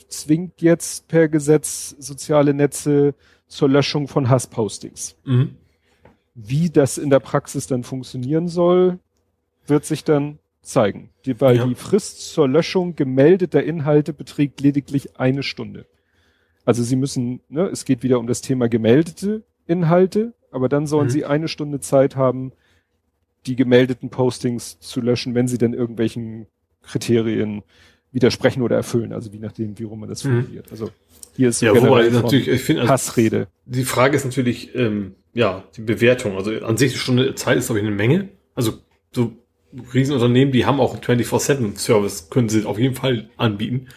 [0.09, 3.15] zwingt jetzt per Gesetz soziale Netze
[3.47, 5.16] zur Löschung von Hasspostings.
[5.24, 5.57] Mhm.
[6.35, 8.99] Wie das in der Praxis dann funktionieren soll,
[9.66, 11.11] wird sich dann zeigen.
[11.24, 11.66] Die, weil Ja.
[11.66, 15.86] die Frist zur Löschung gemeldeter Inhalte beträgt lediglich eine Stunde.
[16.65, 21.06] Also sie müssen, ne, es geht wieder um das Thema gemeldete Inhalte, aber dann sollen
[21.06, 21.10] Mhm.
[21.10, 22.52] sie eine Stunde Zeit haben,
[23.47, 26.47] die gemeldeten Postings zu löschen, wenn sie dann irgendwelchen
[26.82, 27.62] Kriterien
[28.12, 30.43] widersprechen oder erfüllen, also wie nachdem, wie rum man das Mhm.
[30.43, 30.70] formuliert.
[30.70, 30.90] Also
[31.34, 33.48] hier ist Ja, wobei natürlich, ich finde, also, Hassrede.
[33.64, 36.36] die Frage ist natürlich, ähm, ja, die Bewertung.
[36.36, 38.28] Also an sich eine Stunde Zeit ist, glaube ich, eine Menge.
[38.55, 38.74] Also
[39.12, 39.32] so
[39.94, 43.89] Riesenunternehmen, die haben auch einen 24-7-Service, können sie auf jeden Fall anbieten.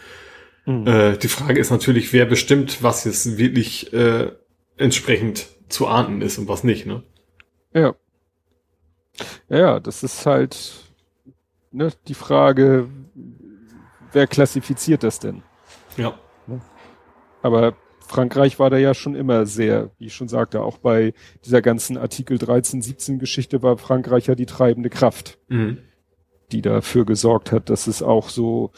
[0.64, 0.86] Mhm.
[0.86, 4.30] Äh, die Frage ist natürlich, wer bestimmt, was jetzt wirklich äh,
[4.78, 7.02] entsprechend zu ahnden ist und was nicht, ne?
[7.72, 7.94] Ja.
[9.48, 10.74] Ja, ja, das ist halt
[11.72, 12.88] ne, die Frage,
[14.12, 15.42] wer klassifiziert das denn?
[15.96, 16.18] Ja.
[17.42, 21.12] Aber Frankreich war da ja schon immer sehr, wie ich schon sagte, auch bei
[21.44, 25.78] dieser ganzen Artikel 13, 17 Geschichte war Frankreich ja die treibende Kraft, Mhm.
[26.52, 28.70] die dafür gesorgt hat, dass es auch so,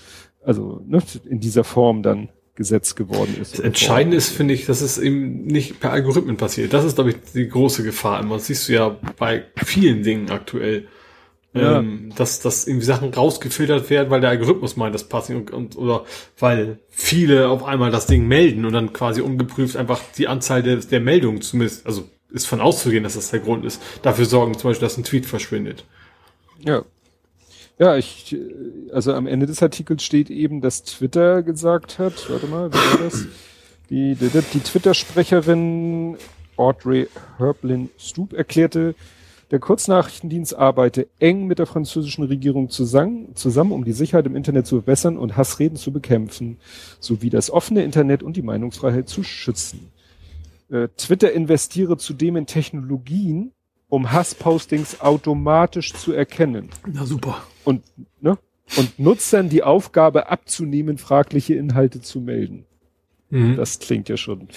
[0.43, 3.55] also ne, in dieser Form dann Gesetz geworden ist.
[3.55, 6.75] Das Entscheidende ist, finde ich, dass es eben nicht per Algorithmen passiert.
[6.75, 8.35] Das ist, glaube ich, die große Gefahr immer.
[8.35, 10.89] Das siehst du ja bei vielen Dingen aktuell.
[11.55, 11.79] Ja.
[11.79, 15.51] Ähm, dass, dass irgendwie Sachen rausgefiltert werden, weil der Algorithmus meint, das passt nicht und,
[15.51, 16.05] und, oder
[16.39, 20.77] weil viele auf einmal das Ding melden und dann quasi ungeprüft einfach die Anzahl der,
[20.77, 24.71] der Meldungen zumindest, also ist von auszugehen, dass das der Grund ist, dafür sorgen zum
[24.71, 25.85] Beispiel, dass ein Tweet verschwindet.
[26.59, 26.85] Ja.
[27.79, 32.47] Ja, ich, äh, also am Ende des Artikels steht eben, dass Twitter gesagt hat, warte
[32.47, 33.27] mal, wie war das?
[33.91, 36.17] Die, die, die Twitter-Sprecherin
[36.57, 38.95] Audrey Herblin Stoop erklärte,
[39.51, 44.67] der Kurznachrichtendienst arbeite eng mit der französischen Regierung zusammen, zusammen, um die Sicherheit im Internet
[44.67, 46.59] zu verbessern und Hassreden zu bekämpfen,
[47.01, 49.91] sowie das offene Internet und die Meinungsfreiheit zu schützen.
[50.71, 53.53] Äh, Twitter investiere zudem in Technologien,
[53.89, 57.43] um Hasspostings automatisch zu erkennen Na super.
[57.65, 57.83] und,
[58.21, 58.39] ne,
[58.77, 62.67] und Nutzern die Aufgabe abzunehmen, fragliche Inhalte zu melden.
[63.31, 63.57] Mhm.
[63.57, 64.49] Das klingt ja schon.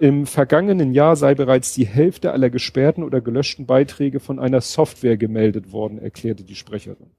[0.00, 5.16] Im vergangenen Jahr sei bereits die Hälfte aller gesperrten oder gelöschten Beiträge von einer Software
[5.16, 7.10] gemeldet worden, erklärte die Sprecherin.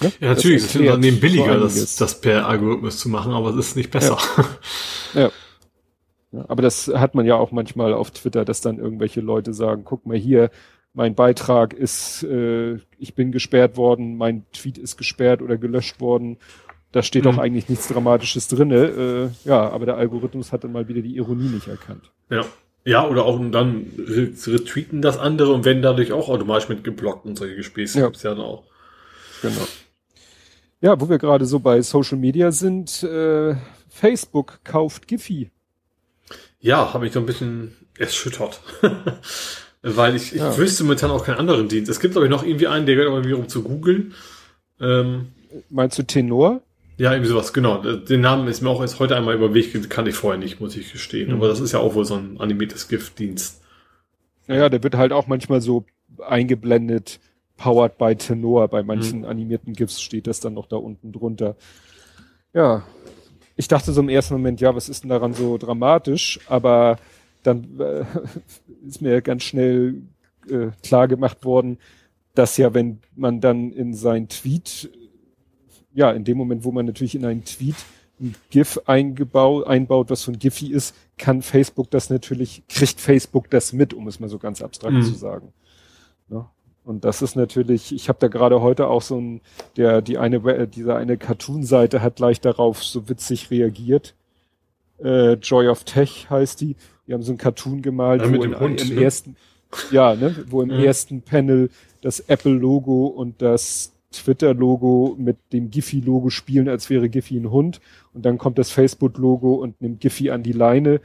[0.00, 3.68] Ja, ja natürlich, es ist Unternehmen billiger, das, das per Algorithmus zu machen, aber es
[3.68, 4.18] ist nicht besser.
[5.14, 5.20] Ja.
[5.22, 5.30] ja.
[6.38, 10.06] Aber das hat man ja auch manchmal auf Twitter, dass dann irgendwelche Leute sagen, guck
[10.06, 10.50] mal hier,
[10.92, 16.38] mein Beitrag ist, äh, ich bin gesperrt worden, mein Tweet ist gesperrt oder gelöscht worden
[16.96, 17.32] da steht mhm.
[17.32, 19.30] auch eigentlich nichts Dramatisches drinne.
[19.44, 22.10] Äh, ja, aber der Algorithmus hat dann mal wieder die Ironie nicht erkannt.
[22.30, 22.46] Ja.
[22.86, 27.36] Ja, oder auch dann retweeten das andere und werden dadurch auch automatisch mit geblockt und
[27.36, 28.06] solche Gespäße ja.
[28.06, 28.62] gibt's ja dann auch.
[29.42, 29.66] Genau.
[30.80, 33.56] Ja, wo wir gerade so bei Social Media sind, äh,
[33.90, 35.50] Facebook kauft Giphy.
[36.66, 38.60] Ja, habe ich so ein bisschen erschüttert.
[39.82, 40.58] Weil ich, ich ja.
[40.58, 41.88] wüsste momentan auch keinen anderen Dienst.
[41.88, 44.14] Es gibt, glaube ich, noch irgendwie einen, der gehört aber wiederum zu googeln.
[44.80, 45.28] Ähm,
[45.70, 46.62] Meinst du Tenor?
[46.96, 47.78] Ja, irgendwie sowas, genau.
[47.78, 50.76] Den Namen ist mir auch erst heute einmal über Weg, kann ich vorher nicht, muss
[50.76, 51.28] ich gestehen.
[51.28, 51.36] Mhm.
[51.36, 53.62] Aber das ist ja auch wohl so ein animiertes Giftdienst.
[54.48, 55.86] Naja, der wird halt auch manchmal so
[56.26, 57.20] eingeblendet,
[57.56, 58.66] powered by Tenor.
[58.66, 59.26] Bei manchen mhm.
[59.26, 61.54] animierten GIFs steht das dann noch da unten drunter.
[62.52, 62.82] Ja,
[63.56, 66.40] ich dachte so im ersten Moment, ja, was ist denn daran so dramatisch?
[66.46, 66.98] Aber
[67.42, 68.04] dann äh,
[68.86, 70.02] ist mir ganz schnell
[70.48, 71.78] äh, klar gemacht worden,
[72.34, 74.90] dass ja, wenn man dann in sein Tweet
[75.96, 77.74] ja, in dem Moment, wo man natürlich in einen Tweet
[78.20, 83.72] ein GIF eingebaut, einbaut, was von Giphy ist, kann Facebook das natürlich, kriegt Facebook das
[83.72, 85.02] mit, um es mal so ganz abstrakt mhm.
[85.02, 85.52] zu sagen.
[86.28, 86.50] Ja.
[86.86, 89.40] Und das ist natürlich, ich habe da gerade heute auch so ein,
[89.76, 94.14] der, die eine, dieser eine Cartoon-Seite hat gleich darauf so witzig reagiert.
[95.02, 96.76] Äh, Joy of Tech heißt die.
[97.08, 99.02] Die haben so ein Cartoon gemalt, ja, wo in, Hund, im ne?
[99.02, 99.36] ersten,
[99.90, 100.78] ja, ne, wo im ja.
[100.78, 101.70] ersten Panel
[102.02, 107.80] das Apple-Logo und das Twitter-Logo mit dem Giphy-Logo spielen, als wäre Giphy ein Hund.
[108.14, 111.00] Und dann kommt das Facebook-Logo und nimmt Giphy an die Leine.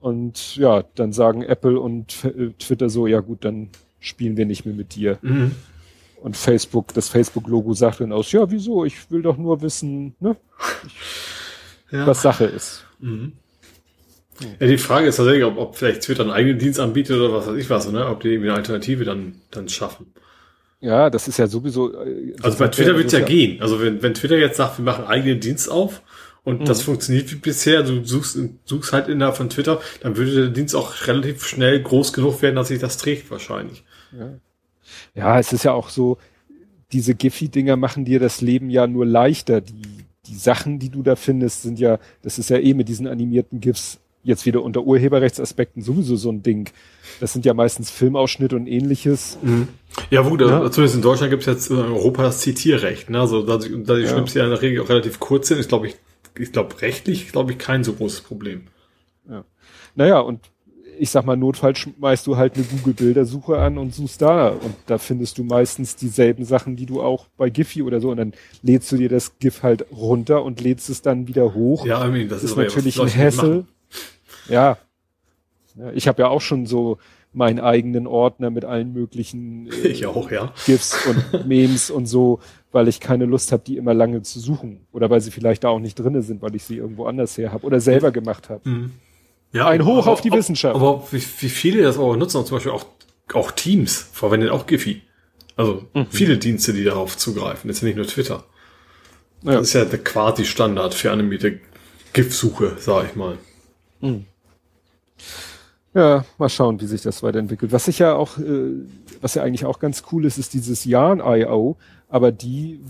[0.00, 2.26] Und ja, dann sagen Apple und
[2.58, 3.68] Twitter so, ja gut, dann
[4.06, 5.18] spielen wir nicht mehr mit dir.
[5.22, 5.52] Mhm.
[6.22, 8.84] Und Facebook, das Facebook-Logo sagt dann aus, ja, wieso?
[8.84, 10.36] Ich will doch nur wissen, ne?
[10.86, 12.06] Ich, ja.
[12.06, 12.84] was Sache ist.
[13.00, 13.32] Mhm.
[14.60, 17.46] Ja, die Frage ist tatsächlich, ob, ob vielleicht Twitter einen eigenen Dienst anbietet oder was
[17.46, 18.06] weiß ich was, ne?
[18.06, 20.12] ob die irgendwie eine Alternative dann, dann schaffen.
[20.80, 21.92] Ja, das ist ja sowieso.
[21.94, 23.62] Äh, also bei Twitter wird's ja, ja gehen.
[23.62, 26.02] Also wenn, wenn Twitter jetzt sagt, wir machen eigenen Dienst auf
[26.44, 26.64] und mhm.
[26.66, 30.76] das funktioniert wie bisher, du suchst, suchst halt innerhalb von Twitter, dann würde der Dienst
[30.76, 33.84] auch relativ schnell groß genug werden, dass sich das trägt wahrscheinlich.
[34.12, 34.30] Ja,
[35.14, 36.18] ja es ist ja auch so,
[36.92, 39.60] diese Giphy-Dinger machen dir das Leben ja nur leichter.
[39.60, 39.82] Die,
[40.26, 43.60] die Sachen, die du da findest, sind ja, das ist ja eh mit diesen animierten
[43.60, 46.68] GIFs jetzt wieder unter Urheberrechtsaspekten sowieso so ein Ding.
[47.20, 49.38] Das sind ja meistens Filmausschnitte und ähnliches.
[49.40, 49.68] Mhm.
[50.10, 50.70] Ja, gut, ja.
[50.70, 53.08] zumindest in Deutschland gibt es jetzt in Europa das Zitierrecht.
[53.08, 53.20] Ne?
[53.20, 54.08] Also da, da die ja.
[54.08, 55.96] Schnips ja in der Regel auch relativ kurz sind, ist glaube ich,
[56.38, 58.62] ich glaube rechtlich, glaube ich, kein so großes Problem.
[59.28, 59.44] Ja.
[59.94, 60.40] Naja, und
[60.98, 64.48] ich sag mal, notfalls schmeißt du halt eine Google-Bildersuche an und suchst da.
[64.48, 68.10] Und da findest du meistens dieselben Sachen, die du auch bei Giphy oder so.
[68.10, 68.32] Und dann
[68.62, 71.86] lädst du dir das GIF halt runter und lädst es dann wieder hoch.
[71.86, 73.64] Ja, I mean, das ist, ist natürlich ein Hassel.
[74.48, 74.78] Ja.
[75.76, 76.98] ja ich habe ja auch schon so
[77.32, 80.52] meinen eigenen Ordner mit allen möglichen äh, auch, ja.
[80.64, 82.40] GIFs und Memes und so,
[82.72, 84.86] weil ich keine Lust habe, die immer lange zu suchen.
[84.92, 87.52] Oder weil sie vielleicht da auch nicht drinne sind, weil ich sie irgendwo anders her
[87.52, 88.68] habe oder selber gemacht habe.
[88.68, 88.92] Mhm.
[89.52, 90.74] Ja, Ein Hoch aber, auf die Wissenschaft.
[90.74, 92.86] Aber wie, wie viele das auch nutzen, zum Beispiel auch,
[93.32, 95.02] auch Teams verwendet auch Giphy.
[95.56, 96.06] Also mhm.
[96.10, 97.68] viele Dienste, die darauf zugreifen.
[97.68, 98.44] Das ist ja nicht nur Twitter.
[99.42, 99.52] Ja.
[99.52, 101.60] Das ist ja der quasi Standard für animierte
[102.12, 103.38] GIF-Suche, sag ich mal.
[104.00, 104.26] Mhm.
[105.94, 107.72] Ja, mal schauen, wie sich das weiterentwickelt.
[107.72, 108.72] Was ich ja auch, äh,
[109.22, 111.78] was ja eigentlich auch ganz cool ist, ist dieses Yarn.io,
[112.10, 112.80] aber die,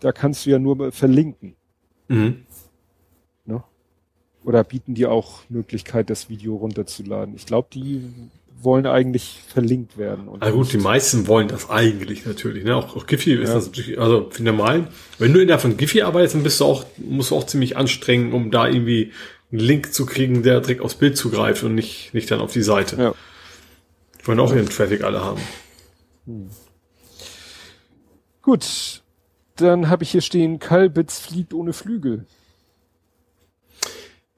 [0.00, 1.56] da kannst du ja nur verlinken.
[2.08, 2.44] Mhm.
[4.44, 7.34] Oder bieten die auch Möglichkeit, das Video runterzuladen?
[7.34, 8.02] Ich glaube, die
[8.60, 10.28] wollen eigentlich verlinkt werden.
[10.28, 12.64] Und Na gut, die meisten wollen das eigentlich natürlich.
[12.64, 12.76] Ne?
[12.76, 13.54] Auch, auch Giphy ist ja.
[13.54, 14.88] das natürlich, also normal.
[15.18, 17.76] Wenn du in der von Giphy arbeitest, dann bist du auch, musst du auch ziemlich
[17.76, 19.12] anstrengen, um da irgendwie
[19.50, 22.62] einen Link zu kriegen, der direkt aufs Bild zugreift und nicht, nicht dann auf die
[22.62, 22.96] Seite.
[22.96, 23.14] Ja.
[24.20, 25.40] Die wollen auch ihren Traffic alle haben.
[26.26, 26.50] Hm.
[28.42, 29.02] Gut,
[29.56, 32.26] dann habe ich hier stehen, Kalbitz fliegt ohne Flügel.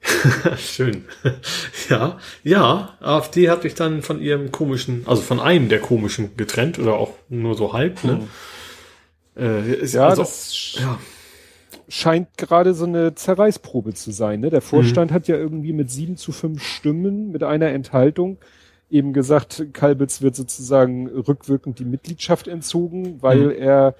[0.57, 1.05] Schön.
[1.89, 6.79] ja, ja, AfD hat sich dann von ihrem komischen, also von einem der komischen getrennt
[6.79, 8.13] oder auch nur so halb, ne?
[8.13, 8.27] Hm.
[9.43, 10.97] Äh, ist, ja, also, das, ja
[11.89, 14.41] scheint gerade so eine Zerreißprobe zu sein.
[14.41, 14.49] Ne?
[14.49, 15.15] Der Vorstand mhm.
[15.15, 18.37] hat ja irgendwie mit sieben zu fünf Stimmen mit einer Enthaltung
[18.89, 23.51] eben gesagt, Kalbitz wird sozusagen rückwirkend die Mitgliedschaft entzogen, weil mhm.
[23.51, 23.95] er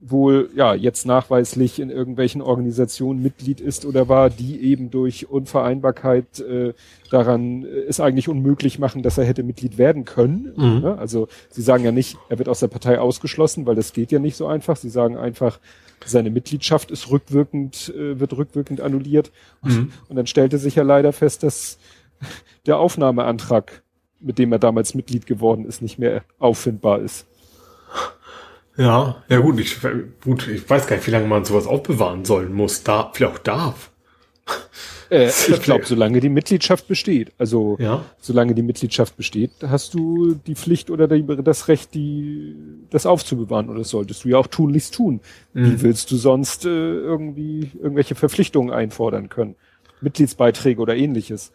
[0.00, 6.38] wohl ja jetzt nachweislich in irgendwelchen Organisationen Mitglied ist oder war, die eben durch Unvereinbarkeit
[6.40, 6.74] äh,
[7.10, 10.52] daran äh, es eigentlich unmöglich machen, dass er hätte Mitglied werden können.
[10.54, 10.80] Mhm.
[10.80, 10.98] Ne?
[10.98, 14.18] Also sie sagen ja nicht, er wird aus der Partei ausgeschlossen, weil das geht ja
[14.18, 14.76] nicht so einfach.
[14.76, 15.58] Sie sagen einfach,
[16.04, 19.32] seine Mitgliedschaft ist rückwirkend, äh, wird rückwirkend annulliert.
[19.62, 19.92] Mhm.
[20.08, 21.78] Und dann stellte sich ja leider fest, dass
[22.66, 23.82] der Aufnahmeantrag,
[24.20, 27.26] mit dem er damals Mitglied geworden ist, nicht mehr auffindbar ist.
[28.76, 29.78] Ja, ja gut, ich,
[30.22, 33.38] gut, ich weiß gar nicht, wie lange man sowas aufbewahren sollen muss, da, vielleicht auch
[33.38, 33.90] darf.
[35.08, 37.32] Äh, ich glaube, solange die Mitgliedschaft besteht.
[37.38, 38.04] Also ja.
[38.20, 42.56] solange die Mitgliedschaft besteht, hast du die Pflicht oder das Recht, die
[42.90, 43.68] das aufzubewahren.
[43.68, 45.20] Oder das solltest du ja auch tunlichst tun.
[45.52, 45.64] Mhm.
[45.64, 49.54] Wie willst du sonst äh, irgendwie irgendwelche Verpflichtungen einfordern können?
[50.00, 51.52] Mitgliedsbeiträge oder ähnliches.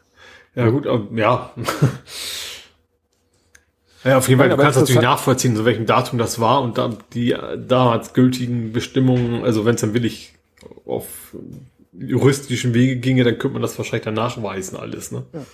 [0.56, 1.52] Ja gut, ja.
[4.04, 6.78] Ja, auf jeden Fall, Nein, du kannst natürlich nachvollziehen, zu welchem Datum das war und
[6.78, 7.36] dann die
[7.68, 10.34] damals gültigen Bestimmungen, also wenn es dann willig
[10.86, 11.36] auf
[11.94, 15.24] juristischen Wege ginge, dann könnte man das wahrscheinlich dann nachweisen alles, ne?
[15.34, 15.46] Ja.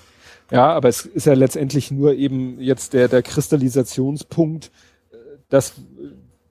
[0.51, 4.71] ja, aber es ist ja letztendlich nur eben jetzt der, der Kristallisationspunkt,
[5.49, 5.73] dass,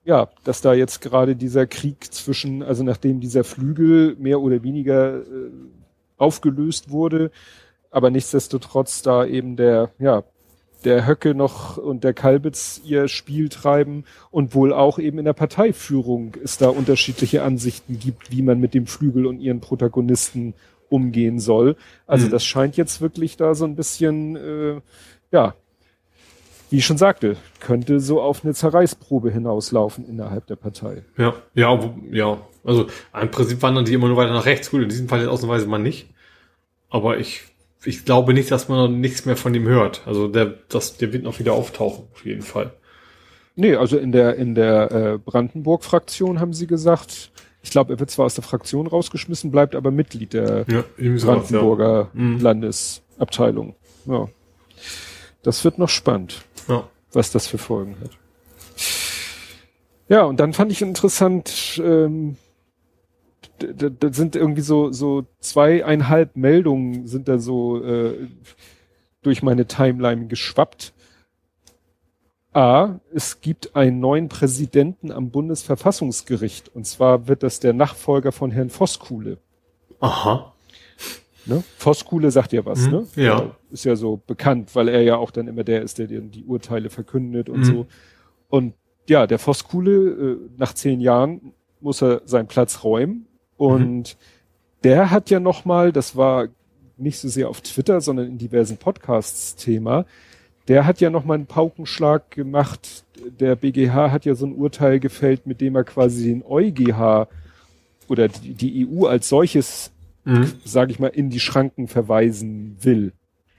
[0.05, 5.21] ja, dass da jetzt gerade dieser Krieg zwischen, also nachdem dieser Flügel mehr oder weniger
[5.21, 5.51] äh,
[6.19, 7.31] aufgelöst wurde,
[7.91, 10.25] aber nichtsdestotrotz da eben der, ja,
[10.87, 15.33] der Höcke noch und der Kalbitz ihr Spiel treiben und wohl auch eben in der
[15.33, 20.55] Parteiführung es da unterschiedliche Ansichten gibt, wie man mit dem Flügel und ihren Protagonisten
[20.89, 21.77] umgehen soll.
[22.07, 22.31] Also mhm.
[22.31, 24.81] das scheint jetzt wirklich da so ein bisschen, äh,
[25.33, 25.55] ja,
[26.71, 31.03] wie ich schon sagte, könnte so auf eine Zerreißprobe hinauslaufen innerhalb der Partei.
[31.19, 32.39] Ja, ja, ja.
[32.65, 32.87] Also
[33.21, 34.71] im Prinzip wandern die immer nur weiter nach rechts.
[34.71, 36.09] Gut, in diesem Fall jetzt ausnahmsweise mal nicht.
[36.89, 37.43] Aber ich
[37.87, 40.03] ich glaube nicht, dass man nichts mehr von ihm hört.
[40.07, 42.73] Also der, das, der wird noch wieder auftauchen, auf jeden Fall.
[43.55, 47.31] Nee, also in der, in der äh, Brandenburg-Fraktion haben sie gesagt,
[47.63, 52.11] ich glaube, er wird zwar aus der Fraktion rausgeschmissen, bleibt aber Mitglied der ja, Brandenburger
[52.13, 52.21] ja.
[52.21, 52.41] Mhm.
[52.41, 53.75] Landesabteilung.
[54.05, 54.29] Ja.
[55.43, 56.87] Das wird noch spannend, ja.
[57.13, 58.11] was das für Folgen hat.
[60.09, 62.37] Ja, und dann fand ich interessant, ähm,
[63.59, 68.29] da, da sind irgendwie so, so zweieinhalb Meldungen sind da so äh,
[69.23, 70.93] durch meine Timeline geschwappt.
[72.53, 76.75] A, es gibt einen neuen Präsidenten am Bundesverfassungsgericht.
[76.75, 79.39] Und zwar wird das der Nachfolger von Herrn Voskuhle.
[80.01, 80.55] Aha.
[81.45, 81.63] Ne?
[81.79, 83.07] Voskuhle sagt ja was, hm, ne?
[83.17, 83.23] Ja.
[83.23, 83.57] ja.
[83.71, 86.91] Ist ja so bekannt, weil er ja auch dann immer der ist, der die Urteile
[86.91, 87.65] verkündet und hm.
[87.65, 87.87] so.
[88.49, 88.75] Und
[89.09, 93.26] ja, der Voskuhle, äh, nach zehn Jahren muss er seinen Platz räumen
[93.57, 94.85] und mhm.
[94.85, 96.49] der hat ja nochmal, das war
[96.97, 100.07] nicht so sehr auf Twitter, sondern in diversen Podcasts Thema,
[100.69, 103.05] der hat ja nochmal einen Paukenschlag gemacht.
[103.39, 107.29] Der BGH hat ja so ein Urteil gefällt, mit dem er quasi den EuGH
[108.09, 109.93] oder die, die EU als solches,
[110.25, 110.53] mhm.
[110.65, 113.13] sage ich mal, in die Schranken verweisen will.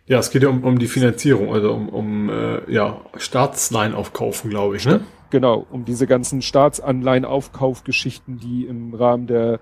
[0.06, 4.50] Ja, es geht ja um, um die Finanzierung, also um, um äh, ja, Staatsleihen aufkaufen,
[4.50, 5.02] glaube ich, ne?
[5.30, 9.60] Genau, um diese ganzen Staatsanleihenaufkaufgeschichten, die im Rahmen der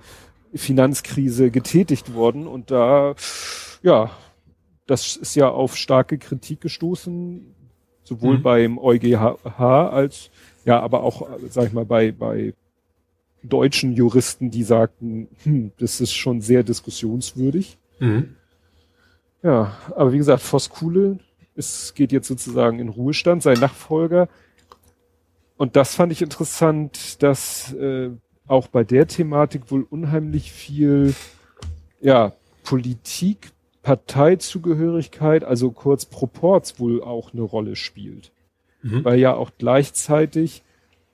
[0.54, 2.48] Finanzkrise getätigt wurden.
[2.48, 3.16] Und da,
[3.82, 4.12] ja,
[4.86, 7.56] das ist ja auf starke Kritik gestoßen,
[8.04, 8.44] sowohl mhm.
[8.44, 10.30] beim EuGH als,
[10.64, 12.54] ja, aber auch, sag ich mal, bei, bei
[13.44, 17.78] deutschen Juristen, die sagten, hm, das ist schon sehr diskussionswürdig.
[18.00, 18.36] Mhm.
[19.44, 21.20] Ja, aber wie gesagt, Voskuhle,
[21.56, 24.28] es geht jetzt sozusagen in Ruhestand, sein Nachfolger.
[25.58, 28.12] Und das fand ich interessant, dass äh,
[28.48, 31.14] auch bei der Thematik wohl unheimlich viel,
[32.02, 33.52] ja, Politik,
[33.82, 38.32] Parteizugehörigkeit, also kurz Proports wohl auch eine Rolle spielt.
[38.82, 39.06] Mhm.
[39.06, 40.64] Weil ja auch gleichzeitig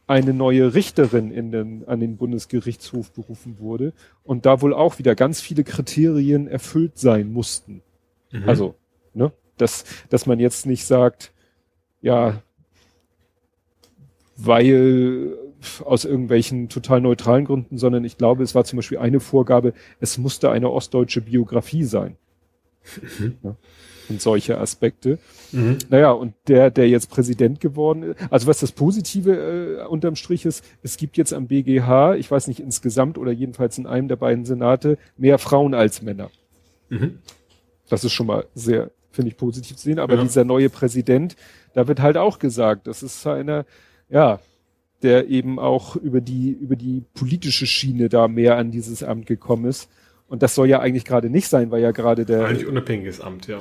[0.07, 5.15] eine neue Richterin in den, an den Bundesgerichtshof berufen wurde und da wohl auch wieder
[5.15, 7.81] ganz viele Kriterien erfüllt sein mussten.
[8.31, 8.47] Mhm.
[8.47, 8.75] Also,
[9.13, 11.31] ne, dass, dass man jetzt nicht sagt,
[12.01, 12.41] ja,
[14.45, 15.37] weil
[15.85, 20.17] aus irgendwelchen total neutralen Gründen, sondern ich glaube, es war zum Beispiel eine Vorgabe, es
[20.17, 22.17] musste eine ostdeutsche Biografie sein.
[23.19, 23.37] Mhm.
[23.43, 23.55] Ja,
[24.09, 25.19] und solche Aspekte.
[25.51, 25.77] Mhm.
[25.89, 29.31] Naja, und der, der jetzt Präsident geworden ist, also was das Positive
[29.81, 33.77] äh, unterm Strich ist, es gibt jetzt am BGH, ich weiß nicht insgesamt oder jedenfalls
[33.77, 36.29] in einem der beiden Senate, mehr Frauen als Männer.
[36.89, 37.19] Mhm.
[37.89, 39.99] Das ist schon mal sehr, finde ich, positiv zu sehen.
[39.99, 40.21] Aber ja.
[40.23, 41.35] dieser neue Präsident,
[41.73, 43.65] da wird halt auch gesagt, das ist einer,
[44.11, 44.39] ja,
[45.01, 49.65] der eben auch über die, über die politische Schiene da mehr an dieses Amt gekommen
[49.65, 49.89] ist.
[50.27, 52.45] Und das soll ja eigentlich gerade nicht sein, weil ja gerade der.
[52.45, 53.59] Eigentlich unabhängiges Amt, ja.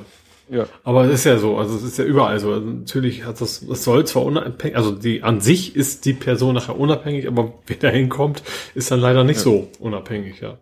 [0.49, 0.65] Ja.
[0.83, 2.51] Aber es ist ja so, also es ist ja überall so.
[2.51, 6.55] Also natürlich hat das, es soll zwar unabhängig, also die an sich ist die Person
[6.55, 8.43] nachher unabhängig, aber wer da hinkommt,
[8.75, 9.43] ist dann leider nicht ja.
[9.43, 10.57] so unabhängig, ja.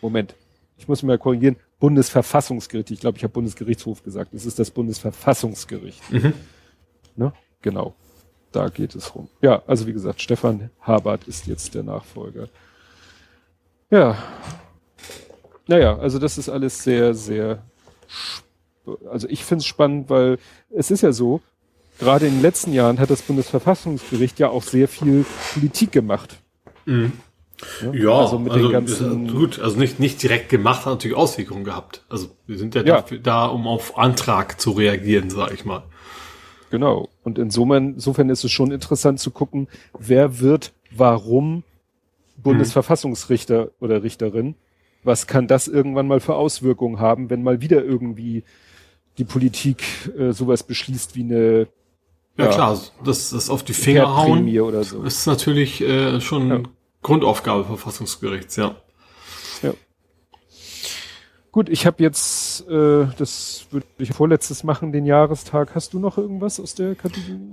[0.00, 0.34] Moment,
[0.76, 1.56] ich muss mal korrigieren.
[1.78, 2.90] Bundesverfassungsgericht.
[2.90, 4.34] Ich glaube, ich habe Bundesgerichtshof gesagt.
[4.34, 6.12] Es ist das Bundesverfassungsgericht.
[6.12, 6.32] Mhm.
[7.16, 7.32] Ne?
[7.60, 7.94] Genau.
[8.52, 9.28] Da geht es rum.
[9.40, 12.48] Ja, also wie gesagt, Stefan Habert ist jetzt der Nachfolger.
[13.90, 14.16] Ja.
[15.66, 17.62] Naja, also das ist alles sehr, sehr
[19.10, 20.38] also ich finde es spannend, weil
[20.70, 21.40] es ist ja so,
[21.98, 25.24] gerade in den letzten Jahren hat das Bundesverfassungsgericht ja auch sehr viel
[25.54, 26.36] Politik gemacht.
[26.84, 27.12] Mhm.
[27.80, 31.16] Ja, ja, also mit also den ganzen gut, also nicht nicht direkt gemacht, hat natürlich
[31.16, 32.04] Auswirkungen gehabt.
[32.08, 32.96] Also wir sind ja, ja.
[32.96, 35.84] Dafür, da, um auf Antrag zu reagieren, sage ich mal.
[36.72, 37.10] Genau.
[37.22, 39.68] Und insofern, insofern ist es schon interessant zu gucken,
[39.98, 41.64] wer wird, warum
[42.38, 44.54] Bundesverfassungsrichter oder Richterin.
[45.04, 48.42] Was kann das irgendwann mal für Auswirkungen haben, wenn mal wieder irgendwie
[49.18, 49.84] die Politik
[50.16, 51.68] äh, sowas beschließt wie eine
[52.38, 55.02] ja, ja klar, das, das auf die Finger hauen oder so.
[55.02, 56.62] ist natürlich äh, schon ja.
[57.02, 58.76] Grundaufgabe Verfassungsgerichts, ja.
[59.62, 59.74] Ja.
[61.50, 65.74] Gut, ich habe jetzt, äh, das würde ich vorletztes machen, den Jahrestag.
[65.74, 67.52] Hast du noch irgendwas aus der Kategorie?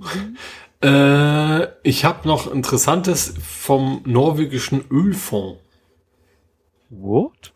[0.82, 5.60] Äh, ich habe noch Interessantes vom norwegischen Ölfonds.
[6.88, 7.52] What?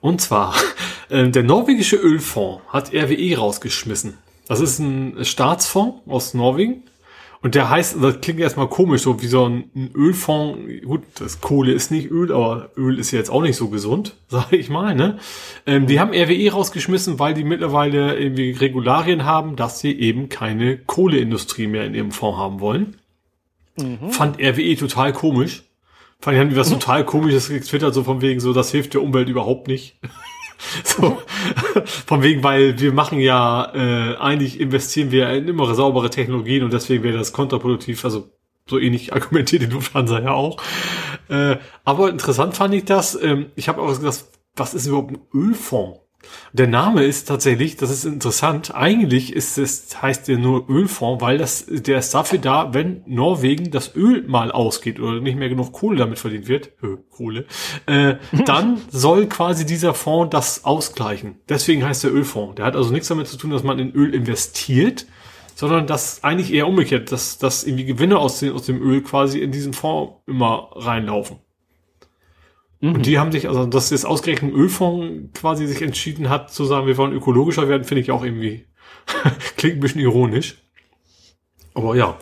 [0.00, 0.54] Und zwar,
[1.08, 4.18] äh, der norwegische Ölfonds hat RWE rausgeschmissen.
[4.46, 6.84] Das ist ein Staatsfonds aus Norwegen.
[7.40, 10.58] Und der heißt, das klingt erstmal komisch, so wie so ein, ein Ölfonds.
[10.84, 14.56] Gut, das Kohle ist nicht Öl, aber Öl ist jetzt auch nicht so gesund, sage
[14.56, 14.94] ich mal.
[14.94, 15.18] Ne?
[15.66, 20.78] Ähm, die haben RWE rausgeschmissen, weil die mittlerweile irgendwie Regularien haben, dass sie eben keine
[20.78, 22.96] Kohleindustrie mehr in ihrem Fonds haben wollen.
[23.76, 24.10] Mhm.
[24.10, 25.62] Fand RWE total komisch.
[26.20, 29.02] Fand ich, haben die was total komisches getwittert, so von wegen so, das hilft der
[29.02, 29.96] Umwelt überhaupt nicht.
[30.84, 31.22] so,
[31.84, 36.72] von wegen, weil wir machen ja, äh, eigentlich investieren wir in immer saubere Technologien und
[36.72, 38.30] deswegen wäre das kontraproduktiv, also
[38.68, 40.60] so ähnlich argumentiert die Lufthansa ja auch.
[41.28, 43.20] Äh, aber interessant fand ich das.
[43.20, 44.24] Ähm, ich habe auch gesagt,
[44.56, 46.00] was ist überhaupt ein Ölfonds?
[46.52, 51.38] Der Name ist tatsächlich, das ist interessant, eigentlich ist es, heißt der nur Ölfonds, weil
[51.38, 55.72] das, der ist dafür da, wenn Norwegen das Öl mal ausgeht oder nicht mehr genug
[55.72, 57.46] Kohle damit verdient wird, äh, Kohle,
[57.86, 61.36] äh, dann soll quasi dieser Fonds das ausgleichen.
[61.48, 62.56] Deswegen heißt der Ölfonds.
[62.56, 65.06] Der hat also nichts damit zu tun, dass man in Öl investiert,
[65.54, 69.38] sondern das eigentlich eher umgekehrt, dass, dass irgendwie Gewinne aus dem, aus dem Öl quasi
[69.40, 71.38] in diesen Fonds immer reinlaufen.
[72.80, 72.94] Mhm.
[72.94, 76.64] Und die haben sich, also dass jetzt ausgerechnet ein Ölfonds quasi sich entschieden hat, zu
[76.64, 78.66] sagen, wir wollen ökologischer werden, finde ich auch irgendwie,
[79.56, 80.58] klingt ein bisschen ironisch.
[81.74, 82.18] Aber ja.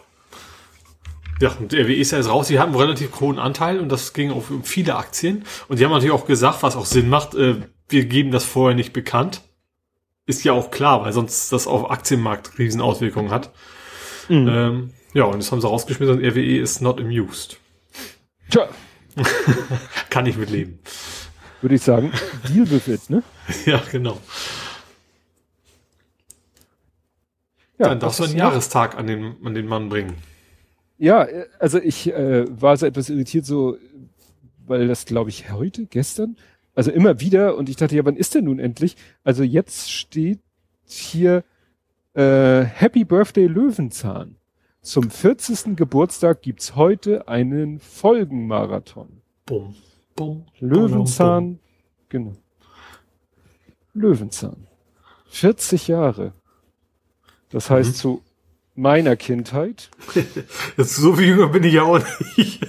[1.41, 4.15] Ja, und RWE ist ja jetzt raus, die haben einen relativ hohen Anteil und das
[4.15, 5.45] ging auf viele Aktien.
[5.69, 7.57] Und die haben natürlich auch gesagt, was auch Sinn macht, äh,
[7.89, 9.43] wir geben das vorher nicht bekannt.
[10.25, 13.53] Ist ja auch klar, weil sonst das auf Aktienmarkt Riesenauswirkungen hat.
[14.29, 14.49] Mhm.
[14.49, 17.59] Ähm, ja, und das haben sie rausgeschmissen und RWE ist not amused.
[18.51, 18.69] Tja,
[20.11, 20.79] Kann ich mitleben.
[21.61, 22.13] Würde ich sagen,
[22.49, 23.23] Deal with it, ne?
[23.67, 24.21] ja, genau.
[27.79, 30.15] Ja, Dann darfst du einen Jahrestag an den, an den Mann bringen.
[30.99, 31.27] Ja,
[31.59, 33.77] also ich äh, war so etwas irritiert, so,
[34.67, 36.37] weil das glaube ich heute, gestern,
[36.75, 38.97] also immer wieder und ich dachte, ja, wann ist der nun endlich?
[39.25, 40.41] Also jetzt steht
[40.87, 41.45] hier
[42.15, 44.37] äh, Happy Birthday Löwenzahn.
[44.87, 45.77] Zum 40.
[45.77, 49.21] Geburtstag gibt's heute einen Folgenmarathon.
[49.45, 49.75] Bum,
[50.15, 51.61] bum, Löwenzahn, bum.
[52.09, 52.37] genau.
[53.95, 54.69] Löwenzahn.
[55.27, 56.35] 40 Jahre.
[57.49, 57.95] Das heißt, mhm.
[57.95, 58.23] zu
[58.77, 59.91] meiner Kindheit.
[60.77, 62.01] so viel jünger bin ich ja auch
[62.37, 62.65] nicht.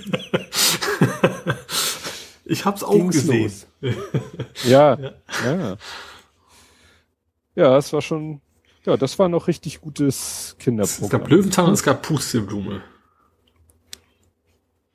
[2.45, 3.53] ich hab's auch gesehen.
[4.63, 5.13] ja, ja,
[5.45, 5.77] ja.
[7.53, 8.41] Ja, es war schon
[8.87, 11.05] ja, das war noch richtig gutes Kinderprogramm.
[11.05, 12.81] Es gab Löwenzahn und es gab Pusteblume.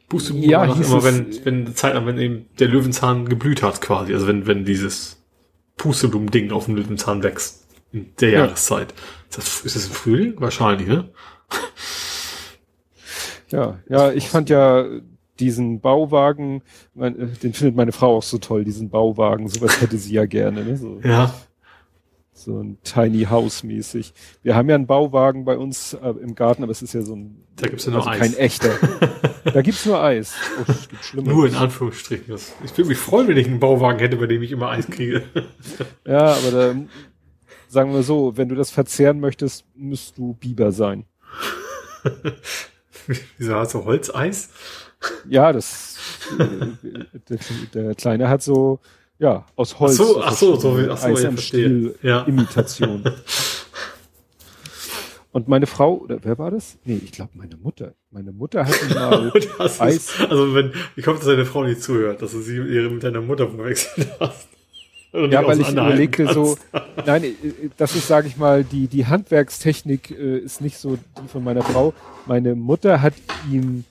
[0.08, 4.14] Pusteblume ja, war immer, wenn, wenn Zeit wenn eben der Löwenzahn geblüht hat quasi.
[4.14, 5.22] Also wenn, wenn dieses
[5.76, 7.66] Pusteblumen-Ding auf dem Löwenzahn wächst.
[7.92, 8.38] In der ja.
[8.40, 8.94] Jahreszeit.
[9.28, 10.40] Ist das, ist das im Frühling?
[10.40, 11.10] Wahrscheinlich, ne?
[13.50, 14.86] Ja, ja, ich fand ja
[15.38, 16.62] diesen Bauwagen,
[16.94, 20.24] mein, äh, den findet meine Frau auch so toll, diesen Bauwagen, sowas hätte sie ja
[20.24, 20.78] gerne, ne?
[20.78, 21.00] So.
[21.04, 21.34] Ja
[22.44, 24.12] so ein Tiny House mäßig.
[24.42, 27.14] Wir haben ja einen Bauwagen bei uns äh, im Garten, aber es ist ja so
[27.14, 28.18] ein da gibt's ja nur also Eis.
[28.18, 28.70] kein echter.
[29.44, 30.34] da gibt's nur Eis.
[30.58, 31.36] Oh, es gibt Schlimmeres.
[31.36, 32.34] Nur in Anführungsstrichen.
[32.64, 35.22] Ich würde mich freuen, wenn ich einen Bauwagen hätte, bei dem ich immer Eis kriege.
[36.06, 36.74] ja, aber da,
[37.68, 41.04] sagen wir so, wenn du das verzehren möchtest, müsst du Biber sein.
[43.38, 44.50] Wieso hast du Holzeis?
[45.28, 45.98] Ja, das
[46.38, 46.66] äh,
[47.28, 47.38] der,
[47.74, 48.80] der Kleine hat so
[49.23, 50.01] ja, aus Holz.
[50.01, 52.23] Ach so, ach so, so wie, ach so, Eis Stiel, ja.
[52.23, 53.05] Imitation.
[55.31, 56.76] Und meine Frau, oder wer war das?
[56.84, 57.94] Nee, ich glaube meine Mutter.
[58.10, 59.94] Meine Mutter hat mal Das Eis.
[59.97, 63.05] ist, also wenn, ich hoffe, dass deine Frau nicht zuhört, dass du sie ihre mit
[63.05, 64.49] deiner Mutter verwechselt hast.
[65.12, 67.07] Ja, weil ich überlegte so, kannst.
[67.07, 67.34] nein, äh,
[67.76, 71.62] das ist, sage ich mal, die, die Handwerkstechnik äh, ist nicht so die von meiner
[71.62, 71.94] Frau.
[72.26, 73.15] Meine Mutter hat
[73.51, 73.84] ihm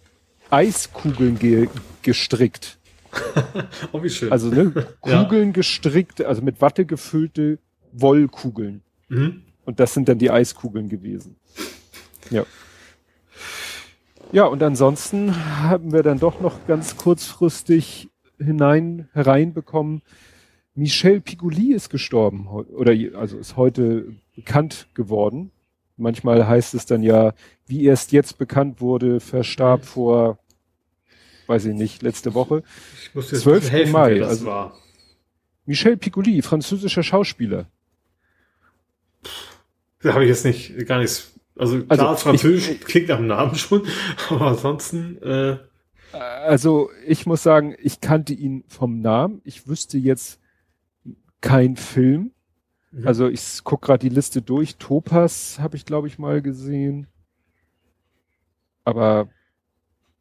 [0.50, 1.70] Eiskugeln ge
[2.02, 2.81] gestrickt.
[3.92, 4.32] Oh, wie schön.
[4.32, 4.74] Also ne,
[5.06, 5.24] Ja.
[5.24, 7.60] Kugeln gestrickt, also mit Watte gefüllte
[7.92, 8.82] Wollkugeln.
[9.10, 9.44] mhm.
[9.64, 11.36] Und das sind dann die Eiskugeln gewesen.
[12.32, 12.46] Ja.
[14.32, 18.10] Ja, und ansonsten haben wir dann doch noch ganz kurzfristig
[18.40, 20.02] hinein, hereinbekommen,
[20.74, 25.52] Michel Piccoli ist gestorben, oder also ist heute bekannt geworden.
[25.98, 27.34] Manchmal heißt es dann ja,
[27.68, 30.40] wie erst jetzt bekannt wurde, verstarb vor,
[31.52, 32.64] weiß ich nicht, letzte Woche.
[33.04, 33.56] Ich muss jetzt 12.
[33.56, 34.78] ein bisschen helfen, Mai, das also- war.
[35.66, 37.68] Michel Piccoli, französischer Schauspieler.
[40.02, 41.34] Da habe ich jetzt nicht, gar nichts.
[41.56, 43.84] Also klar, Also, Französisch ich- klingt nach dem Namen schon,
[44.30, 45.58] aber ansonsten, äh,
[46.14, 49.42] Also ich muss sagen, ich kannte ihn vom Namen.
[49.44, 50.40] Ich wüsste jetzt
[51.42, 52.32] kein Film.
[52.92, 53.08] Mhm.
[53.08, 54.78] Also ich guck gerade die Liste durch.
[54.78, 57.08] Topaz habe ich, glaube ich, mal gesehen.
[58.84, 59.30] Aber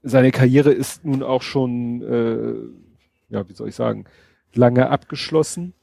[0.03, 4.05] seine Karriere ist nun auch schon, äh, ja, wie soll ich sagen,
[4.55, 5.75] lange abgeschlossen.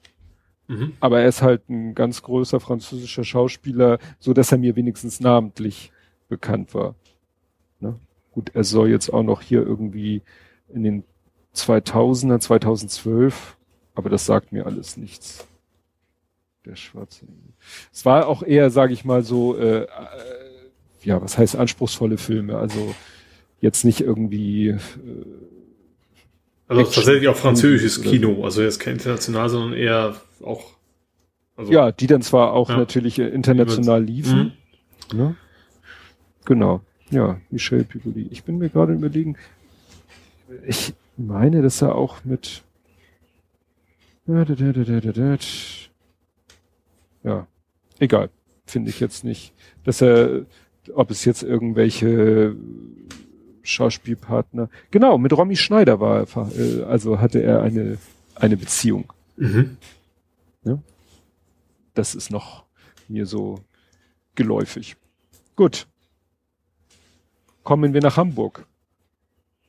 [0.68, 0.94] mhm.
[1.00, 5.92] Aber er ist halt ein ganz großer französischer Schauspieler, so dass er mir wenigstens namentlich
[6.28, 6.96] bekannt war.
[7.80, 7.96] Ne?
[8.32, 10.22] Gut, er soll jetzt auch noch hier irgendwie
[10.74, 11.04] in den
[11.56, 13.58] 2000er, 2012,
[13.96, 15.48] aber das sagt mir alles nichts.
[16.66, 17.26] Der schwarze.
[17.94, 19.88] Es war auch eher, sage ich mal so, äh, äh,
[21.04, 22.58] ja, was heißt anspruchsvolle Filme?
[22.58, 22.94] Also
[23.60, 24.78] jetzt nicht irgendwie äh,
[26.68, 30.72] Also tatsächlich auch französisches oder Kino, also jetzt kein international, sondern eher auch,
[31.56, 32.78] also, ja, die dann zwar auch Ja.
[32.78, 34.54] natürlich international liefen.
[35.12, 35.18] Mhm.
[35.18, 35.36] Ne?
[36.46, 36.82] Genau.
[37.10, 38.28] Ja, Michel Piccoli.
[38.32, 39.38] Ich bin mir gerade überlegen,
[40.66, 42.64] ich meine, dass er auch mit
[47.24, 47.48] ja,
[48.00, 48.30] egal.
[48.66, 49.54] Finde ich jetzt nicht,
[49.86, 50.46] dass er,
[50.94, 52.58] ob es jetzt irgendwelche
[53.68, 57.98] Schauspielpartner, genau, mit Romy Schneider war er, äh, also hatte er eine,
[58.36, 59.12] eine Beziehung.
[59.36, 59.78] Mhm.
[61.94, 62.64] Das ist noch
[63.08, 63.60] mir so
[64.36, 64.98] geläufig.
[65.56, 65.88] Gut.
[67.64, 68.68] Kommen wir nach Hamburg.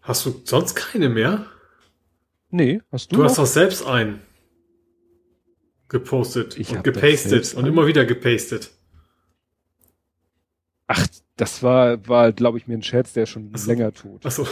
[0.02, 1.47] Hast du sonst keine mehr?
[2.51, 3.31] Nee, hast du, Du noch?
[3.31, 4.20] hast doch selbst einen
[5.89, 7.73] gepostet Ich und gepastet und einen?
[7.73, 8.73] immer wieder gepastet.
[10.86, 11.07] Ach,
[11.39, 13.70] das war, war, glaube ich, mir ein Scherz, der schon Ach so.
[13.70, 14.25] länger tot.
[14.26, 14.47] Achso.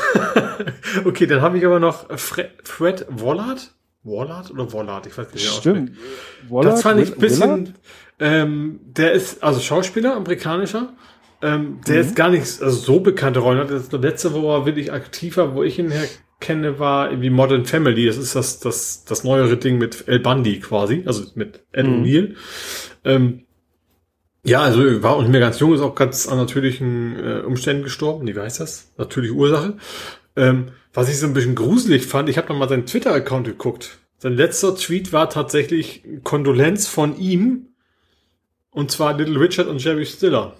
[1.04, 3.72] okay, dann habe ich aber noch Fred, Fred Wallard.
[4.04, 5.06] Wallard oder Wallard?
[5.06, 5.92] Ich weiß nicht, wie Stimmt.
[6.48, 7.20] Wollard, Das fand ich ein Willard?
[7.64, 7.74] bisschen,
[8.20, 10.94] ähm, der ist also Schauspieler, amerikanischer,
[11.42, 12.00] ähm, der Mhm.
[12.02, 13.70] ist gar nicht also so bekannte Rollen hat.
[13.70, 16.04] Das letzte, wo er wirklich aktiv war, wo ich ihn her
[16.40, 18.06] kenne, war irgendwie Modern Family.
[18.06, 21.92] Das ist das, das, das neuere Ding mit El Bundy quasi, also mit Ed Mhm.
[22.04, 22.34] O'Neill.
[23.04, 23.45] Ähm,
[24.46, 27.82] ja, also war auch nicht mehr ganz jung, ist auch ganz an natürlichen äh, Umständen
[27.82, 28.24] gestorben.
[28.24, 28.92] Nee, wie heißt das?
[28.96, 29.76] Natürliche Ursache.
[30.36, 33.98] Ähm, was ich so ein bisschen gruselig fand, ich habe noch mal seinen Twitter-Account geguckt.
[34.18, 37.66] Sein letzter Tweet war tatsächlich Kondolenz von ihm.
[38.70, 40.54] Und zwar Little Richard und Jerry Stiller.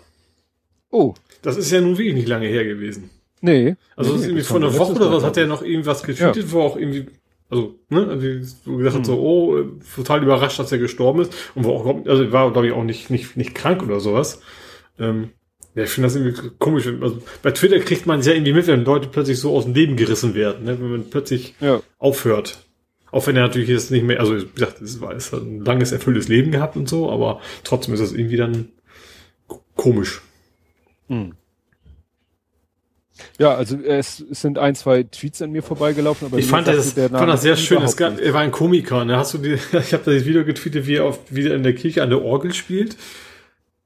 [0.91, 3.11] Oh, Das ist ja nun wirklich nicht lange her gewesen.
[3.41, 3.77] nee.
[3.95, 6.51] Also das nee, ist irgendwie vor einer Woche oder was hat er noch irgendwas getweetet,
[6.53, 7.07] wo auch irgendwie,
[7.49, 8.27] also, ne, also
[8.65, 11.33] wo gesagt hat, so, oh, äh, total überrascht, dass er gestorben ist.
[11.55, 14.41] Und wo auch, überhaupt- also war, glaube ich, auch nicht, nicht, nicht krank oder sowas.
[14.99, 15.31] Ähm,
[15.75, 16.87] ja, ich finde das irgendwie komisch.
[16.87, 19.75] Also, bei Twitter kriegt man es ja irgendwie mit, wenn Leute plötzlich so aus dem
[19.75, 20.81] Leben gerissen werden, ne?
[20.81, 21.67] wenn man plötzlich ich.
[21.67, 21.83] Ja.
[21.99, 22.65] aufhört.
[23.13, 25.65] Auch wenn er natürlich jetzt nicht mehr, also wie gesagt, es war es hat ein
[25.65, 28.71] langes, erfülltes Leben gehabt und so, aber trotzdem ist das irgendwie dann
[29.77, 30.23] komisch.
[31.09, 31.35] Hm.
[33.39, 36.93] Ja, also es, es sind ein, zwei Tweets an mir vorbeigelaufen, aber Ich fand das,
[36.93, 37.83] fand das sehr schön.
[37.83, 39.05] Es gab, er war ein Komiker.
[39.05, 39.17] Ne?
[39.17, 42.03] Hast du die, ich habe das Video getweetet, wie er auf, wieder in der Kirche
[42.03, 42.97] an der Orgel spielt.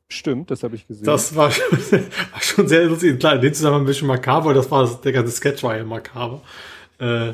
[0.08, 1.04] Stimmt, das habe ich gesehen.
[1.04, 3.18] Das war schon, war schon sehr lustig.
[3.20, 4.54] Klar, in dem Zusammenhang ein bisschen makaber.
[4.54, 6.42] Das war der ganze Sketch war ja makaber.
[6.98, 7.32] Äh,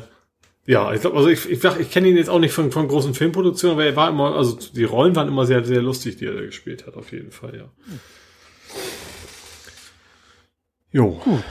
[0.67, 3.13] ja, ich glaube, also ich, ich, ich kenne ihn jetzt auch nicht von, von großen
[3.13, 6.33] Filmproduktionen, aber er war immer, also die Rollen waren immer sehr, sehr lustig, die er
[6.33, 7.69] da gespielt hat, auf jeden Fall, ja.
[10.91, 11.11] Jo.
[11.23, 11.43] Gut.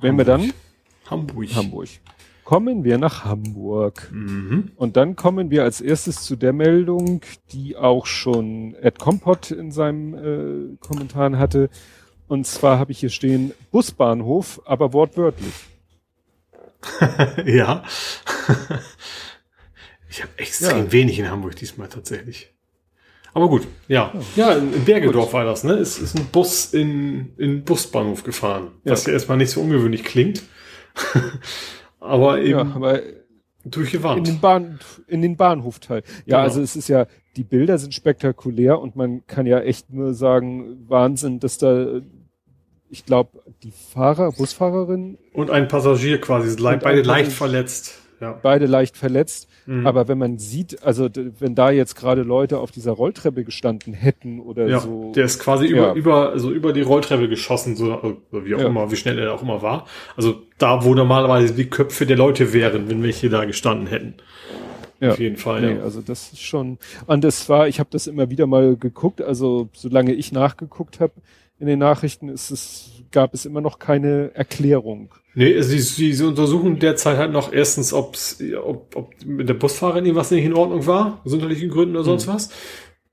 [0.00, 0.52] Wenn wir dann
[1.06, 1.54] Hamburg.
[1.54, 1.88] Hamburg.
[2.44, 4.10] Kommen wir nach Hamburg.
[4.12, 4.72] Mhm.
[4.76, 7.20] Und dann kommen wir als erstes zu der Meldung,
[7.52, 11.70] die auch schon Ed Kompott in seinem äh, Kommentar hatte.
[12.26, 15.52] Und zwar habe ich hier stehen Busbahnhof, aber wortwörtlich.
[17.46, 17.84] ja.
[20.08, 20.92] ich habe extrem Ja.
[20.92, 22.52] wenig in Hamburg diesmal tatsächlich.
[23.32, 24.12] Aber gut, ja.
[24.36, 25.74] Ja, in Bergedorf war das, ne?
[25.74, 28.68] Es ist ein Bus in, in Busbahnhof gefahren.
[28.84, 30.42] Was ja erstmal nicht so ungewöhnlich klingt.
[32.00, 33.00] aber eben Ja, aber
[33.64, 34.26] durch die in Wand.
[34.26, 36.02] den Bahn, in den Bahnhofteil.
[36.26, 36.38] Ja, Genau.
[36.38, 40.84] also es ist ja, die Bilder sind spektakulär und man kann ja echt nur sagen,
[40.88, 42.00] Wahnsinn, dass da,
[42.88, 47.98] ich glaube, die Fahrer, Busfahrerin, Und ein Passagier quasi, beide leicht verletzt.
[48.20, 48.38] Ja.
[48.42, 49.48] beide leicht verletzt.
[49.66, 49.86] Mhm.
[49.86, 51.08] Aber wenn man sieht, also
[51.38, 55.12] wenn da jetzt gerade Leute auf dieser Rolltreppe gestanden hätten oder Ja, so.
[55.14, 55.90] der ist quasi Ja.
[55.90, 57.92] über, über, also über die Rolltreppe geschossen, so,
[58.30, 58.66] oder wie auch Ja.
[58.66, 59.86] immer, wie schnell er auch immer war.
[60.16, 64.14] Also da, wo normalerweise die Köpfe der Leute wären, wenn welche da gestanden hätten.
[65.00, 65.12] Ja.
[65.12, 65.82] Auf jeden Fall, Nee, ja.
[65.82, 66.76] also das ist schon.
[67.06, 69.22] Und das war, ich habe das immer wieder mal geguckt.
[69.22, 71.12] Also solange ich nachgeguckt habe
[71.58, 75.10] in den Nachrichten, ist es, gab es immer noch keine Erklärung.
[75.34, 80.04] Nee, sie, sie, sie untersuchen derzeit halt noch erstens, ob's, ob, ob mit der Busfahrerin
[80.04, 82.32] irgendwas nicht in Ordnung war, gesundheitlichen Gründen oder sonst Mhm.
[82.32, 82.50] was.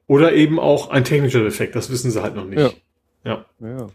[0.08, 2.59] Oder eben auch ein technischer Defekt, das wissen sie halt noch nicht.
[2.59, 2.72] Ja.
[3.24, 3.45] Ja.
[3.59, 3.88] Ja.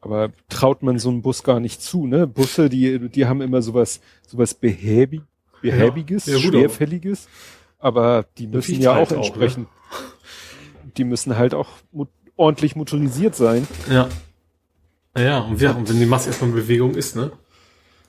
[0.00, 2.26] Aber traut man so einem Bus gar nicht zu, ne?
[2.26, 5.22] Busse, die, die haben immer sowas, sowas behäbig,
[5.62, 7.28] behäbiges, Ja, gut, schwerfälliges.
[7.78, 9.16] Aber die müssen ja halt auch auch, ne?
[9.26, 9.68] entsprechend,
[10.96, 11.68] die müssen halt auch
[12.36, 13.66] ordentlich motorisiert sein.
[13.90, 14.08] Ja.
[15.16, 17.30] Ja, und, wir, und wenn die Masse erstmal in Bewegung ist, ne?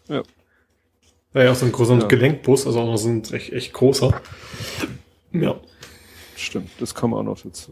[0.08, 0.24] Ja.
[1.34, 2.08] Ja, ja, auch so ein großer Ja.
[2.08, 4.14] Gelenkbus, also auch noch so ein echt, echt großer.
[5.34, 5.56] Ja.
[6.36, 7.72] Stimmt, das kommen auch noch dazu.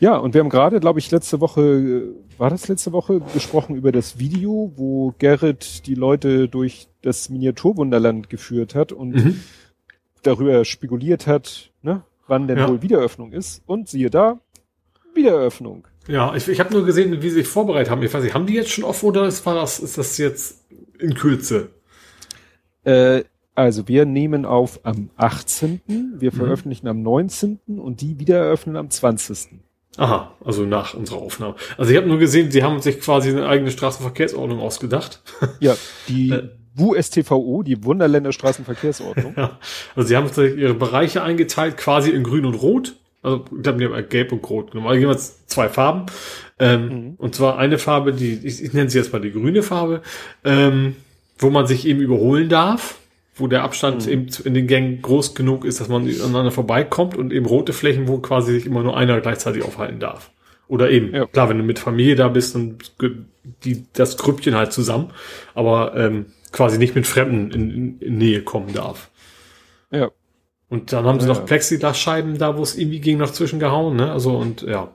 [0.00, 3.76] Ja, und wir haben gerade, glaube ich, letzte Woche, äh, war das letzte Woche, gesprochen
[3.76, 9.40] über das Video, wo Gerrit die Leute durch das Miniaturwunderland geführt hat und Mhm.
[10.22, 12.68] darüber spekuliert hat, ne, wann denn Ja.
[12.68, 13.62] wohl Wiederöffnung ist.
[13.66, 14.40] Und siehe da,
[15.14, 15.86] Wiederöffnung.
[16.08, 18.02] Ja, ich, ich habe nur gesehen, wie sie sich vorbereitet haben.
[18.02, 20.64] Ich weiß nicht, haben die jetzt schon offen oder ist, war das, ist das jetzt
[20.98, 21.68] in Kürze?
[22.84, 25.80] Äh, also wir nehmen auf am 18.,
[26.18, 26.36] wir Mhm.
[26.36, 27.58] veröffentlichen am 19.
[27.78, 29.60] und die wieder eröffnen am 20.
[29.96, 31.56] Aha, also nach unserer Aufnahme.
[31.76, 35.22] Also ich habe nur gesehen, sie haben sich quasi eine eigene Straßenverkehrsordnung ausgedacht.
[35.60, 35.76] Ja,
[36.08, 36.48] die Äh.
[36.74, 39.34] WSTVO, die Wunderländer Straßenverkehrsordnung.
[39.36, 39.58] Ja.
[39.96, 42.94] Also sie haben sich ihre Bereiche eingeteilt, quasi in Grün und Rot.
[43.28, 44.88] Also ich glaube, die haben Gelb und Rot genommen.
[44.88, 46.06] Also jeweils zwei Farben.
[46.58, 47.14] Ähm, Mhm.
[47.18, 50.02] Und zwar eine Farbe, die, ich, ich nenne sie jetzt mal die grüne Farbe,
[50.44, 50.96] ähm,
[51.38, 52.98] wo man sich eben überholen darf,
[53.36, 54.12] wo der Abstand Mhm.
[54.12, 58.08] eben in den Gängen groß genug ist, dass man aneinander vorbeikommt und eben rote Flächen,
[58.08, 60.30] wo quasi sich immer nur einer gleichzeitig aufhalten darf.
[60.66, 61.26] Oder eben, Ja.
[61.26, 62.78] klar, wenn du mit Familie da bist, dann
[63.64, 65.10] die, das Grüppchen halt zusammen,
[65.54, 69.08] aber ähm, quasi nicht mit Fremden in, in, in Nähe kommen darf.
[69.90, 70.10] Ja.
[70.70, 71.46] Und dann haben sie Ja, noch.
[71.46, 74.12] Plexiglasscheiben da, wo es irgendwie ging, noch zwischengehauen, ne?
[74.12, 74.94] Also und ja.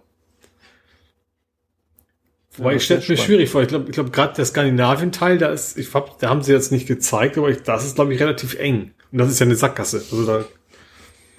[2.56, 3.22] Wobei Ja, ich stelle mir spannend.
[3.22, 3.62] schwierig vor.
[3.64, 6.72] Ich glaube, ich glaube gerade der Skandinavien-Teil, da ist, ich hab, da haben sie jetzt
[6.72, 8.92] nicht gezeigt, aber ich, das ist glaube ich relativ eng.
[9.12, 9.98] Und das ist ja eine Sackgasse.
[9.98, 10.46] Also da,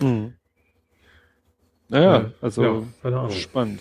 [0.00, 0.34] Mhm.
[1.88, 3.30] Naja, Ja, also ja, keine Ahnung.
[3.30, 3.80] spannend.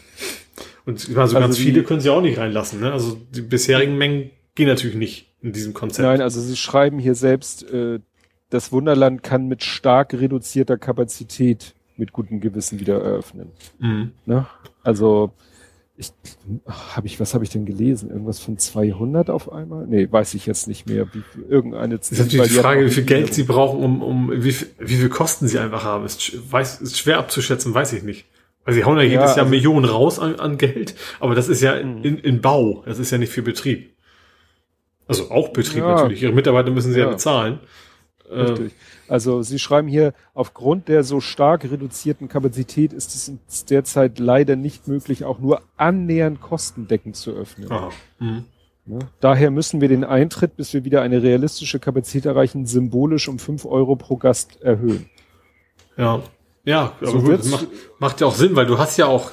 [0.85, 2.91] Und ich meine, so Also ganz die- viele können sie auch nicht reinlassen, ne?
[2.91, 6.05] Also die bisherigen Mengen gehen natürlich nicht in diesem Konzept.
[6.05, 7.99] Nein, also sie schreiben hier selbst, äh,
[8.53, 13.51] das Wunderland kann mit stark reduzierter Kapazität mit gutem Gewissen wieder eröffnen.
[13.79, 14.11] Mhm.
[14.25, 14.45] Ne?
[14.83, 15.31] Also
[15.95, 16.11] ich
[16.95, 18.09] habe ich was habe ich denn gelesen?
[18.09, 19.85] Irgendwas von 200 auf einmal?
[19.87, 21.07] Nee, weiß ich jetzt nicht mehr.
[21.13, 24.51] Wie, irgendeine Das ist natürlich die Frage, wie viel Geld sie brauchen, um, um wie,
[24.51, 26.05] viel, wie viel Kosten sie einfach haben.
[26.05, 28.25] Ist, weiß, ist schwer abzuschätzen, weiß ich nicht.
[28.65, 31.47] Weil sie hauen ja jedes Ja, Jahr also- Millionen raus an, an Geld, aber das
[31.49, 32.03] ist ja in, Mhm.
[32.05, 33.93] in, in Bau, das ist ja nicht für Betrieb.
[35.07, 35.95] Also auch Betrieb Ja.
[35.95, 36.23] natürlich.
[36.23, 37.11] Ihre Mitarbeiter müssen sie ja, Ja.
[37.11, 37.59] bezahlen.
[38.29, 38.73] Richtig.
[39.07, 44.55] Also Sie schreiben hier, aufgrund der so stark reduzierten Kapazität ist es uns derzeit leider
[44.55, 47.69] nicht möglich, auch nur annähernd kostendeckend zu öffnen.
[48.19, 48.45] Mhm.
[48.85, 48.99] Ne?
[49.19, 53.65] Daher müssen wir den Eintritt, bis wir wieder eine realistische Kapazität erreichen, symbolisch um 5
[53.65, 55.09] Euro pro Gast erhöhen.
[55.97, 56.21] Ja.
[56.65, 57.67] Ja, aber So gut, das macht,
[57.99, 59.31] macht ja auch Sinn, weil du hast ja auch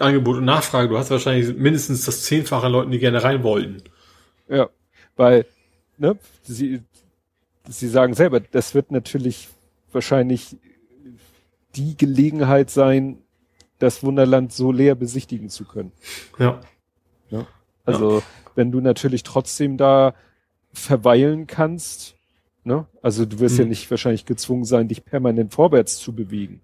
[0.00, 0.88] Angebot und Nachfrage.
[0.88, 3.82] Du hast wahrscheinlich mindestens das Zehnfache an Leuten, die gerne rein wollten.
[4.48, 4.68] Ja,
[5.16, 5.46] weil,
[5.96, 6.80] ne, Sie,
[7.68, 9.48] Sie sagen selber, das wird natürlich
[9.92, 10.56] wahrscheinlich
[11.76, 13.18] die Gelegenheit sein,
[13.78, 15.92] das Wunderland so leer besichtigen zu können.
[16.38, 16.60] Ja.
[17.84, 18.22] Also,
[18.54, 20.14] wenn du natürlich trotzdem da
[20.72, 22.14] verweilen kannst,
[22.62, 22.86] ne?
[23.02, 23.62] Also du wirst Mhm.
[23.64, 26.60] ja nicht wahrscheinlich gezwungen sein, dich permanent vorwärts zu bewegen.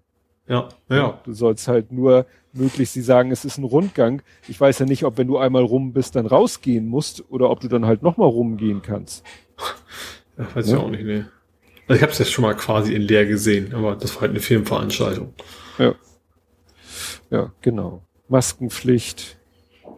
[0.47, 0.69] Ja.
[0.87, 1.19] Ja.
[1.25, 4.21] Du sollst halt nur möglichst, sie sagen, es ist ein Rundgang.
[4.47, 7.59] Ich weiß ja nicht, ob wenn du einmal rum bist, dann rausgehen musst oder ob
[7.59, 9.25] du dann halt nochmal rumgehen kannst.
[10.39, 10.77] Ja, weiß Ja.
[10.77, 11.25] ich auch nicht, nee.
[11.87, 14.31] Also ich habe es jetzt schon mal quasi in leer gesehen, aber das war halt
[14.31, 15.33] eine Filmveranstaltung.
[15.77, 15.93] Ja.
[17.29, 18.03] Ja, genau.
[18.27, 19.37] Maskenpflicht,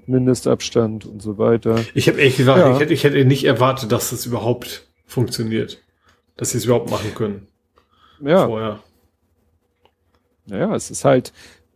[0.05, 1.79] Mindestabstand und so weiter.
[1.93, 2.73] Ich habe ehrlich gesagt, Ja.
[2.73, 5.81] ich, hätte, ich hätte nicht erwartet, dass das überhaupt funktioniert.
[6.37, 7.47] Dass sie es überhaupt machen können
[8.21, 8.79] Ja, vorher.
[10.47, 11.33] naja, es ist halt,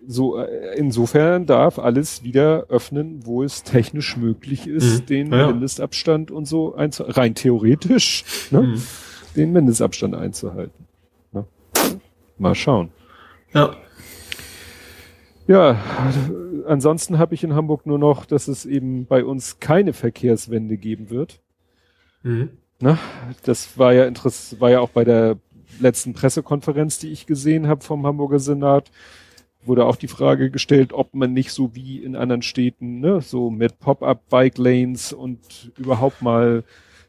[0.08, 5.06] so, äh, insofern darf alles wieder öffnen, wo es technisch möglich ist, Mhm.
[5.08, 5.48] den Ja.
[5.48, 8.82] Mindestabstand und so einzu, rein theoretisch, ne, Mhm.
[9.36, 10.86] den Mindestabstand einzuhalten.
[11.32, 11.46] Ne?
[12.38, 12.90] Mal schauen.
[13.54, 13.76] Ja.
[15.48, 15.78] Ja,
[16.68, 21.12] ansonsten habe ich in Hamburg nur noch, dass es eben bei uns keine Verkehrswende geben
[21.12, 21.40] wird.
[22.24, 22.50] Mhm.
[22.80, 22.98] Ne?
[23.44, 25.38] Das war ja interessant, war ja auch bei der
[25.80, 28.90] letzten Pressekonferenz, die ich gesehen habe vom Hamburger Senat,
[29.68, 33.50] wurde auch die Frage gestellt, ob man nicht so wie in anderen Städten, ne, so
[33.50, 36.64] mit Pop-up-Bike-Lanes und überhaupt mal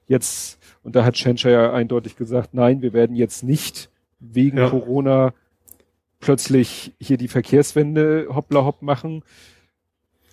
[0.08, 4.68] jetzt, und da hat Schenscher ja eindeutig gesagt, nein, wir werden jetzt nicht wegen Ja.
[4.70, 5.34] Corona
[6.20, 9.22] plötzlich hier die Verkehrswende hoppla hopp machen.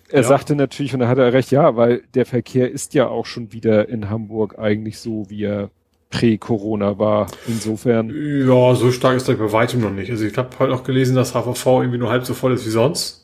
[0.08, 0.28] Er Ja.
[0.28, 3.52] sagte natürlich, und da hat er recht, ja, weil der Verkehr ist ja auch schon
[3.52, 5.70] wieder in Hamburg eigentlich so, wie er
[6.18, 7.26] prä-Corona war.
[7.46, 10.10] Insofern, Ja, so stark ist er bei weitem noch nicht.
[10.10, 12.70] Also ich habe heute noch gelesen, dass HVV irgendwie nur halb so voll ist wie
[12.70, 13.20] sonst.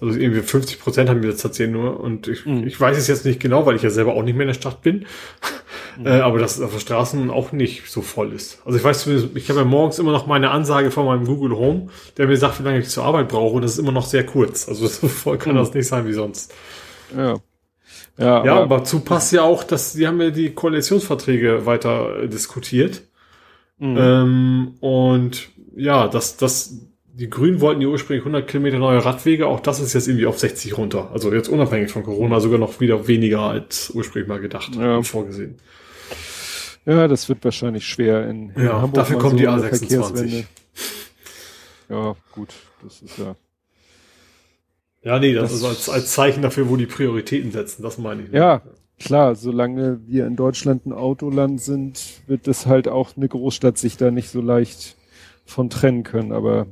[0.00, 1.98] Also irgendwie 50 Prozent haben wir jetzt tatsächlich nur.
[1.98, 2.66] Und ich, Mhm.
[2.66, 4.54] ich weiß es jetzt nicht genau, weil ich ja selber auch nicht mehr in der
[4.54, 5.06] Stadt bin.
[6.04, 8.60] Äh, aber dass es auf den Straßen auch nicht so voll ist.
[8.64, 11.56] Also ich weiß zumindest, ich habe ja morgens immer noch meine Ansage von meinem Google
[11.56, 13.56] Home, der mir sagt, wie lange ich zur Arbeit brauche.
[13.56, 14.68] Und das ist immer noch sehr kurz.
[14.68, 15.58] Also so voll kann Mhm.
[15.58, 16.54] das nicht sein wie sonst.
[17.16, 17.34] ja.
[18.18, 23.02] Ja, Ja, aber, dazu passt ja auch, dass die haben ja die Koalitionsverträge weiter diskutiert.
[23.78, 23.96] Mhm.
[23.96, 26.74] Ähm, und ja, das, das,
[27.14, 30.38] die Grünen wollten ja ursprünglich 100 Kilometer neue Radwege, auch das ist jetzt irgendwie auf
[30.38, 31.10] 60 runter.
[31.12, 34.96] Also jetzt unabhängig von Corona sogar noch wieder weniger als ursprünglich mal gedacht Ja.
[34.96, 35.56] und vorgesehen.
[36.86, 39.68] ja, das wird wahrscheinlich schwer in, in Ja, dafür mal kommt die eine A26.
[39.78, 40.44] Verkehrswende.
[41.88, 43.34] Ja, gut, das ist ja.
[45.02, 48.22] Ja, nee, das, Das- ist als, als Zeichen dafür, wo die Prioritäten setzen, das meine
[48.24, 48.32] ich.
[48.32, 48.62] Ja,
[48.98, 53.96] klar, solange wir in Deutschland ein Autoland sind, wird das halt auch eine Großstadt sich
[53.96, 54.96] da nicht so leicht
[55.46, 56.66] von trennen können, aber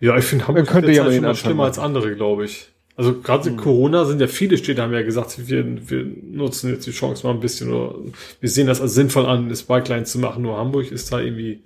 [0.00, 1.66] Ja, ich finde Hamburg könnte ist ja halt schon mal schlimmer machen.
[1.66, 2.68] als andere, glaube ich.
[2.96, 6.86] Also gerade in Corona sind ja viele Städte, haben ja gesagt, wir, wir nutzen jetzt
[6.86, 7.96] die Chance mal ein bisschen oder
[8.40, 10.42] wir sehen das als sinnvoll an, das Bikeline zu machen.
[10.44, 11.60] Nur Hamburg ist da irgendwie,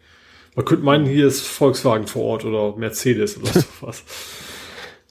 [0.57, 3.47] man könnte meinen, hier ist Volkswagen vor Ort oder Mercedes oder
[3.81, 4.03] sowas.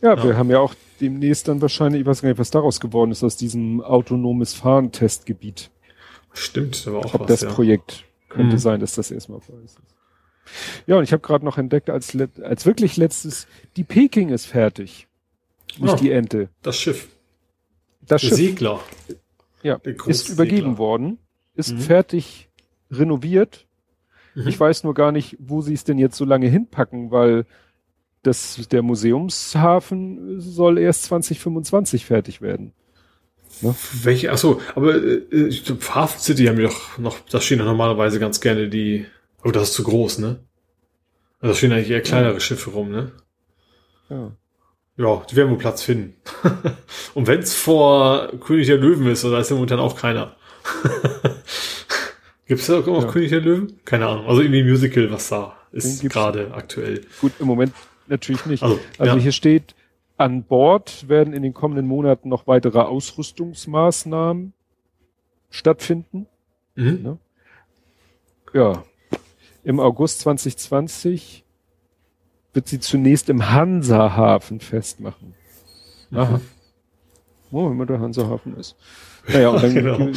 [0.01, 0.24] Ja, Ja.
[0.24, 3.24] wir haben ja auch demnächst dann wahrscheinlich, ich weiß gar nicht, was daraus geworden ist,
[3.24, 5.69] aus diesem autonomes Fahren-Testgebiet.
[6.34, 7.50] Stimmt, war auch Ob was, das ja.
[7.51, 8.59] Projekt könnte Mhm.
[8.59, 9.77] sein, dass das erstmal voll ist.
[10.85, 15.08] Ja, und ich habe gerade noch entdeckt, als, als wirklich letztes, die Peking ist fertig.
[15.77, 15.98] Nicht Ah.
[15.98, 16.50] die Ente.
[16.61, 17.09] Das Schiff,
[18.01, 18.80] Das der Schiff Segler.
[19.64, 20.77] ja, der ist übergeben Segler.
[20.77, 21.17] worden,
[21.56, 21.80] ist Mhm.
[21.80, 22.50] fertig
[22.90, 23.66] renoviert.
[24.35, 24.48] Mhm.
[24.48, 27.45] Ich weiß nur gar nicht, wo sie es denn jetzt so lange hinpacken, weil
[28.28, 32.74] das, der Museumshafen soll erst 2025 fertig werden.
[34.04, 37.66] Welche, ach so, aber äh, glaub, Hafen City haben wir doch noch, da stehen doch
[37.66, 39.06] normalerweise ganz gerne die,
[39.42, 40.40] aber das ist zu groß, ne?
[41.40, 43.12] Also da stehen eigentlich eher kleinere Schiffe rum, ne?
[44.10, 44.32] Ja.
[44.98, 46.16] Ja, die werden wohl Platz finden.
[47.14, 50.36] Und wenn's vor König der Löwen ist, da ist ja momentan auch keiner.
[52.48, 53.12] Gibt's da auch noch Ja.
[53.12, 53.80] König der Löwen?
[53.86, 54.26] Keine Ahnung.
[54.26, 57.02] Also irgendwie Musical, was da ist gerade aktuell.
[57.22, 57.74] Gut, im Moment
[58.10, 58.64] natürlich nicht.
[58.64, 59.22] Also, Also ja.
[59.22, 59.76] hier steht,
[60.18, 64.53] an Bord werden in den kommenden Monaten noch weitere Ausrüstungsmaßnahmen
[65.50, 66.27] stattfinden.
[66.76, 67.02] Mhm.
[67.03, 67.18] Ne?
[68.53, 68.84] Ja.
[69.64, 71.44] Im August 2020
[72.53, 75.36] wird sie zunächst im Hansa-Hafen festmachen.
[76.11, 76.40] Aha.
[77.52, 78.76] Oh, wenn man der Hansa-Hafen ist.
[79.27, 80.11] Naja, und dann, Genau.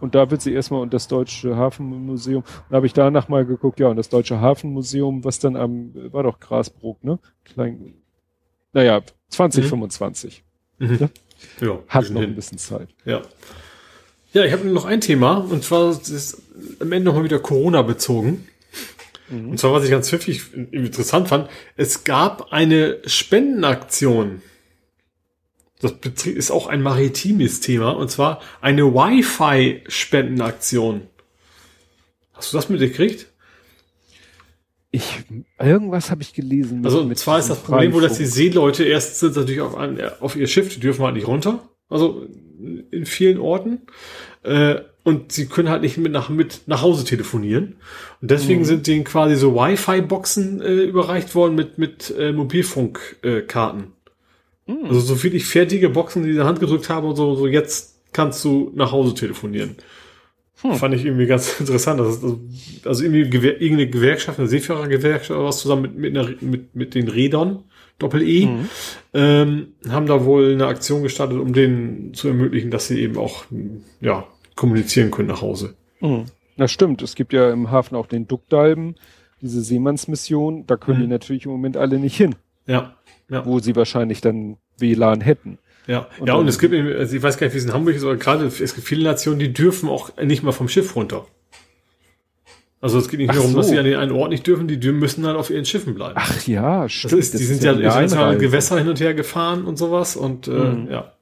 [0.00, 2.42] Und da wird sie erstmal und das Deutsche Hafenmuseum.
[2.42, 5.92] Und da habe ich danach mal geguckt, ja, und das Deutsche Hafenmuseum, was dann am,
[6.12, 7.18] war doch Grasbrook, ne?
[7.44, 7.94] Klein,
[8.72, 10.44] naja, 2025.
[10.78, 10.98] Mhm.
[11.00, 11.08] Ja.
[11.60, 12.88] Ja, Hat noch ein bisschen Zeit.
[13.04, 13.22] Ja.
[14.32, 16.42] Ja, ich habe noch ein Thema und zwar ist
[16.80, 18.46] am Ende nochmal wieder Corona bezogen.
[19.30, 19.50] Mhm.
[19.50, 24.42] Und zwar, was ich ganz pfiffig interessant fand, es gab eine Spendenaktion.
[25.80, 25.92] Das
[26.24, 31.02] ist auch ein maritimes Thema und zwar eine Wi-Fi-Spendenaktion.
[32.32, 33.26] Hast du das mitgekriegt?
[34.90, 35.04] Ich,
[35.58, 36.84] irgendwas habe ich gelesen.
[36.84, 38.24] Also und mit zwar ist das Problem wohl, dass die.
[38.24, 41.68] Seeleute erst sind natürlich auf, ein, auf ihr Schiff, die dürfen halt nicht runter.
[41.90, 42.26] Also
[42.90, 43.82] in vielen Orten.
[44.42, 47.76] Äh, und sie können halt nicht mit nach, mit nach Hause telefonieren.
[48.22, 48.64] Und deswegen Mhm.
[48.64, 53.92] sind denen quasi so Wi-Fi-Boxen äh, überreicht worden mit, mit äh, Mobilfunkkarten.
[54.66, 54.86] Mhm.
[54.86, 57.46] Also so viel ich fertige Boxen, die in der Hand gedrückt habe und so, so
[57.46, 59.76] jetzt kannst du nach Hause telefonieren.
[60.62, 60.72] Hm.
[60.74, 62.00] Fand ich irgendwie ganz interessant.
[62.00, 62.40] Das ist, also-
[62.84, 66.94] also irgendwie Gewer irgendeine Gewerkschaft, eine Seefahrergewerkschaft oder was zusammen mit, mit, einer, mit, mit
[66.94, 67.62] den Rädern,
[67.98, 68.68] Doppel-E, Mhm.
[69.14, 73.44] ähm, haben da wohl eine Aktion gestartet, um denen zu ermöglichen, dass sie eben auch
[74.00, 75.74] ja, kommunizieren können nach Hause.
[76.00, 76.24] Mhm.
[76.56, 78.96] Na stimmt, es gibt ja im Hafen auch den Duckdalben,
[79.42, 81.10] diese Seemannsmission, da können die Mhm.
[81.10, 82.34] natürlich im Moment alle nicht hin,
[82.66, 82.96] Ja.
[83.28, 83.44] Ja.
[83.44, 85.58] wo sie wahrscheinlich dann WLAN hätten.
[85.88, 87.64] Ja, Und ja, und dann- es gibt, eben- also ich weiß gar nicht, wie es
[87.64, 90.68] in Hamburg ist, aber gerade es gibt viele Nationen, die dürfen auch nicht mal vom
[90.68, 91.26] Schiff runter.
[92.80, 93.72] Also es geht nicht Ach darum, dass so.
[93.72, 96.14] sie an den einen Ort nicht dürfen, die müssen halt auf ihren Schiffen bleiben.
[96.16, 97.12] Ach ja, das stimmt.
[97.14, 98.38] ist, die sind ja internationale.
[98.38, 100.90] Gewässer hin und her gefahren und sowas und äh, Mhm.
[100.90, 101.12] ja.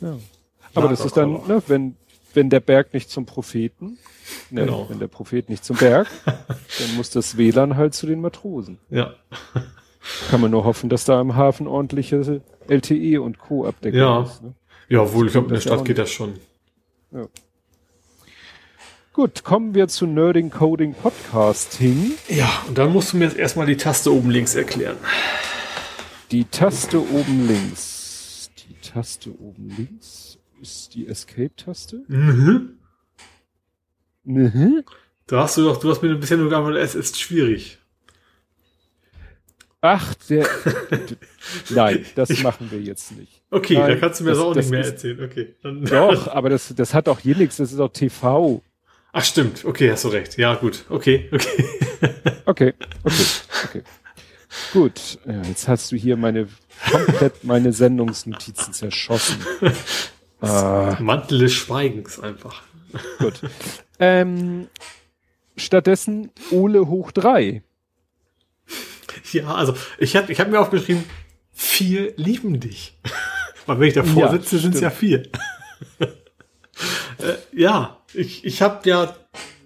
[0.00, 0.16] Ja.
[0.74, 1.96] Aber das ist dann, ne, wenn,
[2.34, 3.98] wenn der Berg nicht zum Propheten,
[4.50, 4.86] ne, Genau.
[4.88, 8.78] wenn der Prophet nicht zum Berg, dann muss das WLAN halt zu den Matrosen.
[8.90, 9.14] Ja,
[10.30, 13.66] Kann man nur hoffen, dass da im Hafen ordentliche LTE und Co.
[13.66, 14.22] Abdeckung Ja.
[14.22, 14.42] ist.
[14.42, 14.54] Ne?
[14.88, 16.34] ja, wohl, ich glaube, in der ja Stadt geht das schon.
[19.12, 22.12] Gut, kommen wir zu Nerding Coding Podcasting.
[22.28, 24.96] Ja, und dann musst du mir jetzt erstmal die Taste oben links erklären.
[26.30, 28.50] Die Taste oben links.
[28.58, 32.02] Die Taste oben links ist die Escape-Taste.
[32.06, 32.78] Mhm.
[34.24, 34.84] Mhm.
[35.26, 37.77] Da hast du doch, du hast mir bisher nur geantwortet, es ist schwierig.
[39.80, 40.46] Ach, der.
[41.70, 43.42] Nein, das machen wir jetzt nicht.
[43.50, 45.24] Okay, Nein, da kannst du mir das, auch das nicht mehr ist- erzählen.
[45.24, 45.54] Okay.
[45.62, 48.62] Dann, Doch, aber das, das hat auch hier nichts, das ist auch TV.
[49.12, 49.64] Ach, stimmt.
[49.64, 50.36] Okay, hast du recht.
[50.36, 50.84] Ja, gut.
[50.88, 51.64] Okay, okay.
[52.44, 52.72] Okay,
[53.04, 53.24] okay,
[53.66, 53.82] okay.
[54.72, 56.48] Gut, ja, jetzt hast du hier meine
[56.90, 59.36] komplett meine Sendungsnotizen zerschossen.
[60.40, 62.62] Ah, Mantel des Schweigens einfach.
[63.18, 63.40] gut.
[63.98, 64.68] Ähm,
[65.58, 67.62] stattdessen Ole hoch drei.
[69.32, 71.04] Ja, also ich habe ich hab mir aufgeschrieben,
[71.52, 72.98] vier lieben dich.
[73.66, 75.24] Weil wenn ich davor Ja, sitze, sind es ja vier.
[75.98, 79.14] äh, ja, ich, ich habe ja,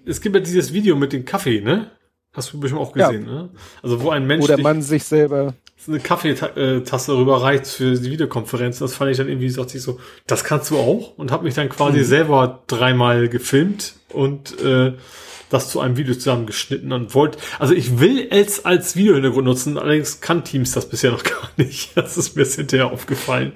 [0.05, 1.91] es gibt ja dieses Video mit dem Kaffee, ne?
[2.33, 3.09] Hast du bestimmt auch Ja.
[3.09, 3.51] gesehen, ne?
[3.83, 5.55] Also wo ein Mensch Wo der Mann sich selber.
[5.89, 8.79] Eine Kaffeetasse rüberreicht für die Videokonferenz.
[8.79, 11.55] Das fand ich dann irgendwie, dachte ich so, das kannst du auch und habe mich
[11.55, 12.05] dann quasi Mhm.
[12.05, 14.93] selber dreimal gefilmt und äh,
[15.51, 20.21] das zu einem Video zusammengeschnitten und wollte, also ich will es als Videohintergrund nutzen, allerdings
[20.23, 21.97] kann Teams das bisher noch gar nicht.
[21.97, 23.53] Das ist mir jetzt hinterher aufgefallen,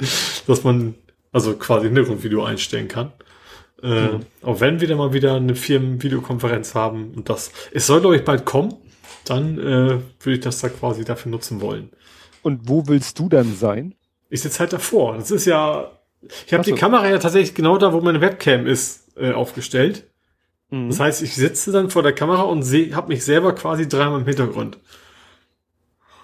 [0.46, 0.94] dass man
[1.32, 3.12] also quasi Hintergrundvideo einstellen kann.
[3.82, 4.20] Äh, Mhm.
[4.42, 8.24] Auch wenn wir dann mal wieder eine Firmenvideokonferenz haben und das, es soll glaube ich
[8.24, 8.74] bald kommen,
[9.26, 9.62] dann äh,
[10.20, 11.90] würde ich das da quasi dafür nutzen wollen.
[12.46, 13.96] Und wo willst du dann sein?
[14.30, 15.16] Ich sitze halt davor.
[15.16, 15.90] Das ist ja.
[16.46, 16.70] Ich habe so.
[16.72, 20.06] die Kamera ja tatsächlich genau da, wo meine Webcam ist, äh, aufgestellt.
[20.70, 20.88] Mhm.
[20.88, 22.62] Das heißt, ich sitze dann vor der Kamera und
[22.94, 24.78] habe mich selber quasi dreimal im Hintergrund.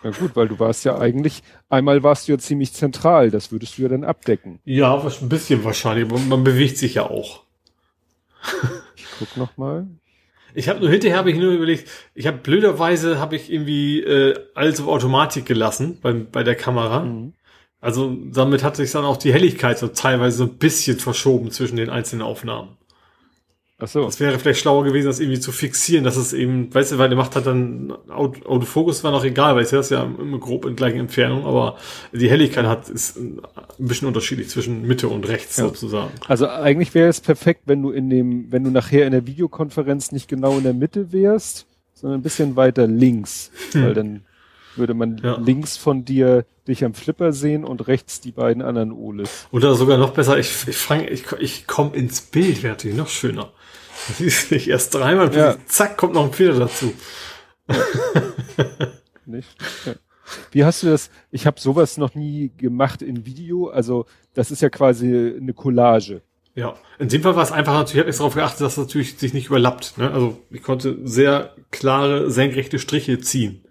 [0.05, 3.77] Na gut, weil du warst ja eigentlich, einmal warst du ja ziemlich zentral, das würdest
[3.77, 4.61] du ja dann abdecken.
[4.65, 7.43] Ja, was- ein bisschen wahrscheinlich, aber man bewegt sich ja auch.
[8.95, 9.89] Ich guck noch mal.
[10.55, 14.39] Ich habe nur hinterher habe ich nur überlegt, ich habe blöderweise habe ich irgendwie äh,
[14.55, 17.01] alles auf Automatik gelassen bei, bei der Kamera.
[17.01, 17.35] Mhm.
[17.81, 21.77] Also damit hat sich dann auch die Helligkeit so teilweise so ein bisschen verschoben zwischen
[21.77, 22.77] den einzelnen Aufnahmen.
[23.85, 24.05] Ach so.
[24.05, 27.09] Das wäre vielleicht schlauer gewesen, das irgendwie zu fixieren, dass es eben, weißt du, weil
[27.09, 30.39] der macht hat dann Aut- Autofokus war noch egal, weil ich sehe das ja immer
[30.39, 31.77] grob in gleichen Entfernung, aber
[32.13, 33.41] die Helligkeit hat ist ein
[33.79, 35.65] bisschen unterschiedlich zwischen Mitte und rechts Ja.
[35.65, 36.13] sozusagen.
[36.29, 40.13] Also eigentlich wäre es perfekt, wenn du in dem, wenn du nachher in der Videokonferenz
[40.13, 44.23] nicht genau in der Mitte wärst, sondern ein bisschen weiter links, weil dann
[44.77, 45.25] würde man Hm.
[45.25, 45.39] Ja.
[45.39, 49.49] links von dir dich am Flipper sehen und rechts die beiden anderen Oles.
[49.51, 53.09] Oder sogar noch besser, ich, ich fange, ich, ich komme ins Bild, wäre natürlich noch
[53.09, 53.51] schöner.
[54.19, 55.57] Ist nicht erst dreimal, Ja.
[55.67, 56.93] zack, kommt noch ein Filter dazu.
[59.27, 59.49] Nicht?
[59.87, 59.93] Ja.
[60.51, 61.11] Wie hast du das?
[61.31, 63.69] Ich habe sowas noch nie gemacht in Video.
[63.69, 66.23] Also das ist ja quasi eine Collage.
[66.55, 68.79] Ja, in dem Fall war es einfach natürlich, ich habe jetzt darauf geachtet, dass es
[68.79, 69.97] natürlich sich nicht überlappt.
[69.99, 70.11] Ne?
[70.11, 73.65] Also ich konnte sehr klare, senkrechte Striche ziehen.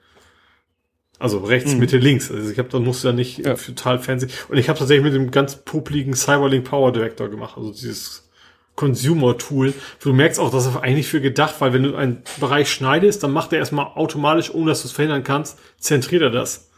[1.19, 1.79] Also rechts, Mhm.
[1.79, 2.31] Mitte, links.
[2.31, 3.53] Also ich habe, da musste ja nicht Ja.
[3.53, 4.27] total fancy.
[4.49, 7.55] Und ich habe tatsächlich mit dem ganz popligen Cyberlink Power Director gemacht.
[7.57, 8.20] Also dieses
[8.81, 9.73] Consumer-Tool.
[10.01, 13.31] Du merkst auch, dass er eigentlich für gedacht, weil wenn du einen Bereich schneidest, dann
[13.31, 16.69] macht er erstmal automatisch, ohne dass du es verhindern kannst, zentriert er das.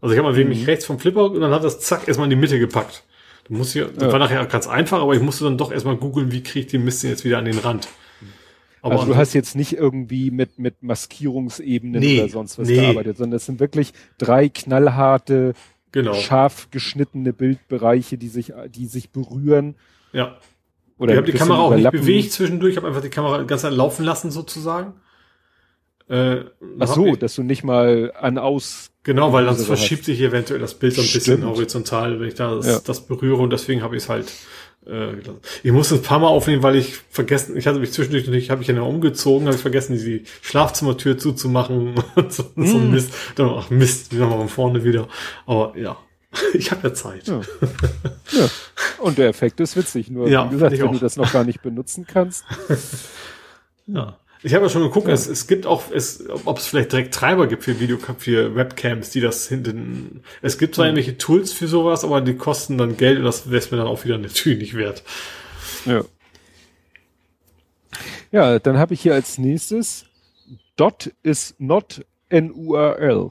[0.00, 0.64] Also ich habe mal Mhm.
[0.64, 3.04] rechts vom Flipper und dann hat das zack erstmal in die Mitte gepackt.
[3.48, 4.12] Du musst hier, das Ja.
[4.12, 6.84] war nachher ganz einfach, aber ich musste dann doch erstmal googeln, wie kriege ich den
[6.84, 7.88] Mist jetzt wieder an den Rand.
[8.82, 12.76] Aber also du hast jetzt nicht irgendwie mit, mit Maskierungsebenen Nee, oder sonst was nee.
[12.76, 15.54] gearbeitet, sondern es sind wirklich drei knallharte,
[15.90, 16.14] genau.
[16.14, 19.74] scharf geschnittene Bildbereiche, die sich, die sich berühren.
[20.12, 20.36] Ja.
[20.98, 23.42] Oder ich habe die bisschen Kamera auch nicht bewegt zwischendurch, ich habe einfach die Kamera
[23.42, 24.94] ganz laufen lassen sozusagen.
[26.08, 26.44] Äh,
[26.78, 28.90] Ach so, ich- dass du nicht mal an aus.
[29.02, 31.44] Genau, weil sonst Also verschiebt sich eventuell das Bild so ein bisschen Stimmt.
[31.44, 32.80] horizontal, wenn ich da das, Ja.
[32.84, 34.32] das berühre und deswegen habe ich es halt
[34.84, 35.40] äh, gelassen.
[35.64, 38.62] Ich musste ein paar Mal aufnehmen, weil ich vergessen, ich hatte mich zwischendurch natürlich, habe
[38.62, 42.92] ich ja noch umgezogen, habe ich vergessen, die Schlafzimmertür zuzumachen und so, so Mm.
[42.92, 43.12] Mist.
[43.34, 45.08] Dann, ach Mist, wieder mal von vorne wieder.
[45.44, 45.96] Aber ja,
[46.54, 47.26] ich habe ja Zeit.
[47.28, 47.40] Ja.
[48.30, 48.48] ja.
[48.98, 50.10] Und der Effekt ist witzig.
[50.10, 50.92] Nur Ja, wie gesagt, wenn auch.
[50.92, 52.44] du das noch gar nicht benutzen kannst.
[53.88, 54.18] Ja.
[54.42, 55.14] Ich habe ja schon geguckt, ja.
[55.14, 59.10] es, es gibt auch, es, ob es vielleicht direkt Treiber gibt für Video, für Webcams,
[59.10, 60.24] die das hinten.
[60.42, 60.96] Es gibt zwar mhm.
[60.96, 64.04] irgendwelche Tools für sowas, aber die kosten dann Geld und das wäre mir dann auch
[64.04, 65.04] wieder natürlich nicht wert.
[65.84, 66.04] Ja.
[68.32, 70.06] Ja, dann habe ich hier als nächstes
[70.76, 73.30] Dot is not an URL.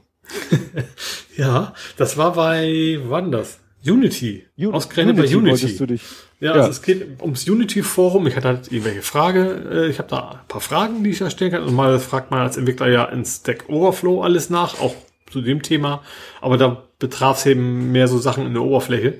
[1.36, 3.58] ja, das war bei, wann das?
[3.84, 4.46] Unity.
[4.58, 6.00] Un Ausgerechnet Unity bei Unity.
[6.40, 8.26] Ja, ja, also es geht ums Unity-Forum.
[8.26, 9.62] Ich hatte halt irgendwelche Frage.
[9.70, 11.62] Äh, ich habe da ein paar Fragen, die ich erstellen kann.
[11.62, 14.94] Und mal fragt man als Entwickler ja in Stack Overflow alles nach, auch
[15.30, 16.02] zu dem Thema.
[16.40, 19.14] Aber da betraf es eben mehr so Sachen in der Oberfläche.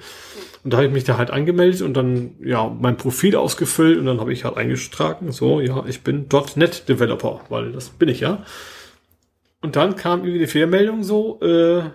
[0.64, 4.06] Und da habe ich mich da halt angemeldet und dann ja mein Profil ausgefüllt und
[4.06, 6.26] dann habe ich halt eingetragen, so ja, ich bin
[6.56, 8.44] .NET Developer, weil das bin ich ja.
[9.66, 11.90] Und dann kam irgendwie die Fehlermeldung so, äh,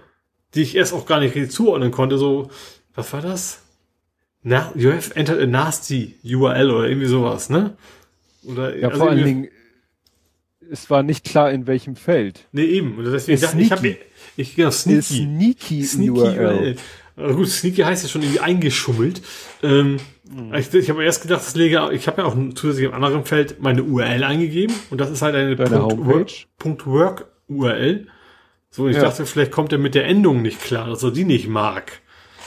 [0.55, 2.49] die ich erst auch gar nicht zuordnen konnte, so,
[2.93, 3.61] was war das?
[4.43, 7.77] Na, you have entered a nasty URL oder irgendwie sowas, ne?
[8.43, 9.47] Oder, ja, also vor allen Dingen,
[10.69, 12.45] es war nicht klar, in welchem Feld.
[12.51, 12.97] Nee, eben.
[12.97, 13.97] Und deswegen dachte ich, habe
[14.35, 15.01] ich, genau, sneaky.
[15.01, 16.75] Sneaky, sneaky URL.
[17.15, 19.21] Also gut, Sneaky heißt ja schon irgendwie eingeschummelt.
[19.63, 19.97] Ähm,
[20.29, 20.53] mhm.
[20.55, 23.61] Ich, ich habe erst gedacht, das lege, ich habe ja auch zusätzlich im anderen Feld
[23.61, 28.07] meine URL eingegeben und das ist halt eine Punkt Work, Punkt Work URL.
[28.69, 29.03] So, ich ja.
[29.03, 32.01] dachte, vielleicht kommt er mit der Endung nicht klar, dass er die nicht mag.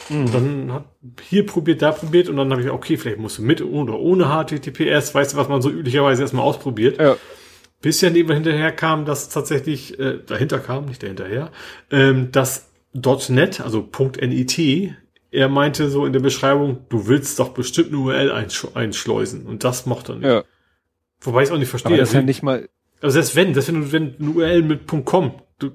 [0.09, 0.33] Mhm.
[0.33, 0.85] dann hat
[1.23, 4.25] hier probiert, da probiert und dann habe ich, okay, vielleicht musst du mit oder ohne
[4.27, 7.01] HTTPS, weißt du, was man so üblicherweise erstmal ausprobiert.
[7.01, 7.17] Ja.
[7.81, 11.51] Bis ja neben hinterher kam, dass tatsächlich, äh, dahinter kam, nicht dahinterher,
[11.91, 13.89] ähm, dass .NET, also
[14.21, 14.95] .NET,
[15.31, 19.65] er meinte so in der Beschreibung, du willst doch bestimmt eine URL einsch einschleusen und
[19.65, 20.27] das mochte er nicht.
[20.27, 20.45] Ja.
[21.21, 21.93] Wobei ich es auch nicht verstehe.
[21.93, 22.69] Aber das ist ja nicht mal.
[23.05, 25.73] Also selbst wenn, selbst wenn du, wenn eine URL mit .com, du,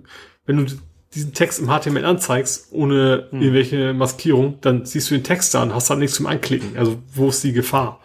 [0.48, 0.74] wenn du
[1.14, 3.40] diesen Text im HTML anzeigst, ohne hm.
[3.40, 6.76] irgendwelche Maskierung, dann siehst du den Text da und hast dann nichts zum Anklicken.
[6.76, 8.00] Also wo ist die Gefahr?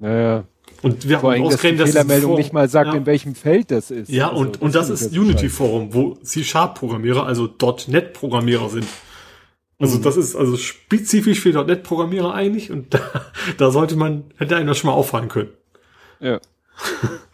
[0.00, 0.42] Naja.
[0.82, 2.94] Und wir Vor haben ausgerechnet, dass die Fehlermeldung nicht mal sagt, ja.
[2.94, 4.08] in welchem Feld das ist.
[4.08, 7.48] Ja, also, und, das und das ist Unity Forum, wo C-Sharp-Programmierer, also
[7.86, 8.88] .NET-Programmierer sind.
[9.78, 10.02] Also mhm.
[10.02, 13.00] das ist also spezifisch für .NET-Programmierer eigentlich und da,
[13.56, 15.50] da sollte man, hätte einer schon mal auffallen können.
[16.18, 16.40] Ja.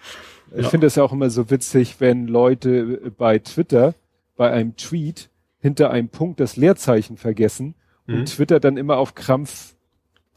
[0.56, 0.68] ich ja.
[0.68, 3.94] finde es ja auch immer so witzig, wenn Leute bei Twitter
[4.36, 7.74] bei einem Tweet hinter einem Punkt das Leerzeichen vergessen
[8.06, 8.14] mhm.
[8.14, 9.74] und Twitter dann immer auf Krampf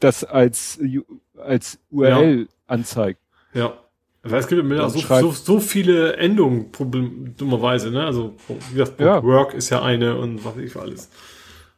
[0.00, 0.80] das als,
[1.36, 2.46] als URL ja.
[2.66, 3.20] anzeigt.
[3.54, 3.74] Ja.
[4.22, 8.04] Weil es gibt immer so, so, so, viele Endungen, problem, dummerweise, ne?
[8.04, 9.22] Also, wie gesagt, ja.
[9.22, 11.08] Work ist ja eine und was ich alles.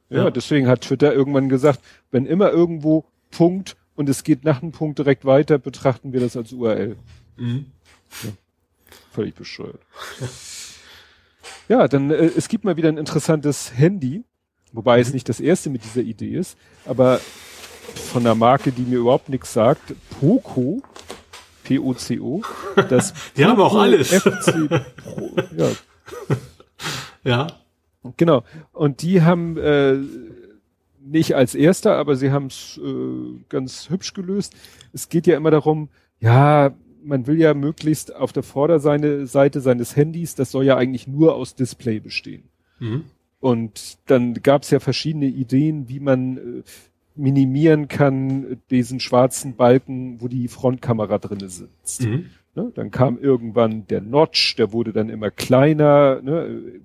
[0.09, 0.25] Ja.
[0.25, 4.73] ja, deswegen hat Twitter irgendwann gesagt, wenn immer irgendwo Punkt und es geht nach einem
[4.73, 6.97] Punkt direkt weiter, betrachten wir das als URL.
[7.37, 7.67] Mhm.
[8.23, 8.31] Ja.
[9.13, 9.81] Völlig bescheuert.
[11.69, 14.25] Ja, dann äh, es gibt mal wieder ein interessantes Handy,
[14.73, 15.03] wobei mhm.
[15.03, 17.21] es nicht das erste mit dieser Idee ist, aber
[18.13, 20.83] von einer Marke, die mir überhaupt nichts sagt, Poco,
[21.65, 22.43] P-O-C-O,
[22.89, 24.13] das Die haben auch alles.
[24.13, 25.71] FC Pro, ja.
[27.25, 27.47] ja.
[28.17, 28.45] Genau.
[28.73, 29.97] Und die haben äh,
[31.01, 34.55] nicht als erster, aber sie haben es äh, ganz hübsch gelöst.
[34.93, 36.73] Es geht ja immer darum, ja,
[37.03, 41.55] man will ja möglichst auf der Vorderseite seines Handys, das soll ja eigentlich nur aus
[41.55, 42.45] Display bestehen.
[42.79, 43.05] Mhm.
[43.41, 46.63] Und dann gab es ja verschiedene Ideen, wie man äh,
[47.17, 52.03] minimieren kann diesen schwarzen Balken, wo die Frontkamera drinne sitzt.
[52.03, 52.27] Mhm.
[52.55, 52.73] Ne?
[52.75, 56.21] Dann kam irgendwann der Notch, der wurde dann immer kleiner.
[56.23, 56.81] Ne?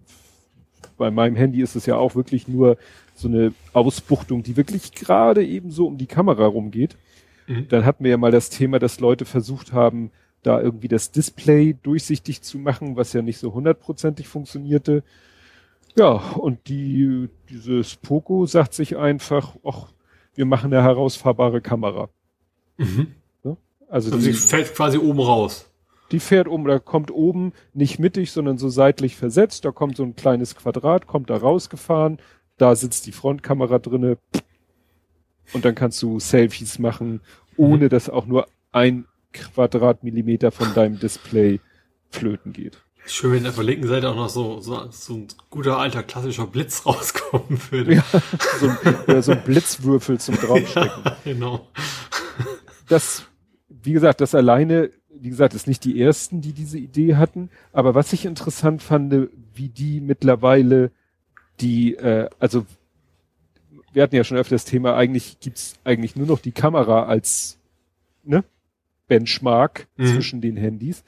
[0.98, 2.78] Bei meinem Handy ist es ja auch wirklich nur
[3.16, 6.96] so eine Ausbuchtung, die wirklich gerade eben so um die Kamera rumgeht.
[7.48, 7.68] Mhm.
[7.70, 10.12] Dann hatten wir ja mal das Thema, dass Leute versucht haben,
[10.44, 15.04] da irgendwie das Display durchsichtig zu machen, was ja nicht so hundertprozentig funktionierte.
[15.96, 19.88] Ja, und die, dieses Poco sagt sich einfach, ach,
[20.36, 22.10] wir machen eine herausfahrbare Kamera.
[22.78, 23.08] Mhm.
[23.88, 25.70] Also, also die, die fällt quasi oben raus.
[26.12, 29.66] Die fährt oben, da kommt oben nicht mittig, sondern so seitlich versetzt.
[29.66, 32.20] Da kommt so ein kleines Quadrat, kommt da rausgefahren.
[32.58, 34.18] Da sitzt die Frontkamera drinne.
[35.54, 37.22] Und dann kannst du Selfies machen,
[37.58, 37.90] ohne mhm.
[37.90, 41.60] dass auch nur ein Quadratmillimeter von deinem Display
[42.10, 42.78] flöten geht.
[43.08, 46.48] Schön, wenn auf der linken Seite auch noch so, so, so ein guter alter klassischer
[46.48, 47.96] Blitz rauskommen würde.
[47.96, 48.06] Ja,
[48.60, 51.04] so, ein, so ein Blitzwürfel zum draufstecken.
[51.06, 51.68] Ja, genau.
[52.88, 53.26] Das,
[53.70, 57.50] wie gesagt, das alleine, wie gesagt, ist nicht die ersten, die diese Idee hatten.
[57.74, 60.92] Aber was ich interessant fand, wie die mittlerweile
[61.62, 62.66] die, äh, also
[63.96, 67.58] wir hatten ja schon öfter das Thema, eigentlich gibt's eigentlich nur noch die Kamera als
[68.24, 68.44] ne,
[69.08, 70.08] Benchmark mhm.
[70.08, 71.04] zwischen den Handys.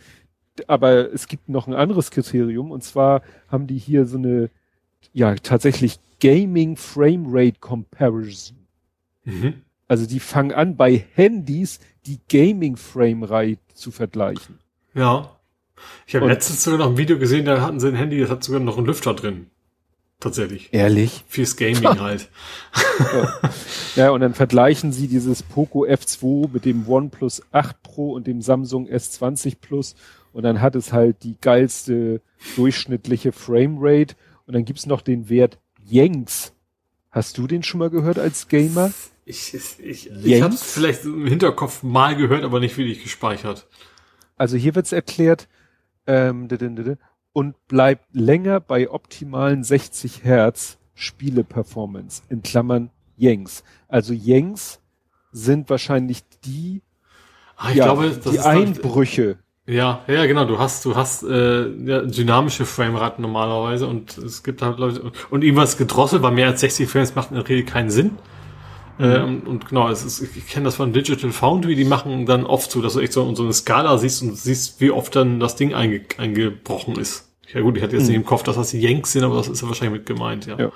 [0.67, 4.49] Aber es gibt noch ein anderes Kriterium und zwar haben die hier so eine,
[5.13, 8.57] ja, tatsächlich Gaming Frame Rate Comparison.
[9.25, 9.55] Mhm.
[9.89, 14.59] Also die fangen an, bei Handys die Gaming Frame Rate zu vergleichen.
[14.93, 15.37] Ja.
[16.07, 18.43] Ich habe letztens sogar noch ein Video gesehen, da hatten sie ein Handy, das hat
[18.43, 19.47] sogar noch einen Lüfter drin.
[20.19, 20.69] Tatsächlich.
[20.71, 21.23] Ehrlich?
[21.27, 22.29] Fürs Gaming halt.
[23.95, 24.09] ja.
[24.09, 28.87] und dann vergleichen sie dieses Poco F2 mit dem OnePlus 8 Pro und dem Samsung
[28.87, 29.95] S20 Plus
[30.33, 32.21] und dann hat es halt die geilste
[32.55, 34.15] durchschnittliche Framerate
[34.47, 36.53] und dann gibt's noch den Wert Yanks.
[37.11, 38.91] Hast du den schon mal gehört als Gamer?
[39.25, 43.67] Ich, ich, ich, ich habe vielleicht im Hinterkopf mal gehört, aber nicht wirklich gespeichert.
[44.35, 45.47] Also hier wird's erklärt,
[46.05, 46.47] ähm,
[47.37, 53.63] und bleibt länger bei optimalen 60 Hertz Spiele-Performance, in Klammern Yanks.
[53.87, 54.79] Also Yanks
[55.31, 56.81] sind wahrscheinlich die,
[57.55, 59.37] ah, ja, glaube, die Einbrüche.
[59.67, 60.45] Ja, ja, genau.
[60.45, 65.43] Du hast, du hast äh, ja, dynamische Frameraten normalerweise und es gibt halt Leute und
[65.43, 68.17] irgendwas gedrosselt, weil mehr als 60 Frames macht in der Regel keinen Sinn.
[68.97, 69.05] Mhm.
[69.05, 72.71] Ähm, und genau, es ist, ich kenne das von Digital Foundry, die machen dann oft
[72.71, 75.55] so, dass du echt so, so eine Skala siehst und siehst, wie oft dann das
[75.55, 77.26] Ding einge, eingebrochen ist.
[77.53, 78.09] Ja gut, ich hatte jetzt mhm.
[78.09, 80.57] nicht im Kopf, dass das Yanks sind, aber das ist ja wahrscheinlich mit gemeint, ja.
[80.57, 80.71] ja.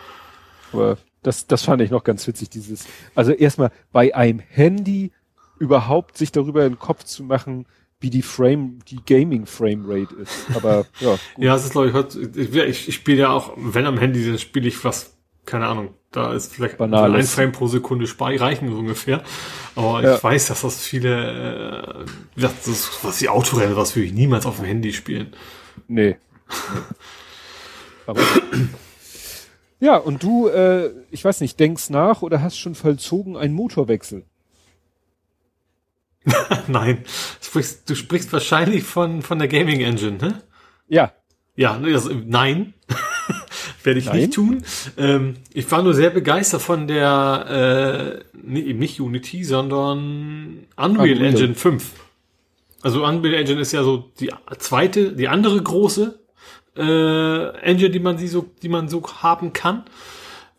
[0.72, 5.12] Aber das, das fand ich noch ganz witzig, dieses, also erstmal bei einem Handy
[5.60, 7.66] überhaupt sich darüber in den Kopf zu machen,
[8.00, 10.48] wie die Frame, die Gaming Frame Rate ist.
[10.56, 11.12] Aber ja.
[11.36, 11.46] Gut.
[11.46, 14.40] ja, es ist glaube ich heute, ich, ich spiele ja auch, wenn am Handy, dann
[14.40, 17.16] spiele ich was, keine Ahnung, da ist vielleicht Banales.
[17.16, 19.24] ein Frame pro Sekunde reichen so ungefähr.
[19.76, 20.16] Aber ja.
[20.16, 24.46] ich weiß, dass das viele, äh, das ist, was die Autorennen, was würde ich niemals
[24.46, 25.34] auf dem Handy spielen.
[25.88, 26.18] Nee.
[28.08, 28.22] Aber,
[29.80, 34.26] ja, und du, äh, ich weiß nicht, denkst nach oder hast schon vollzogen einen Motorwechsel?
[36.68, 40.44] Nein, du sprichst, du sprichst wahrscheinlich von, von der Gaming Engine, ne?
[40.88, 41.14] Ja.
[41.56, 42.74] Ja, also, nein.
[43.84, 44.18] Werde ich Nein?
[44.18, 44.64] nicht tun.
[44.98, 51.22] Ähm, ich war nur sehr begeistert von der, äh, nee, nicht Unity, sondern Unreal, Unreal
[51.26, 51.92] Engine 5.
[52.82, 56.21] Also Unreal Engine ist ja so die zweite, die andere große
[56.78, 59.84] äh, Engine, die man sie so, die man so haben kann.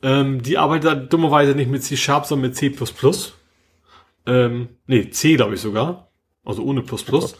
[0.02, 2.74] Ähm, die arbeitet dummerweise nicht mit C Sharp, sondern mit C++.
[4.26, 6.08] Ähm, nee, C glaube ich sogar.
[6.44, 7.36] Also ohne Plus Plus.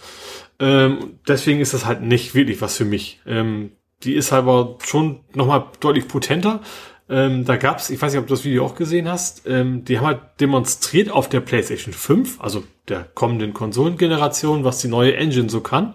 [0.59, 3.21] Ähm, deswegen ist das halt nicht wirklich was für mich.
[3.27, 3.73] Ähm,
[4.05, 6.61] die ist aber schon nochmal deutlich potenter.
[7.09, 9.99] Ähm, da gab's, ich weiß nicht, ob du das Video auch gesehen hast, ähm, die
[9.99, 15.51] haben halt demonstriert auf der PlayStation 5, also der kommenden Konsolengeneration, was die neue Engine
[15.51, 15.95] so kann.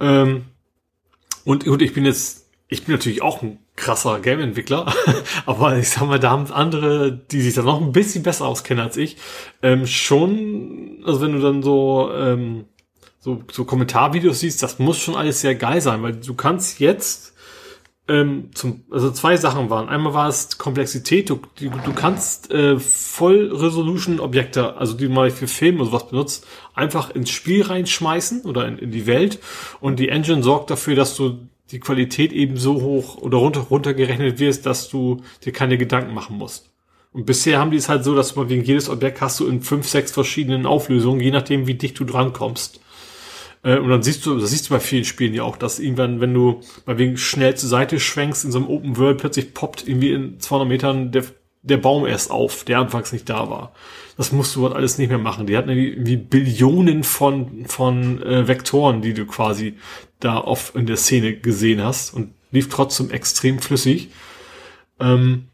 [0.00, 0.46] Ähm,
[1.44, 4.92] und, und ich bin jetzt, ich bin natürlich auch ein krasser Game-Entwickler,
[5.46, 8.84] aber ich sag mal, da haben andere, die sich da noch ein bisschen besser auskennen
[8.84, 9.16] als ich,
[9.62, 12.66] ähm, schon, also wenn du dann so, ähm,
[13.18, 17.31] so, so Kommentarvideos siehst, das muss schon alles sehr geil sein, weil du kannst jetzt
[18.12, 19.88] ähm, zum, also zwei Sachen waren.
[19.88, 25.80] Einmal war es Komplexität, du, du, du kannst äh, Voll-Resolution-Objekte, also die man für Filme
[25.80, 29.38] oder sowas benutzt, einfach ins Spiel reinschmeißen oder in, in die Welt
[29.80, 34.38] und die Engine sorgt dafür, dass du die Qualität eben so hoch oder runter, runtergerechnet
[34.38, 36.70] wirst, dass du dir keine Gedanken machen musst.
[37.12, 39.62] Und bisher haben die es halt so, dass man wegen jedes Objekt hast du in
[39.62, 42.80] fünf, sechs verschiedenen Auflösungen, je nachdem, wie dicht du drankommst.
[43.62, 46.20] Äh, und dann siehst du, das siehst du bei vielen Spielen ja auch, dass irgendwann,
[46.20, 49.86] wenn du mal wegen schnell zur Seite schwenkst in so einem Open World, plötzlich poppt
[49.86, 51.24] irgendwie in 200 Metern der,
[51.62, 53.72] der Baum erst auf, der anfangs nicht da war.
[54.16, 55.46] Das musst du halt alles nicht mehr machen.
[55.46, 59.74] Die hatten irgendwie Billionen von, von äh, Vektoren, die du quasi
[60.20, 64.10] da oft in der Szene gesehen hast und lief trotzdem extrem flüssig.
[65.00, 65.48] Ähm,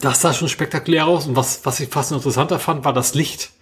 [0.00, 3.52] das sah schon spektakulär aus und was, was ich fast interessanter fand, war das Licht.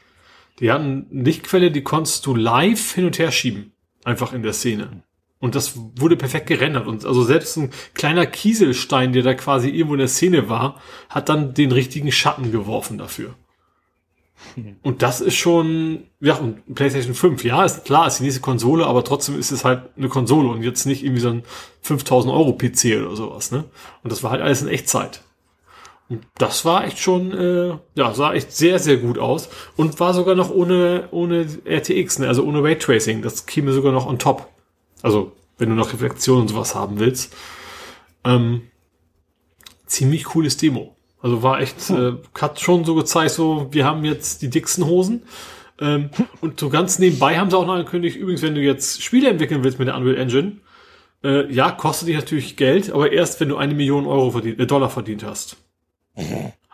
[0.61, 3.73] Die hatten eine Lichtquelle, die konntest du live hin und her schieben.
[4.05, 5.03] Einfach in der Szene.
[5.41, 6.87] Und das wurde perfekt gerendert.
[6.87, 11.29] Und also selbst ein kleiner Kieselstein, der da quasi irgendwo in der Szene war, hat
[11.29, 13.35] dann den richtigen Schatten geworfen dafür.
[14.83, 18.87] Und das ist schon, ja, und PlayStation 5, ja, ist klar, ist die nächste Konsole,
[18.87, 21.45] aber trotzdem ist es halt eine Konsole und jetzt nicht irgendwie so ein
[21.83, 23.65] 5000 Euro PC oder sowas, ne?
[24.03, 25.23] Und das war halt alles in Echtzeit.
[26.09, 30.13] Und das war echt schon, äh, ja, sah echt sehr, sehr gut aus und war
[30.13, 32.29] sogar noch ohne, ohne RTX, ne?
[32.29, 33.23] also ohne Raytracing.
[33.23, 34.49] Das käme sogar noch on top.
[35.03, 37.35] Also, wenn du noch Reflexion und sowas haben willst.
[38.25, 38.63] Ähm,
[39.87, 40.97] ziemlich cooles Demo.
[41.21, 42.21] Also war echt, hm.
[42.23, 45.23] äh, hat schon so gezeigt, so, wir haben jetzt die dicksten Hosen.
[45.81, 46.11] Ähm,
[46.43, 49.65] und so ganz nebenbei haben sie auch noch angekündigt, übrigens, wenn du jetzt Spiele entwickeln
[49.65, 50.61] willst mit der Unreal Engine,
[51.25, 54.67] äh, ja, kostet dich natürlich Geld, aber erst, wenn du eine Million Euro verdient, äh,
[54.67, 55.57] Dollar verdient hast.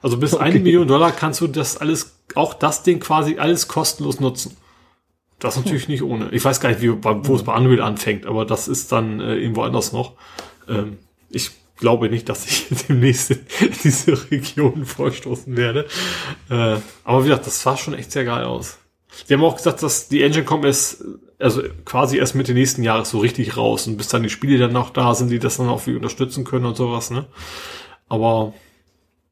[0.03, 0.45] Also bis okay.
[0.45, 4.57] eine Million Dollar kannst du das alles, auch das Ding quasi alles kostenlos nutzen.
[5.39, 6.29] Das ist natürlich nicht ohne.
[6.33, 9.37] Ich weiß gar nicht, wie, wo es bei Unreal anfängt, aber das ist dann äh,
[9.37, 10.13] irgendwo anders noch.
[10.69, 10.99] Ähm,
[11.31, 15.87] ich glaube nicht, dass ich demnächst in diese Region vorstoßen werde.
[16.51, 18.79] Äh, aber wie gesagt, das sah schon echt sehr geil aus.
[19.29, 21.05] Die haben auch gesagt, dass die Engine kommt erst,
[21.39, 24.73] also quasi erst Mitte nächsten Jahres so richtig raus und bis dann die Spiele dann
[24.73, 27.27] noch da sind, die das dann auch wie unterstützen können und sowas, ne?
[28.09, 28.55] Aber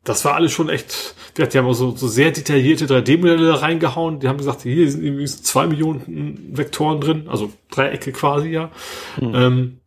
[0.09, 4.21] das war alles schon echt, die haben auch so, so sehr detaillierte 3D-Modelle da reingehauen.
[4.21, 8.71] Die haben gesagt, hier sind irgendwie zwei Millionen Vektoren drin, also Dreiecke quasi, ja.
[9.17, 9.35] Hm.
[9.35, 9.81] Ähm,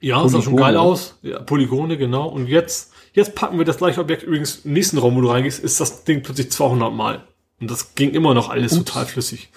[0.00, 0.30] ja, Polygone.
[0.30, 1.18] sah schon geil aus.
[1.22, 2.28] Ja, Polygone, genau.
[2.28, 5.62] Und jetzt, jetzt packen wir das gleiche Objekt übrigens im nächsten Raum, wo du reingehst,
[5.64, 7.24] ist das Ding plötzlich 200 Mal.
[7.60, 8.84] Und das ging immer noch alles Ups.
[8.84, 9.48] total flüssig.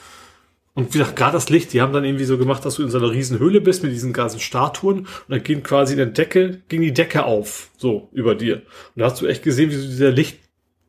[0.74, 2.90] Und wie gesagt, gerade das Licht, die haben dann irgendwie so gemacht, dass du in
[2.90, 6.06] so einer riesen Höhle bist mit diesen ganzen Statuen und dann ging quasi in der
[6.06, 8.58] Decke, ging die Decke auf, so über dir.
[8.58, 10.40] Und da hast du echt gesehen, wie so dieser Licht,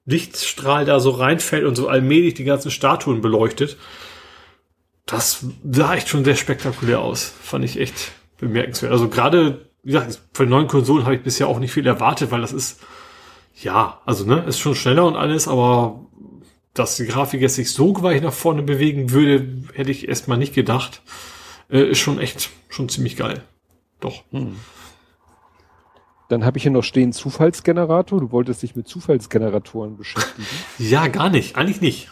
[0.06, 3.76] Lichtstrahl da so reinfällt und so allmählich die ganzen Statuen beleuchtet.
[5.06, 7.34] Das sah echt schon sehr spektakulär aus.
[7.42, 8.92] Fand ich echt bemerkenswert.
[8.92, 12.40] Also gerade, wie gesagt, von neuen Konsolen habe ich bisher auch nicht viel erwartet, weil
[12.40, 12.80] das ist,
[13.60, 16.06] ja, also ne, ist schon schneller und alles, aber
[16.74, 20.54] dass die Grafik jetzt sich so weit nach vorne bewegen würde, hätte ich erstmal nicht
[20.54, 21.02] gedacht.
[21.70, 23.42] Äh, ist schon echt, schon ziemlich geil.
[24.00, 24.22] Doch.
[24.30, 24.56] Hm.
[26.28, 28.20] Dann habe ich hier noch stehen Zufallsgenerator.
[28.20, 30.46] Du wolltest dich mit Zufallsgeneratoren beschäftigen.
[30.78, 31.56] Ja, gar nicht.
[31.56, 32.08] Eigentlich nicht.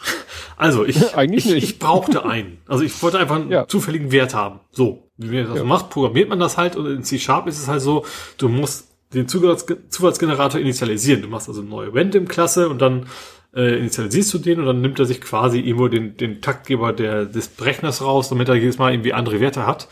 [0.57, 1.65] Also ich, Eigentlich ich, nicht.
[1.65, 2.59] ich brauchte einen.
[2.67, 3.69] Also ich wollte einfach einen ja.
[3.69, 4.59] zufälligen Wert haben.
[4.73, 5.65] So, wie man das ja.
[5.65, 8.05] macht, programmiert man das halt und in C-Sharp ist es halt so,
[8.39, 11.23] du musst den Zufallsgenerator initialisieren.
[11.23, 13.07] Du machst also eine neue Random-Klasse und dann
[13.55, 17.25] äh, initialisierst du den und dann nimmt er sich quasi irgendwo den, den Taktgeber der,
[17.25, 19.89] des Berechners raus, damit er jedes Mal irgendwie andere Werte hat.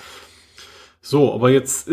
[1.00, 1.88] So, aber jetzt,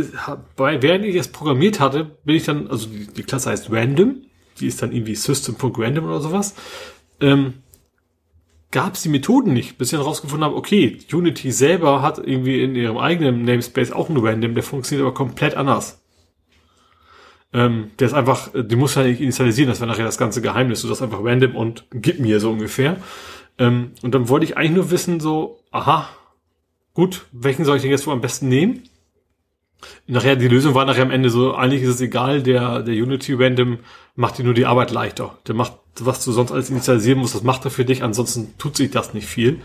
[0.56, 4.16] bei, während ich es programmiert hatte, bin ich dann, also die, die Klasse heißt Random,
[4.60, 6.56] die ist dann irgendwie System.random oder sowas,
[7.22, 7.54] ähm,
[8.72, 12.64] gab es die Methoden nicht, bis ich dann rausgefunden habe, okay, Unity selber hat irgendwie
[12.64, 16.03] in ihrem eigenen Namespace auch einen Random, der funktioniert aber komplett anders.
[17.54, 20.82] Ähm, der ist einfach, die muss ja nicht initialisieren, das wäre nachher das ganze Geheimnis.
[20.82, 22.98] Du das einfach random und gib mir so ungefähr.
[23.58, 26.10] Ähm, und dann wollte ich eigentlich nur wissen, so, aha,
[26.94, 28.84] gut, welchen soll ich denn jetzt wohl am besten nehmen?
[30.08, 33.34] Nachher, die Lösung war nachher am Ende so, eigentlich ist es egal, der, der Unity
[33.34, 33.80] Random
[34.16, 35.38] macht dir nur die Arbeit leichter.
[35.48, 38.78] Der macht, was du sonst alles initialisieren musst, das macht er für dich, ansonsten tut
[38.78, 39.60] sich das nicht viel.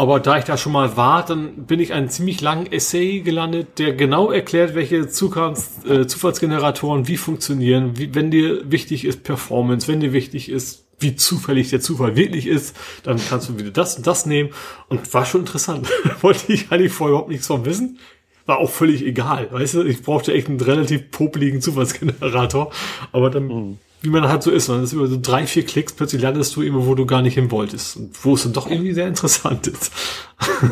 [0.00, 3.78] Aber da ich da schon mal war, dann bin ich einen ziemlich langen Essay gelandet,
[3.78, 9.88] der genau erklärt, welche Zukunfts äh, Zufallsgeneratoren wie funktionieren, wie, wenn dir wichtig ist Performance,
[9.88, 13.98] wenn dir wichtig ist, wie zufällig der Zufall wirklich ist, dann kannst du wieder das
[13.98, 14.54] und das nehmen.
[14.88, 15.86] Und war schon interessant.
[16.22, 17.98] Wollte ich eigentlich vorher überhaupt nichts von wissen.
[18.46, 19.48] War auch völlig egal.
[19.52, 22.70] Weißt du, ich brauchte echt einen relativ popeligen Zufallsgenerator.
[23.12, 24.68] Aber dann mhm wie man halt so ist.
[24.68, 27.34] Das ist über so drei, vier Klicks plötzlich landest du immer, wo du gar nicht
[27.34, 27.96] hin wolltest.
[27.96, 29.92] Und wo es dann doch irgendwie sehr interessant ist.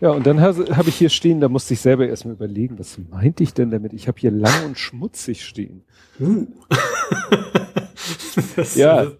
[0.00, 2.98] Ja, und dann habe hab ich hier stehen, da musste ich selber erstmal überlegen, was
[3.10, 3.92] meinte ich denn damit?
[3.92, 5.82] Ich habe hier lang und schmutzig stehen.
[6.20, 6.46] Uh.
[8.76, 9.10] ja.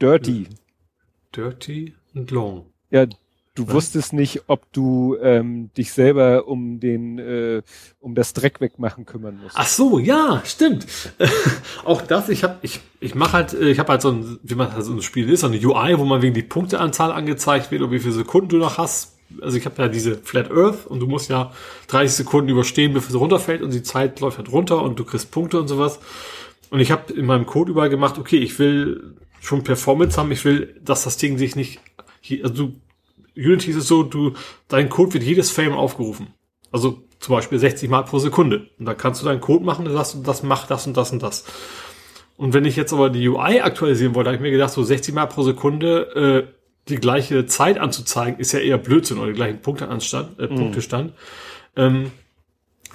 [0.00, 0.48] Dirty.
[1.34, 2.66] Dirty und long.
[2.90, 3.06] Ja,
[3.54, 3.74] Du Was?
[3.74, 7.62] wusstest nicht, ob du ähm, dich selber um den äh,
[7.98, 9.56] um das Dreck wegmachen kümmern musst.
[9.58, 10.86] Ach so, ja, stimmt.
[11.84, 14.72] auch das, ich habe ich ich mache halt ich habe halt so ein wie man
[14.72, 17.82] halt so ein Spiel ist, so eine UI, wo man wegen die Punkteanzahl angezeigt wird
[17.82, 19.16] und wie viele Sekunden du noch hast.
[19.42, 21.52] Also ich habe ja diese Flat Earth und du musst ja
[21.88, 25.32] 30 Sekunden überstehen, bevor sie runterfällt und die Zeit läuft halt runter und du kriegst
[25.32, 25.98] Punkte und sowas.
[26.70, 30.44] Und ich habe in meinem Code überall gemacht, okay, ich will schon Performance haben, ich
[30.44, 31.80] will, dass das Ding sich nicht
[32.42, 32.74] also du
[33.36, 34.34] Unity ist es so, du,
[34.68, 36.34] dein Code wird jedes Frame aufgerufen.
[36.72, 38.68] Also zum Beispiel 60 Mal pro Sekunde.
[38.78, 41.22] Und da kannst du deinen Code machen und sagst, das macht das und das und
[41.22, 41.44] das.
[42.36, 45.14] Und wenn ich jetzt aber die UI aktualisieren wollte, habe ich mir gedacht, so 60
[45.14, 46.54] Mal pro Sekunde äh,
[46.88, 50.56] die gleiche Zeit anzuzeigen, ist ja eher Blödsinn oder den gleichen Punkteanstand, äh, mhm.
[50.56, 51.12] Punktestand.
[51.76, 52.10] Ähm,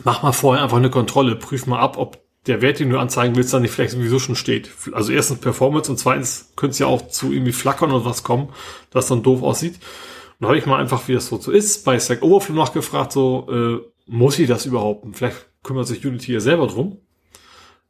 [0.04, 3.36] mach mal vorher einfach eine Kontrolle, prüf mal ab, ob der Wert, den du anzeigen
[3.36, 4.70] willst, dann nicht vielleicht sowieso schon steht.
[4.92, 8.50] Also erstens Performance und zweitens könnte es ja auch zu irgendwie flackern oder was kommen,
[8.92, 9.80] das dann doof aussieht.
[10.40, 13.48] Und habe ich mal einfach, wie das so, so ist, bei Stack Overflow nachgefragt, so,
[13.50, 15.06] äh, muss ich das überhaupt?
[15.16, 17.00] Vielleicht kümmert sich Unity ja selber drum.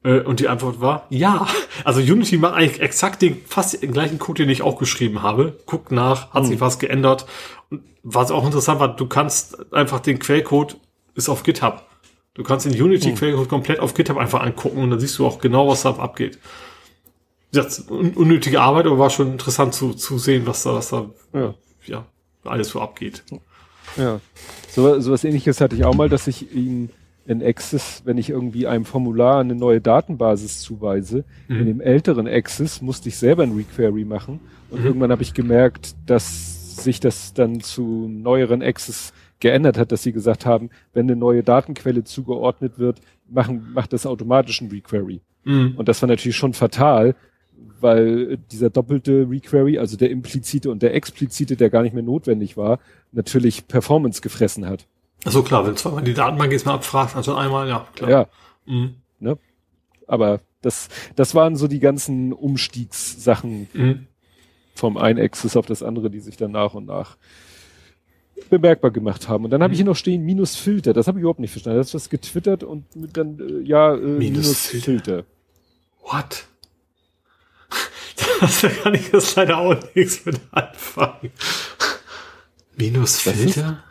[0.03, 1.47] Äh, und die Antwort war, ja.
[1.83, 5.57] Also Unity macht eigentlich exakt den, fast den gleichen Code, den ich auch geschrieben habe.
[5.65, 6.49] Guckt nach, hat hm.
[6.49, 7.25] sich was geändert.
[7.69, 10.77] Und was auch interessant war, du kannst einfach den Quellcode,
[11.15, 11.83] ist auf GitHub.
[12.35, 13.49] Du kannst den Unity-Quellcode hm.
[13.49, 16.37] komplett auf GitHub einfach angucken und dann siehst du auch genau, was da abgeht.
[17.51, 21.55] Das unnötige Arbeit, aber war schon interessant zu, zu sehen, was da, was da, ja,
[21.85, 22.05] ja
[22.45, 23.23] alles so abgeht.
[23.97, 24.19] Ja,
[24.69, 26.89] so, so was ähnliches hatte ich auch mal, dass ich ihn
[27.27, 31.59] in Access, wenn ich irgendwie einem Formular eine neue Datenbasis zuweise, mhm.
[31.59, 34.85] in dem älteren Access musste ich selber ein Requery machen und mhm.
[34.87, 40.11] irgendwann habe ich gemerkt, dass sich das dann zu neueren Access geändert hat, dass sie
[40.11, 45.21] gesagt haben, wenn eine neue Datenquelle zugeordnet wird, machen, macht das automatisch ein Requery.
[45.43, 45.73] Mhm.
[45.77, 47.15] Und das war natürlich schon fatal,
[47.81, 52.57] weil dieser doppelte Requery, also der implizite und der explizite, der gar nicht mehr notwendig
[52.57, 52.79] war,
[53.11, 54.85] natürlich Performance gefressen hat.
[55.23, 58.09] Also klar, wenn zweimal die Datenbank jetzt mal abfragt, also einmal, ja, klar.
[58.09, 58.27] Ja.
[58.65, 58.95] Mhm.
[59.19, 59.37] Ne?
[60.07, 64.07] Aber das, das waren so die ganzen Umstiegssachen mhm.
[64.75, 67.17] vom einen Access auf das andere, die sich dann nach und nach
[68.49, 69.45] bemerkbar gemacht haben.
[69.45, 70.93] Und dann habe ich hier noch stehen minus Filter.
[70.93, 71.77] Das habe ich überhaupt nicht verstanden.
[71.77, 74.85] Das ist was getwittert und dann äh, ja äh, minus, minus Filter.
[74.85, 75.23] Filter.
[76.03, 76.47] What?
[78.39, 81.31] Das, da kann ich jetzt leider auch nichts mit anfangen.
[82.75, 83.83] Minus Filter?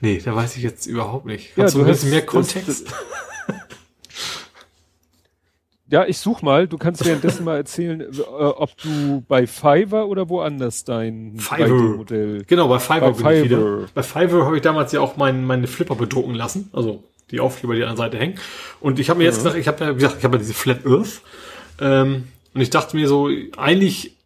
[0.00, 1.56] Nee, da weiß ich jetzt überhaupt nicht.
[1.56, 2.86] Hast ja, du ein bisschen mehr Kontext?
[5.94, 6.66] Ja, ich such mal.
[6.66, 12.44] Du kannst währenddessen mal erzählen, äh, ob du bei Fiverr oder woanders dein Fiverr-Modell.
[12.46, 13.32] Genau, bei Fiverr bei bin Fiverr.
[13.34, 13.88] ich wieder.
[13.94, 16.70] Bei Fiverr habe ich damals ja auch mein, meine Flipper bedrucken lassen.
[16.72, 18.38] Also die Aufkleber, die an der Seite hängen.
[18.80, 19.42] Und ich habe mir jetzt ja.
[19.44, 21.22] gedacht, ich habe ja, wie gesagt, ich habe ja diese Flat Earth.
[21.80, 24.16] Ähm, und ich dachte mir so, eigentlich,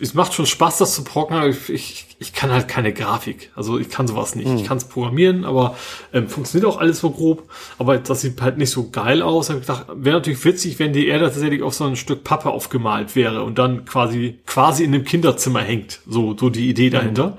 [0.00, 3.50] es macht schon Spaß, das zu programmieren, ich, ich, ich kann halt keine Grafik.
[3.54, 4.48] Also ich kann sowas nicht.
[4.48, 4.56] Mhm.
[4.56, 5.76] Ich kann es programmieren, aber
[6.12, 7.50] ähm, funktioniert auch alles so grob.
[7.78, 9.48] Aber das sieht halt nicht so geil aus.
[9.48, 12.50] Hab ich gedacht, wäre natürlich witzig, wenn die Erde tatsächlich auf so ein Stück Pappe
[12.50, 16.00] aufgemalt wäre und dann quasi quasi in dem Kinderzimmer hängt.
[16.06, 17.38] So, so die Idee dahinter.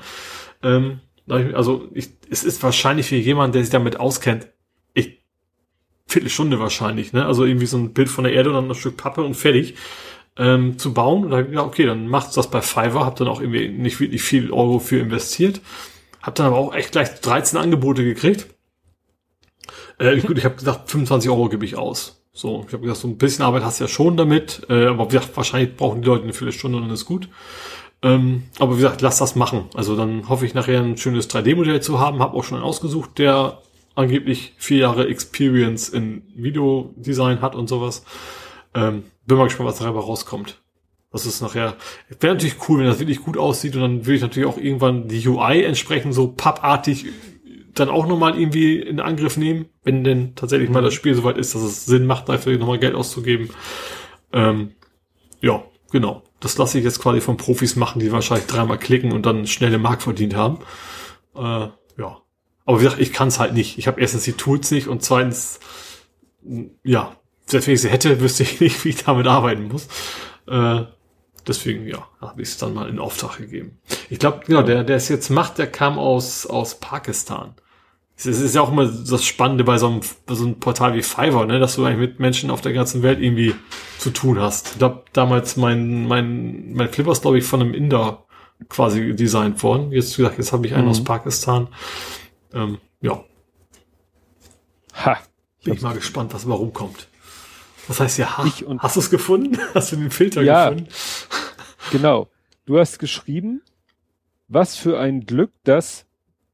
[0.64, 0.99] Mhm.
[1.30, 4.47] Ähm, also ich, es ist wahrscheinlich für jemanden, der sich damit auskennt,
[6.07, 7.25] Viertelstunde wahrscheinlich, ne?
[7.25, 9.75] Also irgendwie so ein Bild von der Erde und dann ein Stück Pappe und fertig
[10.37, 11.25] ähm, zu bauen.
[11.25, 14.21] Und dann, ja, okay, dann macht's das bei Fiverr, hab dann auch irgendwie nicht wirklich
[14.21, 15.61] viel Euro für investiert.
[16.21, 18.47] Hab dann aber auch echt gleich 13 Angebote gekriegt.
[19.99, 22.23] Äh, gut, ich habe gesagt, 25 Euro gebe ich aus.
[22.33, 25.05] So, ich habe gesagt, so ein bisschen Arbeit hast du ja schon damit, äh, aber
[25.05, 27.29] wie gesagt, wahrscheinlich brauchen die Leute eine Viertelstunde und dann ist gut.
[28.03, 29.65] Ähm, aber wie gesagt, lass das machen.
[29.73, 32.19] Also dann hoffe ich nachher ein schönes 3D-Modell zu haben.
[32.19, 33.59] Habe auch schon einen ausgesucht, der
[33.98, 38.06] angeblich vier Jahre Experience in Videodesign hat und sowas.
[38.76, 40.61] Ähm, bin mal gespannt, was dabei rauskommt.
[41.11, 41.76] Das ist nachher,
[42.19, 45.08] wäre natürlich cool, wenn das wirklich gut aussieht und dann würde ich natürlich auch irgendwann
[45.08, 47.08] die UI entsprechend so pappartig
[47.74, 51.56] dann auch nochmal irgendwie in Angriff nehmen, wenn denn tatsächlich mal das Spiel soweit ist,
[51.56, 53.50] dass es Sinn macht, dafür nochmal Geld auszugeben.
[54.32, 54.72] Ähm,
[55.42, 56.24] ja, genau.
[56.40, 59.80] Das lasse ich jetzt quasi von Profis machen, die wahrscheinlich dreimal klicken und dann schnelle
[59.80, 60.59] Mark verdient haben.
[61.35, 61.67] Äh,
[62.67, 63.77] aber wie gesagt, ich kann es halt nicht.
[63.77, 65.59] Ich habe erstens die Tools nicht und zweitens,
[66.83, 67.15] ja,
[67.45, 69.87] selbst wenn ich sie hätte, wüsste ich nicht, wie ich damit arbeiten muss.
[70.47, 70.81] Äh,
[71.47, 73.79] deswegen, ja, habe ich es dann mal in Auftrag gegeben.
[74.09, 77.55] Ich glaube, genau, der, der es jetzt macht, der kam aus, aus Pakistan.
[78.17, 81.03] Es ist ja auch immer das Spannende bei so einem, bei so einem Portal wie
[81.03, 83.55] Fiverr, ne, dass du eigentlich mit Menschen auf der ganzen Welt irgendwie
[83.97, 84.71] zu tun hast.
[84.71, 88.25] Ich glaube, damals mein, mein, mein Flipper ist, glaube ich, von einem Inder
[88.67, 89.93] quasi designt worden.
[89.93, 90.89] Jetzt, wie gesagt, jetzt habe ich einen mhm.
[90.89, 91.69] aus Pakistan.
[92.53, 93.24] Ähm, ja.
[94.93, 95.17] Ha.
[95.64, 97.08] Bin ich mal gespannt, was warum kommt.
[97.88, 98.45] Was heißt ja, ha,
[98.80, 99.58] hast du es gefunden?
[99.74, 100.90] Hast du den Filter ja, gefunden?
[101.92, 102.27] Genau.
[102.66, 103.61] Du hast geschrieben,
[104.50, 106.06] was für ein Glück, dass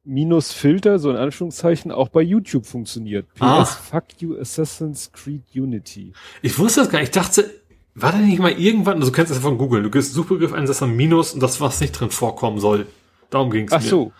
[0.03, 3.33] minus Filter, so in Anführungszeichen, auch bei YouTube funktioniert.
[3.33, 3.65] PS, ah.
[3.65, 6.13] fuck you Assassin's Creed Unity.
[6.41, 7.09] Ich wusste das gar nicht.
[7.09, 7.49] Ich dachte,
[7.95, 10.53] war da nicht mal irgendwann, also du kennst das ja von Google, du gehst Suchbegriff
[10.53, 12.87] ein, das dann Minus und das, was nicht drin vorkommen soll.
[13.29, 14.11] Darum ging es Ach so.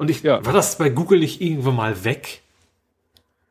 [0.00, 0.42] Und ich, ja.
[0.46, 2.40] war das bei Google nicht irgendwann mal weg?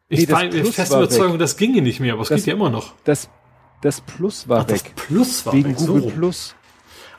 [0.07, 1.41] Ich nee, war in fester Überzeugung, weg.
[1.41, 2.93] das ginge nicht mehr, aber es das, geht ja immer noch.
[3.03, 3.29] Das,
[3.81, 4.81] das Plus war Ach, weg.
[4.95, 5.77] Das Plus war Wegen weg.
[5.77, 6.09] Google so.
[6.09, 6.55] Plus.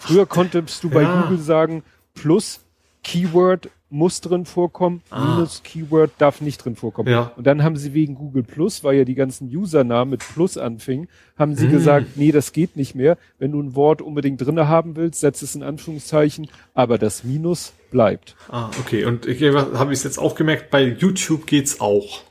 [0.00, 1.22] Früher konntest du bei ja.
[1.22, 2.62] Google sagen, Plus,
[3.04, 5.36] Keyword muss drin vorkommen, ah.
[5.36, 7.08] minus Keyword darf nicht drin vorkommen.
[7.08, 7.30] Ja.
[7.36, 11.06] Und dann haben sie wegen Google Plus, weil ja die ganzen Usernamen mit Plus anfingen,
[11.38, 11.72] haben sie hm.
[11.72, 13.16] gesagt, nee, das geht nicht mehr.
[13.38, 17.74] Wenn du ein Wort unbedingt drinne haben willst, setz es in Anführungszeichen, aber das Minus
[17.90, 18.36] bleibt.
[18.48, 19.04] Ah, okay.
[19.04, 22.22] Und ich habe ich jetzt auch gemerkt, bei YouTube geht's auch.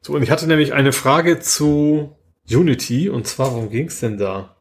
[0.00, 2.16] So, und ich hatte nämlich eine Frage zu
[2.50, 4.56] Unity, und zwar, worum ging's denn da?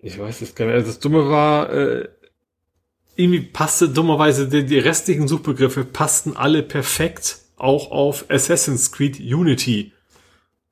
[0.00, 0.74] Ich weiß es gar nicht.
[0.74, 2.08] Also das Dumme war, äh,
[3.16, 9.92] irgendwie passte dummerweise die, die restlichen Suchbegriffe passten alle perfekt auch auf Assassin's Creed Unity.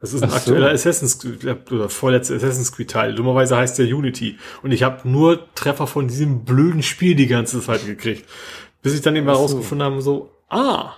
[0.05, 0.74] Das ist ein Ach aktueller so.
[0.74, 3.15] Assassin's Creed oder vorletzter Assassin's Creed Teil.
[3.15, 4.36] Dummerweise heißt der Unity.
[4.62, 8.28] Und ich habe nur Treffer von diesem blöden Spiel die ganze Zeit gekriegt.
[8.83, 9.92] Bis ich dann eben herausgefunden so.
[9.92, 10.92] habe, so, ah.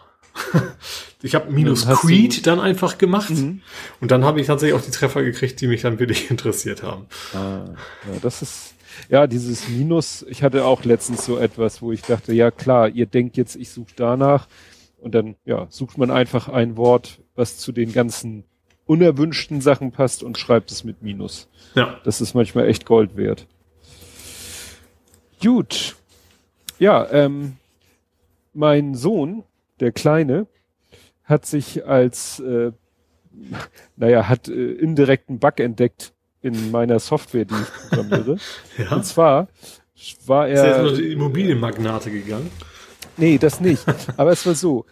[1.22, 3.30] ich habe minus Creed dann einfach gemacht.
[3.30, 3.60] Mhm.
[4.00, 7.06] Und dann habe ich tatsächlich auch die Treffer gekriegt, die mich dann wirklich interessiert haben.
[7.32, 7.76] Ah,
[8.12, 8.74] ja, das ist
[9.08, 13.06] ja, dieses Minus, ich hatte auch letztens so etwas, wo ich dachte, ja klar, ihr
[13.06, 14.48] denkt jetzt, ich suche danach.
[14.98, 18.42] Und dann, ja, sucht man einfach ein Wort, was zu den ganzen
[18.86, 21.48] unerwünschten Sachen passt und schreibt es mit Minus.
[21.74, 22.00] Ja.
[22.04, 23.46] Das ist manchmal echt Gold wert.
[25.42, 25.96] Gut.
[26.78, 27.56] Ja, ähm,
[28.54, 29.44] mein Sohn,
[29.80, 30.46] der Kleine,
[31.24, 32.72] hat sich als, äh,
[33.96, 38.36] naja, hat äh, indirekten Bug entdeckt in meiner Software, die ich programmiere.
[38.78, 38.94] Ja.
[38.94, 39.48] Und zwar
[40.26, 40.82] war Ist er jetzt er.
[40.84, 42.50] noch die Immobilienmagnate gegangen?
[43.16, 43.84] Nee, das nicht.
[44.16, 44.84] Aber es war so.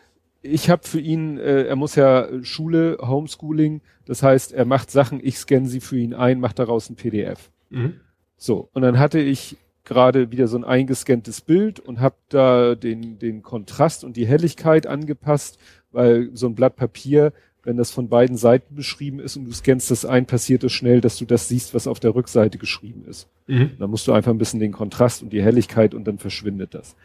[0.47, 5.21] Ich habe für ihn, äh, er muss ja Schule, Homeschooling, das heißt, er macht Sachen,
[5.23, 7.51] ich scanne sie für ihn ein, mache daraus ein PDF.
[7.71, 7.95] Mhm.
[8.37, 13.19] So, und dann hatte ich gerade wieder so ein eingescanntes Bild und habe da den,
[13.19, 15.59] den Kontrast und die Helligkeit angepasst,
[15.93, 17.33] weil so ein Blatt Papier,
[17.63, 21.01] wenn das von beiden Seiten beschrieben ist und du scannst das ein, passiert es schnell,
[21.01, 23.29] dass du das siehst, was auf der Rückseite geschrieben ist.
[23.47, 23.73] Mhm.
[23.79, 26.97] Dann musst du einfach ein bisschen den Kontrast und die Helligkeit und dann verschwindet das.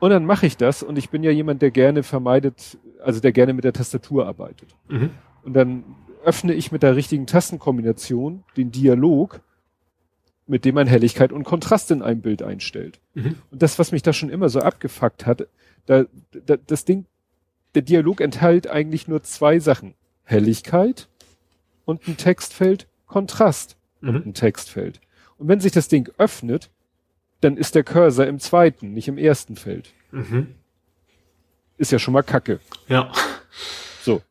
[0.00, 3.32] Und dann mache ich das und ich bin ja jemand, der gerne vermeidet, also der
[3.32, 4.76] gerne mit der Tastatur arbeitet.
[4.88, 5.10] Mhm.
[5.42, 5.84] Und dann
[6.24, 9.40] öffne ich mit der richtigen Tastenkombination den Dialog,
[10.46, 13.00] mit dem man Helligkeit und Kontrast in einem Bild einstellt.
[13.14, 13.36] Mhm.
[13.50, 15.48] Und das, was mich da schon immer so abgefuckt hat,
[15.86, 17.06] da, da, das Ding,
[17.74, 19.94] der Dialog enthält eigentlich nur zwei Sachen.
[20.24, 21.08] Helligkeit
[21.84, 24.22] und ein Textfeld, Kontrast und Mhm.
[24.26, 25.00] ein Textfeld.
[25.38, 26.70] Und wenn sich das Ding öffnet,
[27.40, 29.92] dann ist der Cursor im zweiten, nicht im ersten Feld.
[30.10, 30.54] Mhm.
[31.76, 32.60] Ist ja schon mal kacke.
[32.88, 33.12] Ja.
[34.02, 34.22] So.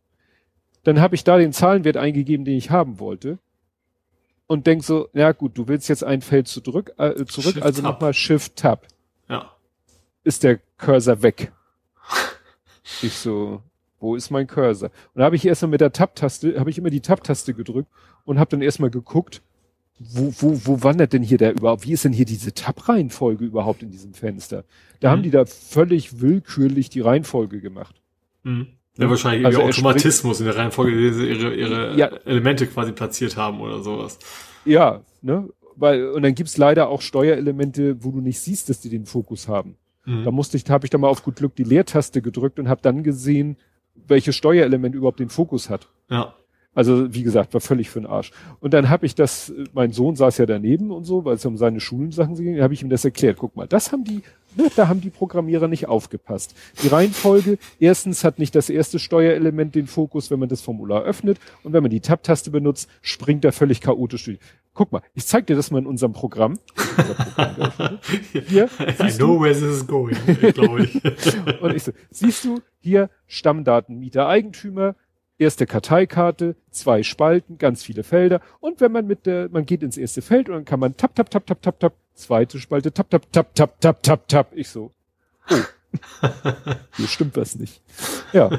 [0.83, 3.39] Dann habe ich da den Zahlenwert eingegeben, den ich haben wollte.
[4.47, 7.81] Und denk so, ja gut, du willst jetzt ein Feld zurück, äh, zurück Shift also
[7.81, 8.87] nochmal Shift Tab.
[9.29, 9.51] Ja.
[10.23, 11.51] Ist der Cursor weg.
[13.01, 13.61] Ich so,
[13.99, 14.89] wo ist mein Cursor?
[15.13, 17.89] Und da habe ich erstmal mit der Tab-Taste, habe ich immer die Tab-Taste gedrückt
[18.23, 19.41] und habe dann erstmal geguckt,
[19.99, 21.85] wo, wo, wo wandert denn hier der überhaupt?
[21.85, 24.63] Wie ist denn hier diese Tab-Reihenfolge überhaupt in diesem Fenster?
[24.99, 25.11] Da Mhm.
[25.11, 27.95] haben die da völlig willkürlich die Reihenfolge gemacht.
[28.43, 28.67] Mhm.
[28.97, 32.07] Ja, wahrscheinlich Also irgendwie Automatismus in der Reihenfolge, wie sie ihre, ihre Ja.
[32.25, 34.17] Elemente quasi platziert haben oder sowas.
[34.65, 35.49] Ja, ne?
[35.75, 39.47] Weil, und dann gibt's leider auch Steuerelemente, wo du nicht siehst, dass die den Fokus
[39.47, 39.75] haben.
[40.05, 40.23] Mhm.
[40.23, 42.67] Da musste ich, da habe ich dann mal auf gut Glück die Leertaste gedrückt und
[42.69, 43.57] habe dann gesehen,
[44.07, 45.87] welches Steuerelement überhaupt den Fokus hat.
[46.09, 46.33] Ja.
[46.77, 48.31] Also wie gesagt, war völlig für den Arsch.
[48.59, 51.57] Und dann habe ich das, mein Sohn saß ja daneben und so, weil es um
[51.57, 53.37] seine Schulensachen ging, habe ich ihm das erklärt.
[53.39, 54.21] Guck mal, das haben die,
[54.55, 56.55] ne, da haben die Programmierer nicht aufgepasst.
[56.83, 61.39] Die Reihenfolge, erstens hat nicht das erste Steuerelement den Fokus, wenn man das Formular öffnet
[61.63, 64.37] und wenn man die Tab-Taste benutzt, springt er völlig chaotisch durch.
[64.75, 66.59] Guck mal, ich zeig dir das mal in unserem Programm.
[68.45, 70.15] Hier, I know where this is going,
[70.53, 71.01] glaube ich.
[71.61, 74.95] und ich so, siehst du, hier Stammdaten, Mieter, Eigentümer,
[75.39, 78.41] erste Karteikarte, zwei Spalten, ganz viele Felder.
[78.59, 81.15] Und wenn man mit der, man geht ins erste Feld und dann kann man tap,
[81.15, 84.51] tap, tap, tap, tap, tap, zweite Spalte, tap, tap, tap, tap, tap, tap, tap.
[84.55, 84.91] Ich so,
[85.49, 85.55] oh,
[86.95, 87.81] hier stimmt was nicht.
[88.33, 88.49] Ja.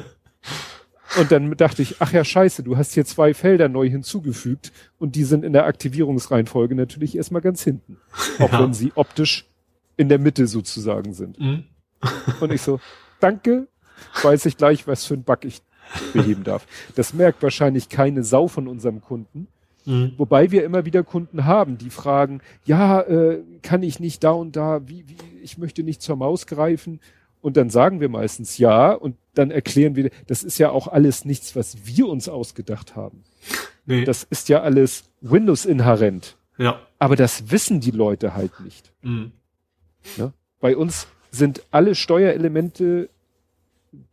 [1.19, 5.17] Und dann dachte ich, ach ja, scheiße, du hast hier zwei Felder neu hinzugefügt und
[5.17, 7.97] die sind in der Aktivierungsreihenfolge natürlich erstmal ganz hinten.
[8.39, 8.63] Auch Ja.
[8.63, 9.47] wenn sie optisch
[9.97, 11.41] in der Mitte sozusagen sind.
[11.41, 11.65] Mhm.
[12.41, 12.79] Und ich so,
[13.21, 13.67] danke,
[14.23, 15.63] weiß ich gleich, was für ein Bug ich
[16.13, 16.67] beheben darf.
[16.95, 19.49] Das merkt wahrscheinlich keine Sau von unserem Kunden.
[19.85, 20.13] Mhm.
[20.17, 24.55] Wobei wir immer wieder Kunden haben, die fragen, ja, äh, kann ich nicht da und
[24.57, 27.01] da, wie, wie, ich möchte nicht zur Maus greifen.
[27.41, 31.25] Und dann sagen wir meistens ja und dann erklären wir, das ist ja auch alles
[31.25, 33.23] nichts, was wir uns ausgedacht haben.
[33.87, 34.05] Nee.
[34.05, 36.37] Das ist ja alles Windows-inhärent.
[36.59, 36.81] ja.
[36.99, 38.93] Aber das wissen die Leute halt nicht.
[39.03, 39.31] Mhm.
[40.61, 43.09] Bei uns sind alle Steuerelemente,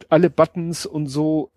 [0.08, 1.50] alle Buttons und so,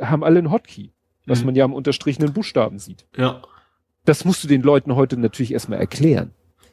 [0.00, 0.92] haben alle einen Hotkey,
[1.26, 1.46] was Mhm.
[1.46, 3.06] man ja am unterstrichenen Buchstaben sieht.
[3.16, 3.42] Ja.
[4.04, 6.32] Das musst du den Leuten heute natürlich erstmal erklären.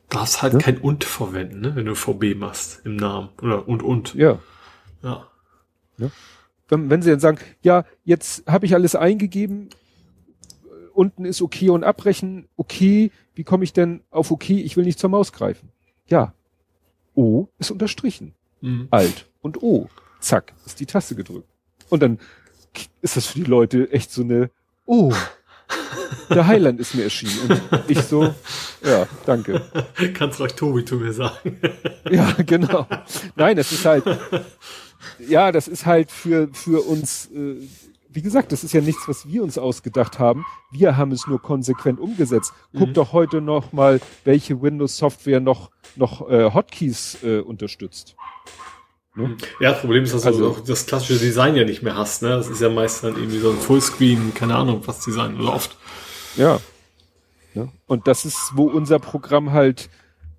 [0.09, 0.59] Darfst halt Ne?
[0.59, 1.75] kein und verwenden, ne?
[1.75, 3.29] wenn du VB machst im Namen.
[3.41, 4.13] Oder und und.
[4.13, 4.39] Ja.
[5.03, 5.27] Ja.
[6.67, 9.69] Wenn, wenn sie dann sagen, ja, jetzt habe ich alles eingegeben,
[10.65, 14.85] äh, unten ist okay und abbrechen, okay, wie komme ich denn auf okay, ich will
[14.85, 15.69] nicht zur Maus greifen?
[16.07, 16.33] Ja.
[17.13, 18.33] O ist unterstrichen.
[18.61, 18.87] Mhm.
[18.91, 19.89] Alt und O.
[20.19, 21.47] Zack, ist die Taste gedrückt.
[21.89, 22.19] Und dann
[23.01, 24.49] ist das für die Leute echt so eine,
[24.85, 25.13] oh,
[26.29, 27.61] der Heiland ist mir erschienen.
[27.71, 28.33] Und ich so,
[28.83, 29.61] ja, danke.
[30.13, 31.59] Kannst ruhig Tobi zu mir sagen.
[32.09, 32.87] Ja, genau.
[33.35, 34.03] Nein, das ist halt,
[35.19, 37.55] ja, das ist halt für, für uns, äh,
[38.09, 40.45] wie gesagt, das ist ja nichts, was wir uns ausgedacht haben.
[40.71, 42.51] Wir haben es nur konsequent umgesetzt.
[42.77, 42.93] Guck Mhm.
[42.95, 48.15] doch heute noch mal, welche Windows-Software noch, noch äh, Hotkeys äh, unterstützt.
[49.15, 49.35] Ne?
[49.59, 52.21] Ja, das Problem ist, dass Also- du auch das klassische Design ja nicht mehr hast.
[52.21, 52.29] Ne?
[52.29, 55.77] Das ist ja meist dann irgendwie so ein Fullscreen, keine Ahnung, was Design oder oft.
[56.37, 56.59] Ja.
[57.53, 57.67] ja.
[57.87, 59.89] Und das ist, wo unser Programm halt,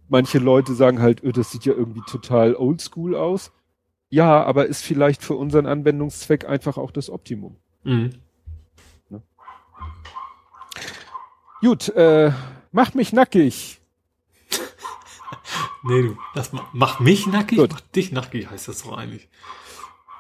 [0.09, 3.53] manche Leute sagen halt, öh, das sieht ja irgendwie total oldschool aus.
[4.09, 7.57] Ja, aber ist vielleicht für unseren Anwendungszweck einfach auch das Optimum.
[7.85, 8.15] Mhm.
[11.61, 12.33] Gut, äh,
[12.73, 13.82] macht mich nackig.
[15.85, 17.71] Nee, du, das ma mach mich nackig, Gut.
[17.73, 19.29] mach dich nackig, heißt das doch eigentlich.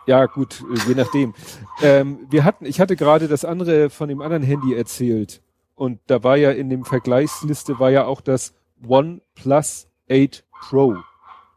[0.07, 1.35] Ja, gut, äh, je nachdem.
[1.83, 5.41] ähm, wir hatten, ich hatte gerade das andere von dem anderen Handy erzählt.
[5.77, 8.55] Und da war ja in dem Vergleichsliste war ja auch das
[8.87, 10.97] OnePlus 8 Pro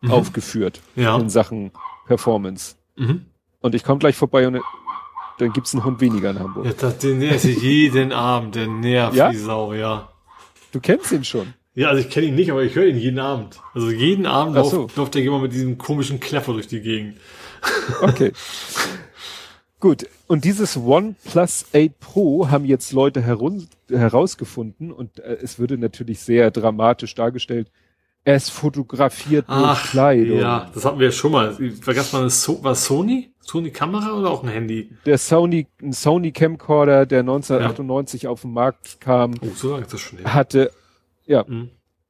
[0.01, 0.11] Mhm.
[0.11, 1.17] aufgeführt Ja.
[1.17, 1.71] in Sachen
[2.05, 2.75] Performance.
[2.95, 3.25] Mhm.
[3.61, 4.61] Und ich komme gleich vorbei und
[5.39, 6.65] dann gibt's einen Hund weniger in Hamburg.
[6.65, 9.29] Ja, das, den nervt jeden Abend, der nervt Ja?
[9.31, 10.09] die Sau, ja.
[10.71, 11.53] Du kennst ihn schon.
[11.75, 13.59] Ja, also ich kenne ihn nicht, aber ich höre ihn jeden Abend.
[13.73, 14.89] Also jeden Abend Ach läuft, so.
[14.95, 17.17] läuft der jemand mit diesem komischen Kleffer durch die Gegend.
[18.01, 18.31] Okay.
[19.79, 20.05] Gut.
[20.27, 26.19] Und dieses OnePlus 8 Pro haben jetzt Leute herun herausgefunden und äh, es würde natürlich
[26.21, 27.69] sehr dramatisch dargestellt.
[28.23, 30.39] Es fotografiert nur Kleidung.
[30.39, 31.53] ja, das hatten wir ja schon mal.
[31.53, 33.31] Vergaß mal, das so, war Sony?
[33.39, 34.89] Sony Kamera oder auch ein Handy?
[35.05, 39.93] Der Sony, ein Sony Camcorder, der 1998 auf den Markt kam, Oh, so lange ist
[39.93, 40.33] das schon her.
[40.33, 40.71] hatte,
[41.25, 41.69] ja, Mhm.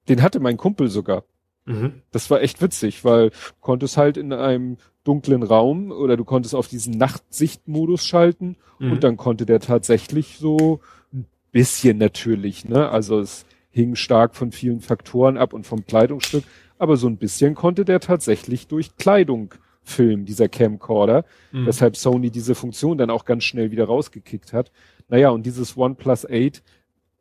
[0.10, 1.24] den hatte mein Kumpel sogar.
[1.66, 2.02] Mhm.
[2.12, 6.54] Das war echt witzig, weil du konntest halt in einem dunklen Raum oder du konntest
[6.56, 8.92] auf diesen Nachtsichtmodus schalten Mhm.
[8.94, 10.80] und dann konnte der tatsächlich so
[11.14, 12.90] ein bisschen natürlich, ne?
[12.90, 16.44] Also es hing stark von vielen Faktoren ab und vom Kleidungsstück,
[16.78, 19.54] aber so ein bisschen konnte der tatsächlich durch Kleidung
[19.84, 21.66] filmen, dieser Camcorder, Mhm.
[21.68, 24.72] weshalb Sony diese Funktion dann auch ganz schnell wieder rausgekickt hat.
[25.10, 26.64] Naja, und dieses OnePlus 8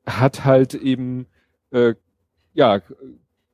[0.06, 1.26] hat halt eben
[1.74, 1.94] äh,
[2.54, 2.80] ja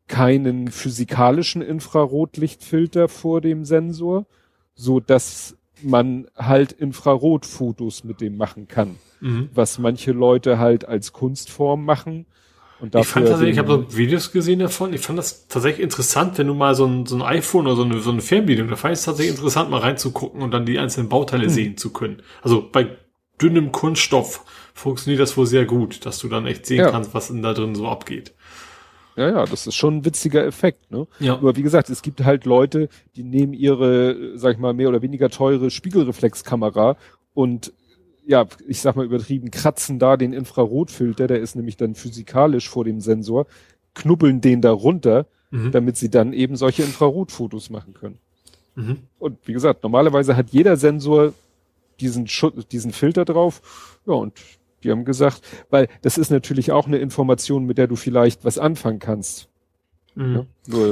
[0.07, 4.27] keinen physikalischen Infrarotlichtfilter vor dem Sensor,
[4.75, 9.51] so dass man halt Infrarotfotos mit dem machen kann, Mhm.
[9.55, 12.27] was manche Leute halt als Kunstform machen.
[12.81, 14.93] Und Ich fand dafür tatsächlich, ich habe so Videos gesehen davon.
[14.95, 17.85] Ich fand das tatsächlich interessant, wenn du mal so ein, so ein iPhone oder so
[17.85, 20.79] eine, so eine Fernbedienung, da fand ich es tatsächlich interessant, mal reinzugucken und dann die
[20.79, 21.51] einzelnen Bauteile Hm.
[21.51, 22.23] sehen zu können.
[22.43, 22.97] Also bei
[23.41, 24.45] dünnem Kunststoff
[24.81, 26.91] funktioniert das wohl sehr gut, dass du dann echt sehen Ja.
[26.91, 28.33] kannst, was denn da drin so abgeht.
[29.17, 31.07] Ja, ja, das ist schon ein witziger Effekt, ne?
[31.19, 31.35] Ja.
[31.35, 35.03] Aber wie gesagt, es gibt halt Leute, die nehmen ihre, sag ich mal, mehr oder
[35.03, 36.97] weniger teure Spiegelreflexkamera
[37.35, 37.73] und
[38.27, 42.85] ja, ich sag mal übertrieben, kratzen da den Infrarotfilter, der ist nämlich dann physikalisch vor
[42.85, 43.47] dem Sensor,
[43.95, 45.73] knubbeln den da runter, Mhm.
[45.73, 48.19] damit sie dann eben solche Infrarotfotos machen können.
[48.77, 48.99] Mhm.
[49.19, 51.33] Und wie gesagt, normalerweise hat jeder Sensor
[51.99, 53.99] diesen Schutz, diesen Filter drauf.
[54.07, 54.33] Ja, und
[54.83, 58.59] die haben gesagt, weil das ist natürlich auch eine Information, mit der du vielleicht was
[58.59, 59.49] anfangen kannst.
[60.15, 60.47] Mhm.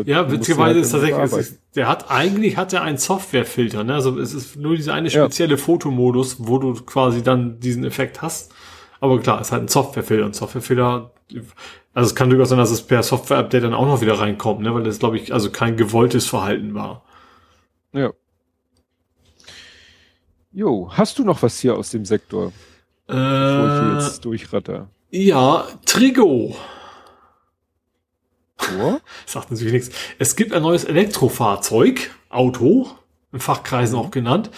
[0.04, 3.94] Ja, sie witzigerweise halt ist tatsächlich, ist, der hat eigentlich hat er einen Softwarefilter, ne?
[3.94, 5.24] Also es ist nur dieser eine Ja.
[5.24, 8.52] spezielle Fotomodus, wo du quasi dann diesen Effekt hast.
[9.00, 10.24] Aber klar, es ist halt ein Softwarefilter.
[10.24, 11.12] Und Softwarefilter,
[11.94, 14.74] also es kann durchaus sein, dass es per Software-Update dann auch noch wieder reinkommt, ne?
[14.74, 17.02] Weil das, glaube ich, also kein gewolltes Verhalten war.
[17.92, 18.12] Ja.
[20.52, 22.52] Jo, hast du noch was hier aus dem Sektor,
[23.08, 24.88] ich hier Äh, jetzt durchratter?
[25.10, 26.56] ja, Trigo.
[28.80, 28.98] Oh?
[29.26, 29.90] Sagt natürlich nichts.
[30.18, 32.88] Es gibt ein neues Elektrofahrzeug, Auto,
[33.32, 34.50] in Fachkreisen auch genannt,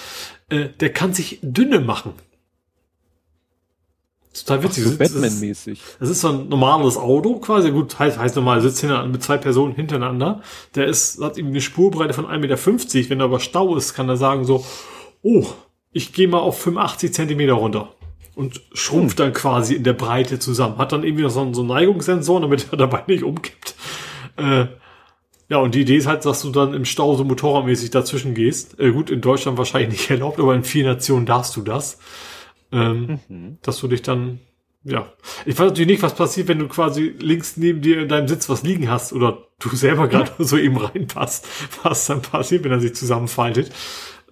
[0.49, 2.15] äh, der kann sich dünne machen.
[4.33, 4.85] Total witzig.
[4.85, 5.81] So Das ist- Batman-mäßig.
[5.99, 9.37] Das ist so ein normales Auto, quasi gut, heißt, heißt normal, sitzt hinter, mit zwei
[9.39, 10.41] Personen hintereinander.
[10.77, 13.11] Der ist, hat irgendwie eine Spurbreite von 1,50 Meter.
[13.11, 14.65] Wenn er aber Stau ist, kann er sagen so,
[15.23, 15.47] oh,
[15.93, 17.93] ich gehe mal auf 85 Zentimeter runter.
[18.34, 20.78] Und schrumpft dann quasi in der Breite zusammen.
[20.78, 23.75] Hat dann irgendwie noch so einen, so einen Neigungssensor, damit er dabei nicht umkippt.
[24.36, 24.67] Äh,
[25.49, 28.78] ja, und die Idee ist halt, dass du dann im Stau so motorradmäßig dazwischen gehst.
[28.78, 31.99] Äh, gut, in Deutschland wahrscheinlich nicht erlaubt, aber in vielen Nationen darfst du das.
[32.73, 33.59] Ähm, Mhm.
[33.62, 34.39] dass du dich dann,
[34.84, 35.12] ja.
[35.44, 38.49] Ich weiß natürlich nicht, was passiert, wenn du quasi links neben dir in deinem Sitz
[38.49, 41.49] was liegen hast oder du selber gerade so eben reinpasst,
[41.83, 43.73] was dann passiert, wenn er sich zusammenfaltet.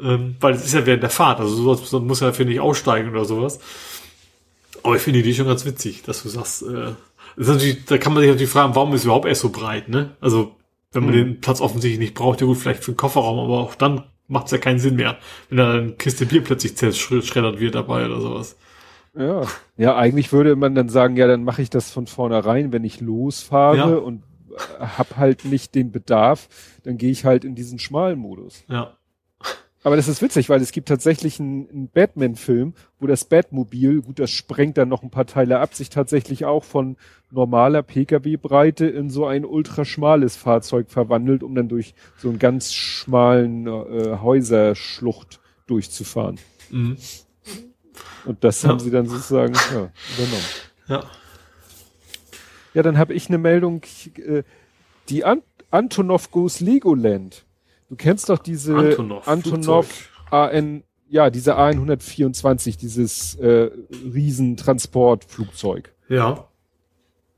[0.01, 2.61] Ähm, weil es ist ja während der Fahrt, also sowas so muss er dafür nicht
[2.61, 3.59] aussteigen oder sowas.
[4.83, 6.93] Aber ich finde die Idee schon ganz witzig, dass du sagst, äh,
[7.37, 10.11] das ist da kann man sich natürlich fragen, warum ist überhaupt erst so breit, ne?
[10.21, 10.53] Also,
[10.93, 11.17] wenn man Mhm.
[11.19, 14.47] den Platz offensichtlich nicht braucht, ja gut, vielleicht für den Kofferraum, aber auch dann macht
[14.47, 15.19] es ja keinen Sinn mehr,
[15.49, 18.57] wenn da eine Kiste Bier plötzlich zerschreddert wird dabei oder sowas.
[19.17, 19.43] Ja.
[19.77, 23.01] ja, eigentlich würde man dann sagen, ja, dann mache ich das von vornherein, wenn ich
[23.01, 23.85] losfahre Ja.
[23.97, 24.23] und
[24.79, 26.49] hab halt nicht den Bedarf,
[26.85, 28.65] dann gehe ich halt in diesen schmalen Modus.
[28.69, 28.93] Ja.
[29.85, 34.19] Aber das ist witzig, weil es gibt tatsächlich einen, einen Batman-Film, wo das Batmobil, gut,
[34.19, 36.97] das sprengt dann noch ein paar Teile ab, sich tatsächlich auch von
[37.31, 43.67] normaler Pkw-Breite in so ein ultraschmales Fahrzeug verwandelt, um dann durch so einen ganz schmalen
[43.69, 46.39] äh, Häuserschlucht durchzufahren.
[46.71, 46.97] Mhm.
[48.25, 48.71] Und das Ja.
[48.71, 50.45] haben sie dann sozusagen ja, übernommen.
[50.89, 51.05] Ja.
[52.75, 53.83] Ja, dann habe ich eine Meldung,
[54.17, 54.43] äh,
[55.09, 57.45] die An Antonov Goes Legoland.
[57.89, 60.11] Du kennst doch diese Antonov, Antonov.
[60.31, 63.71] AN, ja, diese A124, dieses äh,
[64.13, 65.95] Riesentransportflugzeug.
[66.09, 66.49] Ja.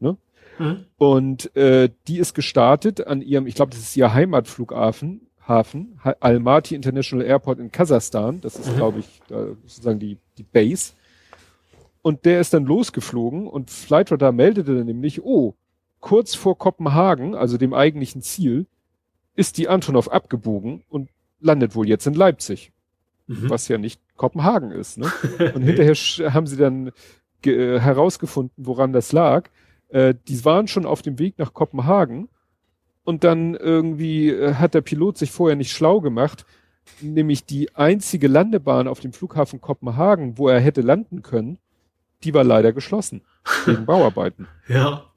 [0.01, 0.17] Ne?
[0.59, 0.85] Mhm.
[0.99, 6.17] Und äh, die ist gestartet an ihrem, ich glaube, das ist ihr Heimatflughafen, Hafen, Ha-
[6.21, 8.41] Almaty International Airport in Kasachstan.
[8.41, 8.77] Das ist, Mhm.
[8.77, 10.93] glaube ich, da sozusagen die, die Base.
[12.03, 15.55] Und der ist dann losgeflogen und Flightradar meldete dann nämlich, oh,
[16.01, 18.67] kurz vor Kopenhagen, also dem eigentlichen Ziel,
[19.35, 21.09] ist die Antonov abgebogen und
[21.41, 22.73] landet wohl jetzt in Leipzig,
[23.27, 23.49] Mhm.
[23.49, 24.99] was ja nicht Kopenhagen ist.
[24.99, 25.07] Ne?
[25.55, 25.95] Und hinterher
[26.35, 26.91] haben sie dann
[27.47, 29.49] äh, herausgefunden, woran das lag.
[29.89, 32.29] Äh, die waren schon auf dem Weg nach Kopenhagen
[33.05, 36.45] und dann irgendwie äh, hat der Pilot sich vorher nicht schlau gemacht,
[37.01, 41.59] nämlich die einzige Landebahn auf dem Flughafen Kopenhagen, wo er hätte landen können,
[42.25, 43.23] die war leider geschlossen
[43.65, 44.49] wegen Bauarbeiten.
[44.69, 45.10] Ja.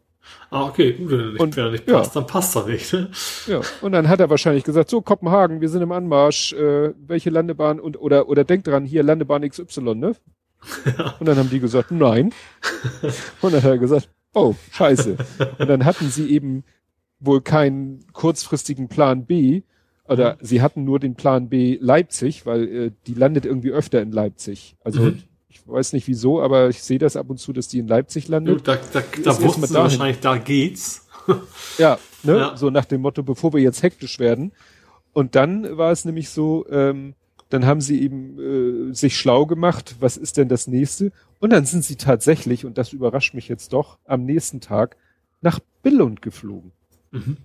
[0.49, 1.97] Ah, okay, gut, wenn er nicht, Und- wenn er nicht ja.
[1.97, 2.91] passt, dann passt er nicht.
[2.93, 3.09] Ne?
[3.47, 7.29] Ja, und dann hat er wahrscheinlich gesagt, so Kopenhagen, wir sind im Anmarsch, äh, welche
[7.29, 10.15] Landebahn und oder oder denkt dran, hier Landebahn XY, ne?
[11.19, 12.31] Und dann haben die gesagt, nein.
[13.41, 15.17] Und dann hat er gesagt, oh, scheiße.
[15.59, 16.63] Und dann hatten sie eben
[17.19, 19.63] wohl keinen kurzfristigen Plan B,
[20.07, 24.11] oder sie hatten nur den Plan B Leipzig, weil äh, die landet irgendwie öfter in
[24.11, 24.75] Leipzig.
[24.83, 25.23] Also Mhm.
[25.53, 28.27] Ich weiß nicht wieso, aber ich sehe das ab und zu, dass die in Leipzig
[28.27, 28.67] landet.
[28.67, 31.07] Da, da, da wussten sie wahrscheinlich, da geht's.
[31.77, 32.37] Ja, ne?
[32.37, 32.57] Ja.
[32.57, 34.51] So nach dem Motto, bevor wir jetzt hektisch werden.
[35.13, 37.13] Und dann war es nämlich so, ähm,
[37.49, 41.13] dann haben sie eben äh, sich schlau gemacht, was ist denn das nächste?
[41.39, 44.97] Und dann sind sie tatsächlich, und das überrascht mich jetzt doch, am nächsten Tag
[45.41, 46.73] nach Billund geflogen,
[47.11, 47.37] Mhm.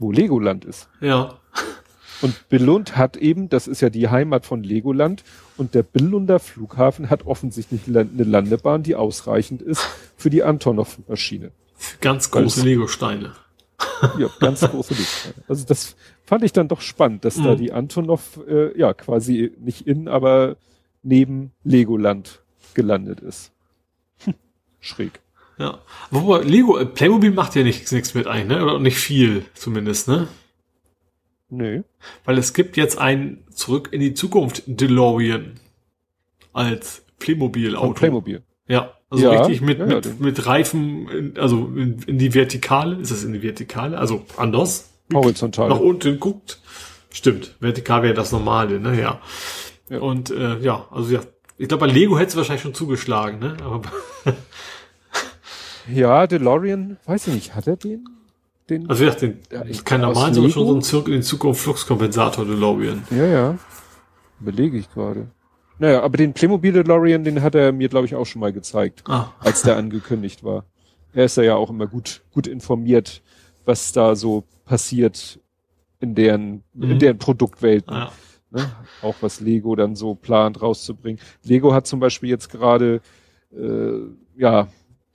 [0.00, 0.88] wo Legoland ist.
[1.00, 1.38] Ja.
[2.22, 5.22] Und Billund hat eben, das ist ja die Heimat von Legoland,
[5.56, 11.52] und der Billunder Flughafen hat offensichtlich eine Landebahn, die ausreichend ist für die Antonov-Maschine.
[12.00, 13.32] Ganz große Lego-Steine.
[14.18, 15.34] Ja, ganz große Lichtscheine.
[15.48, 17.56] Also das fand ich dann doch spannend, dass da Mhm.
[17.56, 20.56] die Antonov äh, ja quasi nicht in, aber
[21.02, 22.42] neben Legoland
[22.74, 23.52] gelandet ist.
[24.24, 24.34] Hm,
[24.80, 25.20] Schräg.
[25.58, 25.78] Ja.
[26.10, 28.62] Wobei, Lego, äh, Playmobil macht ja nichts, nichts mit ein, ne?
[28.62, 30.28] Oder nicht viel, zumindest, ne?
[31.50, 31.82] Nö.
[32.24, 35.60] Weil es gibt jetzt ein Zurück in die Zukunft DeLorean
[36.52, 37.94] als Playmobil-Auto.
[37.94, 38.42] Playmobil.
[38.68, 42.96] Ja, also Ja, richtig mit, ja, ja, mit, Reifen, also in, in die Vertikale.
[42.96, 43.98] Ist das in die Vertikale?
[43.98, 44.90] Also anders.
[45.12, 45.68] Horizontal.
[45.68, 46.60] Nach unten guckt.
[47.12, 47.56] Stimmt.
[47.58, 49.00] Vertikal wäre das normale, ne?
[49.00, 49.20] Ja.
[49.88, 49.98] Ja.
[49.98, 51.20] Und äh, ja, also ja,
[51.58, 53.56] ich glaube, bei Lego hätte es wahrscheinlich schon zugeschlagen, ne?
[53.64, 53.90] Aber
[55.92, 58.08] Ja, DeLorean, weiß ich nicht, hat er den?
[58.70, 60.74] Den also ja, den, Ja, ich- aus normalen, sondern schon so Lego?
[60.78, 63.02] ein Zurück in Zukunft Fluxkompensator DeLorean.
[63.10, 63.58] ja, ja.
[64.40, 65.28] Überlege ich gerade.
[65.78, 69.02] Naja, aber den Playmobil DeLorean, den hat er mir, glaube ich, auch schon mal gezeigt,
[69.06, 70.64] Ah, als der angekündigt war.
[71.12, 73.22] Er ist ja auch immer gut, gut informiert,
[73.64, 75.40] was da so passiert
[76.00, 76.98] in deren, in Mhm.
[76.98, 77.92] deren Produktwelten.
[77.92, 78.12] ah,
[78.50, 78.70] ne?
[79.02, 81.20] auch was Lego dann so plant rauszubringen.
[81.44, 83.00] Lego hat zum Beispiel jetzt gerade,
[83.52, 83.92] äh,
[84.36, 84.68] ja,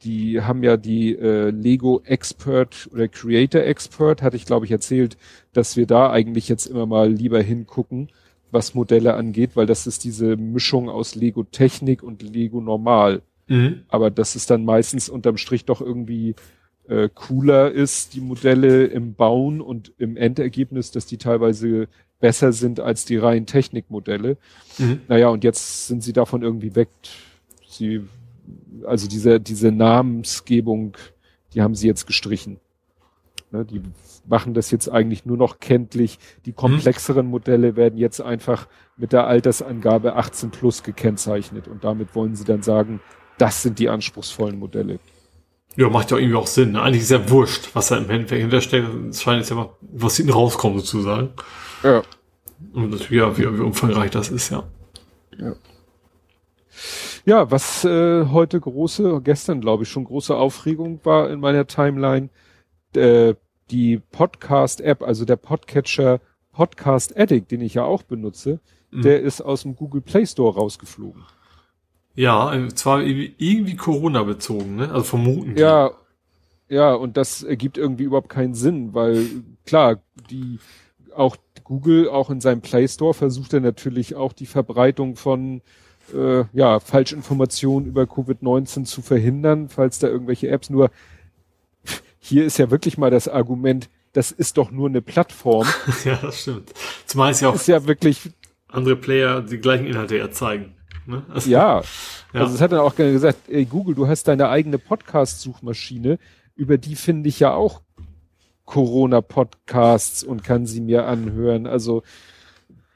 [0.03, 5.17] die haben ja die äh, Lego Expert oder Creator Expert, hatte ich glaube ich erzählt,
[5.53, 8.09] dass wir da eigentlich jetzt immer mal lieber hingucken,
[8.51, 13.21] was Modelle angeht, weil das ist diese Mischung aus Lego Technik und Lego Normal.
[13.47, 13.83] Mhm.
[13.87, 16.35] Aber dass es dann meistens unterm Strich doch irgendwie
[16.87, 21.87] äh, cooler ist, die Modelle im Bauen und im Endergebnis, dass die teilweise
[22.19, 24.37] besser sind als die reinen Technikmodelle.
[24.77, 25.01] Mhm.
[25.07, 26.89] Naja, und jetzt sind sie davon irgendwie weg.
[27.67, 28.01] Sie,
[28.85, 30.97] also diese, diese Namensgebung,
[31.53, 32.59] die haben sie jetzt gestrichen.
[33.51, 33.81] Ne, die
[34.27, 36.19] machen das jetzt eigentlich nur noch kenntlich.
[36.45, 38.67] Die komplexeren Modelle werden jetzt einfach
[38.97, 41.67] mit der Altersangabe 18 plus gekennzeichnet.
[41.67, 43.01] Und damit wollen sie dann sagen,
[43.37, 44.99] das sind die anspruchsvollen Modelle.
[45.75, 46.71] Ja, macht ja irgendwie auch Sinn.
[46.71, 46.81] Ne?
[46.81, 48.87] Eigentlich ist ja wurscht, was da im Endeffekt hintersteckt.
[49.09, 51.29] Es scheint jetzt ja mal, was hinten rauskommt sozusagen.
[51.83, 52.01] Ja.
[52.73, 54.63] Und natürlich, ja, wie, wie umfangreich das ist, ja.
[55.37, 55.53] Ja,
[57.49, 62.29] was äh, heute große, gestern glaube ich schon große Aufregung war in meiner Timeline,
[62.95, 63.33] äh,
[63.71, 66.19] die Podcast-App, also der Podcatcher
[66.51, 68.59] Podcast Addict, den ich ja auch benutze,
[68.91, 69.01] Mhm.
[69.01, 71.23] der ist aus dem Google Play Store rausgeflogen.
[72.13, 74.89] Ja, äh, zwar irgendwie, Corona bezogen, ne?
[74.91, 75.55] Also vermuten.
[75.55, 75.61] die.
[75.61, 75.91] Ja,
[76.69, 79.25] ja, und das ergibt irgendwie überhaupt keinen Sinn, weil
[79.65, 79.97] klar,
[80.29, 80.59] die
[81.15, 85.61] auch Google auch in seinem Play Store versucht er natürlich auch die Verbreitung von
[86.13, 90.91] äh, ja, Falschinformationen über Covid-19 zu verhindern, falls da irgendwelche Apps nur
[92.19, 95.67] hier ist ja wirklich mal das Argument, das ist doch nur eine Plattform.
[96.05, 96.73] ja, das stimmt.
[97.05, 98.31] Zumal es ja auch ist ja wirklich,
[98.67, 100.75] andere Player die gleichen Inhalte erzeigen.
[101.05, 101.23] Ne?
[101.29, 101.81] Also, ja.
[102.33, 102.41] Ja.
[102.41, 106.17] Also es hat dann auch gesagt, ey Google, du hast deine eigene Podcast-Suchmaschine,
[106.55, 107.81] über die finde ich ja auch
[108.65, 111.67] Corona-Podcasts und kann sie mir anhören.
[111.67, 112.01] Also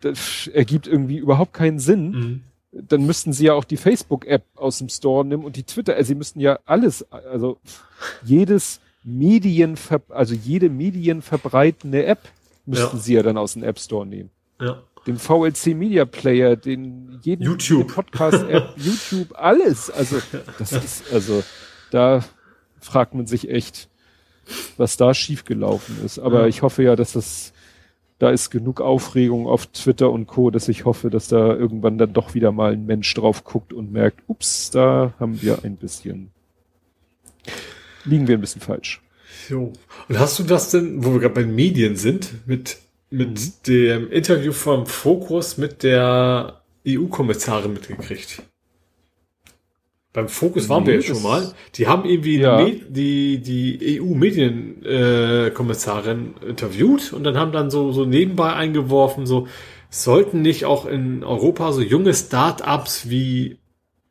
[0.02, 2.12] das ergibt irgendwie überhaupt keinen Sinn.
[2.12, 2.44] Mhm.
[2.72, 5.96] Dann müssten sie ja auch die Facebook-App aus dem Store nehmen und die Twitter.
[5.96, 7.58] Also sie müssten ja alles, also
[8.24, 12.20] jedes Medienver, also jede medienverbreitende App
[12.66, 13.02] müssten Ja.
[13.04, 14.30] sie ja dann aus dem App Store nehmen.
[14.62, 14.84] Ja.
[15.08, 17.88] den VLC Media Player, den jeden YouTube.
[17.94, 19.90] Podcast App, YouTube, alles.
[19.90, 20.18] Also
[20.60, 21.42] das ist also
[21.90, 22.24] da
[22.82, 23.88] fragt man sich echt,
[24.78, 26.20] was da schiefgelaufen ist.
[26.20, 26.48] Aber Ja.
[26.48, 27.54] ich hoffe ja, dass das
[28.20, 32.14] da ist genug Aufregung auf Twitter und Co, dass ich hoffe, dass da irgendwann dann
[32.14, 36.32] doch wieder mal ein Mensch drauf guckt und merkt, ups, da haben wir ein bisschen
[38.06, 39.02] liegen wir ein bisschen falsch.
[39.50, 39.74] Jo.
[40.08, 42.78] Und hast du das denn, wo wir gerade bei den Medien sind, mit,
[43.10, 43.52] mit Mhm.
[43.68, 48.44] dem Interview vom Fokus mit der EU-Kommissarin mitgekriegt?
[50.12, 51.54] Beim Fokus waren wir Nee, ja schon mal.
[51.76, 52.66] Die haben irgendwie Ja.
[52.66, 59.48] die, die EU-Medienkommissarin interviewt und dann haben dann so, so nebenbei eingeworfen, so,
[59.92, 63.58] sollten nicht auch in Europa so junge Start-ups wie,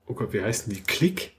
[0.07, 0.81] oh Gott, wie heißen die?
[0.83, 1.33] Click?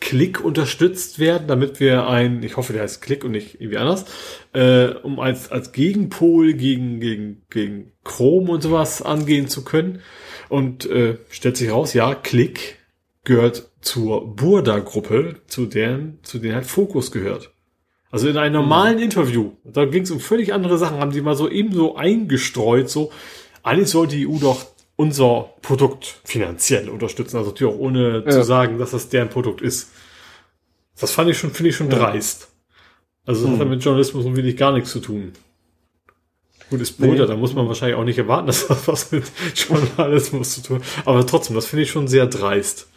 [0.00, 4.06] Click unterstützt werden, damit wir ein, ich hoffe, der heißt Click und nicht irgendwie anders,
[4.54, 10.00] äh, um als, als Gegenpol gegen, gegen, gegen Chrome und sowas angehen zu können.
[10.48, 12.78] Und äh, stellt sich raus, ja, Click
[13.24, 17.50] gehört zur Burda-Gruppe, zu deren, zu denen halt Fokus gehört.
[18.10, 21.36] Also in einem normalen Interview, da ging es um völlig andere Sachen, haben die mal
[21.36, 23.10] so eben so eingestreut, so,
[23.62, 28.30] eigentlich sollte die EU doch unser Produkt finanziell unterstützen, also natürlich auch ohne Ja.
[28.30, 29.90] zu sagen, dass das deren Produkt ist.
[31.00, 31.98] Das fand ich schon, finde ich schon Ja.
[31.98, 32.48] dreist.
[33.24, 33.70] Also das hat Hm.
[33.70, 35.32] mit Journalismus und wirklich gar nichts zu tun.
[36.68, 37.28] Gut, ist Burda, Nee.
[37.28, 41.06] da muss man wahrscheinlich auch nicht erwarten, dass das was mit Journalismus zu tun hat.
[41.06, 42.88] Aber trotzdem, das finde ich schon sehr dreist.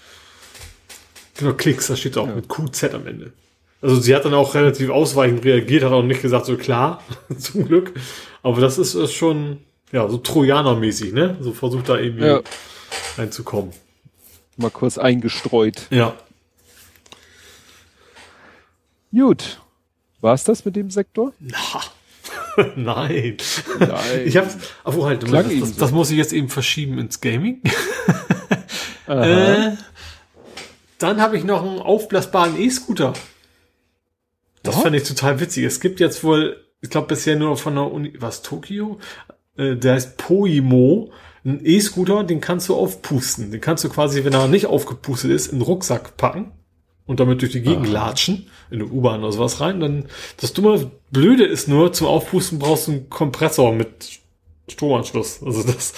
[1.38, 2.36] Genau, Klicks, da steht auch Ja.
[2.36, 3.34] mit QZ am Ende.
[3.82, 7.04] Also sie hat dann auch relativ ausweichend reagiert, hat auch nicht gesagt, so klar,
[7.38, 7.94] zum Glück.
[8.42, 9.60] Aber das ist, ist schon,
[9.92, 11.38] ja, so Trojaner-mäßig, ne?
[11.42, 12.42] So versucht da irgendwie Ja.
[13.18, 13.72] reinzukommen.
[14.58, 15.88] Mal kurz eingestreut.
[15.90, 16.16] Ja.
[19.12, 19.60] Gut.
[20.22, 21.34] War's das mit dem Sektor?
[22.76, 23.38] Nein.
[23.80, 24.22] Nein.
[24.26, 27.62] Ich hab's, obwohl halt, das, das, das muss ich jetzt eben verschieben ins Gaming.
[29.06, 29.72] Äh,
[31.04, 33.14] dann habe ich noch einen aufblasbaren E-Scooter.
[34.64, 34.82] Das Ja?
[34.82, 35.66] fand ich total witzig.
[35.66, 39.00] Es gibt jetzt wohl, ich glaube bisher nur von der Uni, was, Tokio?
[39.58, 41.12] Äh, der heißt Poimo.
[41.46, 43.52] Ein E-Scooter, den kannst du aufpusten.
[43.52, 46.54] Den kannst du quasi, wenn er nicht aufgepustet ist, in den Rucksack packen
[47.06, 47.94] und damit durch die Gegend Aha.
[47.94, 49.82] latschen, in eine U-Bahn oder sowas rein.
[49.82, 50.06] Dann,
[50.40, 54.22] das dumme Blöde ist nur, zum Aufpusten brauchst du einen Kompressor mit
[54.70, 55.44] Stromanschluss.
[55.44, 55.94] Also das,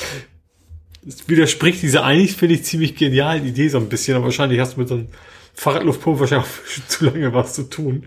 [1.05, 4.15] das widerspricht dieser eigentlich, finde ich, ziemlich genialen Idee so ein bisschen.
[4.15, 5.07] Aber wahrscheinlich hast du mit so einem
[5.53, 8.05] Fahrradluftpumpe wahrscheinlich auch zu lange was zu tun.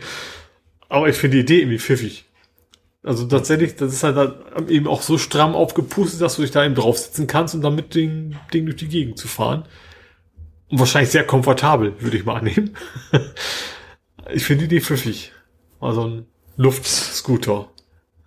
[0.88, 2.24] Aber ich finde die Idee irgendwie pfiffig.
[3.04, 4.34] Also tatsächlich, das ist halt
[4.68, 7.94] eben auch so stramm aufgepustet, dass du dich da eben draufsitzen kannst und dann mit
[7.94, 9.64] dem Ding durch die Gegend zu fahren.
[10.68, 12.76] Und wahrscheinlich sehr komfortabel, würde ich mal annehmen.
[14.34, 15.32] ich finde die Idee pfiffig.
[15.80, 17.68] Also ein Luftscooter.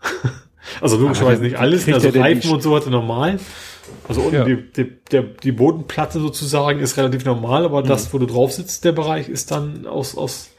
[0.79, 3.39] Also logischerweise nicht alles, also Reifen und so hatte normal.
[4.07, 4.43] Also unten Ja.
[4.45, 7.87] die, die, der, die Bodenplatte sozusagen ist relativ normal, aber Mhm.
[7.87, 10.49] das, wo du drauf sitzt, der Bereich ist dann aus, aus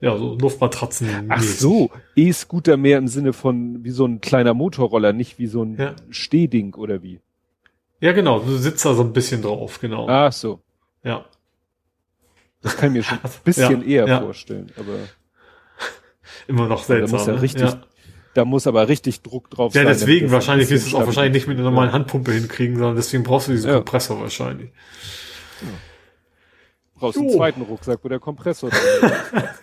[0.00, 1.26] ja, so Luftmatratzen.
[1.28, 5.62] Ach so, E-Scooter mehr im Sinne von wie so ein kleiner Motorroller, nicht wie so
[5.62, 5.94] ein Ja.
[6.10, 7.20] Stehding oder wie.
[8.00, 10.08] Ja, genau, du sitzt da so ein bisschen drauf, genau.
[10.08, 10.60] Ach so,
[11.04, 11.26] Ja.
[12.62, 14.94] das kann ich mir schon ein bisschen Ja, eher vorstellen, aber
[16.48, 17.18] Immer noch da seltsam.
[17.18, 17.42] muss ja ne?
[17.42, 17.82] richtig, ja.
[18.34, 19.86] Da muss aber richtig Druck drauf ja, sein.
[19.86, 21.94] damit deswegen wahrscheinlich wirst du es auch wahrscheinlich nicht mit einer normalen Ja.
[21.94, 23.76] Handpumpe hinkriegen, sondern deswegen brauchst du diesen Ja.
[23.76, 24.70] Kompressor wahrscheinlich.
[26.94, 27.36] Brauchst einen Jo.
[27.36, 29.12] zweiten Rucksack, wo der Kompressor drin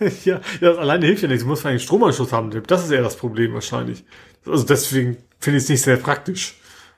[0.00, 0.24] ist.
[0.26, 1.44] ja, ja, das alleine hilft ja nichts.
[1.44, 2.50] Du musst einen Stromanschluss haben.
[2.50, 2.66] Tipp.
[2.66, 4.04] Das ist eher das Problem wahrscheinlich.
[4.44, 6.56] Also deswegen finde ich es nicht sehr praktisch.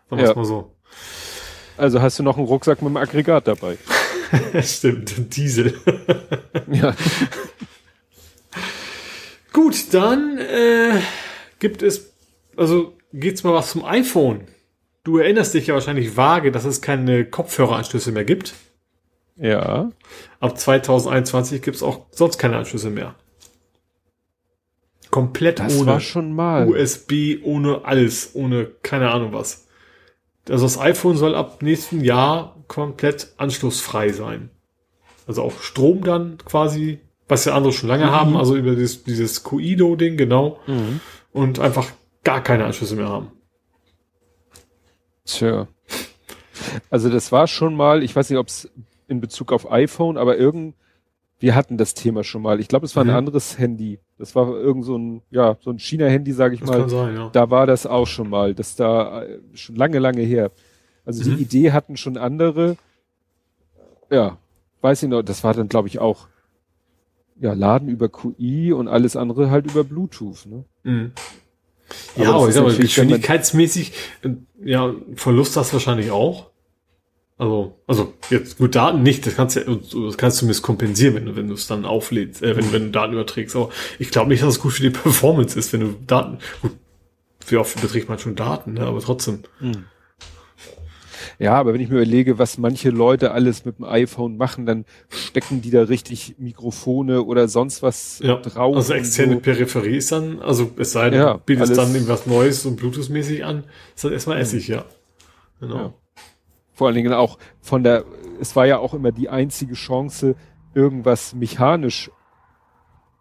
[0.09, 0.31] Sagen wir Ja.
[0.31, 0.75] es mal so.
[1.77, 3.77] Also hast du noch einen Rucksack mit einem Aggregat dabei.
[4.63, 5.75] Stimmt, ein Diesel.
[6.71, 6.95] Ja.
[9.53, 11.01] Gut, dann äh,
[11.61, 12.13] gibt es,
[12.57, 14.49] also geht's mal was zum iPhone.
[15.05, 18.55] Du erinnerst dich ja wahrscheinlich vage, dass es keine Kopfhöreranschlüsse mehr gibt.
[19.37, 19.91] Ja.
[20.41, 23.15] Ab 2021 gibt's auch sonst keine Anschlüsse mehr.
[25.11, 26.69] Komplett Das ohne war schon mal.
[26.69, 29.67] USB, ohne alles, ohne keine Ahnung was.
[30.49, 34.51] Also das iPhone soll ab nächsten Jahr komplett anschlussfrei sein.
[35.27, 38.11] Also auch Strom dann quasi, was ja andere schon lange Mhm.
[38.11, 40.61] haben, also über dieses, dieses Cuido-Ding, genau.
[40.67, 41.01] Mhm.
[41.33, 41.87] Und einfach
[42.25, 43.31] gar keine Anschlüsse mehr haben.
[45.25, 45.69] Tja.
[46.91, 48.69] Also das war schon mal, ich weiß nicht, ob es
[49.09, 50.75] in Bezug auf iPhone, aber irgend,
[51.39, 52.61] wir hatten das Thema schon mal.
[52.61, 53.11] Ich glaube, es war Mhm.
[53.11, 53.99] ein anderes Handy.
[54.19, 56.81] Das war irgend so ein, ja, so ein China-Handy, sage ich Das mal.
[56.81, 57.31] kann sein, ja.
[57.33, 60.51] Da war das auch schon mal, das da äh, schon lange, lange her.
[61.07, 61.37] Also Mhm.
[61.37, 62.77] die Idee hatten schon andere.
[64.11, 64.37] Ja,
[64.83, 66.29] weiß ich noch, das war dann, glaube ich, auch
[67.41, 70.47] ja, Laden über QI und alles andere halt über Bluetooth.
[70.47, 70.65] Ne?
[70.85, 71.13] Mhm.
[72.17, 74.31] Ja, aber, ich sag mal, geschwindigkeitsmäßig, äh,
[74.65, 76.51] ja, Verlust hast du wahrscheinlich auch.
[77.37, 81.25] Also, also jetzt gut Daten nicht, das kannst du, das kannst du zumindest kompensieren, wenn
[81.25, 83.57] du wenn du es dann auflädst, äh, wenn wenn du Daten überträgst.
[83.57, 86.39] Aber ich glaube nicht, dass es gut für die Performance ist, wenn du Daten.
[86.61, 86.73] Gut,
[87.49, 88.83] wie oft überträgt man schon Daten, ne?
[88.83, 89.41] aber trotzdem.
[89.59, 89.85] Hm.
[91.41, 94.85] Ja, aber wenn ich mir überlege, was manche Leute alles mit dem iPhone machen, dann
[95.09, 98.77] stecken die da richtig Mikrofone oder sonst was ja, drauf.
[98.77, 99.41] Also externe so.
[99.41, 103.43] Peripherie ist dann, also es sei denn, ja, du bietest dann irgendwas Neues und Bluetooth-mäßig
[103.43, 104.85] an, ist dann erstmal Essig, ja.
[105.61, 105.77] Genau.
[105.77, 105.95] Ja.
[106.75, 108.05] Vor allen Dingen auch von der,
[108.39, 110.35] es war ja auch immer die einzige Chance,
[110.75, 112.11] irgendwas mechanisch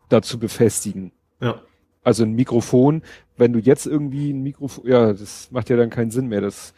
[0.10, 1.14] dazu befestigen.
[1.40, 1.62] Ja.
[2.04, 3.02] Also ein Mikrofon,
[3.38, 6.42] wenn du jetzt irgendwie ein Mikrofon, ja, das macht ja dann keinen Sinn mehr.
[6.42, 6.74] Das,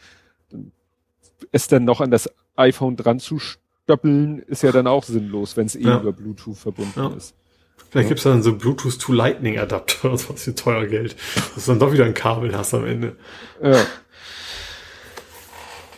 [1.52, 5.66] es dann noch an das iPhone dran zu stöppeln, ist ja dann auch sinnlos, wenn
[5.66, 6.00] es eh ja.
[6.00, 7.08] über Bluetooth verbunden ja.
[7.14, 7.34] ist.
[7.90, 8.08] Vielleicht ja.
[8.08, 11.16] gibt's dann so Bluetooth to Lightning Adapter, das was für teuer Geld,
[11.54, 13.16] dass du dann doch wieder ein Kabel hast am Ende.
[13.62, 13.84] Ja.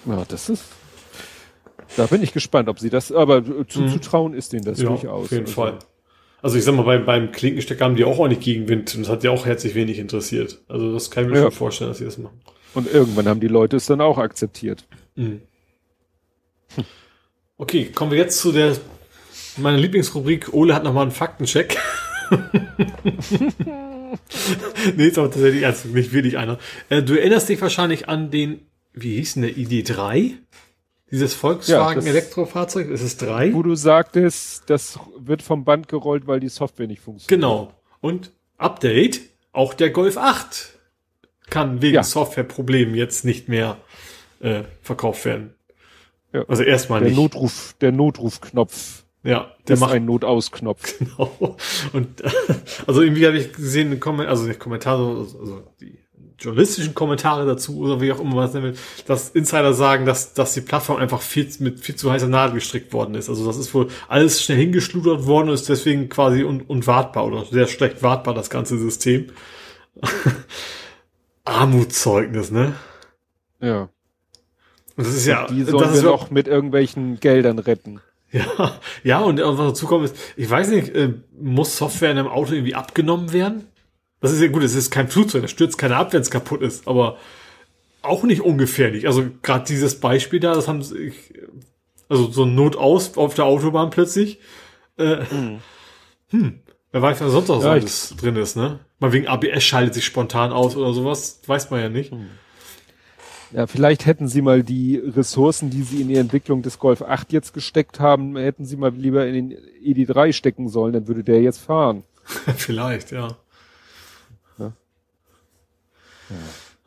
[0.06, 0.64] Ja, das ist.
[1.96, 4.38] Da bin ich gespannt, ob sie das, aber zuzutrauen mhm.
[4.38, 5.26] ist denen das ja, durchaus.
[5.26, 5.54] Auf jeden also.
[5.54, 5.78] Fall.
[6.42, 9.24] Also ich sag mal, beim, beim Klinkenstecker haben die auch ordentlich Gegenwind und das hat
[9.24, 10.60] ja auch herzlich wenig interessiert.
[10.68, 11.42] Also das kann ich mir ja.
[11.44, 12.38] schon vorstellen, dass sie das machen.
[12.74, 14.86] Und irgendwann haben die Leute es dann auch akzeptiert.
[15.16, 15.42] Mhm.
[17.56, 18.76] Okay, kommen wir jetzt zu der
[19.56, 20.52] meine Lieblingsrubrik.
[20.52, 21.78] Ole hat nochmal einen Faktencheck.
[24.96, 26.58] nee, ist aber tatsächlich also nicht wirklich einer.
[26.88, 30.32] Äh, du erinnerst dich wahrscheinlich an den, wie hieß denn der ID3?
[31.10, 33.52] Dieses Volkswagen ja, Elektrofahrzeug, ist es drei?
[33.54, 37.28] Wo du sagtest, das wird vom Band gerollt, weil die Software nicht funktioniert.
[37.28, 37.72] Genau.
[38.00, 39.20] Und Update,
[39.52, 40.70] auch der Golf 8
[41.50, 42.02] kann wegen ja.
[42.02, 43.76] Softwareproblemen jetzt nicht mehr
[44.44, 45.54] äh, verkauft werden.
[46.32, 46.44] Ja.
[46.48, 47.18] Also erstmal der nicht.
[47.18, 49.04] Notruf, der Notrufknopf.
[49.22, 50.98] Ja, der macht einen Notausknopf.
[50.98, 51.56] Genau.
[51.92, 52.30] Und äh,
[52.86, 55.98] also irgendwie habe ich gesehen, also der Kommentar, also die
[56.38, 60.52] journalistischen Kommentare dazu oder wie auch immer man es nennt, dass Insider sagen, dass, dass
[60.52, 63.30] die Plattform einfach viel, mit viel zu heißer Nadel gestrickt worden ist.
[63.30, 67.44] Also das ist wohl alles schnell hingeschludert worden und ist deswegen quasi un, unwartbar oder
[67.46, 69.28] sehr schlecht wartbar, das ganze System.
[71.44, 72.74] Armutszeugnis, ne?
[73.60, 73.88] Ja.
[74.96, 78.00] Und das ist ja, die sollen das wir noch mit irgendwelchen Geldern retten.
[78.30, 82.28] Ja, ja, und was dazu kommt ist, ich weiß nicht, äh, muss Software in einem
[82.28, 83.66] Auto irgendwie abgenommen werden?
[84.20, 86.62] Das ist ja gut, es ist kein Flugzeug, da stürzt keiner ab, wenn es kaputt
[86.62, 87.18] ist, aber
[88.02, 89.06] auch nicht ungefährlich.
[89.06, 91.12] Also gerade dieses Beispiel da, das haben sie,
[92.08, 94.38] also so ein Notaus auf der Autobahn plötzlich.
[94.96, 95.58] Äh, hm.
[96.28, 96.60] hm.
[96.92, 98.78] Wer weiß, was sonst noch ja, alles drin ist, ne?
[99.00, 102.12] Mal wegen ABS schaltet sich spontan aus oder sowas, weiß man ja nicht.
[102.12, 102.28] Hm.
[103.54, 107.32] Ja, vielleicht hätten sie mal die Ressourcen, die sie in die Entwicklung des Golf 8
[107.32, 111.40] jetzt gesteckt haben, hätten sie mal lieber in den ED3 stecken sollen, dann würde der
[111.40, 112.02] jetzt fahren.
[112.56, 113.36] vielleicht, ja.
[114.58, 114.72] Ja.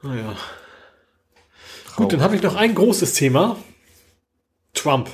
[0.01, 0.35] Naja.
[1.95, 3.55] Gut, dann habe ich noch ein großes Thema.
[4.73, 5.09] Trump.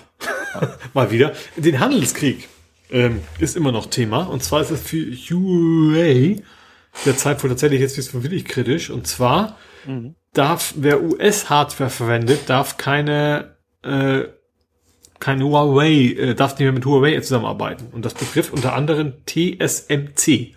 [0.96, 1.34] Mal wieder.
[1.56, 2.50] Den Handelskrieg
[2.90, 4.24] ähm, ist immer noch Thema.
[4.24, 6.42] Und zwar ist es für UA
[7.06, 8.90] derzeit wohl tatsächlich jetzt wirklich kritisch.
[8.90, 10.16] Und zwar mhm.
[10.34, 14.24] darf, wer US-Hardware verwendet, darf keine, äh,
[15.20, 17.88] kein Huawei, äh, darf nicht mehr mit Huawei zusammenarbeiten.
[17.92, 20.56] Und das betrifft unter anderem TSMC.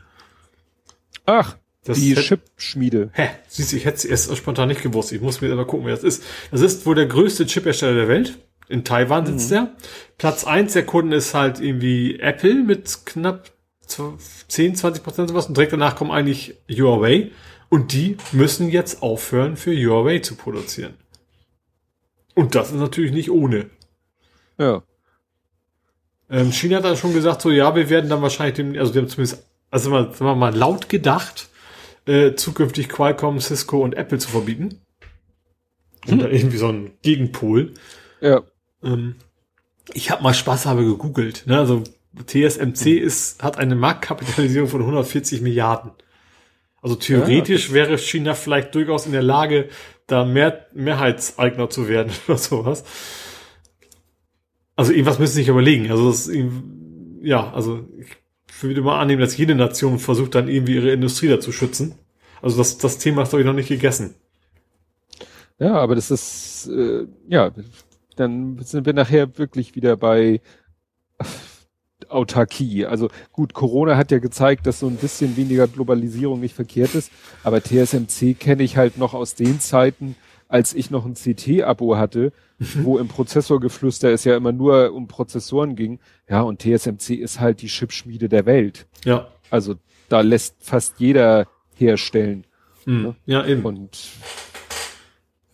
[1.26, 1.56] Ach.
[1.84, 3.10] Das die Chip-Schmiede.
[3.12, 3.28] Hä?
[3.46, 5.12] Siehst du, ich hätte es erst spontan nicht gewusst.
[5.12, 6.24] Ich muss mir aber gucken, wer das ist.
[6.50, 8.38] Das ist wohl der größte Chip-Hersteller der Welt.
[8.68, 9.54] In Taiwan sitzt mhm.
[9.54, 9.76] der.
[10.18, 13.52] Platz eins der Kunden ist halt irgendwie Apple mit knapp
[13.86, 15.46] 10, 20 Prozent sowas.
[15.46, 17.30] Und direkt danach kommen eigentlich Huawei.
[17.68, 20.94] Und die müssen jetzt aufhören, für Huawei zu produzieren.
[22.34, 23.70] Und das ist natürlich nicht ohne.
[24.58, 24.82] Ja.
[26.28, 28.98] Ähm, China hat dann schon gesagt, so ja, wir werden dann wahrscheinlich dem, also die
[28.98, 31.48] haben zumindest, also sagen wir mal laut gedacht,
[32.06, 34.80] äh, zukünftig Qualcomm, Cisco und Apple zu verbieten.
[36.06, 36.18] Und hm.
[36.20, 37.74] da irgendwie so ein Gegenpol.
[38.20, 38.42] Ja.
[38.82, 39.16] Ähm,
[39.92, 41.44] ich habe mal Spaß habe gegoogelt.
[41.46, 41.58] Ne?
[41.58, 41.82] Also
[42.24, 42.98] TSMC hm.
[42.98, 45.92] ist, hat eine Marktkapitalisierung von 140 Milliarden.
[46.82, 49.68] Also theoretisch ja, wäre China vielleicht durchaus in der Lage,
[50.06, 52.84] da mehr Mehrheitseigner zu werden oder sowas.
[54.76, 55.90] Also irgendwas müssen sie sich überlegen.
[55.90, 56.30] Also das,
[57.22, 61.50] ja, also ich würde mal annehmen, dass jede Nation versucht dann irgendwie ihre Industrie dazu
[61.50, 61.96] schützen.
[62.42, 64.14] Also das, das Thema ist, glaube ich, noch nicht gegessen.
[65.58, 67.50] Ja, aber das ist, äh, ja,
[68.16, 70.40] dann sind wir nachher wirklich wieder bei
[72.08, 72.86] Autarkie.
[72.86, 77.10] Also gut, Corona hat ja gezeigt, dass so ein bisschen weniger Globalisierung nicht verkehrt ist,
[77.42, 80.16] aber TSMC kenne ich halt noch aus den Zeiten,
[80.48, 82.84] als ich noch ein CT-Abo hatte, mhm.
[82.84, 85.98] wo im Prozessorgeflüster es ja immer nur um Prozessoren ging.
[86.28, 88.86] Ja, und TSMC ist halt die Chipschmiede der Welt.
[89.04, 89.28] Ja.
[89.50, 89.76] Also
[90.08, 92.44] da lässt fast jeder herstellen.
[92.84, 93.02] Mhm.
[93.02, 93.16] Ne?
[93.26, 93.64] Ja, eben.
[93.64, 93.98] Und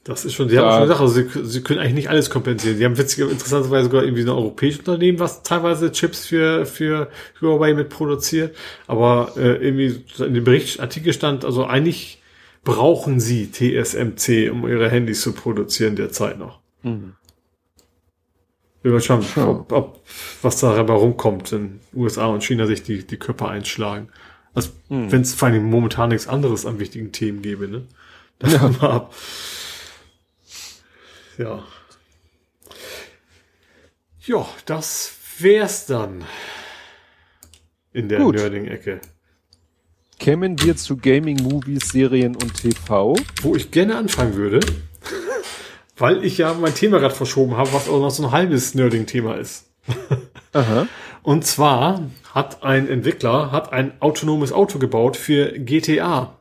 [0.05, 1.15] Das ist schon, sie Da- haben schon gesagt, also
[1.45, 2.77] sie, sie können eigentlich nicht alles kompensieren.
[2.77, 7.09] Sie haben witzige, interessanterweise sogar irgendwie ein europäisches Unternehmen, was teilweise Chips für, für
[7.41, 8.57] Huawei mit produziert.
[8.89, 12.21] Aber äh, irgendwie in dem Berichtsartikel stand, also eigentlich
[12.65, 16.59] brauchen sie TSMC, um ihre Handys zu produzieren derzeit noch.
[16.83, 17.13] Mhm.
[18.83, 19.47] Bin mal gespannt, Ja.
[19.49, 20.01] ob, ob,
[20.43, 24.09] was da dabei rumkommt, wenn USA und China sich die, die Köpfe einschlagen.
[24.55, 25.13] Also, Mhm.
[25.13, 27.83] wenn es vor allem momentan nichts anderes an wichtigen Themen gäbe, ne?
[28.41, 29.15] Davon mal ab.
[31.39, 31.65] Ja.
[34.25, 36.25] Ja, das wär's dann.
[37.93, 38.37] In der Gut.
[38.37, 39.01] Nerding-Ecke.
[40.19, 43.15] kämen wir zu Gaming, Movies, Serien und TV.
[43.43, 44.61] Wo ich gerne anfangen würde,
[45.97, 49.35] weil ich ja mein Thema gerade verschoben habe, was auch noch so ein halbes Nerding-Thema
[49.35, 49.67] ist.
[50.53, 50.87] Aha.
[51.23, 56.39] Und zwar hat ein Entwickler hat ein autonomes Auto gebaut für GTA.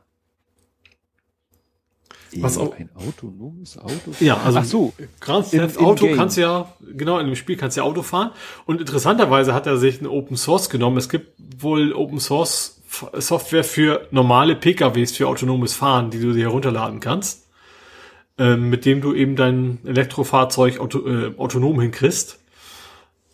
[2.40, 4.12] Was auch- ein autonomes Auto?
[4.20, 4.92] Ja, also Ach so.
[5.20, 6.16] Grand Theft Auto Game.
[6.16, 8.30] kannst du ja, genau, in dem Spiel kannst du ja Auto fahren.
[8.64, 10.96] Und interessanterweise hat er sich ein Open Source genommen.
[10.96, 12.80] Es gibt wohl Open Source
[13.14, 17.48] Software für normale PKWs für autonomes Fahren, die du dir herunterladen kannst.
[18.38, 22.38] Ähm, mit dem du eben dein Elektrofahrzeug auto, äh, autonom hinkriegst.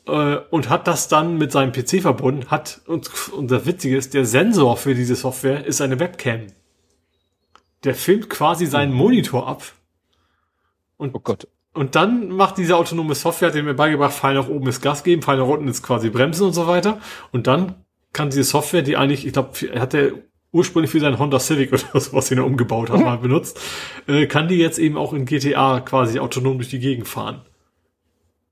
[0.09, 4.15] Äh, und hat das dann mit seinem PC verbunden, hat, und, und das Witzige ist,
[4.15, 6.47] der Sensor für diese Software ist eine Webcam.
[7.85, 9.63] Der filmt quasi seinen Monitor ab.
[10.97, 11.47] Und Oh Gott.
[11.75, 15.05] und dann macht diese autonome Software, hat er mir beigebracht, Pfeil nach oben ist Gas
[15.05, 17.01] geben, Pfeil nach unten ist quasi bremsen und so weiter.
[17.31, 17.77] Und dann
[18.13, 20.11] kann diese Software, die eigentlich, ich glaube, er hat er
[20.51, 23.61] ursprünglich für seinen Honda Civic oder sowas, den er umgebaut hat, mal benutzt,
[24.09, 27.43] äh, kann die jetzt eben auch in GTA quasi autonom durch die Gegend fahren.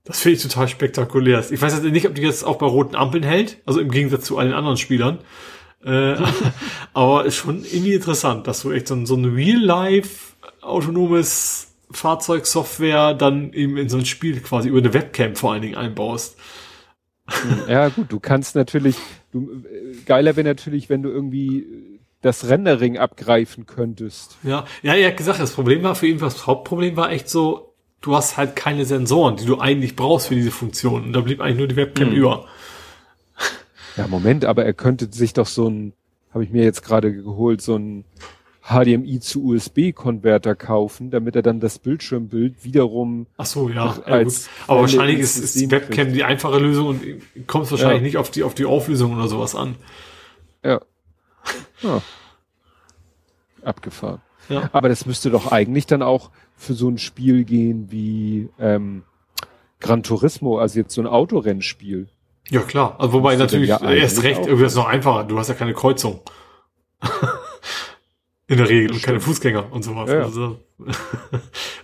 [0.05, 1.45] Das finde ich total spektakulär.
[1.51, 4.25] Ich weiß jetzt nicht, ob die jetzt auch bei roten Ampeln hält, also im Gegensatz
[4.25, 5.19] zu allen anderen Spielern.
[5.87, 6.17] Äh,
[6.93, 13.15] aber ist schon irgendwie interessant, dass du echt so ein, so ein Real-Life autonomes Fahrzeugsoftware
[13.15, 16.37] dann eben in so ein Spiel quasi über eine Webcam vor allen Dingen einbaust.
[17.69, 18.97] Ja, gut, du kannst natürlich,
[19.33, 24.37] du, äh, geiler wäre natürlich, wenn du irgendwie äh, das Rendering abgreifen könntest.
[24.43, 27.75] Ja, ja, er hat gesagt, das Problem war für ihn, das Hauptproblem war echt so,
[28.01, 31.05] du hast halt keine Sensoren, die du eigentlich brauchst für diese Funktion.
[31.05, 32.47] Und da blieb eigentlich nur die Webcam über.
[33.97, 35.93] Ja, Moment, aber er könnte sich doch so ein,
[36.33, 38.05] habe ich mir jetzt gerade geholt, so ein
[38.69, 43.97] HDMI zu USB-Konverter kaufen, damit er dann das Bildschirmbild wiederum Ach so, ja.
[43.97, 44.51] Ja als gut.
[44.67, 48.03] Aber wahrscheinlich ist, ist die Webcam die einfache Lösung und kommt wahrscheinlich Ja.
[48.03, 49.77] nicht auf die, auf die Auflösung oder sowas an.
[50.65, 50.81] Ja.
[51.83, 52.03] ja.
[53.63, 54.21] Abgefahren.
[54.49, 54.69] Ja.
[54.73, 59.03] Aber das müsste doch eigentlich dann auch für so ein Spiel gehen wie ähm,
[59.81, 62.09] Gran Turismo, also jetzt so ein Autorennspiel.
[62.51, 62.97] Ja, klar.
[62.99, 65.25] Also wobei natürlich ja erst recht, irgendwie ist es noch einfacher.
[65.25, 66.21] Du hast ja keine Kreuzung.
[68.49, 69.21] In der Regel und keine.
[69.21, 70.09] Fußgänger und sowas.
[70.09, 70.25] Ja, ja.
[70.25, 70.61] Also,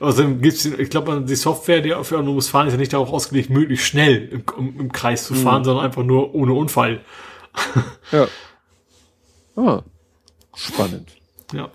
[0.01, 3.51] Außerdem gibt's, ich glaube, die Software, die für autonomes Fahren ist ja nicht darauf ausgelegt,
[3.51, 7.01] möglichst schnell im, im, im Kreis zu fahren, sondern einfach nur ohne Unfall.
[8.11, 8.29] Ja.
[9.55, 9.83] Ah,
[10.55, 11.11] spannend.
[11.53, 11.71] Ja.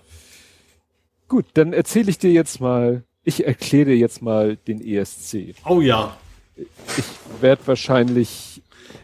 [1.27, 5.53] Gut, dann erzähle ich dir jetzt mal, ich erkläre dir jetzt mal den ESC.
[5.63, 6.17] Oh ja.
[6.55, 7.05] Ich
[7.39, 8.56] werde wahrscheinlich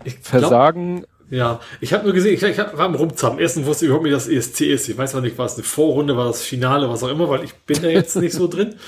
[0.03, 1.05] Ich glaub, versagen.
[1.29, 3.39] Ja, ich habe nur gesehen, ich, ich hab- war am Rumzappen.
[3.39, 4.87] Erstens wusste ich überhaupt nicht, dass ESC ist.
[4.89, 7.43] Ich weiß auch nicht, war es eine Vorrunde, war das Finale, was auch immer, weil
[7.43, 8.75] ich bin da jetzt nicht so drin.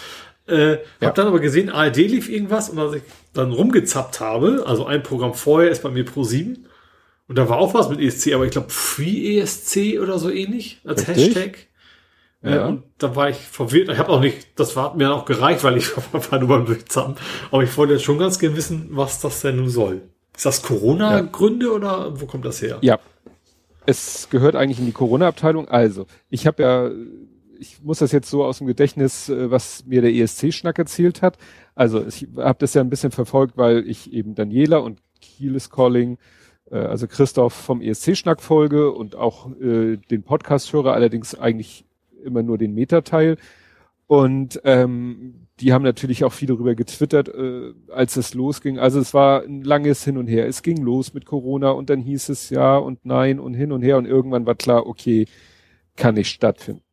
[0.47, 1.07] Äh, Ja.
[1.07, 3.01] Hab dann aber gesehen, ARD lief irgendwas und als ich
[3.33, 6.67] dann rumgezappt habe, also ein Programm vorher ist bei mir Pro 7
[7.27, 10.81] und da war auch was mit ESC, aber ich glaube Free ESC oder so ähnlich
[10.85, 11.35] als Richtig.
[11.35, 11.57] Hashtag.
[12.43, 12.55] Ja.
[12.57, 12.67] Ja.
[12.67, 13.89] Und da war ich verwirrt.
[13.89, 15.89] Ich habe auch nicht, das war hat mir dann auch gereicht, weil ich
[16.29, 17.15] war nur beim Durchzappen.
[17.49, 20.03] Aber ich wollte jetzt schon ganz gerne wissen, was das denn nun soll.
[20.35, 22.77] Ist das Corona-Gründe oder wo kommt das her?
[22.81, 22.99] Ja.
[23.85, 25.67] Es gehört eigentlich in die Corona-Abteilung.
[25.67, 26.89] Also, ich habe ja,
[27.59, 31.37] ich muss das jetzt so aus dem Gedächtnis, äh, was mir der ESC-Schnack erzählt hat.
[31.75, 36.17] Also, ich habe das ja ein bisschen verfolgt, weil ich eben Daniela und Kieles Calling,
[36.71, 41.85] äh, also Christoph vom ESC-Schnack folge und auch äh, den Podcast höre, allerdings eigentlich
[42.23, 43.37] immer nur den Meta-Teil.
[44.07, 48.77] Und ähm, die haben natürlich auch viel darüber getwittert, äh, als es losging.
[48.77, 50.47] Also es war ein langes Hin und Her.
[50.47, 53.81] Es ging los mit Corona und dann hieß es ja und nein und hin und
[53.81, 55.25] her und irgendwann war klar, okay,
[55.95, 56.83] kann nicht stattfinden.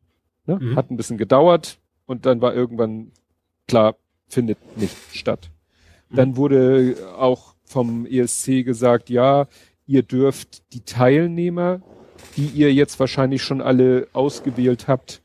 [0.45, 0.59] Ne?
[0.59, 0.75] Mhm.
[0.75, 3.11] Hat ein bisschen gedauert und dann war irgendwann
[3.67, 3.95] klar,
[4.27, 5.49] findet nicht statt.
[6.15, 9.47] Dann wurde auch vom ESC gesagt, ja,
[9.87, 11.81] ihr dürft die Teilnehmer,
[12.37, 15.22] die ihr jetzt wahrscheinlich schon alle ausgewählt habt,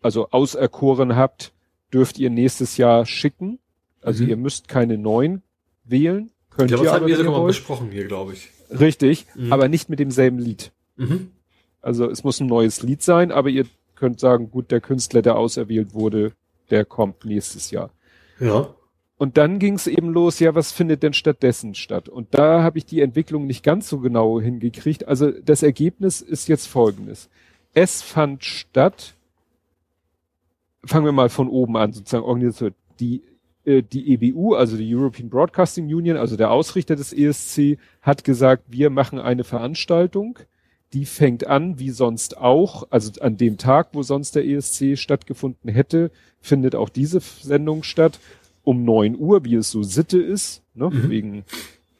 [0.00, 1.52] also auserkoren habt,
[1.92, 3.58] dürft ihr nächstes Jahr schicken.
[4.02, 4.30] Also Mhm.
[4.30, 5.42] ihr müsst keine neuen
[5.84, 6.30] wählen.
[6.50, 8.50] Könnt Ja, ihr das hatten wir sogar mal besprochen hier, glaube ich.
[8.70, 9.52] Richtig, Mhm.
[9.52, 10.72] aber nicht mit demselben Lied.
[10.96, 11.30] Mhm.
[11.82, 15.36] Also es muss ein neues Lied sein, aber ihr könnt sagen, gut, der Künstler, der
[15.36, 16.32] auserwählt wurde,
[16.70, 17.90] der kommt nächstes Jahr.
[18.38, 18.74] Ja.
[19.18, 22.08] Und dann ging es eben los, ja, was findet denn stattdessen statt?
[22.08, 25.06] Und da habe ich die Entwicklung nicht ganz so genau hingekriegt.
[25.08, 27.28] Also das Ergebnis ist jetzt folgendes.
[27.74, 29.14] Es fand statt,
[30.84, 33.22] fangen wir mal von oben an, sozusagen organisiert, die,
[33.64, 38.64] äh, die EBU, also die European Broadcasting Union, also der Ausrichter des ESC, hat gesagt,
[38.68, 40.38] wir machen eine Veranstaltung,
[40.92, 45.70] die fängt an, wie sonst auch, also an dem Tag, wo sonst der ESC stattgefunden
[45.70, 46.10] hätte,
[46.40, 48.18] findet auch diese Sendung statt
[48.62, 51.10] um neun Uhr, wie es so Sitte ist, ne, Mhm.
[51.10, 51.44] wegen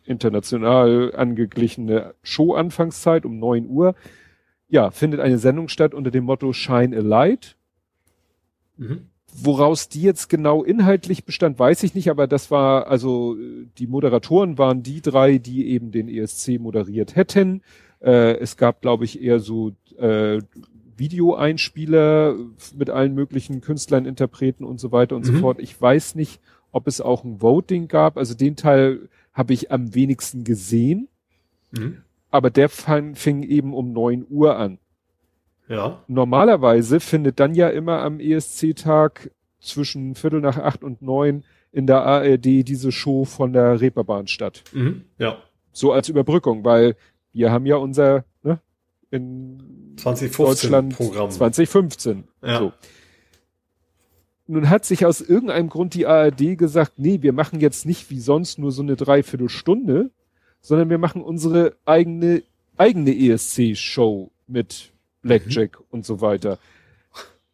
[0.05, 3.94] international angeglichene Show-Anfangszeit um neun Uhr.
[4.68, 7.57] Ja, findet eine Sendung statt unter dem Motto Shine a Light.
[8.81, 9.02] Mhm.
[9.33, 13.86] Woraus die jetzt genau inhaltlich bestand, weiß ich nicht, aber das war, also äh, die
[13.86, 17.62] Moderatoren waren die drei, die eben den ESC moderiert hätten.
[18.00, 20.41] Äh, es gab, glaube ich, eher so äh,
[20.97, 22.34] Videoeinspieler
[22.76, 25.41] mit allen möglichen Künstlern, Interpreten und so weiter und so Mhm.
[25.41, 25.60] fort.
[25.60, 26.41] Ich weiß nicht,
[26.73, 28.17] ob es auch ein Voting gab.
[28.17, 31.09] Also den Teil habe ich am wenigsten gesehen,
[31.73, 31.99] Mhm.
[32.31, 34.78] aber der fang, fing eben um neun Uhr an.
[35.71, 36.03] Ja.
[36.09, 42.03] Normalerweise findet dann ja immer am ESC-Tag zwischen Viertel nach acht und neun in der
[42.03, 44.65] ARD diese Show von der Reeperbahn statt.
[44.73, 45.05] Mhm.
[45.19, 45.39] Ja.
[45.73, 46.97] So als Überbrückung, weil
[47.33, 48.59] wir haben ja unser, ne,
[49.13, 51.31] in 2015 Deutschland Programm.
[51.31, 52.25] 2015.
[52.43, 52.59] Ja.
[52.59, 52.73] So.
[54.49, 58.19] Nun hat sich aus irgendeinem Grund die ARD gesagt, nee, wir machen jetzt nicht wie
[58.19, 60.11] sonst nur so eine Dreiviertelstunde,
[60.61, 62.43] sondern wir machen unsere eigene,
[62.77, 64.91] eigene ESC-Show mit
[65.23, 66.59] Blackjack und so weiter.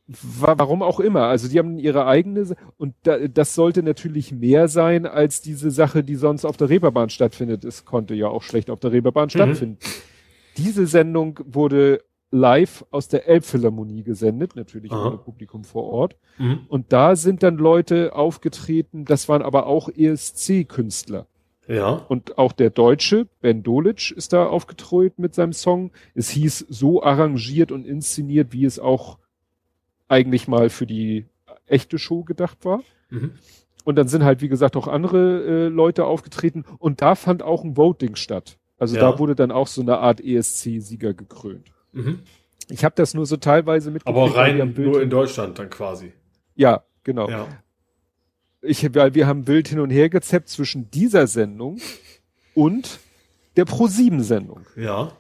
[0.09, 1.23] Wa- Warum auch immer.
[1.23, 6.05] Also die haben ihre eigene und da, das sollte natürlich mehr sein als diese Sache,
[6.05, 7.65] die sonst auf der Reeperbahn stattfindet.
[7.65, 9.79] Es konnte ja auch schlecht auf der Reeperbahn stattfinden.
[10.57, 15.09] Diese Sendung wurde live aus der Elbphilharmonie gesendet, natürlich Aha.
[15.09, 16.17] ohne Publikum vor Ort.
[16.39, 16.61] Mhm.
[16.69, 21.27] Und da sind dann Leute aufgetreten, das waren aber auch ESC-Künstler.
[21.69, 21.91] Ja.
[22.09, 25.91] Und auch der Deutsche, Ben Dolic, ist da aufgetreten mit seinem Song.
[26.15, 29.19] Es hieß so arrangiert und inszeniert, wie es auch
[30.09, 31.27] eigentlich mal für die
[31.67, 32.83] echte Show gedacht war.
[33.11, 33.33] Mhm.
[33.85, 36.65] Und dann sind halt, wie gesagt, auch andere äh, Leute aufgetreten.
[36.79, 38.59] Und da fand auch ein Voting statt.
[38.79, 39.03] Also Ja.
[39.03, 41.73] da wurde dann auch so eine Art ESC-Sieger gekrönt.
[41.93, 42.21] Mhm.
[42.69, 44.19] Ich habe das nur so teilweise mitgekriegt.
[44.29, 46.13] Aber rein nur in Deutschland dann quasi.
[46.57, 47.29] Ja, genau.
[47.29, 47.47] Ja.
[48.67, 51.79] Ich, weil wir haben Bild hin und her gezappt zwischen dieser Sendung
[52.55, 52.99] und
[53.57, 54.61] der Pro-7-Sendung.
[54.77, 55.13] Ja.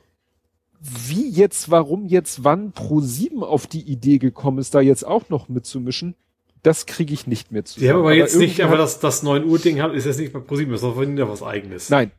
[0.80, 5.48] Wie jetzt, warum jetzt, wann Pro7 auf die Idee gekommen ist, da jetzt auch noch
[5.48, 6.14] mitzumischen,
[6.62, 7.80] das kriege ich nicht mehr zu.
[7.80, 10.32] Die haben aber jetzt nicht, aber das, das 9 Uhr Ding hat, ist jetzt nicht
[10.32, 11.88] bei ProSieben, das ist doch wieder was eigenes.
[11.90, 12.10] Nein,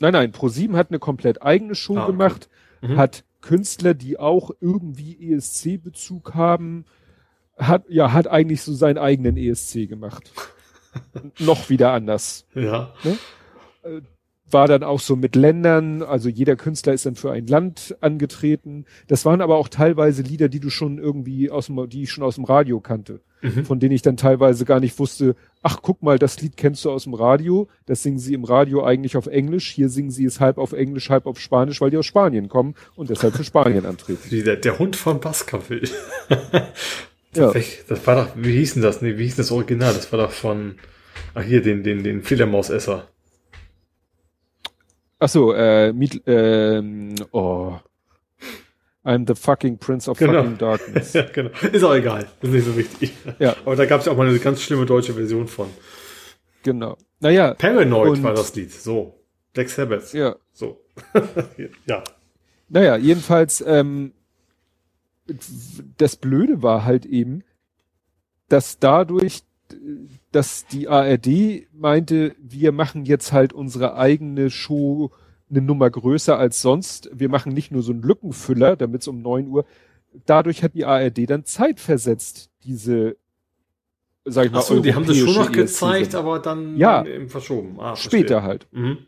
[0.00, 0.32] nein, nein.
[0.32, 2.12] Pro7 hat eine komplett eigene Show Ah, okay.
[2.12, 2.48] gemacht,
[2.82, 2.96] Mhm.
[2.96, 6.84] hat Künstler, die auch irgendwie ESC-Bezug haben,
[7.56, 10.32] hat, ja, hat eigentlich so seinen eigenen ESC gemacht.
[11.38, 12.46] Noch wieder anders.
[12.54, 12.92] Ja.
[14.50, 18.84] war dann auch so mit Ländern, also jeder Künstler ist dann für ein Land angetreten.
[19.06, 22.22] Das waren aber auch teilweise Lieder, die du schon irgendwie aus dem, die ich schon
[22.24, 23.64] aus dem Radio kannte, Mhm.
[23.64, 26.90] von denen ich dann teilweise gar nicht wusste, ach guck mal, das Lied kennst du
[26.92, 30.38] aus dem Radio, das singen sie im Radio eigentlich auf Englisch, hier singen sie es
[30.38, 33.84] halb auf Englisch, halb auf Spanisch, weil die aus Spanien kommen und deshalb für Spanien
[33.86, 34.20] antreten.
[34.44, 35.88] Der, der Hund von Baskerville.
[37.34, 37.52] Ja.
[37.88, 39.00] Das war doch, wie hieß denn das?
[39.00, 39.94] Nee, wie hieß das Original?
[39.94, 40.76] Das war doch von,
[41.34, 43.08] ach hier, den, den, den Fledermausesser.
[45.18, 47.76] Ach so, äh, Miet, ähm, oh.
[49.04, 50.42] I'm the fucking Prince of Genau.
[50.42, 51.12] fucking Darkness.
[51.14, 51.50] Ja, genau.
[51.72, 52.26] Ist auch egal.
[52.40, 53.12] Ist nicht so wichtig.
[53.38, 53.56] Ja.
[53.64, 55.68] Aber da gab es ja auch mal eine ganz schlimme deutsche Version von.
[56.62, 56.96] Genau.
[57.20, 58.72] Naja, Paranoid war das Lied.
[58.72, 59.18] So.
[59.52, 60.12] Black Sabbath.
[60.12, 60.36] ja.
[60.52, 60.80] So.
[61.86, 62.02] ja.
[62.68, 64.12] Naja, jedenfalls, ähm,
[65.98, 67.42] das Blöde war halt eben,
[68.48, 69.42] dass dadurch,
[70.32, 75.10] dass die ARD meinte, wir machen jetzt halt unsere eigene Show
[75.50, 77.10] eine Nummer größer als sonst.
[77.12, 79.64] Wir machen nicht nur so einen Lückenfüller, damit es um neun Uhr.
[80.26, 83.16] Dadurch hat die ARD dann Zeit versetzt, diese,
[84.24, 87.04] sag ich mal, Achso, die haben das schon noch europäische gezeigt, aber dann Ja.
[87.04, 87.78] eben verschoben.
[87.80, 88.20] Ah, verstehe.
[88.20, 88.66] Später halt.
[88.72, 88.98] Mhm.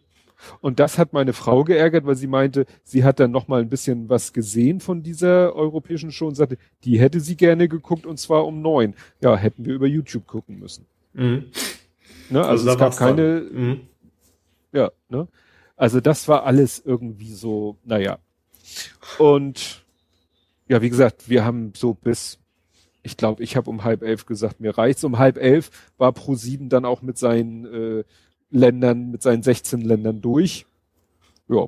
[0.60, 3.68] Und das hat meine Frau geärgert, weil sie meinte, sie hat dann noch mal ein
[3.68, 8.18] bisschen was gesehen von dieser europäischen Show und sagte, die hätte sie gerne geguckt und
[8.18, 8.94] zwar um neun.
[9.20, 10.86] Ja, hätten wir über YouTube gucken müssen.
[11.12, 11.46] Mhm.
[12.30, 12.44] Ne?
[12.44, 13.80] Also, da es gab keine, Mhm.
[14.72, 15.28] ja, ne?
[15.76, 18.18] Also das war alles irgendwie so, naja.
[19.18, 19.84] Und
[20.68, 22.38] ja, wie gesagt, wir haben so bis,
[23.02, 25.04] ich glaube, ich habe um halb elf gesagt, mir reicht's.
[25.04, 28.04] Um halb elf war Pro 7 dann auch mit seinen äh,
[28.54, 30.66] Ländern, mit seinen 16 Ländern durch.
[31.48, 31.66] Ja.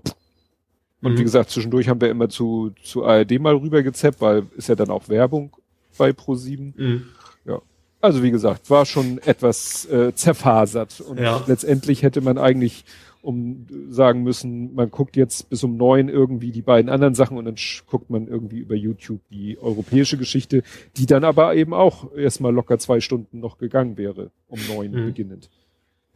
[1.02, 1.18] Und Mhm.
[1.18, 4.74] wie gesagt, zwischendurch haben wir immer zu, zu ARD mal rüber gezappt, weil ist ja
[4.74, 5.54] dann auch Werbung.
[5.98, 6.72] bei Pro7.
[6.76, 7.04] Mhm.
[7.46, 7.62] Ja.
[8.02, 11.00] Also wie gesagt, war schon etwas äh, zerfasert.
[11.00, 11.42] Und ja.
[11.46, 12.84] letztendlich hätte man eigentlich
[13.22, 17.46] um sagen müssen, man guckt jetzt bis um neun irgendwie die beiden anderen Sachen und
[17.46, 17.56] dann
[17.90, 20.62] guckt man irgendwie über YouTube die europäische Geschichte,
[20.96, 25.06] die dann aber eben auch erstmal locker zwei Stunden noch gegangen wäre, um neun mhm.
[25.06, 25.50] beginnend.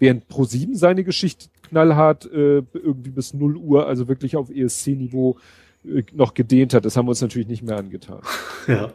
[0.00, 5.36] Während Pro7 seine Geschichte knallhart äh, irgendwie bis null Uhr, also wirklich auf ESC-Niveau
[5.84, 6.84] äh, noch gedehnt hat.
[6.84, 8.20] Das haben wir uns natürlich nicht mehr angetan.
[8.66, 8.92] Ja.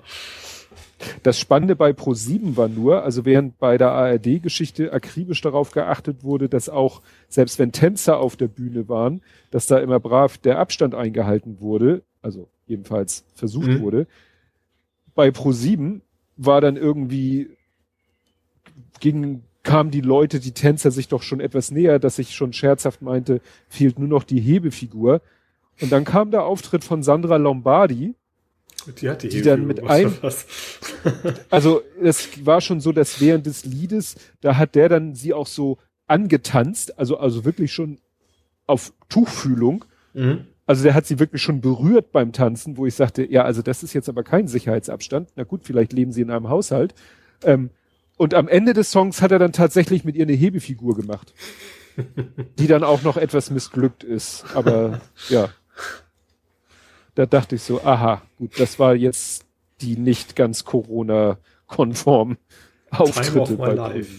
[1.24, 6.48] Das Spannende bei Pro7 war nur, also während bei der ARD-Geschichte akribisch darauf geachtet wurde,
[6.48, 10.96] dass auch, selbst wenn Tänzer auf der Bühne waren, dass da immer brav der Abstand
[10.96, 13.82] eingehalten wurde, also jedenfalls versucht mhm.
[13.82, 14.08] wurde.
[15.14, 16.02] Bei Pro7
[16.38, 17.50] war dann irgendwie,
[19.00, 23.02] ging, kamen die Leute, die Tänzer sich doch schon etwas näher, dass ich schon scherzhaft
[23.02, 25.22] meinte, fehlt nur noch die Hebefigur.
[25.82, 28.16] Und dann kam der Auftritt von Sandra Lombardi,
[29.02, 30.14] die, hat die, die dann mit ein,
[31.50, 35.48] also es war schon so, dass während des Liedes, da hat der dann sie auch
[35.48, 38.00] so angetanzt, also, also wirklich schon
[38.68, 39.86] auf Tuchfühlung.
[40.14, 40.46] Mhm.
[40.68, 43.84] Also der hat sie wirklich schon berührt beim Tanzen, wo ich sagte, ja, also das
[43.84, 45.30] ist jetzt aber kein Sicherheitsabstand.
[45.36, 46.94] Na gut, vielleicht leben sie in einem Haushalt.
[47.44, 47.70] Ähm,
[48.18, 51.34] und am Ende des Songs hat er dann tatsächlich mit ihr eine Hebefigur gemacht,
[52.60, 54.46] die dann auch noch etwas missglückt ist.
[54.54, 55.50] Aber ja
[57.16, 59.46] da dachte ich so, aha, gut, das war jetzt
[59.82, 62.38] die nicht ganz Corona-konform
[62.92, 64.10] Auftritte bei live.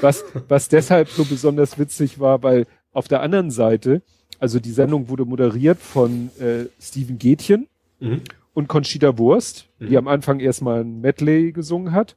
[0.00, 4.02] Was, was deshalb so besonders witzig war, weil auf der anderen Seite,
[4.38, 7.68] also die Sendung wurde moderiert von äh, Steven Gätchen
[8.00, 8.22] mhm.
[8.54, 9.88] und Conchita Wurst, mhm.
[9.88, 12.16] die am Anfang erstmal ein Medley gesungen hat.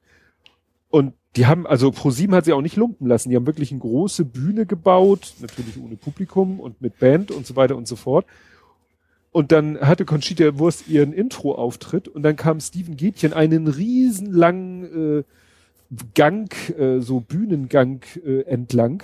[0.95, 3.30] Und die haben, also ProSieben hat sie auch nicht lumpen lassen.
[3.30, 7.57] Die haben wirklich eine große Bühne gebaut, natürlich ohne Publikum und mit Band und so
[7.57, 8.25] weiter und so fort.
[9.33, 15.24] Und dann hatte Conchita Wurst ihren Intro-Auftritt und dann kam Steven Gätchen einen riesenlangen äh,
[16.14, 19.03] Gang, äh, so Bühnengang äh, entlang.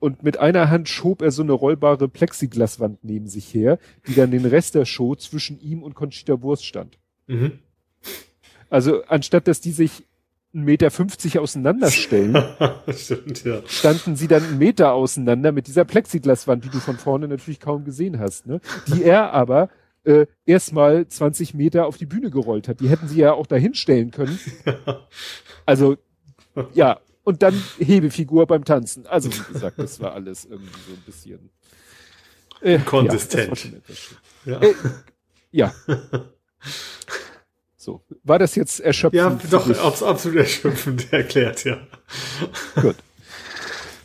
[0.00, 4.32] Und mit einer Hand schob er so eine rollbare Plexiglaswand neben sich her, die dann
[4.32, 6.98] den Rest der Show zwischen ihm und Conchita Wurst stand.
[7.26, 7.52] Mhm.
[8.68, 10.04] Also anstatt dass die sich
[10.54, 12.44] 1,50 Meter auseinanderstellen,
[12.94, 13.62] Stimmt, ja.
[13.66, 17.84] standen sie dann einen Meter auseinander mit dieser Plexiglaswand, die du von vorne natürlich kaum
[17.84, 18.60] gesehen hast, ne?
[18.88, 19.70] die er aber
[20.04, 22.80] äh, erstmal 20 Meter auf die Bühne gerollt hat.
[22.80, 24.38] Die hätten sie ja auch dahin stellen können.
[25.64, 25.96] Also,
[26.74, 29.06] ja, und dann Hebefigur beim Tanzen.
[29.06, 31.50] Also, wie gesagt, das war alles irgendwie so ein bisschen
[32.62, 33.72] äh, konsistent.
[34.44, 34.60] Ja, ja.
[34.60, 34.74] Äh,
[35.52, 35.74] ja.
[37.82, 39.42] So, war das jetzt erschöpfend?
[39.42, 41.80] Ja, doch, absolut erschöpfend erklärt, ja.
[42.80, 42.94] Gut.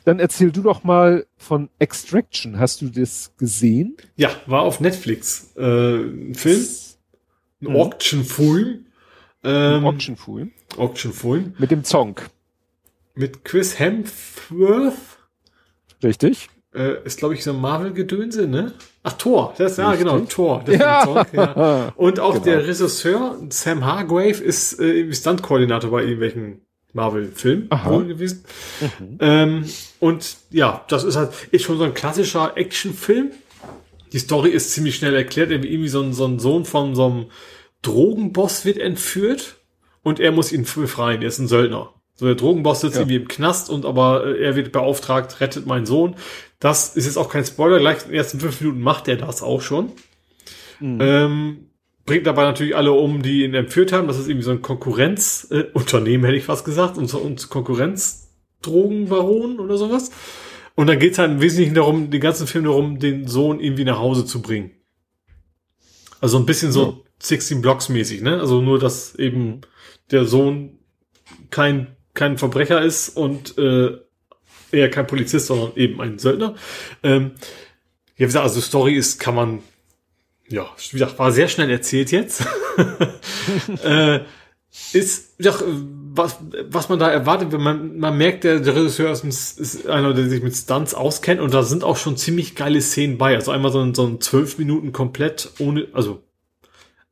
[0.04, 2.58] Dann erzähl du doch mal von Extraction.
[2.58, 3.96] Hast du das gesehen?
[4.16, 5.52] Ja, war auf Netflix.
[5.56, 6.66] Äh, ein Film.
[7.62, 7.76] Ein mhm.
[7.76, 8.86] Auction-Film.
[9.44, 10.54] Ähm, Auction-Film.
[10.76, 11.54] Auction-Film.
[11.60, 12.20] Mit dem Song.
[13.14, 14.96] Mit Chris Hemsworth.
[16.02, 16.50] Richtig.
[16.78, 18.74] Äh, ist, glaube ich, so ein Marvel-Gedönse, ne?
[19.04, 19.54] Ach, Thor.
[19.58, 20.64] Das, ja, genau, Thor.
[20.68, 21.04] Ja.
[21.04, 21.92] Song, ja.
[21.96, 22.46] Und auch genau.
[22.46, 26.62] der Regisseur, Sam Hargrave, ist äh, Stunt-Koordinator bei irgendwelchen
[26.94, 27.70] Marvel-Filmen
[28.08, 28.44] gewesen.
[28.82, 29.18] Mhm.
[29.20, 29.66] Ähm,
[30.00, 33.32] und ja, das ist halt ist schon so ein klassischer Action-Film.
[34.14, 35.52] Die Story ist ziemlich schnell erklärt.
[35.52, 37.26] Irgendwie so ein, so ein Sohn von so einem
[37.82, 39.58] Drogenboss wird entführt
[40.04, 41.22] und er muss ihn befreien.
[41.22, 41.94] Er ist ein Söldner.
[42.18, 43.02] So der Drogenboss sitzt ja.
[43.02, 46.16] irgendwie im Knast und aber äh, er wird beauftragt, rettet meinen Sohn.
[46.60, 49.44] Das ist jetzt auch kein Spoiler, gleich in den ersten fünf Minuten macht er das
[49.44, 49.92] auch schon.
[50.80, 50.98] Mhm.
[51.00, 51.58] Ähm,
[52.08, 54.08] bringt dabei natürlich alle um, die ihn entführt haben.
[54.08, 59.78] Das ist irgendwie so ein Konkurrenzunternehmen, äh, hätte ich fast gesagt, und, und Konkurrenzdrogenbaron oder
[59.78, 60.10] sowas.
[60.74, 63.84] Und dann geht es halt im Wesentlichen darum, den ganzen Film darum, den Sohn irgendwie
[63.84, 64.72] nach Hause zu bringen.
[66.20, 66.94] Also ein bisschen so ja.
[67.20, 68.40] 16 Blocks mäßig, ne?
[68.40, 69.62] Also nur, dass eben
[70.10, 70.80] der Sohn
[71.50, 73.98] kein kein Verbrecher ist und äh,
[74.72, 76.56] er kein Polizist, sondern eben ein Söldner.
[77.04, 77.32] Ähm,
[78.16, 79.60] ja, wie gesagt, also Story ist, kann man,
[80.50, 82.46] ja, wie gesagt, war sehr schnell erzählt jetzt.
[83.84, 84.22] äh,
[84.94, 85.54] ist, ja,
[86.14, 86.40] was,
[86.70, 90.28] was man da erwartet, wenn man, man merkt, der, der Regisseur ist, ist einer, der
[90.28, 93.36] sich mit Stunts auskennt und da sind auch schon ziemlich geile Szenen bei.
[93.36, 96.24] Also einmal so ein, so zwölf Minuten komplett ohne, also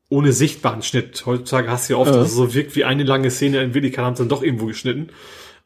[0.09, 1.25] ohne sichtbaren Schnitt.
[1.25, 2.17] Heutzutage hast du ja oft, ja.
[2.17, 4.67] dass es so wirkt wie eine lange Szene, in Wirklichkeit haben sie dann doch irgendwo
[4.67, 5.09] geschnitten.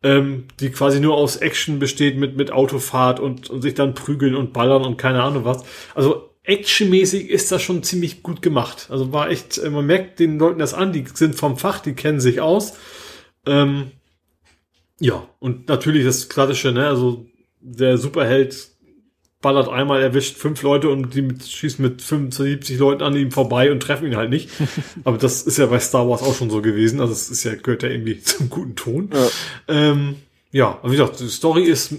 [0.01, 4.33] Ähm, die quasi nur aus Action besteht mit, mit Autofahrt und, und sich dann prügeln
[4.33, 5.63] und ballern und keine Ahnung was.
[5.93, 8.87] Also actionmäßig ist das schon ziemlich gut gemacht.
[8.89, 11.93] Also war echt, äh, man merkt den Leuten das an, die sind vom Fach, die
[11.93, 12.77] kennen sich aus.
[13.45, 13.91] Ähm,
[15.01, 17.25] ja, und natürlich das Klassische, ne, also
[17.59, 18.69] der Superheld
[19.41, 23.71] ballert einmal, erwischt fünf Leute und die mit, schießt mit 75 Leuten an ihm vorbei
[23.71, 24.49] und treffen ihn halt nicht.
[25.05, 26.99] Aber das ist ja bei Star Wars auch schon so gewesen.
[26.99, 29.09] Also es ist ja, gehört ja irgendwie zum guten Ton.
[29.13, 29.29] Ja,
[29.67, 30.15] ähm,
[30.51, 31.93] ja aber wie gesagt, die Story ist,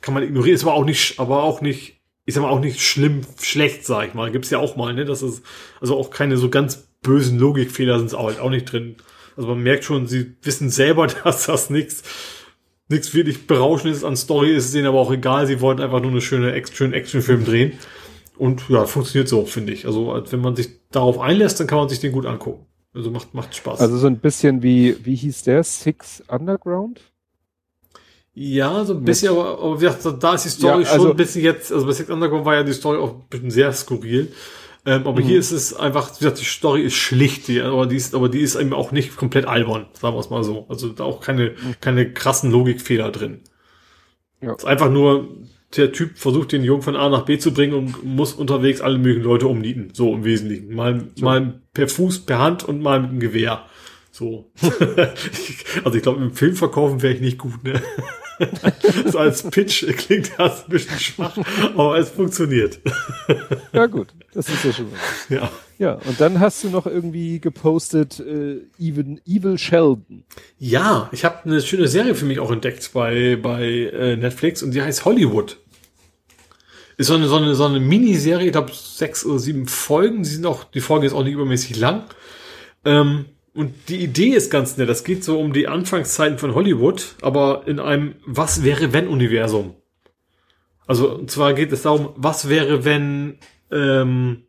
[0.00, 3.20] kann man ignorieren, ist aber auch nicht, aber auch nicht, ist aber auch nicht schlimm,
[3.40, 4.32] schlecht, sag ich mal.
[4.32, 5.04] Gibt's ja auch mal, ne?
[5.04, 5.42] Das ist,
[5.80, 8.96] also auch keine so ganz bösen Logikfehler sind auch, halt auch nicht drin.
[9.36, 12.02] Also man merkt schon, sie wissen selber, dass das nichts
[12.88, 15.46] nichts wirklich Berauschendes an Story ist, ist ihnen aber auch egal.
[15.46, 17.72] Sie wollten einfach nur eine schöne, schönen Actionfilm drehen.
[18.36, 19.86] Und ja, funktioniert so, finde ich.
[19.86, 22.66] Also wenn man sich darauf einlässt, dann kann man sich den gut angucken.
[22.92, 23.80] Also macht, macht Spaß.
[23.80, 25.62] Also so ein bisschen wie, wie hieß der?
[25.64, 27.00] Six Underground?
[28.36, 31.10] Ja, so ein bisschen, aber, aber wie gesagt, da ist die Story ja, also, schon
[31.12, 33.72] ein bisschen jetzt, also bei Six Underground war ja die Story auch ein bisschen sehr
[33.72, 34.32] skurril.
[34.86, 35.26] Ähm, aber mhm.
[35.26, 38.28] hier ist es einfach, wie gesagt, die Story ist schlicht, die, aber die ist, aber
[38.28, 40.66] die ist eben auch nicht komplett albern, sagen wir es mal so.
[40.68, 41.74] Also da auch keine, mhm.
[41.80, 43.40] keine krassen Logikfehler drin.
[44.42, 44.52] Ja.
[44.52, 45.28] Es ist einfach nur,
[45.76, 48.98] der Typ versucht den Jungen von A nach B zu bringen und muss unterwegs alle
[48.98, 49.88] möglichen Leute umnieten.
[49.92, 50.74] So im Wesentlichen.
[50.74, 51.24] Mal, so.
[51.24, 53.64] mal per Fuß, per Hand und mal mit dem Gewehr.
[54.14, 54.48] So.
[55.82, 57.82] also ich glaube, im Film verkaufen wäre ich nicht gut, ne?
[59.06, 61.36] so als Pitch klingt das ein bisschen schwach,
[61.74, 62.78] aber es funktioniert.
[63.72, 65.28] ja gut, das ist ja schon was.
[65.30, 65.50] Ja.
[65.80, 70.22] Ja, und dann hast du noch irgendwie gepostet äh, Even, Evil Sheldon.
[70.60, 74.70] Ja, ich habe eine schöne Serie für mich auch entdeckt bei, bei äh, Netflix und
[74.70, 75.58] die heißt Hollywood.
[76.96, 80.22] Ist so eine, so eine, so eine Miniserie, ich glaube sechs oder sieben Folgen.
[80.22, 82.04] Die sind auch, die Folge ist auch nicht übermäßig lang.
[82.84, 84.88] Ähm, und die Idee ist ganz nett.
[84.88, 89.74] Das geht so um die Anfangszeiten von Hollywood, aber in einem Was wäre wenn Universum.
[90.86, 93.38] Also und zwar geht es darum, was wäre wenn
[93.70, 94.44] ähm,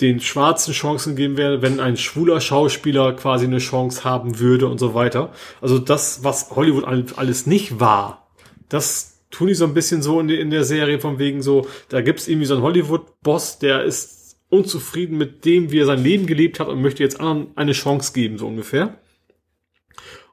[0.00, 4.78] den Schwarzen Chancen geben wäre, wenn ein schwuler Schauspieler quasi eine Chance haben würde und
[4.78, 5.32] so weiter.
[5.60, 8.30] Also das, was Hollywood alles nicht war,
[8.68, 12.28] das tun die so ein bisschen so in, der Serie von wegen so, da gibt's
[12.28, 14.19] irgendwie so einen Hollywood-Boss, der ist
[14.50, 18.12] unzufrieden mit dem, wie er sein Leben gelebt hat und möchte jetzt anderen eine Chance
[18.12, 18.98] geben, so ungefähr.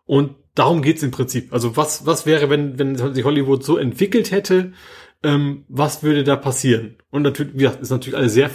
[0.06, 1.54] Und darum geht's im Prinzip.
[1.54, 4.74] Also was, was wäre, wenn, wenn sich Hollywood so entwickelt hätte,
[5.24, 6.96] ähm, was würde da passieren?
[7.12, 8.50] Und natürlich, wie gesagt, ist natürlich alles sehr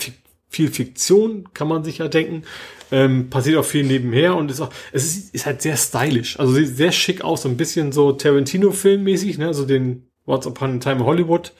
[0.48, 2.42] viel Fiktion, kann man sich ja denken.
[2.90, 6.38] Ähm, passiert auch viel nebenher und ist auch, es ist, ist halt sehr stylisch.
[6.38, 10.76] Also sieht sehr schick aus, so ein bisschen so Tarantino-Filmmäßig, ne, so den What's Upon
[10.76, 11.52] a Time Hollywood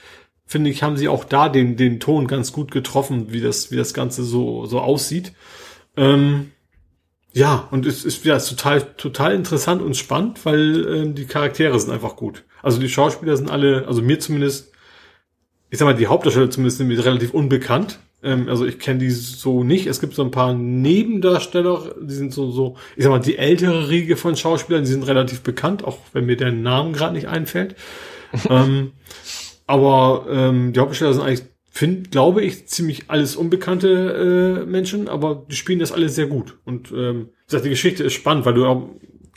[0.47, 3.77] finde ich, haben sie auch da den, den Ton ganz gut getroffen, wie das, wie
[3.77, 5.33] das Ganze so, so aussieht.
[5.97, 6.53] Ähm,
[7.33, 11.91] ja, und es ist ja total, total interessant und spannend, weil ähm, die Charaktere sind
[11.91, 12.45] einfach gut.
[12.63, 14.73] Also die Schauspieler sind alle, also mir zumindest,
[15.71, 18.01] ich sag mal, die Hauptdarsteller zumindest sind mir relativ unbekannt.
[18.23, 19.87] Ähm, also ich kenne die so nicht.
[19.87, 23.89] Es gibt so ein paar Nebendarsteller, die sind so, so, ich sag mal, die ältere
[23.89, 27.75] Riege von Schauspielern, die sind relativ bekannt, auch wenn mir der Name gerade nicht einfällt.
[28.51, 28.93] ähm,
[29.73, 35.47] aber ähm, die Hauptdarsteller sind eigentlich, find, glaube ich, ziemlich alles unbekannte äh, Menschen, aber
[35.51, 36.59] die spielen das alles sehr gut.
[36.67, 38.91] Und ähm, wie gesagt, die Geschichte ist spannend, weil du auch,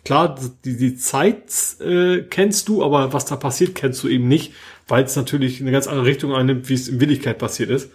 [0.03, 1.45] klar, die, die Zeit
[1.79, 4.51] äh, kennst du, aber was da passiert, kennst du eben nicht,
[4.89, 7.89] weil es natürlich eine ganz andere Richtung einnimmt, wie es in Willigkeit passiert ist.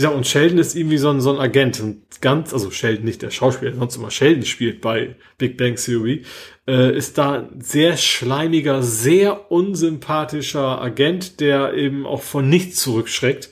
[0.00, 1.78] Ja, und Sheldon ist irgendwie so ein, so ein Agent.
[1.78, 6.22] Und ganz, also Sheldon nicht der Schauspieler, sonst immer Sheldon spielt bei Big Bang Theory,
[6.66, 13.50] äh, ist da ein sehr schleimiger, sehr unsympathischer Agent, der eben auch von nichts zurückschreckt.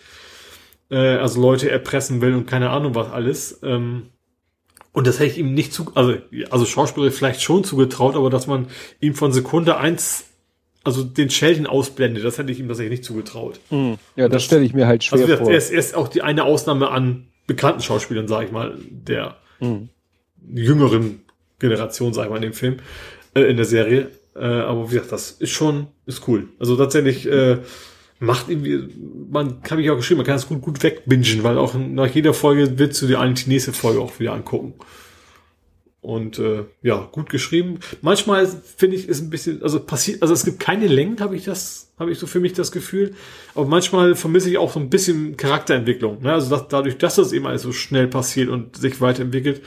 [0.91, 3.61] Äh, also Leute erpressen will und keine Ahnung was alles.
[3.63, 4.07] Ähm,
[4.93, 6.15] und das hätte ich ihm nicht zu, also,
[6.49, 8.69] also Schauspieler vielleicht schon zugetraut, aber dass man
[9.01, 10.25] ihm von Sekunde eins
[10.85, 13.61] also den Sheldon ausblendet, das hätte ich ihm tatsächlich nicht zugetraut.
[13.71, 13.99] Mhm.
[14.17, 15.51] Ja, das, das stelle ich mir halt schwer also, vor.
[15.51, 19.37] Er ist, er ist auch die eine Ausnahme an bekannten Schauspielern, sage ich mal, der
[19.61, 19.89] mhm.
[20.55, 21.23] jüngeren
[21.59, 22.77] Generation, sage ich mal, in dem Film,
[23.35, 24.11] äh, in der Serie.
[24.37, 26.49] Äh, aber wie gesagt, das ist schon, ist cool.
[26.59, 27.59] Also tatsächlich äh,
[28.21, 28.89] macht irgendwie,
[29.31, 32.35] man kann mich auch geschrieben, man kann es gut, gut wegbingen, weil auch nach jeder
[32.35, 34.75] Folge willst du dir eigentlich die nächste Folge auch wieder angucken.
[36.09, 37.81] Und äh, ja, gut geschrieben.
[38.01, 41.45] Manchmal finde ich ist ein bisschen, also passiert, also es gibt keine Längen, habe ich
[41.45, 43.15] das, habe ich so für mich das Gefühl.
[43.55, 46.23] Aber manchmal vermisse ich auch so ein bisschen Charakterentwicklung.
[46.23, 46.33] Ne?
[46.33, 49.61] Also dass, dadurch, dass das eben alles so schnell passiert und sich weiterentwickelt,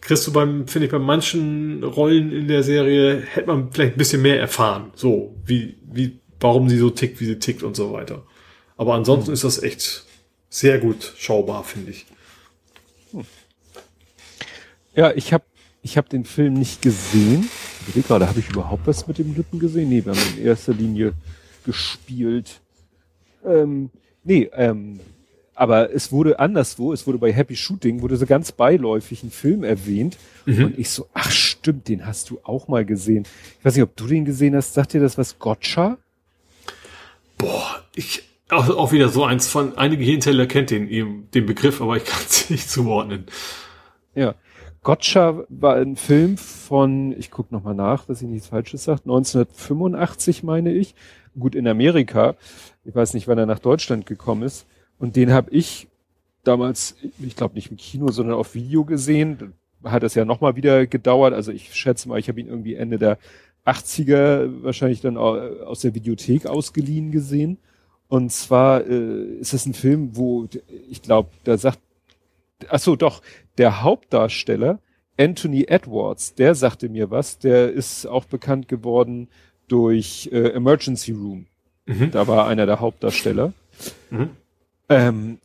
[0.00, 3.98] kriegst du beim, finde ich, bei manchen Rollen in der Serie hätte man vielleicht ein
[3.98, 4.92] bisschen mehr erfahren.
[4.94, 8.22] So, wie, wie, warum sie so tickt, wie sie tickt und so weiter.
[8.76, 9.34] Aber ansonsten hm.
[9.34, 10.04] ist das echt
[10.48, 12.06] sehr gut schaubar, finde ich.
[13.10, 13.24] Hm.
[14.94, 15.44] Ja, ich habe
[15.82, 17.48] ich habe den Film nicht gesehen.
[17.86, 19.88] Ich sehe gerade, habe ich überhaupt was mit dem Lippen gesehen?
[19.88, 21.12] Nee, wir haben in erster Linie
[21.64, 22.60] gespielt.
[23.44, 23.90] Ähm,
[24.24, 25.00] nee, ähm,
[25.54, 29.62] aber es wurde anderswo, es wurde bei Happy Shooting, wurde so ganz beiläufig ein Film
[29.64, 30.16] erwähnt.
[30.46, 30.64] Mhm.
[30.64, 33.26] Und ich so, ach stimmt, den hast du auch mal gesehen.
[33.58, 34.74] Ich weiß nicht, ob du den gesehen hast.
[34.74, 35.98] Sagt dir das was, Gotcha?
[37.36, 41.96] Boah, ich, Auch, auch wieder so eins von, einige Hirnteller kennt den, den Begriff, aber
[41.96, 43.24] ich kann es nicht zuordnen.
[44.14, 44.34] Ja.
[44.82, 50.42] Gotcha war ein Film von, ich gucke nochmal nach, dass ich nichts Falsches sage, 1985
[50.42, 50.94] meine ich.
[51.38, 52.34] Gut, in Amerika.
[52.84, 54.66] Ich weiß nicht, wann er nach Deutschland gekommen ist.
[54.98, 55.88] Und den habe ich
[56.44, 59.52] damals, ich glaube nicht im Kino, sondern auf Video gesehen.
[59.84, 61.34] Hat es ja nochmal wieder gedauert.
[61.34, 63.18] Also ich schätze mal, ich habe ihn irgendwie Ende der
[63.66, 67.58] 80er wahrscheinlich dann aus der Videothek ausgeliehen gesehen.
[68.08, 70.48] Und zwar äh, ist es ein Film, wo
[70.88, 71.78] ich glaube, da sagt,
[72.68, 73.22] ach so, doch,
[73.58, 74.80] der Hauptdarsteller
[75.18, 79.28] Anthony Edwards, der sagte mir was, der ist auch bekannt geworden
[79.68, 81.46] durch äh, Emergency Room.
[81.86, 82.10] Mhm.
[82.10, 83.52] Da war einer der Hauptdarsteller.
[84.10, 84.30] Mhm.
[84.88, 85.38] Ähm,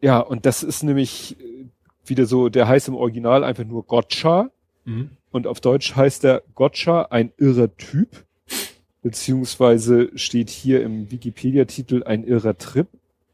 [0.00, 1.66] ja, und das ist nämlich äh,
[2.04, 4.50] wieder so, der heißt im Original einfach nur Gotcha.
[4.84, 5.10] Mhm.
[5.30, 8.24] Und auf Deutsch heißt er Gotcha, ein irrer Typ.
[9.02, 12.88] Beziehungsweise steht hier im Wikipedia-Titel ein irrer Trip.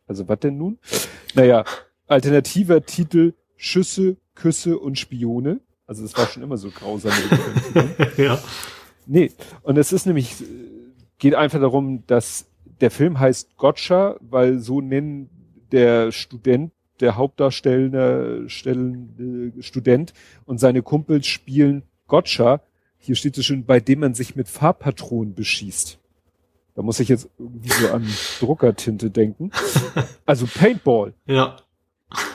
[0.07, 0.79] Also was denn nun?
[1.35, 1.65] Naja,
[2.09, 5.61] alternativer Titel Schüsse, Küsse und Spione.
[5.87, 7.13] Also das war schon immer so grausam.
[8.17, 8.39] ja.
[9.07, 10.37] Nee, und es ist nämlich,
[11.19, 12.47] geht einfach darum, dass
[12.81, 15.31] der Film heißt Gotcha, weil so nennen
[15.73, 20.13] der Student, der Hauptdarstellende stellende Student
[20.45, 22.61] und seine Kumpels spielen Gotcha.
[22.99, 25.99] Hier steht so schön, bei dem man sich mit Farbpatronen beschießt.
[26.75, 28.07] Da muss ich jetzt irgendwie so an
[28.41, 29.51] Druckertinte denken.
[30.27, 31.15] Also Paintball.
[31.27, 31.57] Ja.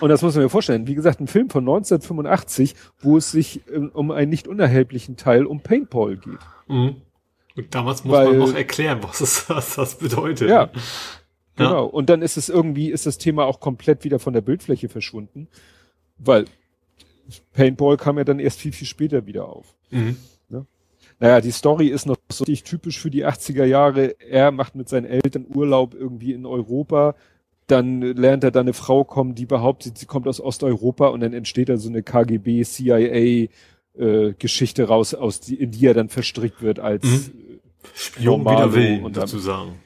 [0.02, 0.86] Und das muss man mir vorstellen.
[0.86, 5.46] Wie gesagt, ein Film von 1985, wo es sich ähm, um einen nicht unerheblichen Teil
[5.46, 6.40] um Paintball geht.
[6.68, 6.98] Mhm.
[7.56, 10.50] Und damals muss Weil, man noch erklären, was, es, was das bedeutet.
[10.50, 10.70] Ja.
[11.56, 11.86] Genau.
[11.86, 11.92] Ja.
[11.92, 15.48] Und dann ist es irgendwie, ist das Thema auch komplett wieder von der Bildfläche verschwunden.
[16.18, 16.46] Weil
[17.54, 19.76] Paintball kam ja dann erst viel, viel später wieder auf.
[19.92, 20.18] Mhm.
[20.50, 20.66] Ne?
[21.20, 24.20] Naja, die Story ist noch so richtig typisch für die 80er Jahre.
[24.20, 27.16] Er macht mit seinen Eltern Urlaub irgendwie in Europa.
[27.68, 31.34] Dann lernt er da eine Frau kommen, die behauptet, sie kommt aus Osteuropa und dann
[31.34, 33.48] entsteht da so eine KGB, CIA,
[33.96, 37.60] äh, Geschichte raus, aus die, in die er dann verstrickt wird als mhm.
[37.94, 39.80] Spion wider Willen, und sozusagen.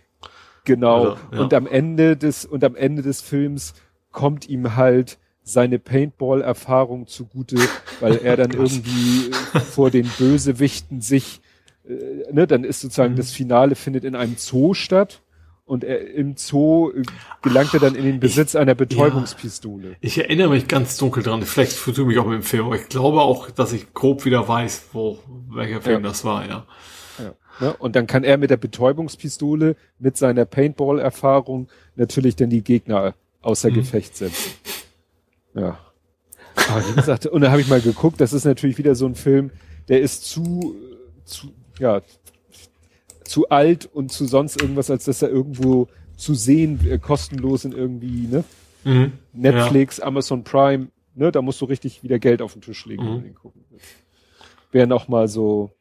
[0.63, 1.09] Genau.
[1.09, 1.39] Also, ja.
[1.39, 3.73] Und am Ende des und am Ende des Films
[4.11, 7.57] kommt ihm halt seine Paintball-Erfahrung zugute,
[7.99, 9.31] weil er dann irgendwie
[9.71, 11.41] vor den Bösewichten sich,
[11.87, 13.17] äh, ne, dann ist sozusagen mhm.
[13.17, 15.21] das Finale findet in einem Zoo statt
[15.67, 17.03] und er im Zoo äh,
[17.41, 19.89] gelangt er dann in den Besitz ich, einer Betäubungspistole.
[19.89, 22.75] Ja, ich erinnere mich ganz dunkel dran, vielleicht vertue mich auch mit dem Film, aber
[22.77, 26.09] ich glaube auch, dass ich grob wieder weiß, wo welcher Film ja.
[26.09, 26.65] das war, ja.
[27.19, 27.33] ja.
[27.59, 27.73] Ne?
[27.77, 33.69] Und dann kann er mit der Betäubungspistole, mit seiner Paintball-Erfahrung natürlich dann die Gegner außer
[33.69, 33.75] mhm.
[33.75, 34.51] Gefecht setzen.
[35.53, 35.77] Ja.
[36.69, 39.15] Aber wie gesagt, und da habe ich mal geguckt, das ist natürlich wieder so ein
[39.15, 39.51] Film,
[39.89, 40.75] der ist zu,
[41.23, 42.01] zu, ja,
[43.27, 47.71] zu alt und zu sonst irgendwas, als dass er irgendwo zu sehen, äh, kostenlos in
[47.71, 48.43] irgendwie, ne?
[48.83, 49.13] Mhm.
[49.33, 50.05] Netflix, ja.
[50.05, 51.31] Amazon Prime, ne?
[51.31, 53.07] Da musst du richtig wieder Geld auf den Tisch legen, mhm.
[53.07, 53.87] wenn du den gucken willst.
[54.71, 55.71] Wäre noch mal so,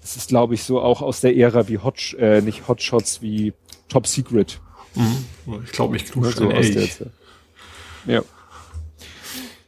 [0.00, 3.52] das ist glaube ich so auch aus der Ära wie Hot, äh, nicht Hotshots, wie
[3.88, 4.60] Top Secret.
[4.94, 5.62] Mhm.
[5.64, 6.88] Ich glaube, mich knuscht so aus der
[8.06, 8.22] Ja.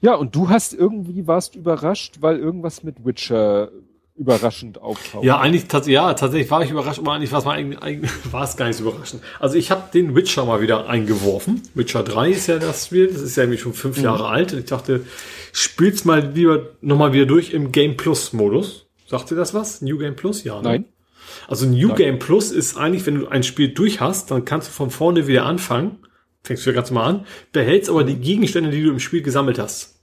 [0.01, 3.71] Ja, und du hast irgendwie warst überrascht, weil irgendwas mit Witcher
[4.19, 5.25] überraschend auftaucht.
[5.25, 8.57] Ja, eigentlich ja, tatsächlich war ich überrascht, aber eigentlich war es mal eigentlich, war es
[8.57, 9.23] gar nicht so überraschend.
[9.39, 11.63] Also ich habe den Witcher mal wieder eingeworfen.
[11.75, 14.05] Witcher 3 ist ja das Spiel, das ist ja irgendwie schon fünf mhm.
[14.05, 14.53] Jahre alt.
[14.53, 15.05] Und ich dachte,
[15.53, 18.87] spiel's mal lieber nochmal wieder durch im Game Plus Modus.
[19.07, 19.81] Sagt ihr das was?
[19.83, 20.45] New Game Plus?
[20.45, 20.57] Ja.
[20.57, 20.63] Ne?
[20.63, 20.85] Nein.
[21.47, 21.97] Also New Nein.
[21.97, 25.27] Game Plus ist eigentlich, wenn du ein Spiel durch hast, dann kannst du von vorne
[25.29, 25.99] wieder anfangen.
[26.43, 29.59] Fängst du ja ganz mal an, behältst aber die Gegenstände, die du im Spiel gesammelt
[29.59, 30.01] hast.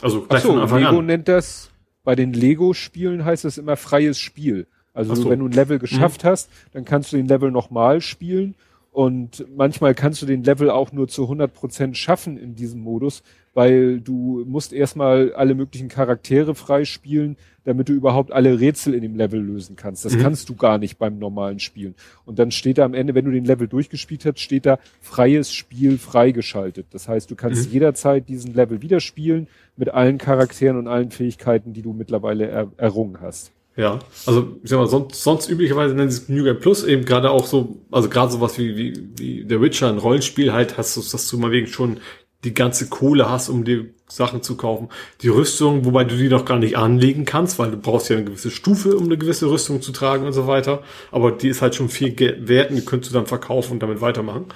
[0.00, 1.06] Also gleich so, von Anfang Lego an.
[1.06, 1.70] nennt das
[2.08, 4.66] bei den Lego-Spielen heißt es immer freies Spiel.
[4.94, 5.28] Also so.
[5.28, 6.28] wenn du ein Level geschafft mhm.
[6.28, 8.54] hast, dann kannst du den Level nochmal spielen.
[8.92, 13.22] Und manchmal kannst du den Level auch nur zu 100 Prozent schaffen in diesem Modus,
[13.52, 17.36] weil du musst erstmal alle möglichen Charaktere freispielen,
[17.68, 20.02] damit du überhaupt alle Rätsel in dem Level lösen kannst.
[20.02, 20.22] Das mhm.
[20.22, 21.94] kannst du gar nicht beim normalen Spielen.
[22.24, 25.52] Und dann steht da am Ende, wenn du den Level durchgespielt hast, steht da freies
[25.52, 26.86] Spiel freigeschaltet.
[26.92, 27.72] Das heißt, du kannst mhm.
[27.74, 32.72] jederzeit diesen Level wieder spielen mit allen Charakteren und allen Fähigkeiten, die du mittlerweile er
[32.78, 33.52] errungen hast.
[33.76, 37.04] Ja, also ich sag mal, sonst, sonst üblicherweise nennen sie es New Game Plus eben
[37.04, 40.96] gerade auch so, also gerade sowas wie, wie, wie der Witcher, ein Rollenspiel halt, hast
[40.96, 42.00] du, dass du mal wegen schon
[42.44, 44.88] die ganze Kohle hast, um dir Sachen zu kaufen.
[45.22, 48.24] Die Rüstung, wobei du die noch gar nicht anlegen kannst, weil du brauchst ja eine
[48.24, 50.82] gewisse Stufe, um eine gewisse Rüstung zu tragen und so weiter.
[51.12, 52.16] Aber die ist halt schon viel
[52.48, 54.46] wert und die könntest du dann verkaufen und damit weitermachen.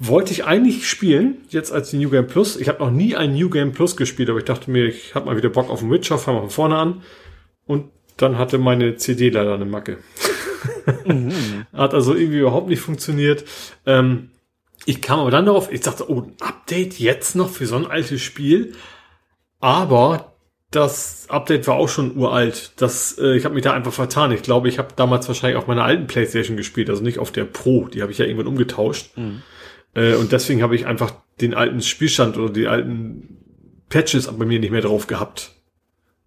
[0.00, 2.56] Wollte ich eigentlich spielen, jetzt als die New Game Plus.
[2.56, 5.26] Ich habe noch nie ein New Game Plus gespielt, aber ich dachte mir, ich habe
[5.26, 7.02] mal wieder Bock auf den Witcher, fangen wir von vorne an.
[7.66, 7.86] Und
[8.16, 9.98] dann hatte meine CD leider eine Macke.
[11.04, 11.66] mhm.
[11.72, 13.44] Hat also irgendwie überhaupt nicht funktioniert.
[13.86, 14.30] Ähm,
[14.88, 17.84] Ich kam aber dann darauf, ich dachte, oh, ein Update jetzt noch für so ein
[17.84, 18.72] altes Spiel.
[19.60, 20.32] Aber
[20.70, 22.72] das Update war auch schon uralt.
[22.76, 24.32] Das, äh, ich habe mich da einfach vertan.
[24.32, 27.44] Ich glaube, ich habe damals wahrscheinlich auf meiner alten Playstation gespielt, also nicht auf der
[27.44, 27.86] Pro.
[27.88, 29.14] Die habe ich ja irgendwann umgetauscht.
[29.18, 29.42] Mhm.
[29.92, 33.36] Äh, und deswegen habe ich einfach den alten Spielstand oder die alten
[33.90, 35.50] Patches bei mir nicht mehr drauf gehabt.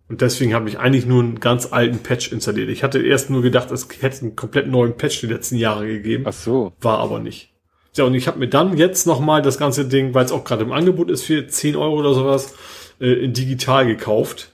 [0.07, 2.69] Und deswegen habe ich eigentlich nur einen ganz alten Patch installiert.
[2.69, 6.25] Ich hatte erst nur gedacht, es hätte einen komplett neuen Patch die letzten Jahre gegeben.
[6.27, 6.73] Ach so.
[6.79, 7.50] War aber nicht.
[7.95, 10.63] Ja, und ich habe mir dann jetzt nochmal das ganze Ding, weil es auch gerade
[10.63, 12.55] im Angebot ist für 10 Euro oder sowas,
[12.99, 14.53] äh, in digital gekauft.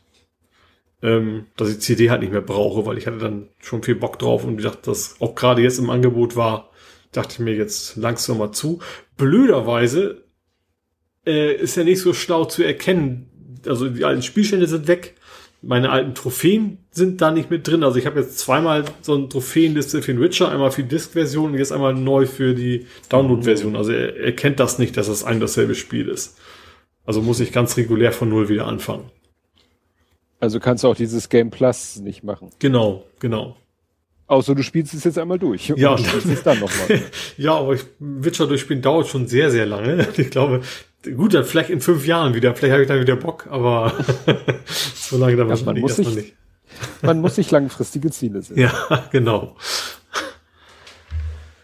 [1.03, 4.17] Ähm, dass ich CD halt nicht mehr brauche, weil ich hatte dann schon viel Bock
[4.17, 6.71] drauf und gedacht, dass auch gerade jetzt im Angebot war,
[7.11, 8.79] dachte ich mir jetzt langsam mal zu.
[9.15, 10.23] Blöderweise
[11.27, 13.29] äh, ist ja nicht so schlau zu erkennen.
[13.67, 15.16] Also die alten Spielstände sind weg
[15.61, 17.83] meine alten Trophäen sind da nicht mit drin.
[17.83, 21.51] Also ich habe jetzt zweimal so eine Trophäenliste für den Witcher, einmal für die Disk-Version
[21.51, 23.75] und jetzt einmal neu für die Download-Version.
[23.75, 26.37] Also er, er kennt das nicht, dass es ein dasselbe Spiel ist.
[27.05, 29.09] Also muss ich ganz regulär von null wieder anfangen.
[30.39, 32.51] Also kannst du auch dieses Game Plus nicht machen.
[32.59, 33.55] Genau, genau.
[34.27, 35.69] Außer du spielst es jetzt einmal durch.
[35.69, 37.01] Ja, und spielst es dann nochmal.
[37.37, 40.05] ja, aber ich, Witcher durchspielen dauert schon sehr, sehr lange.
[40.17, 40.61] Ich glaube,
[41.15, 42.55] gut, dann vielleicht in fünf Jahren wieder.
[42.55, 43.93] Vielleicht habe ich dann wieder Bock, aber
[44.65, 46.35] so lange dann ja, man muss sich, nicht.
[47.01, 48.59] Man muss sich langfristige Ziele setzen.
[48.59, 49.55] Ja, genau.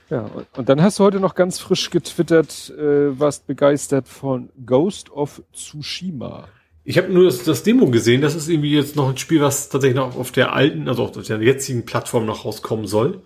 [0.10, 5.12] Ja, und dann hast du heute noch ganz frisch getwittert, äh, warst begeistert von Ghost
[5.12, 6.48] of Tsushima.
[6.84, 8.22] Ich habe nur das, das, Demo gesehen.
[8.22, 11.12] Das ist irgendwie jetzt noch ein Spiel, was tatsächlich noch auf der alten, also auf
[11.12, 13.24] der jetzigen Plattform noch rauskommen soll.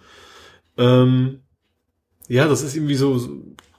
[0.78, 1.42] Ähm,
[2.28, 3.20] ja, das ist irgendwie so,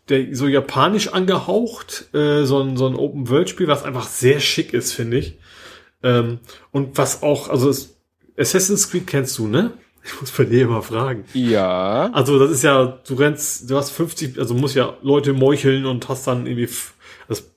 [0.09, 4.93] der, so japanisch angehaucht, äh, so ein, so ein Open-World-Spiel, was einfach sehr schick ist,
[4.93, 5.39] finde ich.
[6.03, 6.39] Ähm,
[6.70, 7.97] und was auch, also es,
[8.37, 9.73] Assassin's Creed kennst du, ne?
[10.05, 11.25] Ich muss bei dir immer fragen.
[11.35, 12.11] Ja.
[12.15, 16.09] Also das ist ja, du rennst, du hast 50, also musst ja Leute meucheln und
[16.09, 16.69] hast dann irgendwie
[17.28, 17.53] das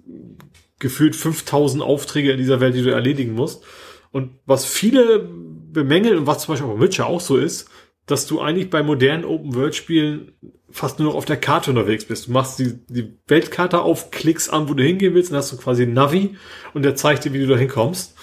[0.80, 3.64] gefühlt 5000 Aufträge in dieser Welt, die du erledigen musst.
[4.12, 7.70] Und was viele bemängeln und was zum Beispiel auch bei Witcher auch so ist,
[8.06, 10.34] dass du eigentlich bei modernen Open-World-Spielen
[10.72, 12.28] fast nur noch auf der Karte unterwegs bist.
[12.28, 15.58] Du machst die, die Weltkarte auf, klickst an, wo du hingehen willst, und hast du
[15.58, 16.36] quasi ein Navi
[16.74, 18.16] und der zeigt dir, wie du da hinkommst.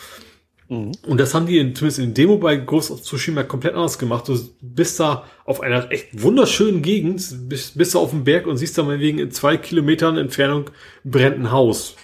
[0.69, 0.93] Mhm.
[1.07, 4.29] Und das haben die in, zumindest in Demo bei Ghost of Tsushima komplett anders gemacht.
[4.29, 8.57] Du bist da auf einer echt wunderschönen Gegend, bist, bist da auf dem Berg und
[8.57, 10.71] siehst da mal wegen in zwei Kilometern Entfernung
[11.05, 11.97] brennt ein Haus.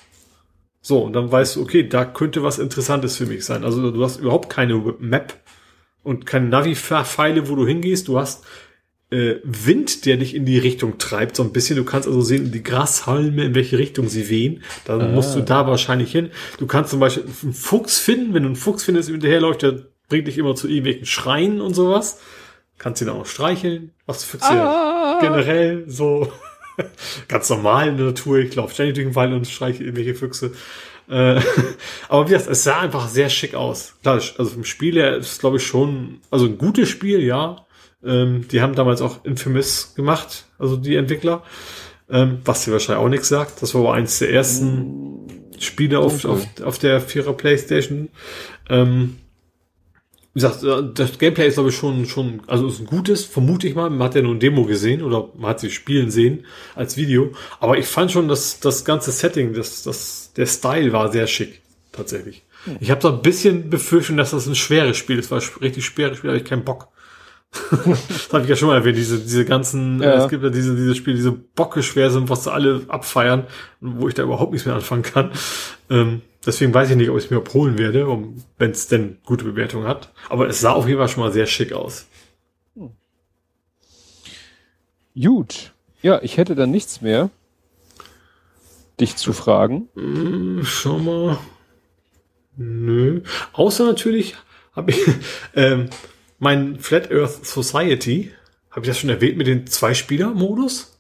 [0.81, 3.64] So, und dann weißt du, okay, da könnte was Interessantes für mich sein.
[3.64, 5.34] Also du hast überhaupt keine Map
[6.02, 8.08] und keine Navi-Pfeile, wo du hingehst.
[8.08, 8.44] Du hast
[9.15, 11.76] äh, Wind, der dich in die Richtung treibt, so ein bisschen.
[11.76, 14.62] Du kannst also sehen, die Grashalme, in welche Richtung sie wehen.
[14.84, 15.09] Dann ah.
[15.09, 16.31] musst du da wahrscheinlich hin.
[16.59, 18.34] Du kannst zum Beispiel einen Fuchs finden.
[18.34, 21.75] Wenn du einen Fuchs findest, der hinterherläuft, der bringt dich immer zu irgendwelchen Schreien und
[21.75, 22.20] sowas.
[22.78, 23.93] Kannst ihn auch streicheln.
[24.07, 25.18] Was Füchse ah.
[25.20, 26.31] generell so
[27.28, 28.39] Ganz normal in der Natur.
[28.39, 30.52] Ich laufe ständig durch den Wald und streiche irgendwelche Füchse.
[31.09, 31.41] Äh,
[32.09, 33.94] aber wie gesagt, es sah einfach sehr schick aus.
[34.02, 37.65] Klar, also vom Spiel her ist es, glaube ich, schon, also ein gutes Spiel, ja.
[38.05, 41.42] Ähm, die haben damals auch Infamous gemacht, also die Entwickler.
[42.10, 43.62] Ähm, was dir wahrscheinlich auch nichts sagt.
[43.62, 48.10] Das war aber eins der ersten Spiele auf, auf, auf der Vierer Playstation.
[48.68, 49.16] Ähm,
[50.34, 53.68] wie gesagt, äh, das Gameplay ist glaube ich schon, schon, also ist ein gutes, vermute
[53.68, 53.89] ich mal.
[53.89, 57.33] Man hat ja nur ein Demo gesehen oder man hat sie spielen sehen als Video.
[57.58, 61.62] Aber ich fand schon, dass das ganze Setting, das, das, der Style war sehr schick,
[61.92, 62.42] tatsächlich.
[62.65, 62.76] Hm.
[62.81, 65.31] Ich habe so ein bisschen Befürchtung, dass das ein schweres Spiel ist.
[65.31, 66.89] War ein richtig schweres Spiel, habe ich keinen Bock.
[67.70, 70.12] Das habe ich ja schon mal erwähnt, diese, diese ganzen, ja.
[70.12, 73.47] äh, es gibt ja diese, diese Spiele, diese Bocke schwer sind, was alle abfeiern,
[73.81, 75.31] wo ich da überhaupt nichts mehr anfangen kann.
[75.91, 79.18] Ähm, Deswegen weiß ich nicht, ob ich es mir abholen werde, um, wenn es denn
[79.24, 80.12] gute Bewertungen hat.
[80.28, 82.07] Aber es sah auf jeden Fall schon mal sehr schick aus.
[82.74, 82.91] Hm.
[85.15, 85.73] Gut.
[86.02, 87.31] Ja, ich hätte dann nichts mehr,
[89.00, 89.89] dich zu fragen.
[89.94, 91.39] Hm, schau mal.
[92.57, 93.23] Nö.
[93.52, 94.36] Außer natürlich
[94.76, 95.00] habe ich
[95.55, 95.89] ähm,
[96.44, 98.31] mein Flat Earth Society.
[98.70, 100.98] Habe ich das schon erwähnt mit dem Zwei-Spieler-Modus?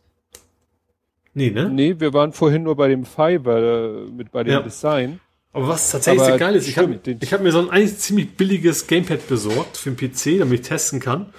[1.34, 1.68] Nee, ne?
[1.68, 4.60] Nee, wir waren vorhin nur bei dem Fiverr äh, mit bei dem ja.
[4.60, 5.20] Design.
[5.52, 8.88] Aber was tatsächlich sehr geil ist, ich habe hab mir so ein eigentlich ziemlich billiges
[8.88, 11.32] Gamepad besorgt für den PC, damit ich testen kann.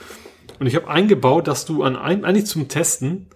[0.59, 3.27] Und ich habe eingebaut, dass du an einem, eigentlich zum Testen,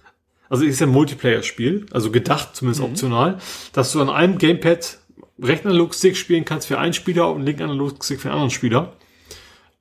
[0.49, 2.87] also ist ja ein Multiplayer-Spiel, also gedacht, zumindest mhm.
[2.91, 3.37] optional,
[3.73, 4.99] dass du an einem Gamepad
[5.41, 8.93] rechten Analogstick spielen kannst für einen Spieler und linken Analogstick für einen anderen Spieler.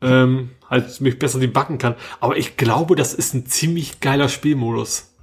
[0.00, 1.94] Ähm, halt mich besser die backen kann.
[2.20, 5.14] Aber ich glaube, das ist ein ziemlich geiler Spielmodus.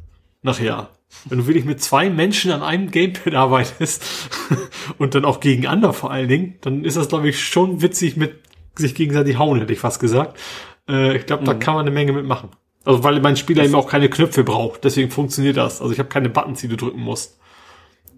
[0.42, 0.90] Nachher.
[1.26, 4.04] Wenn du wirklich mit zwei Menschen an einem Gamepad arbeitest
[4.98, 8.42] und dann auch gegeneinander vor allen Dingen, dann ist das, glaube ich, schon witzig mit
[8.76, 10.38] sich gegenseitig hauen, hätte ich fast gesagt.
[10.90, 11.60] Äh, ich glaube, da mhm.
[11.60, 12.50] kann man eine Menge mitmachen.
[12.84, 14.84] Also weil mein Spieler eben auch keine Knöpfe braucht.
[14.84, 15.82] Deswegen funktioniert das.
[15.82, 17.40] Also ich habe keine Buttons, die du drücken musst.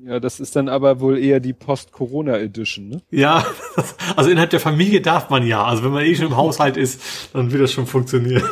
[0.08, 3.02] Ja, das ist dann aber wohl eher die Post-Corona-Edition, ne?
[3.11, 3.45] Ja,
[4.16, 5.66] also innerhalb der Familie darf man ja.
[5.66, 7.02] Also wenn man eh schon im Haushalt ist,
[7.34, 8.44] dann wird das schon funktionieren.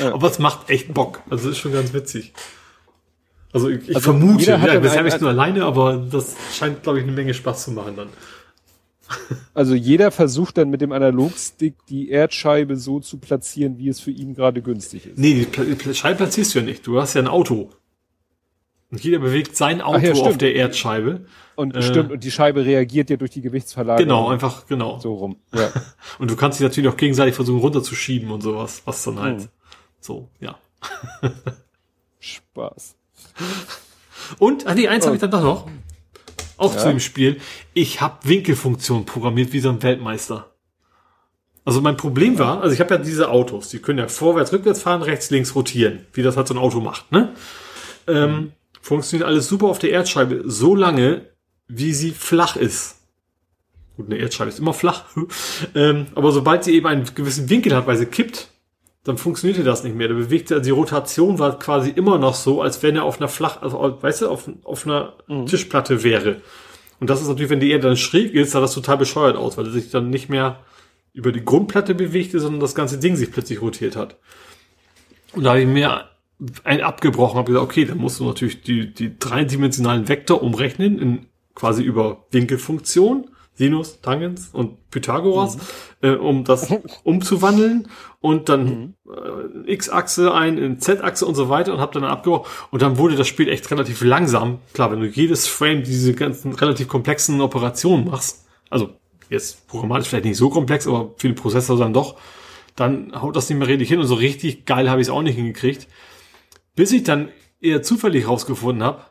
[0.00, 0.12] Ja.
[0.12, 1.22] Aber es macht echt Bock.
[1.30, 2.32] Also es ist schon ganz witzig.
[3.52, 7.00] Also ich, ich also vermute, ja, bisher habe ich nur alleine, aber das scheint, glaube
[7.00, 8.08] ich, eine Menge Spaß zu machen dann.
[9.52, 14.10] Also jeder versucht dann mit dem Analogstick die Erdscheibe so zu platzieren, wie es für
[14.10, 15.18] ihn gerade günstig ist.
[15.18, 16.86] Nee, die Scheibe platzierst du ja nicht.
[16.86, 17.68] Du hast ja ein Auto.
[18.92, 21.24] Und jeder bewegt sein Auto ja, auf der Erdscheibe.
[21.56, 24.06] Und äh, stimmt, und die Scheibe reagiert ja durch die Gewichtsverlagerung.
[24.06, 24.98] Genau, einfach, genau.
[24.98, 25.36] So rum.
[25.54, 25.72] Ja.
[26.18, 29.48] und du kannst sie natürlich auch gegenseitig versuchen runterzuschieben und sowas, was dann halt hm.
[29.98, 30.58] so, ja.
[32.20, 32.96] Spaß.
[34.38, 35.06] Und, ah nee, eins oh.
[35.06, 35.68] habe ich dann doch noch.
[36.58, 36.80] Auch ja.
[36.80, 37.40] zu dem Spiel.
[37.72, 40.50] Ich habe Winkelfunktion programmiert wie so ein Weltmeister.
[41.64, 44.82] Also mein Problem war, also ich habe ja diese Autos, die können ja vorwärts, rückwärts
[44.82, 47.10] fahren, rechts, links rotieren, wie das halt so ein Auto macht.
[47.10, 47.32] Ne?
[48.06, 48.52] Ähm, mhm.
[48.82, 51.28] Funktioniert alles super auf der Erdscheibe, so lange,
[51.68, 52.96] wie sie flach ist.
[53.96, 55.04] Gut, eine Erdscheibe ist immer flach.
[55.74, 58.48] ähm, aber sobald sie eben einen gewissen Winkel hat, weil sie kippt,
[59.04, 60.08] dann funktionierte das nicht mehr.
[60.08, 63.28] Da bewegte, also die Rotation war quasi immer noch so, als wenn er auf einer
[63.28, 65.46] flach, also weißt du, auf, auf einer mhm.
[65.46, 66.40] Tischplatte wäre.
[66.98, 69.56] Und das ist natürlich, wenn die Erde dann schräg ist, sah das total bescheuert aus,
[69.56, 70.60] weil er sich dann nicht mehr
[71.12, 74.16] über die Grundplatte bewegte, sondern das ganze Ding sich plötzlich rotiert hat.
[75.32, 76.08] Und da habe ich mir
[76.64, 81.26] ein abgebrochen, habe gesagt, okay, dann musst du natürlich die, die dreidimensionalen Vektor umrechnen in
[81.54, 86.08] quasi über Winkelfunktion Sinus, Tangens und Pythagoras, mhm.
[86.08, 86.72] äh, um das
[87.04, 87.88] umzuwandeln
[88.20, 89.64] und dann mhm.
[89.66, 93.16] äh, X-Achse ein in Z-Achse und so weiter und habe dann abgebrochen und dann wurde
[93.16, 94.58] das Spiel echt relativ langsam.
[94.72, 98.90] Klar, wenn du jedes Frame diese ganzen relativ komplexen Operationen machst, also
[99.28, 102.16] jetzt programmatisch vielleicht nicht so komplex, aber viele Prozessor dann doch,
[102.74, 105.22] dann haut das nicht mehr richtig hin und so richtig geil habe ich es auch
[105.22, 105.88] nicht hingekriegt.
[106.74, 107.28] Bis ich dann
[107.60, 109.02] eher zufällig rausgefunden habe,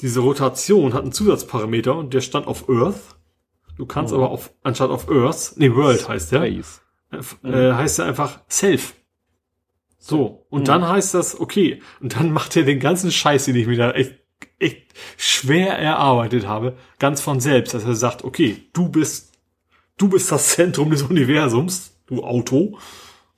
[0.00, 3.18] diese Rotation hat einen Zusatzparameter und der stand auf Earth
[3.78, 4.16] Du kannst oh.
[4.16, 6.62] aber auf, anstatt auf Earth, nee, World heißt der, äh,
[7.44, 8.94] äh, heißt der einfach Self.
[9.98, 10.46] So.
[10.50, 10.64] Und mhm.
[10.66, 11.80] dann heißt das, okay.
[12.00, 14.16] Und dann macht er den ganzen Scheiß, den ich mir da echt,
[14.58, 19.32] echt schwer erarbeitet habe, ganz von selbst, dass er sagt, okay, du bist,
[19.96, 22.78] du bist das Zentrum des Universums, du Auto.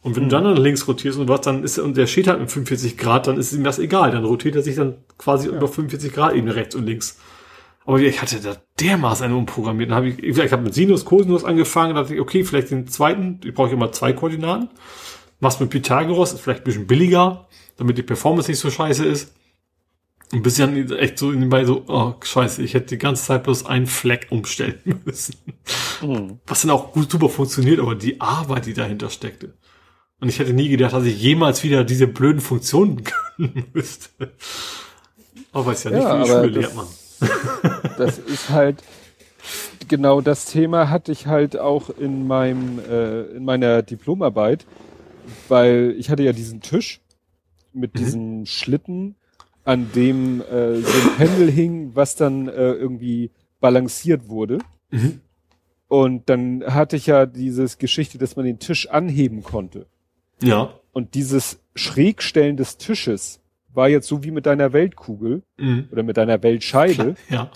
[0.02, 0.28] Und wenn mhm.
[0.28, 2.50] du dann nach links rotierst und was, dann ist er, und der steht halt mit
[2.50, 4.10] 45 Grad, dann ist ihm das egal.
[4.10, 5.54] Dann rotiert er sich dann quasi ja.
[5.54, 7.18] über 45 Grad eben rechts und links.
[7.84, 9.90] Aber ich hatte da dermaßen einen umprogrammiert.
[9.90, 12.86] Dann habe ich, ich habe mit Sinus, Cosinus angefangen, da dachte ich, okay, vielleicht den
[12.86, 14.68] zweiten, ich brauche immer zwei Koordinaten.
[15.40, 19.34] Mach's mit Pythagoras, ist vielleicht ein bisschen billiger, damit die Performance nicht so scheiße ist.
[20.32, 23.66] Und bis dann echt so nebenbei so, oh scheiße, ich hätte die ganze Zeit bloß
[23.66, 25.34] einen Fleck umstellen müssen.
[26.02, 26.38] Mhm.
[26.46, 29.54] Was dann auch gut super funktioniert, aber die Arbeit, die dahinter steckte.
[30.20, 33.02] Und ich hätte nie gedacht, dass ich jemals wieder diese blöden Funktionen
[33.36, 34.32] können müsste.
[35.52, 36.86] Aber weiß ja nicht, ja, wie die Schule lehrt man
[37.98, 38.82] das ist halt
[39.88, 44.64] genau das Thema hatte ich halt auch in meinem äh, in meiner Diplomarbeit,
[45.48, 47.00] weil ich hatte ja diesen Tisch
[47.72, 47.98] mit mhm.
[47.98, 49.16] diesem Schlitten,
[49.64, 54.58] an dem äh, so ein Pendel hing, was dann äh, irgendwie balanciert wurde.
[54.90, 55.20] Mhm.
[55.88, 59.86] Und dann hatte ich ja dieses Geschichte, dass man den Tisch anheben konnte.
[60.42, 60.74] Ja.
[60.92, 63.40] Und dieses Schrägstellen des Tisches
[63.72, 65.88] war jetzt so wie mit deiner Weltkugel mhm.
[65.90, 67.14] oder mit deiner Weltscheibe.
[67.28, 67.50] Ja.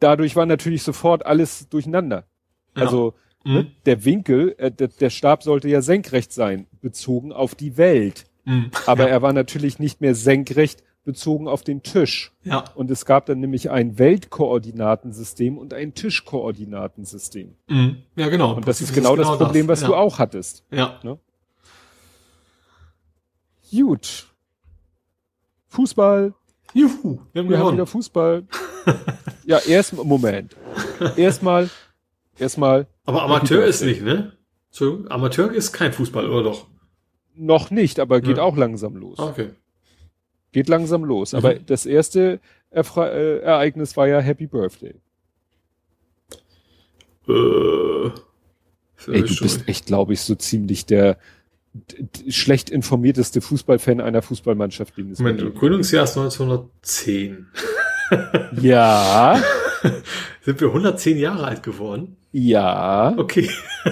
[0.00, 2.24] Dadurch war natürlich sofort alles durcheinander.
[2.76, 2.82] Ja.
[2.82, 3.14] Also
[3.44, 3.52] mhm.
[3.54, 8.24] ne, der Winkel, äh, der, der, Stab sollte ja senkrecht sein, bezogen auf die Welt.
[8.44, 8.72] Mhm.
[8.86, 9.10] Aber ja.
[9.10, 12.32] er war natürlich nicht mehr senkrecht bezogen auf den Tisch.
[12.44, 12.64] Ja.
[12.74, 17.54] Und es gab dann nämlich ein Weltkoordinatensystem und ein Tischkoordinatensystem.
[17.68, 17.96] Mhm.
[18.16, 18.54] Ja, genau.
[18.54, 19.78] Und das, das ist genau, genau, das Problem, das.
[19.78, 19.88] was ja.
[19.88, 20.64] du auch hattest.
[20.70, 20.98] Ja.
[21.02, 21.18] Ne?
[23.72, 24.26] Gut.
[25.68, 26.34] Fußball.
[26.74, 28.44] Juhu, wir haben, wir haben wieder Fußball.
[29.44, 30.56] ja, erst Moment.
[31.16, 31.70] Erstmal,
[32.38, 32.86] erstmal.
[33.04, 34.32] Aber Amateur ist nicht, ne?
[34.68, 36.66] Entschuldigung, Amateur ist kein Fußball, oder doch?
[37.34, 38.42] Noch nicht, aber geht ja.
[38.42, 39.18] auch langsam los.
[39.18, 39.50] Okay.
[40.52, 41.32] Geht langsam los.
[41.32, 41.38] Mhm.
[41.38, 44.94] Aber das erste Erfra äh, Ereignis war ja Happy Birthday.
[47.28, 48.10] Äh,
[49.08, 51.18] Ey, du bist echt, glaube ich, so ziemlich der
[52.28, 57.46] schlecht informierteste Fußballfan einer Fußballmannschaft, Moment, Gründungsjahr ist 1910.
[58.60, 59.42] ja.
[60.42, 62.16] Sind wir 110 Jahre alt geworden?
[62.32, 63.14] Ja.
[63.16, 63.48] Okay.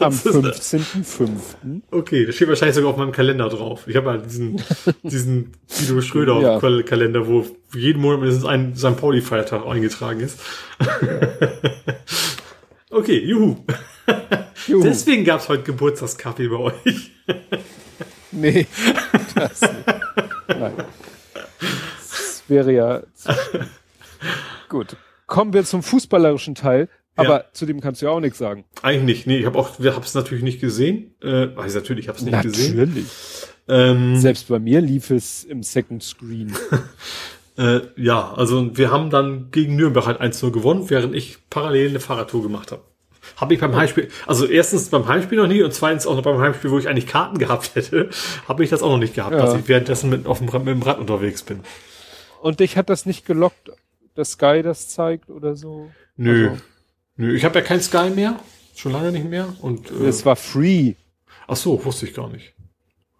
[0.00, 1.82] Am 15.05.
[1.90, 3.86] Okay, das steht wahrscheinlich sogar auf meinem Kalender drauf.
[3.86, 4.60] Ich habe halt diesen,
[5.02, 6.82] diesen Guido Schröder ja.
[6.82, 7.44] Kalender, wo
[7.74, 8.96] jeden Monat mindestens ein St.
[8.96, 10.40] Pauli-Feiertag eingetragen ist.
[12.90, 13.56] okay, juhu.
[14.68, 17.10] Deswegen gab's heute Geburtstagskaffee bei euch.
[18.32, 18.66] Nee,
[19.34, 19.86] das nicht.
[20.48, 20.72] Nein.
[21.58, 23.02] Das wäre ja
[24.68, 24.96] gut.
[25.26, 27.52] Kommen wir zum fußballerischen Teil, aber Ja.
[27.52, 28.64] zu dem kannst du ja auch nichts sagen.
[28.82, 29.26] Eigentlich nicht.
[29.26, 31.14] Nee, ich habe auch, wir haben es natürlich nicht gesehen.
[31.22, 32.76] Äh, weiß natürlich, ich habe es nicht gesehen.
[32.76, 33.06] Natürlich.
[33.68, 36.52] Ähm, Selbst bei mir lief es im Second Screen.
[37.56, 42.00] äh, ja, also wir haben dann gegen Nürnberg halt 1-0 gewonnen, während ich parallel eine
[42.00, 42.82] Fahrradtour gemacht habe.
[43.36, 46.38] Habe ich beim Heimspiel, also erstens beim Heimspiel noch nie und zweitens auch noch beim
[46.40, 48.08] Heimspiel, wo ich eigentlich Karten gehabt hätte,
[48.48, 49.38] habe ich das auch noch nicht gehabt, Ja.
[49.42, 51.60] dass ich währenddessen mit, auf dem, Rad- mit dem Rad unterwegs bin.
[52.40, 53.70] Und dich hat das nicht gelockt,
[54.14, 55.90] dass Sky das zeigt oder so?
[56.16, 56.48] Nö.
[56.50, 56.62] Also,
[57.18, 58.38] Nö, ich habe ja kein Sky mehr,
[58.74, 59.48] schon lange nicht mehr.
[59.60, 60.94] Und äh, es war free.
[61.46, 62.54] ach so, wusste ich gar nicht.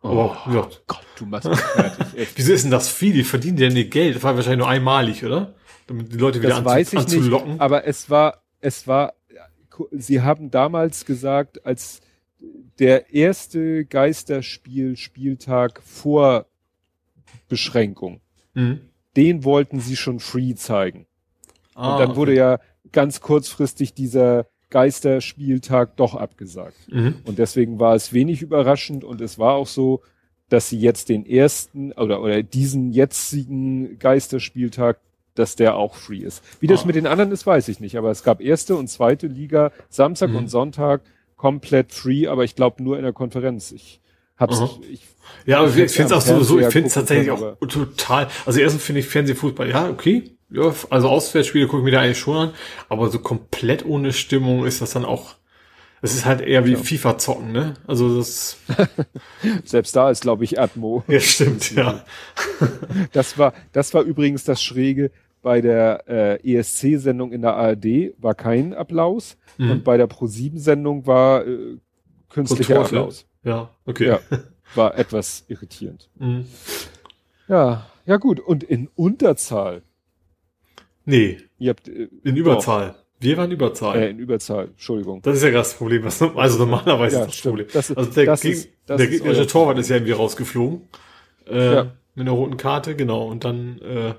[0.02, 2.28] Aber ja, Gott, du machst mich fertig.
[2.36, 3.12] Wieso ist denn das viel?
[3.12, 4.16] Die verdienen ja nicht Geld.
[4.16, 5.54] Das war wahrscheinlich nur einmalig, oder?
[5.88, 7.60] Damit die Leute wieder Das anzu, weiß ich nicht, anzulocken.
[7.60, 9.14] aber es war, es war,
[9.92, 12.00] sie haben damals gesagt, als
[12.78, 16.46] der erste Geisterspiel-Spieltag vor
[17.48, 18.20] Beschränkung,
[18.54, 18.80] Mhm.
[19.16, 21.06] den wollten sie schon free zeigen.
[21.74, 22.58] Ah, Und dann wurde ja
[22.92, 26.76] ganz kurzfristig dieser Geisterspieltag doch abgesagt.
[26.90, 27.16] Mhm.
[27.24, 30.02] Und deswegen war es wenig überraschend und es war auch so,
[30.48, 34.98] dass sie jetzt den ersten oder, oder diesen jetzigen Geisterspieltag,
[35.38, 36.42] dass der auch free ist.
[36.60, 36.86] Wie das Ah.
[36.86, 37.96] mit den anderen ist, weiß ich nicht.
[37.96, 40.36] Aber es gab erste und zweite Liga, Samstag Mhm.
[40.36, 41.02] und Sonntag
[41.36, 43.70] komplett free, aber ich glaube nur in der Konferenz.
[43.72, 44.00] Ich
[44.38, 44.70] hab's, Aha.
[44.90, 45.02] ich,
[45.44, 47.66] Ja, aber ich ich hätte finde es auch sowieso, ich finde es tatsächlich können, auch
[47.68, 52.00] total, also erstens finde ich Fernsehfußball, ja, okay, ja, also Auswärtsspiele gucke ich mir da
[52.00, 52.54] eigentlich schon an,
[52.88, 55.34] aber so komplett ohne Stimmung ist das dann auch,
[56.02, 56.78] es ist halt eher wie Ja.
[56.78, 57.74] FIFA zocken, ne?
[57.86, 58.58] Also das,
[59.64, 61.02] selbst da ist, glaube ich, Atmo.
[61.08, 62.04] ja, stimmt, ja.
[63.12, 65.10] Das war, das war übrigens das Schräge
[65.46, 69.70] bei der äh, ESC-Sendung in der ARD war kein Applaus Mhm.
[69.70, 71.76] und bei der Pro7-Sendung war äh,
[72.28, 72.98] künstlicher Teufel.
[72.98, 73.26] Applaus.
[73.44, 74.08] Ja, okay.
[74.08, 74.18] Ja.
[74.74, 76.10] War etwas irritierend.
[76.18, 76.46] Mhm.
[77.46, 78.40] Ja, ja gut.
[78.40, 79.82] Und in Unterzahl.
[81.04, 82.96] Nee, Ihr habt äh, in Überzahl.
[83.20, 83.96] Wir waren Überzahl.
[83.98, 84.64] äh, in Überzahl.
[84.66, 85.22] Entschuldigung.
[85.22, 87.52] Das ist ja das Problem, was, also normalerweise Ja, ist das stimmt.
[87.52, 87.68] Problem.
[87.72, 90.80] Das also der, das Geg ist- das der ist gegnerische Torwart ist ja irgendwie rausgeflogen.
[91.48, 91.92] Äh, Ja.
[92.16, 93.28] Mit einer roten Karte, genau.
[93.28, 94.14] Und dann, äh,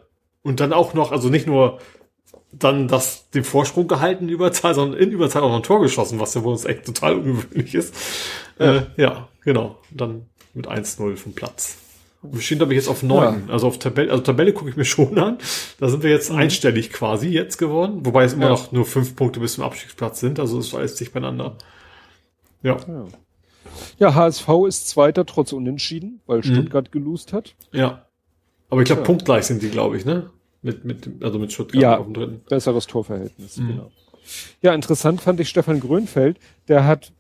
[0.48, 1.80] und dann auch noch, also nicht nur
[2.52, 6.20] dann das, den Vorsprung gehalten in Überzahl, sondern in Überzahl auch noch ein Tor geschossen,
[6.20, 7.94] was ja wohl uns echt total ungewöhnlich ist.
[8.58, 9.78] Ja, äh, ja genau.
[9.92, 11.78] Und dann mit 1-0 vom Platz.
[12.24, 13.50] Wir stehen, glaube ich, jetzt auf 9.
[13.50, 15.38] Also auf Tabelle, also Tabelle gucke ich mir schon an.
[15.80, 18.50] Da sind wir jetzt einstellig quasi jetzt geworden, wobei es immer Ja.
[18.52, 20.40] noch nur fünf Punkte bis zum Abstiegsplatz sind.
[20.40, 21.58] Also es alles dicht beieinander.
[22.64, 23.06] Ja, Ja.
[24.00, 27.56] ja, HSV ist Zweiter trotz Unentschieden, weil Stuttgart gelost hat.
[27.72, 28.04] ja.
[28.70, 29.06] Aber ich glaube, Ja.
[29.06, 30.30] punktgleich sind die, glaube ich, ne?
[30.68, 31.98] Mit, mit, also mit Stuttgart Ja.
[31.98, 32.42] auf dem dritten.
[32.50, 33.68] Besseres Torverhältnis, Mhm.
[33.68, 33.92] genau.
[34.62, 36.38] Ja, interessant fand ich Stefan Grönfeld,
[36.68, 37.14] der hat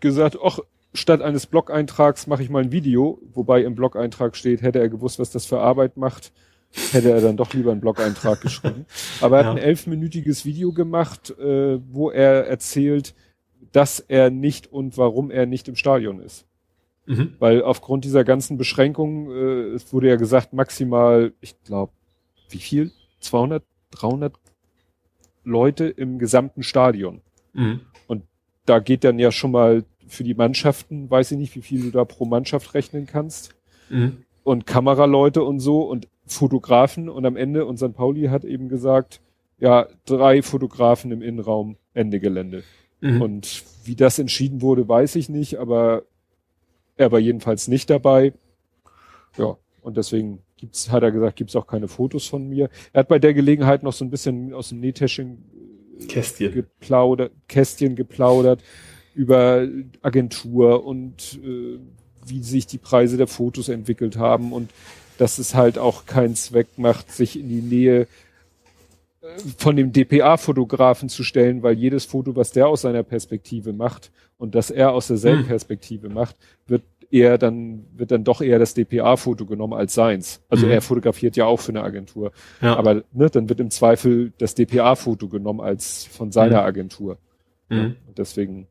[0.00, 0.58] gesagt, ach,
[0.92, 5.18] statt eines Blog-Eintrags mache ich mal ein Video, wobei im Blog-Eintrag steht, hätte er gewusst,
[5.20, 6.32] was das für Arbeit macht,
[6.92, 8.84] hätte er dann doch lieber einen Blog-Eintrag geschrieben.
[9.20, 9.62] Aber er hat Ja.
[9.62, 13.14] ein elfminütiges Video gemacht, äh, wo er erzählt,
[13.72, 16.44] dass er nicht und warum er nicht im Stadion ist.
[17.06, 17.34] Mhm.
[17.38, 21.92] Weil aufgrund dieser ganzen Beschränkungen, äh, es wurde ja gesagt, maximal, ich glaube,
[22.48, 22.92] wie viel?
[23.20, 24.34] 200, 300
[25.44, 27.20] Leute im gesamten Stadion.
[27.52, 27.80] Mhm.
[28.64, 31.90] Da geht dann ja schon mal für die Mannschaften, weiß ich nicht, wie viel du
[31.90, 33.54] da pro Mannschaft rechnen kannst.
[33.88, 34.24] Mhm.
[34.44, 37.08] Und Kameraleute und so und Fotografen.
[37.08, 37.94] Und am Ende, und St.
[37.94, 39.22] Pauli hat eben gesagt,
[39.58, 42.62] ja, drei Fotografen im Innenraum, Ende Gelände.
[43.00, 43.22] Mhm.
[43.22, 46.02] Und wie das entschieden wurde, weiß ich nicht, aber
[46.98, 48.34] er war jedenfalls nicht dabei.
[49.38, 52.68] Ja, und deswegen gibt's, hat er gesagt, gibt's auch keine Fotos von mir.
[52.92, 55.44] Er hat bei der Gelegenheit noch so ein bisschen aus dem Nähtäschchen
[56.06, 56.52] Kästchen.
[56.52, 58.62] geplaudert, Kästchen geplaudert
[59.14, 59.66] über
[60.02, 61.78] Agentur und äh,
[62.26, 64.70] wie sich die Preise der Fotos entwickelt haben und
[65.16, 71.08] dass es halt auch keinen Zweck macht, sich in die Nähe äh, von dem DPA-Fotografen
[71.08, 75.08] zu stellen, weil jedes Foto, was der aus seiner Perspektive macht und das er aus
[75.08, 75.48] derselben Hm.
[75.48, 80.42] Perspektive macht, wird eher dann, wird dann doch eher das DPA-Foto genommen als seins.
[80.48, 80.72] Also Mhm.
[80.72, 82.32] er fotografiert ja auch für eine Agentur.
[82.60, 82.76] Ja.
[82.76, 86.66] Aber ne, dann wird im Zweifel das DPA-Foto genommen als von seiner Mhm.
[86.66, 87.18] Agentur.
[87.70, 87.96] Mhm.
[88.06, 88.66] Und deswegen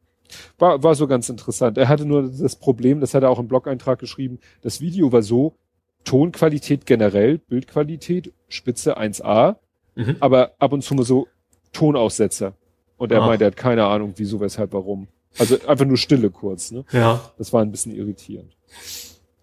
[0.60, 1.78] war, war so ganz interessant.
[1.78, 5.22] Er hatte nur das Problem, das hat er auch im Blog-Eintrag geschrieben, das Video war
[5.24, 5.56] so,
[6.04, 9.58] Tonqualität generell, Bildqualität, Spitze 1a,
[9.96, 10.16] Mhm.
[10.20, 11.28] aber ab und zu mal so
[11.74, 12.54] Tonaussetzer.
[12.98, 13.26] Und er Ah.
[13.28, 15.08] meint, er hat keine Ahnung, wieso, weshalb, warum.
[15.40, 16.86] Also einfach nur Stille kurz, ne?
[16.92, 17.32] Ja.
[17.38, 18.56] Das war ein bisschen irritierend.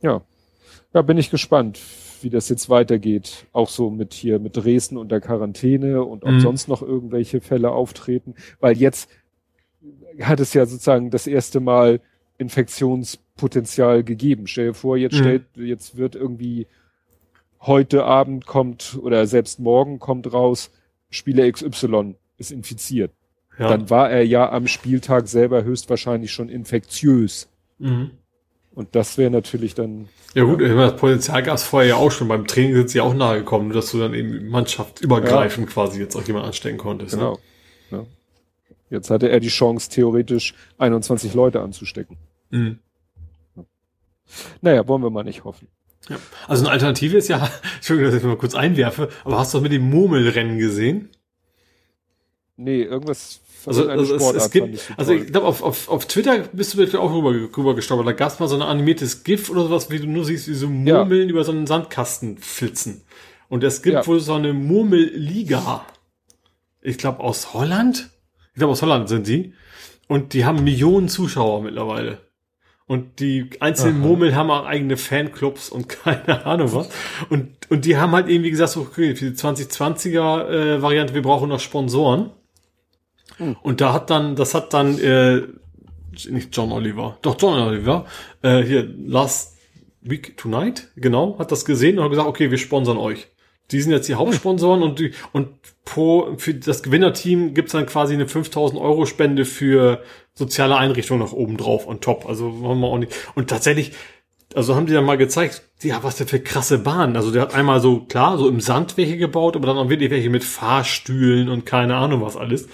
[0.00, 0.22] Ja.
[0.92, 1.80] Ja, bin ich gespannt,
[2.22, 3.46] wie das jetzt weitergeht.
[3.52, 6.40] Auch so mit hier, mit Dresden und der Quarantäne und ob Mhm.
[6.40, 8.34] sonst noch irgendwelche Fälle auftreten.
[8.60, 9.08] Weil jetzt
[10.20, 12.00] hat es ja sozusagen das erste Mal
[13.36, 14.46] Potenzial gegeben.
[14.46, 15.18] Stell dir vor, jetzt Mhm.
[15.18, 16.66] stellt, jetzt wird irgendwie
[17.60, 20.70] heute Abend kommt oder selbst morgen kommt raus,
[21.10, 23.12] Spieler XY ist infiziert.
[23.58, 23.68] Ja.
[23.68, 27.48] Dann war er ja am Spieltag selber höchstwahrscheinlich schon infektiös.
[27.78, 28.10] mhm.
[28.74, 32.10] Und das wäre natürlich dann, Ja gut, meine, das Potenzial gab es vorher ja auch
[32.10, 32.26] schon.
[32.26, 36.16] Beim Training sind sie ja auch nahe gekommen, dass du dann eben mannschaftsübergreifend quasi jetzt
[36.16, 37.14] auch jemand anstecken konntest.
[37.14, 37.38] genau.
[37.92, 38.04] Ja.
[38.90, 42.16] Jetzt hatte er die Chance, theoretisch 21 Leute anzustecken.
[42.50, 42.58] Ne?
[42.58, 42.78] Mhm.
[44.60, 45.68] Naja, wollen wir mal nicht hoffen.
[46.08, 46.16] Ja.
[46.48, 49.62] Also eine Alternative ist ja, Entschuldigung, dass ich mal kurz einwerfe, aber hast du das
[49.62, 51.10] mit dem Murmelrennen gesehen?
[52.56, 55.88] Nee, irgendwas Also, also es, es fand gibt, ich so also ich glaube, auf, auf,
[55.88, 58.06] auf Twitter bist du auch rüber, rüber gestolpert.
[58.06, 60.54] Da gab es mal so ein animiertes GIF oder sowas, wie du nur siehst, wie
[60.54, 63.02] so Murmeln über so einen Sandkasten flitzen.
[63.48, 64.06] Und es gibt Ja.
[64.06, 65.84] wohl so eine Murmelliga.
[66.82, 68.10] Ich glaube aus Holland.
[68.52, 69.54] Ich glaube aus Holland sind die.
[70.08, 72.18] Und die haben Millionen Zuschauer mittlerweile.
[72.86, 74.06] Und die einzelnen Aha.
[74.06, 76.88] Murmeln haben auch eigene Fanclubs und keine Ahnung was.
[77.30, 81.22] Und, und die haben halt irgendwie gesagt, so, okay, für die 2020er äh, Variante, wir
[81.22, 82.30] brauchen noch Sponsoren.
[83.62, 85.42] Und da hat dann, das hat dann, äh,
[86.30, 88.06] nicht John Oliver, doch John Oliver,
[88.42, 89.56] äh, hier, Last
[90.00, 93.28] Week Tonight, genau, hat das gesehen und hat gesagt, okay, wir sponsern euch.
[93.70, 95.48] Die sind jetzt die Hauptsponsoren und die, und
[95.84, 100.02] pro, für das Gewinnerteam gibt's dann quasi eine 5000 Euro Spende für
[100.34, 102.26] soziale Einrichtungen noch oben drauf on top.
[102.28, 103.12] Also haben wir auch nicht.
[103.34, 103.92] Und tatsächlich,
[104.54, 107.16] also haben die dann mal gezeigt, ja, was der für krasse Bahnen.
[107.16, 110.10] Also der hat einmal so, klar, so im Sand welche gebaut, aber dann auch wirklich
[110.10, 112.68] welche mit Fahrstühlen und keine Ahnung was alles.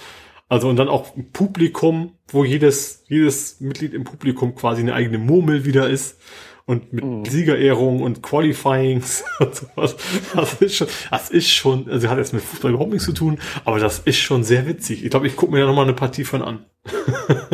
[0.51, 5.19] Also und dann auch ein Publikum, wo jedes, jedes Mitglied im Publikum quasi eine eigene
[5.19, 6.19] Murmel wieder ist.
[6.67, 9.97] Und mit Siegerehrung und Qualifyings und sowas.
[10.35, 13.39] Das ist schon, das ist schon, also hat jetzt mit Fußball überhaupt nichts zu tun,
[13.65, 15.05] aber das ist schon sehr witzig.
[15.05, 16.65] Ich glaube, ich gucke mir da nochmal eine Partie von an.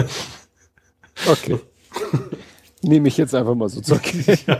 [1.26, 1.58] Okay.
[2.82, 4.44] Nehme ich jetzt einfach mal so zur Kenntnis.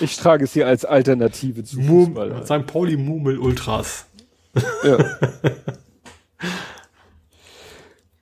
[0.00, 2.28] Ich trage es hier als Alternative zu Fußball.
[2.28, 2.44] Murmel, ein.
[2.44, 2.66] St.
[2.66, 4.06] Pauli Murmel Ultras.
[4.84, 4.98] Ja.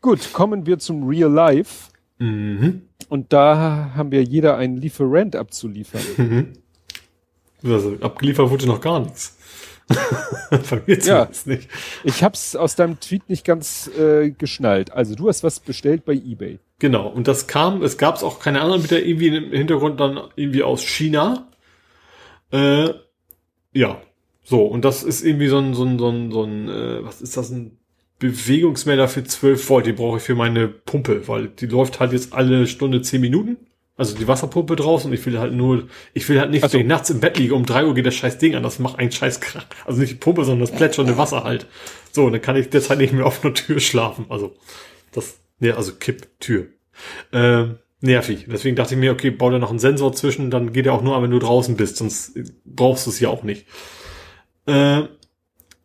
[0.09, 1.91] Gut, kommen wir zum Real Life.
[2.17, 2.81] Mhm.
[3.11, 6.55] Und da haben wir jeder einen Lieferant abzuliefern.
[7.63, 9.37] Also, abgeliefert wurde noch gar nichts.
[10.51, 11.29] Bei mir Ja.
[11.45, 11.69] nicht.
[12.05, 14.93] Ich hab's aus deinem Tweet nicht ganz äh, geschnallt.
[14.95, 16.59] Also du hast was bestellt bei eBay.
[16.79, 17.09] Genau.
[17.09, 20.63] Und das kam, es gab es auch keine anderen Anbieter irgendwie im Hintergrund dann irgendwie
[20.63, 21.49] aus China.
[22.51, 22.95] Äh,
[23.75, 24.01] ja.
[24.43, 24.63] So.
[24.65, 27.37] Und das ist irgendwie so ein, so ein, so ein, so ein äh, was ist
[27.37, 27.79] das, ein
[28.19, 29.87] Bewegungsmelder für 12 Volt.
[29.87, 33.57] Die brauche ich für meine Pumpe, weil die läuft halt jetzt alle Stunde 10 Minuten.
[33.97, 36.75] Also die Wasserpumpe draußen und ich will halt nur, ich will halt nicht, Ach so.
[36.75, 38.79] wenn ich nachts im Bett liege, um 3 Uhr geht das scheiß Ding an, das
[38.79, 39.67] macht einen scheiß Krach.
[39.87, 41.67] Also nicht die Pumpe, sondern das plätschernde Wasser halt.
[42.13, 44.27] So, und dann kann ich derzeit nicht mehr auf einer Tür schlafen.
[44.29, 44.55] Also,
[45.11, 46.67] das, ne, also Kipptür.
[47.33, 48.47] Ähm, nervig.
[48.49, 51.03] Deswegen dachte ich mir, okay, bau da noch einen Sensor zwischen, dann geht er auch
[51.03, 53.67] nur an, wenn du draußen bist, sonst brauchst du es ja auch nicht.
[54.67, 55.09] Äh,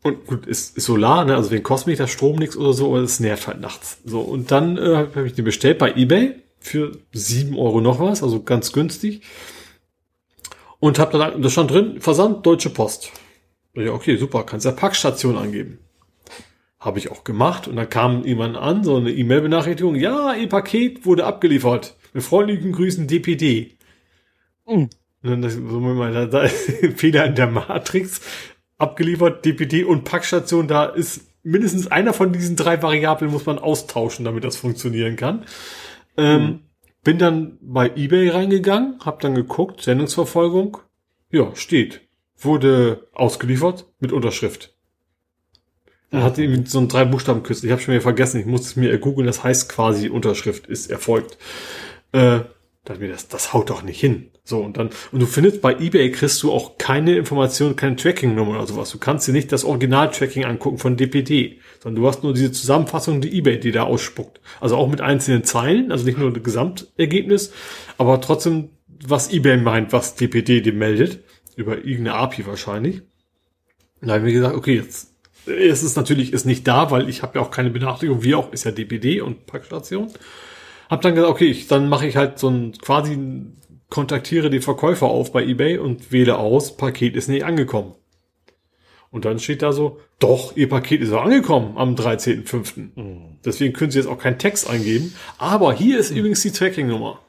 [0.04, 1.36] und gut, ist, ist Solar, ne?
[1.36, 4.00] also wegen kostet mich der Strom nichts oder so, aber es nervt halt nachts.
[4.04, 8.22] So, und dann äh, habe ich den bestellt bei Ebay für sieben Euro noch was,
[8.22, 9.22] also ganz günstig.
[10.80, 13.12] Und hab dann, da stand drin, Versand Deutsche Post.
[13.76, 15.80] Ja, okay, super, kannst ja Packstation angeben.
[16.80, 21.06] Habe ich auch gemacht und dann kam jemand an, so eine E-Mail-Benachrichtigung, ja, Ihr Paket
[21.06, 21.96] wurde abgeliefert.
[22.14, 23.78] Mit freundlichen Grüßen DPD.
[24.68, 24.90] Mhm.
[25.24, 26.48] Und dann das, so, da, da
[26.96, 28.20] Fehler in der Matrix,
[28.84, 34.26] abgeliefert, DPD und Packstation, da ist mindestens einer von diesen drei Variablen muss man austauschen,
[34.26, 35.46] damit das funktionieren kann.
[36.18, 36.62] Ähm,
[37.04, 40.78] bin dann bei eBay reingegangen, hab dann geguckt, Sendungsverfolgung,
[41.32, 42.02] ja, steht,
[42.38, 44.74] wurde ausgeliefert mit Unterschrift.
[46.14, 47.66] Da hat irgendwie so ein drei Buchstaben Kürzel.
[47.66, 48.40] Ich habe schon wieder vergessen.
[48.40, 49.26] Ich muss es mir googeln.
[49.26, 51.40] Das heißt quasi Unterschrift ist erfolgt.
[52.12, 52.42] Äh,
[52.86, 54.30] dachte mir, das, das haut doch nicht hin.
[54.46, 58.58] So und dann und du findest bei eBay kriegst du auch keine Informationen, keine Tracking-Nummer
[58.58, 58.92] oder sowas.
[58.92, 63.22] Du kannst dir nicht das Original-Tracking angucken von DPD, sondern du hast nur diese Zusammenfassung,
[63.22, 64.42] die eBay die da ausspuckt.
[64.60, 67.54] Also auch mit einzelnen Zeilen, also nicht nur das Gesamtergebnis,
[67.98, 68.70] aber trotzdem
[69.06, 71.20] was eBay meint, was DPD dir meldet
[71.56, 73.02] über irgendeine API wahrscheinlich.
[74.02, 75.14] Da habe ich mir gesagt, okay, jetzt
[75.46, 78.52] es ist natürlich ist nicht da, weil ich habe ja auch keine Benachrichtigung, wie auch
[78.52, 80.12] ist ja DPD und Packstation.
[80.90, 83.18] Hab dann gesagt, okay, ich, dann mache ich halt so ein quasi
[83.94, 87.94] kontaktiere die Verkäufer auf bei eBay und wähle aus, Paket ist nicht angekommen.
[89.12, 92.88] Und dann steht da so, doch, Ihr Paket ist auch angekommen am 13.05.
[93.46, 95.14] Deswegen können Sie jetzt auch keinen Text eingeben.
[95.38, 97.20] Aber hier ist übrigens die Tracking-Nummer.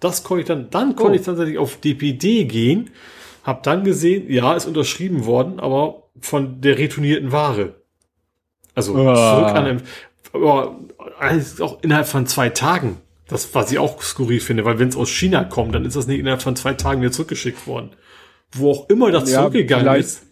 [0.00, 1.14] Das konnte ich dann, dann konnte Oh.
[1.20, 2.90] ich tatsächlich auf DPD gehen,
[3.44, 7.74] hab dann gesehen, ja, ist unterschrieben worden, aber von der retournierten Ware.
[8.74, 9.36] Also Ah.
[9.36, 9.82] zurück an den,
[10.32, 10.76] aber
[11.60, 12.96] auch innerhalb von zwei Tagen
[13.30, 16.06] Das, was ich auch skurril finde, weil wenn es aus China kommt, dann ist das
[16.06, 17.90] nicht innerhalb von zwei Tagen wieder zurückgeschickt worden.
[18.52, 20.22] Wo auch immer das Ja, zurückgegangen ist,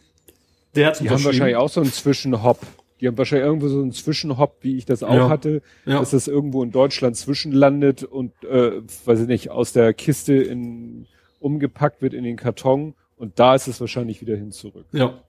[0.75, 2.59] der hat Die haben wahrscheinlich auch so einen Zwischenhop.
[3.01, 5.29] Die haben wahrscheinlich irgendwo so einen Zwischenhop, wie ich das auch Ja.
[5.29, 6.01] hatte, Ja.
[6.01, 11.07] dass das irgendwo in Deutschland zwischenlandet und, äh, weiß ich nicht, aus der Kiste in,
[11.39, 14.87] umgepackt wird in den Karton und da ist es wahrscheinlich wieder hin zurück.
[14.93, 15.23] Ja.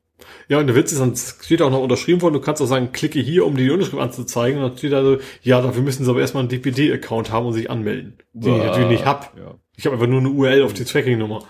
[0.47, 2.91] Ja, und der Witz ist, dann steht auch noch unterschrieben worden, du kannst auch sagen,
[2.91, 4.61] klicke hier, um die Unterschrift anzuzeigen.
[4.61, 7.53] Und dann steht da so, ja, dafür müssen sie aber erstmal einen DPD-Account haben und
[7.53, 8.17] sich anmelden.
[8.33, 9.37] Den ich natürlich nicht hab.
[9.37, 9.55] Ja.
[9.75, 11.43] Ich habe einfach nur eine URL auf die Tracking-Nummer.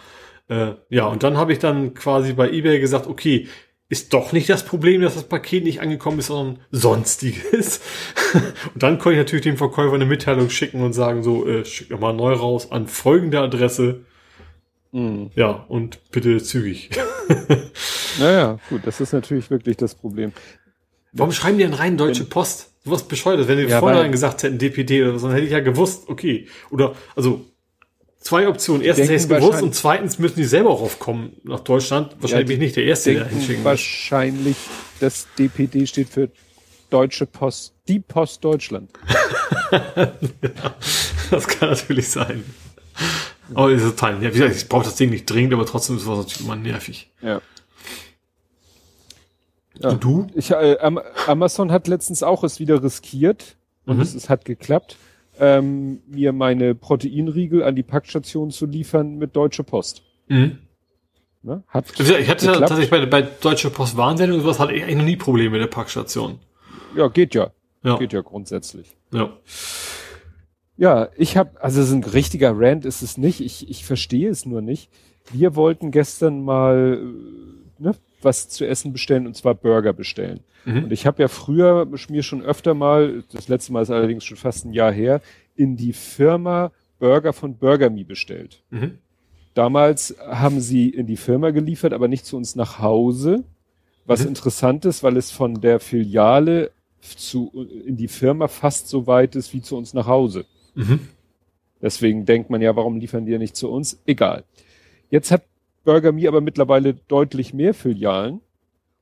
[0.49, 3.47] Äh, ja, und dann habe ich dann quasi bei eBay gesagt, okay,
[3.89, 7.81] ist doch nicht das Problem, dass das Paket nicht angekommen ist, sondern sonstiges.
[8.73, 11.89] und dann konnte ich natürlich dem Verkäufer eine Mitteilung schicken und sagen, so, äh, schick
[11.89, 14.05] doch mal neu raus an folgende Adresse.
[14.91, 15.31] Mhm.
[15.35, 16.89] Ja, und bitte zügig.
[18.19, 20.33] Naja, gut, das ist natürlich wirklich das Problem.
[21.13, 22.71] Warum schreiben die denn rein Deutsche Post?
[22.83, 25.59] Sowas bescheuertes, wenn die Ja, weil- gesagt hätten DPD oder so, dann hätte ich ja
[25.61, 26.47] gewusst, okay.
[26.69, 27.45] Oder, also,
[28.19, 28.81] zwei Optionen.
[28.81, 32.15] Erstens hätte ich es gewusst und zweitens müssen die selber raufkommen nach Deutschland.
[32.19, 34.57] Wahrscheinlich bin ich nicht der Erste, der hinschicken wahrscheinlich,
[34.99, 36.29] das DPD steht für
[36.89, 38.89] Deutsche Post, die Post Deutschland.
[41.31, 42.43] Das kann natürlich sein.
[43.55, 46.03] Aber ist total, ja, wie gesagt, ich brauche das Ding nicht dringend, aber trotzdem ist
[46.03, 47.09] es natürlich immer nervig.
[47.21, 47.41] Ja.
[49.81, 49.89] Ja.
[49.91, 50.27] Und du?
[50.35, 53.55] Ich, äh, Am- Amazon hat letztens auch es wieder riskiert
[53.85, 54.01] und Mhm.
[54.01, 54.97] es, es hat geklappt,
[55.39, 60.03] ähm, mir meine Proteinriegel an die Packstation zu liefern mit Deutsche Post.
[60.27, 60.59] Mhm.
[61.43, 61.63] Ne?
[61.69, 62.17] Hat Ich hatte ja
[62.51, 62.59] geklappt.
[62.59, 65.61] tatsächlich bei, bei Deutsche Post Warnsendung und sowas hatte ich eigentlich noch nie Probleme mit
[65.61, 66.39] der Packstation.
[66.97, 67.51] Ja, geht ja.
[67.83, 67.97] Ja.
[67.97, 68.97] Geht ja grundsätzlich.
[69.13, 69.31] Ja.
[70.79, 73.41] Ja, ich habe, also so ein richtiger Rant ist es nicht.
[73.41, 74.89] Ich, ich verstehe es nur nicht.
[75.31, 77.01] Wir wollten gestern mal
[77.79, 77.91] äh, ne,
[78.21, 80.39] was zu essen bestellen und zwar Burger bestellen.
[80.63, 80.85] Mhm.
[80.85, 84.37] Und ich habe ja früher mir schon öfter mal, das letzte Mal ist allerdings schon
[84.37, 85.21] fast ein Jahr her,
[85.57, 88.63] in die Firma Burger von Burger Me bestellt.
[88.69, 88.99] Mhm.
[89.55, 93.43] Damals haben sie in die Firma geliefert, aber nicht zu uns nach Hause.
[94.05, 94.29] Was Mhm.
[94.29, 97.51] interessant ist, weil es von der Filiale zu,
[97.85, 100.45] in die Firma fast so weit ist wie zu uns nach Hause.
[100.79, 100.99] Mhm.
[101.81, 104.01] Deswegen denkt man ja, warum liefern die ja nicht zu uns?
[104.05, 104.43] Egal.
[105.09, 105.43] Jetzt hat
[105.83, 108.41] Burger Me aber mittlerweile deutlich mehr Filialen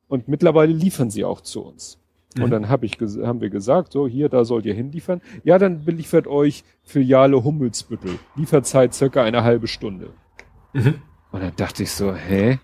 [0.08, 2.00] und mittlerweile liefern sie auch zu uns.
[2.36, 2.44] Mhm.
[2.44, 5.22] Und dann hab ich haben wir gesagt, so hier, da sollt ihr hinliefern.
[5.44, 8.20] Ja, dann beliefert euch Filiale Hummelsbüttel.
[8.36, 10.10] Lieferzeit circa eine halbe Stunde.
[10.74, 10.96] Mhm.
[11.32, 12.60] Und dann dachte ich so, hä?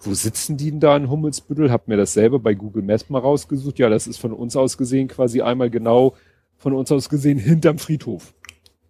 [0.00, 1.70] Wo sitzen die denn da in Hummelsbüttel?
[1.70, 3.78] Hab mir das selber bei Google Maps mal rausgesucht.
[3.78, 6.14] Ja, das ist von uns aus gesehen quasi einmal genau
[6.56, 8.34] von uns aus gesehen hinterm Friedhof.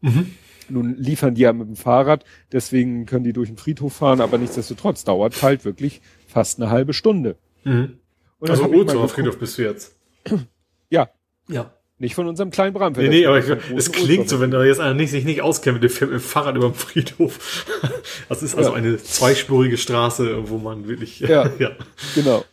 [0.02, 0.30] Mhm.
[0.68, 4.38] Nun liefern die ja mit dem Fahrrad, deswegen können die durch den Friedhof fahren, aber
[4.38, 7.36] nichtsdestotrotz dauert halt wirklich fast eine halbe Stunde.
[7.64, 7.98] Mhm.
[8.40, 9.96] Also geguckt- Friedhof bist du jetzt.
[10.90, 11.10] Ja,
[11.48, 11.72] Ja.
[11.98, 13.10] nicht von unserem kleinen Bramfeld.
[13.10, 14.40] Nee, nee, aber ich, es klingt so, Ohlsdorfer.
[14.42, 16.74] wenn da jetzt einer nicht, sich nicht auskennt mit dem Film, im Fahrrad über dem
[16.74, 17.66] Friedhof.
[18.28, 18.76] Das ist also Ja.
[18.76, 21.50] eine zweispurige Straße, wo man wirklich, Ja.
[21.58, 21.70] ja.
[22.14, 22.44] Genau.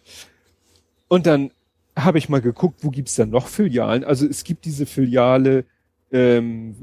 [1.07, 1.51] Und dann
[1.95, 4.03] habe ich mal geguckt, wo gibt's dann noch Filialen?
[4.03, 5.65] Also es gibt diese Filiale,
[6.11, 6.75] ähm,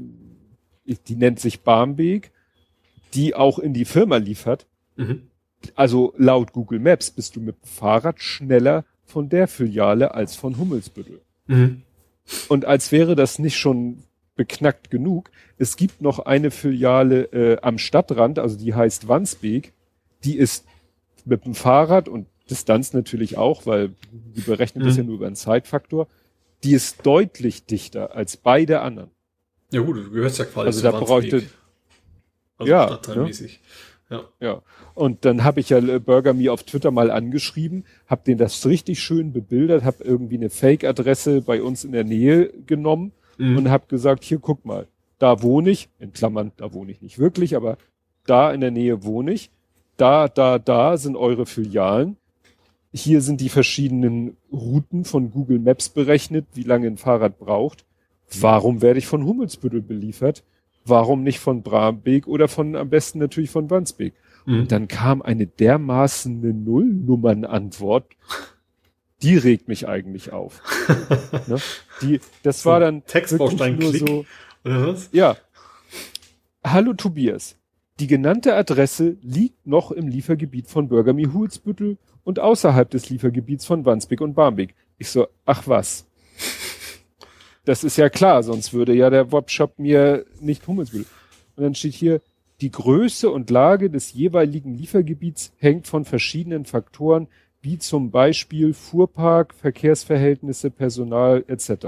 [0.87, 2.31] die nennt sich Barmbek,
[3.13, 4.65] die auch in die Firma liefert.
[4.95, 5.27] Mhm.
[5.75, 10.57] Also laut Google Maps bist du mit dem Fahrrad schneller von der Filiale als von
[10.57, 11.21] Hummelsbüttel.
[11.47, 11.83] Mhm.
[12.49, 14.03] Und als wäre das nicht schon
[14.35, 19.73] beknackt genug, es gibt noch eine Filiale äh, am Stadtrand, also die heißt Wandsbek,
[20.23, 20.65] die ist
[21.25, 24.99] mit dem Fahrrad und Distanz natürlich auch, weil die berechnen das Mhm.
[24.99, 26.07] ja nur über einen Zeitfaktor,
[26.63, 29.09] die ist deutlich dichter als beide anderen.
[29.71, 31.43] Ja gut, du gehörst ja quasi Also zu da bräuchte,
[32.57, 33.59] also ja, stadtteilmäßig.
[34.09, 34.23] Ja.
[34.39, 34.61] ja.
[34.93, 38.65] Und dann habe ich ja äh, Burger Me auf Twitter mal angeschrieben, habe den das
[38.65, 43.57] richtig schön bebildert, habe irgendwie eine Fake-Adresse bei uns in der Nähe genommen Mhm.
[43.57, 44.87] und habe gesagt, hier guck mal,
[45.19, 47.77] da wohne ich, in Klammern, da wohne ich nicht wirklich, aber
[48.25, 49.51] da in der Nähe wohne ich,
[49.95, 52.17] da, da, da sind eure Filialen.
[52.93, 57.85] Hier sind die verschiedenen Routen von Google Maps berechnet, wie lange ein Fahrrad braucht.
[58.39, 60.43] Warum werde ich von Hummelsbüttel beliefert?
[60.85, 64.13] Warum nicht von Brambeek oder von, am besten natürlich von Wandsbek?
[64.45, 64.59] Mhm.
[64.61, 68.05] Und dann kam eine dermaßen eine Nullnummernantwort.
[69.21, 70.61] Die regt mich eigentlich auf.
[71.47, 71.57] ne?
[72.01, 74.09] Die, das So war dann Textbaustein wirklich Klick.
[74.09, 74.25] nur
[74.63, 75.09] so, Oder was?
[75.11, 75.35] ja.
[76.63, 77.55] Hallo Tobias.
[77.99, 83.65] Die genannte Adresse liegt noch im Liefergebiet von Burger Me Hulsbüttel und außerhalb des Liefergebiets
[83.65, 84.75] von Wandsbek und Barmbek.
[84.99, 86.05] Ich so, ach was.
[87.67, 91.05] Das ist ja klar, sonst würde ja der Webshop mir nicht Hummelsbüttel.
[91.57, 92.21] Und dann steht hier,
[92.61, 97.27] die Größe und Lage des jeweiligen Liefergebiets hängt von verschiedenen Faktoren,
[97.61, 101.87] wie zum Beispiel Fuhrpark, Verkehrsverhältnisse, Personal etc.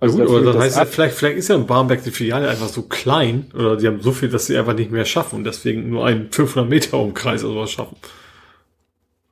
[0.00, 2.50] Also ja gut, aber das heißt, ja, vielleicht, vielleicht ist ja in Barmbek die Filiale
[2.50, 5.44] einfach so klein oder die haben so viel, dass sie einfach nicht mehr schaffen und
[5.44, 7.96] deswegen nur einen 500 Meter Umkreis oder sowas schaffen.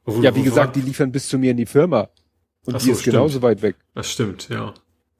[0.06, 2.08] Obwohl, ja, wie gesagt, die liefern bis zu mir in die Firma.
[2.68, 3.14] Und Ach die so, ist stimmt.
[3.14, 3.76] genauso weit weg.
[3.94, 4.74] Das stimmt, ja.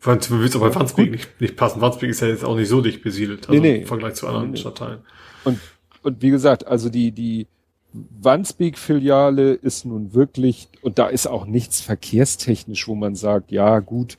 [0.05, 1.81] Du willst aber Wandsbek nicht, nicht passen.
[1.81, 3.81] Wandsbek ist ja jetzt auch nicht so dicht besiedelt, also nee, nee.
[3.81, 4.99] im Vergleich zu anderen nee, Stadtteilen.
[5.45, 5.59] Und,
[6.03, 7.47] und wie gesagt, also die, die
[7.95, 14.19] Wandsbek-Filiale ist nun wirklich, und da ist auch nichts verkehrstechnisch, wo man sagt, ja, gut,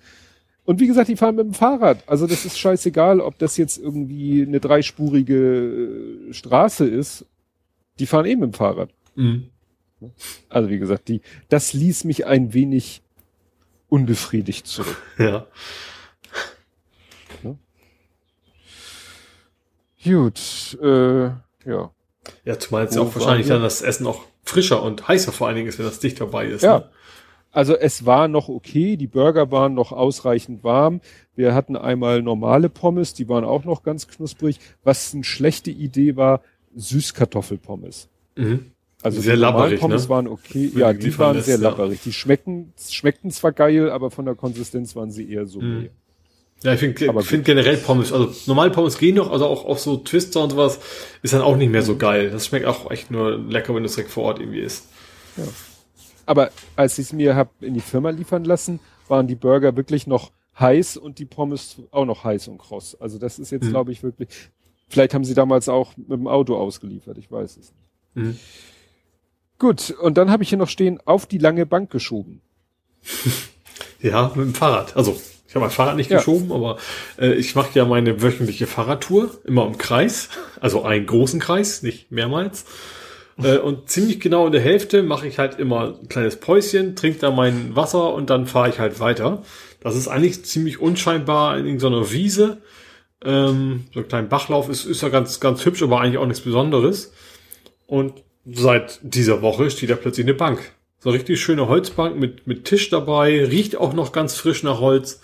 [0.66, 2.04] und wie gesagt, die fahren mit dem Fahrrad.
[2.08, 7.28] Also das ist scheißegal, ob das jetzt irgendwie eine dreispurige äh, Straße ist.
[8.00, 8.90] Die fahren eben mit dem Fahrrad.
[9.16, 9.50] Mhm.
[10.50, 13.02] Also wie gesagt, die, das ließ mich ein wenig
[13.90, 15.02] unbefriedigt zurück.
[15.18, 15.48] Ja.
[17.44, 17.56] ja.
[20.04, 21.26] Gut, äh,
[21.66, 21.92] ja.
[22.46, 25.68] Ja, zumal jetzt auch wahrscheinlich dann das Essen auch frischer und heißer vor allen Dingen
[25.68, 26.64] ist, wenn das dicht dabei ist.
[26.64, 26.80] Ja.
[26.80, 26.90] Ne?
[27.52, 31.02] Also es war noch okay, die Burger waren noch ausreichend warm.
[31.36, 34.60] Wir hatten einmal normale Pommes, die waren auch noch ganz knusprig.
[34.84, 36.42] Was eine schlechte Idee war,
[36.76, 38.08] Süßkartoffelpommes.
[38.36, 38.72] Mhm.
[39.02, 40.10] Also sehr die labberig, Pommes ne?
[40.10, 40.72] waren okay.
[40.76, 41.70] ja, die waren lässt, sehr ja.
[41.70, 42.02] labberig.
[42.04, 45.62] Die schmecken, schmeckten zwar geil, aber von der Konsistenz waren sie eher so.
[45.62, 45.90] Mhm.
[46.64, 49.96] Ja, ich finde find generell Pommes, also normale Pommes gehen noch, also auch, auch so
[49.96, 50.80] Twister und sowas
[51.22, 52.00] ist dann auch nicht mehr so mhm.
[52.00, 52.30] geil.
[52.32, 54.88] Das schmeckt auch echt nur lecker, wenn es direkt vor Ort irgendwie ist.
[55.38, 55.44] Ja.
[56.26, 60.06] Aber als ich es mir hab in die Firma liefern lassen, waren die Burger wirklich
[60.06, 63.00] noch heiß und die Pommes auch noch heiß und kross.
[63.00, 63.70] Also das ist jetzt, mhm.
[63.70, 64.28] glaube ich, wirklich.
[64.90, 67.74] Vielleicht haben sie damals auch mit dem Auto ausgeliefert, ich weiß es nicht.
[68.16, 68.38] Mhm.
[69.60, 72.42] Gut, und dann habe ich hier noch stehen, auf die lange Bank geschoben.
[74.02, 74.96] ja, mit dem Fahrrad.
[74.96, 76.18] Also, ich habe mein Fahrrad nicht ja.
[76.18, 76.78] geschoben, aber
[77.20, 80.30] äh, ich mache ja meine wöchentliche Fahrradtour immer im Kreis.
[80.62, 82.66] Also einen großen Kreis, nicht mehrmals.
[83.38, 87.20] Äh, und ziemlich genau in der Hälfte mache ich halt immer ein kleines Päuschen, trinke
[87.20, 89.44] da mein Wasser und dann fahre ich halt weiter.
[89.82, 92.62] Das ist eigentlich ziemlich unscheinbar in so einer Wiese.
[93.26, 96.44] Ähm, so ein kleiner Bachlauf ist, ist ja ganz, ganz hübsch, aber eigentlich auch nichts
[96.44, 97.12] Besonderes.
[97.88, 100.74] Und seit dieser Woche steht da plötzlich eine Bank.
[101.00, 104.80] So eine richtig schöne Holzbank mit, mit Tisch dabei, riecht auch noch ganz frisch nach
[104.80, 105.22] Holz.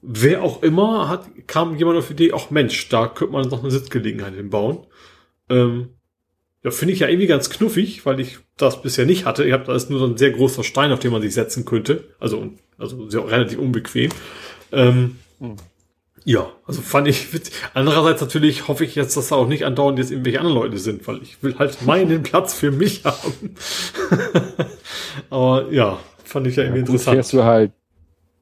[0.00, 3.62] Wer auch immer hat, kam jemand auf die Idee, ach Mensch, da könnte man noch
[3.62, 4.78] eine Sitzgelegenheit hinbauen.
[5.48, 5.90] Ähm,
[6.62, 9.44] ja, finde ich ja irgendwie ganz knuffig, weil ich das bisher nicht hatte.
[9.44, 11.64] Ich habe da ist nur so ein sehr großer Stein, auf den man sich setzen
[11.64, 12.04] könnte.
[12.20, 14.10] Also, also sehr, relativ unbequem.
[14.70, 15.56] Ähm, hm.
[16.24, 17.54] Ja, also fand ich witzig.
[17.74, 21.06] Andererseits natürlich hoffe ich jetzt, dass da auch nicht andauernd jetzt irgendwelche anderen Leute sind,
[21.08, 23.56] weil ich will halt meinen Platz für mich haben.
[25.30, 27.16] Aber ja, fand ich ja irgendwie ja, gut, interessant.
[27.16, 27.72] Fährst du halt,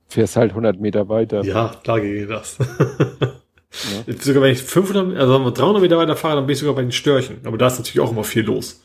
[0.09, 1.42] fährst halt 100 Meter weiter.
[1.42, 2.59] Ja, da geht das.
[2.59, 4.15] Ja.
[4.20, 6.92] Sogar wenn ich 500, also 300 Meter weiter fahre, dann bin ich sogar bei den
[6.92, 7.39] Störchen.
[7.44, 8.83] Aber da ist natürlich auch immer viel los.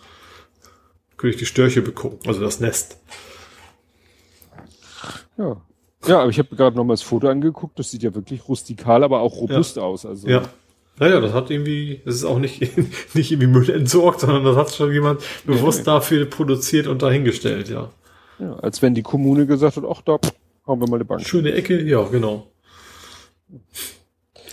[1.17, 2.97] Könnte ich die Störche begucken, also das Nest.
[5.37, 5.57] Ja.
[6.07, 7.79] Ja, aber ich habe gerade noch mal das Foto angeguckt.
[7.79, 9.83] Das sieht ja wirklich rustikal, aber auch robust ja.
[9.83, 10.05] aus.
[10.05, 10.43] Also ja.
[10.97, 12.61] Naja, das hat irgendwie, das ist auch nicht,
[13.15, 17.69] nicht irgendwie Müll entsorgt, sondern das hat schon jemand bewusst ja, dafür produziert und dahingestellt,
[17.69, 17.91] ja.
[18.39, 20.19] Ja, als wenn die Kommune gesagt hat, ach da,
[20.65, 21.25] haben wir mal eine Bank.
[21.25, 22.47] Schöne Ecke, ja, genau.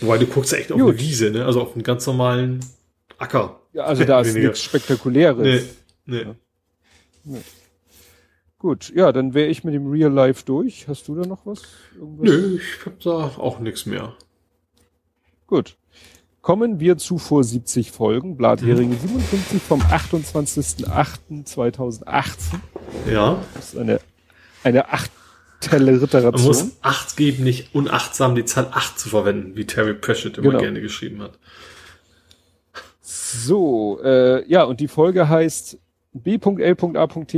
[0.01, 0.89] Wobei du guckst ja echt auf Gut.
[0.91, 1.45] eine Wiese, ne?
[1.45, 2.59] Also auf einen ganz normalen
[3.17, 3.61] Acker.
[3.73, 5.65] Ja, also da ist nichts Spektakuläres.
[6.05, 6.21] Nee, nee.
[6.23, 6.35] Ja.
[7.23, 7.39] nee.
[8.63, 10.87] Gut, ja, dann wäre ich mit dem Real Life durch.
[10.87, 11.63] Hast du da noch was?
[11.99, 12.29] Irgendwas?
[12.29, 14.13] Nö, ich hab da auch nichts mehr.
[15.47, 15.75] Gut.
[16.41, 22.53] Kommen wir zu vor 70 Folgen, Blatheringe 57 vom 28.08.2018.
[23.11, 23.43] Ja.
[23.53, 23.99] Das ist eine,
[24.63, 25.11] eine acht
[25.69, 26.31] Literation.
[26.31, 30.51] Man muss Acht geben, nicht unachtsam die Zahl 8 zu verwenden, wie Terry Pratchett immer
[30.51, 30.61] genau.
[30.61, 31.37] gerne geschrieben hat.
[33.01, 35.79] So, äh, ja, und die Folge heißt
[36.13, 37.31] B.L.A.T.H.E.R.I.G.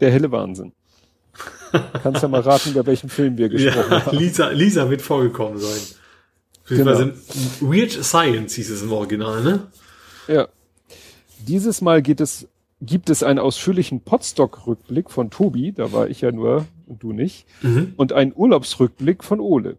[0.00, 0.72] Der helle Wahnsinn.
[2.02, 4.16] Kannst ja mal raten, über welchen Film wir gesprochen ja, haben.
[4.16, 5.80] Lisa, Lisa wird vorgekommen sein.
[6.68, 6.98] Genau.
[7.60, 9.68] Weird Science hieß es im Original, ne?
[10.26, 10.48] Ja.
[11.46, 12.48] Dieses Mal geht es
[12.80, 17.46] gibt es einen ausführlichen Potstock-Rückblick von Tobi, da war ich ja nur und du nicht,
[17.62, 17.94] mhm.
[17.96, 19.78] und einen Urlaubsrückblick von Ole.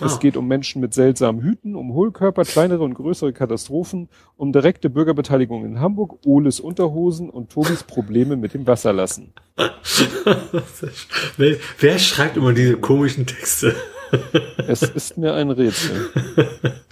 [0.00, 0.06] Ah.
[0.06, 4.90] Es geht um Menschen mit seltsamen Hüten, um Hohlkörper, kleinere und größere Katastrophen, um direkte
[4.90, 9.32] Bürgerbeteiligung in Hamburg, Oles Unterhosen und Tobis Probleme mit dem Wasserlassen.
[11.36, 13.74] wer, schreibt immer diese komischen Texte?
[14.68, 16.10] es ist mir ein Rätsel.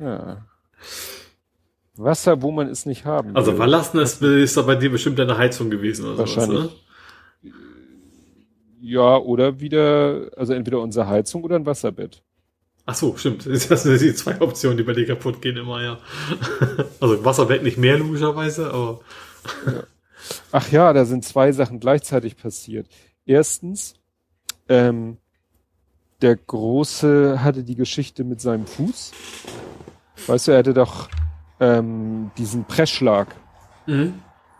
[0.00, 0.46] Ja.
[1.96, 3.54] Wasser, wo man es nicht haben also will.
[3.54, 6.60] Also verlassen ist, ist doch bei dir bestimmt eine Heizung gewesen oder Wahrscheinlich.
[6.60, 6.87] Sowas, ne?
[8.80, 12.22] Ja, oder wieder, also entweder unsere Heizung oder ein Wasserbett.
[12.86, 13.44] Ach so, stimmt.
[13.68, 15.98] Das sind die zwei Optionen, die bei dir kaputt gehen immer, ja.
[17.00, 19.00] Also Wasserbett nicht mehr logischerweise, aber.
[20.52, 22.86] Ach ja, da sind zwei Sachen gleichzeitig passiert.
[23.26, 23.94] Erstens,
[24.68, 25.16] Ähm,
[26.20, 29.12] der Große hatte die Geschichte mit seinem Fuß.
[30.26, 31.08] Weißt du, er hatte doch
[31.60, 33.34] ähm, diesen Pressschlag,
[33.86, 34.14] Mhm.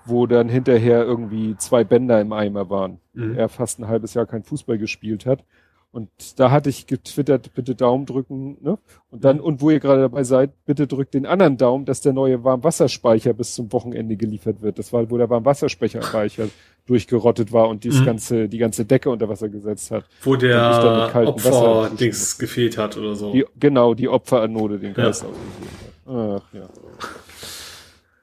[0.06, 3.00] wo dann hinterher irgendwie zwei Bänder im Eimer waren.
[3.18, 3.36] Mhm.
[3.36, 5.44] Er fast ein halbes Jahr kein Fußball gespielt hat.
[5.90, 8.76] Und da hatte ich getwittert, bitte Daumen drücken, ne?
[9.10, 9.42] Und dann, Mhm.
[9.42, 13.32] und wo ihr gerade dabei seid, bitte drückt den anderen Daumen, dass der neue Warmwasserspeicher
[13.32, 14.78] bis zum Wochenende geliefert wird.
[14.78, 16.00] Das war, wo der Warmwasserspeicher
[16.86, 18.04] durchgerottet war und Mhm.
[18.04, 20.04] ganze, die ganze Decke unter Wasser gesetzt hat.
[20.22, 23.32] Wo der mit kaltem Wasser Opfer-Dings gefehlt hat oder so.
[23.32, 25.04] Die, genau, die Opferanode den Ja.
[25.04, 25.70] Geist ausgegeben
[26.06, 26.42] hat.
[26.44, 26.68] Ach ja.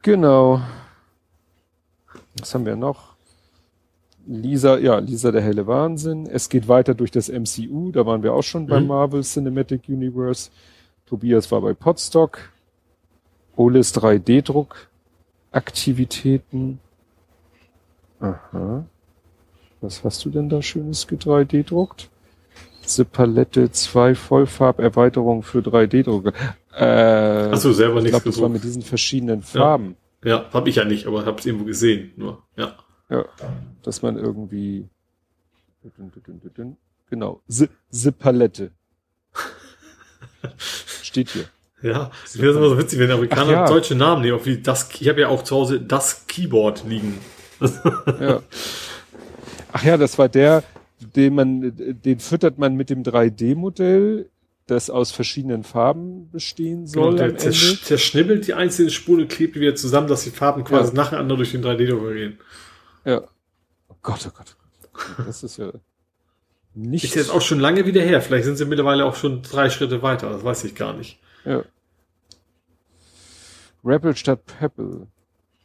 [0.04, 0.62] Genau.
[2.40, 3.15] Was haben wir noch?
[4.28, 6.26] Lisa, ja, Lisa der helle Wahnsinn.
[6.26, 8.90] Es geht weiter durch das MCU, da waren wir auch schon beim Mhm.
[8.90, 10.50] Marvel Cinematic Universe.
[11.06, 12.40] Tobias war bei Podstock.
[13.56, 14.90] Oles 3D-Druck.
[15.52, 16.80] Aktivitäten.
[18.20, 18.86] Aha.
[19.82, 22.10] Was hast du denn da Schönes 3D-druckt?
[22.84, 26.34] Diese Palette 2 Vollfarberweiterung für 3D-Drucker.
[26.76, 29.96] Äh, Hast du selber ich nichts glaube, das war mit diesen verschiedenen Farben.
[30.24, 32.12] Ja, hab ich ja nicht, aber hab's irgendwo gesehen.
[32.16, 32.74] Nur, ja.
[33.10, 33.26] Ja.
[33.84, 34.88] Dass man irgendwie.
[37.10, 37.42] Genau.
[37.48, 38.72] The, Palette.
[41.04, 41.46] Steht hier.
[41.82, 43.68] Ja, ich finde das immer so witzig, wenn Amerikaner ja.
[43.68, 44.40] deutsche Namen nehmen.
[44.44, 47.20] Wie das, ich habe ja auch zu Hause das Keyboard liegen.
[48.20, 48.42] Ja.
[49.72, 50.64] Ach ja, das war der,
[51.00, 54.30] den man, den füttert man mit dem 3D-Modell,
[54.68, 59.60] das aus verschiedenen Farben bestehen soll und der zerschnibbelt die einzelnen Spuren und klebt die
[59.60, 60.96] wieder zusammen, dass die Farben quasi Ja.
[60.96, 62.40] nacheinander durch den 3D-Drucker gehen.
[63.06, 63.22] Ja.
[63.90, 65.28] Oh Gott, oh Gott, oh Gott.
[65.28, 65.72] Das ist ja
[66.74, 67.04] nicht.
[67.06, 68.22] Ist jetzt auch schon lange wieder her.
[68.22, 70.30] Vielleicht sind sie mittlerweile auch schon drei Schritte weiter.
[70.30, 71.20] Das weiß ich gar nicht.
[71.46, 71.64] Ja.
[73.84, 75.08] Rebel statt Pebble.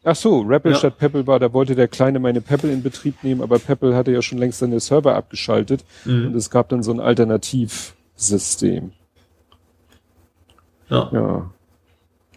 [0.04, 0.78] Ach so, Rebel Ja.
[0.78, 4.12] statt Pebble war, da wollte der Kleine meine Pebble in Betrieb nehmen, aber Pebble hatte
[4.12, 8.92] ja schon längst seine Server abgeschaltet und es gab dann so ein Alternativsystem.
[10.88, 11.10] Ja.
[11.12, 11.50] Ja.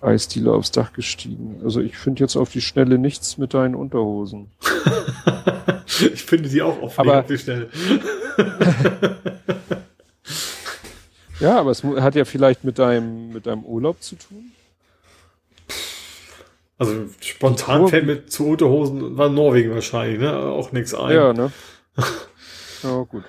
[0.03, 1.61] Eisdiele aufs Dach gestiegen.
[1.64, 4.51] Also ich finde jetzt auf die Schnelle nichts mit deinen Unterhosen.
[5.88, 7.69] ich finde die auch oft Aber- auf die Schnelle.
[11.40, 14.51] Ja, aber es hat ja vielleicht mit deinem, mit deinem Urlaub zu tun.
[16.77, 20.38] Also spontan fällt mir zu Unterhosen, war Norwegen wahrscheinlich, ne?
[20.38, 21.14] Auch nichts ein.
[21.15, 21.51] Ja, ne?
[22.83, 23.23] ja, gut.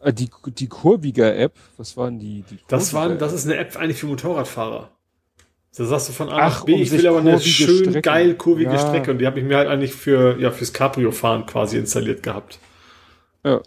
[0.00, 2.44] Äh, Die, die Kurviger-App, was waren die?
[2.50, 3.18] die Das war, Kurviger-App?
[3.20, 4.90] das ist eine App eigentlich für Motorradfahrer.
[5.76, 8.34] Da sagst du von A Ach, nach B, um ich will aber eine schön geil
[8.34, 8.78] kurvige Ja.
[8.78, 12.58] Strecke und die habe ich mir halt eigentlich für, ja, fürs Cabrio-Fahren quasi installiert gehabt.
[13.44, 13.60] Ja.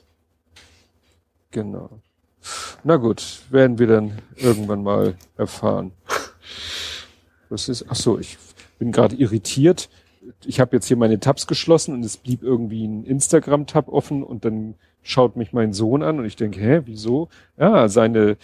[1.52, 1.90] Genau.
[2.84, 5.92] Na gut, werden wir dann irgendwann mal erfahren.
[7.50, 7.86] Was ist?
[7.90, 8.38] Ach so, ich
[8.80, 9.90] bin gerade irritiert.
[10.45, 14.45] Ich habe jetzt hier meine Tabs geschlossen und es blieb irgendwie ein Instagram-Tab offen und
[14.45, 17.30] dann schaut mich mein Sohn an und ich denke, hä, wieso?
[17.58, 18.38] Ja, seine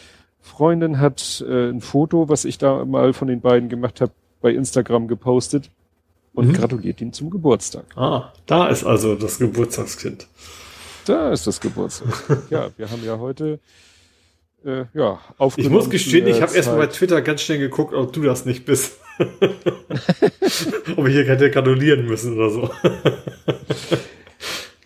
[0.43, 4.51] Freundin hat äh, ein Foto, was ich da mal von den beiden gemacht habe, bei
[4.51, 5.71] Instagram gepostet
[6.33, 6.53] und Mhm.
[6.53, 7.85] gratuliert ihm zum Geburtstag.
[7.95, 10.27] Ah, da ist also das Geburtstagskind.
[11.05, 12.09] Da ist das Geburtstag.
[12.49, 13.59] ja, wir haben ja heute
[14.65, 15.19] äh, ja
[15.55, 18.65] Ich muss gestehen, ich habe erstmal bei Twitter ganz schnell geguckt, ob du das nicht
[18.65, 18.97] bist.
[19.19, 22.69] ob ich hier hätte gratulieren müssen oder so.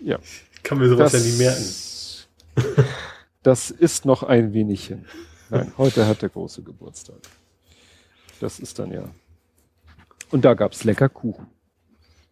[0.02, 0.18] Ja,
[0.56, 2.86] Ich kann mir sowas ja nie merken.
[3.44, 5.06] Das ist noch ein wenig hin.
[5.50, 7.18] Nein, heute hat der große Geburtstag.
[8.40, 9.10] Das ist dann ja.
[10.30, 11.48] Und da gab's lecker Kuchen.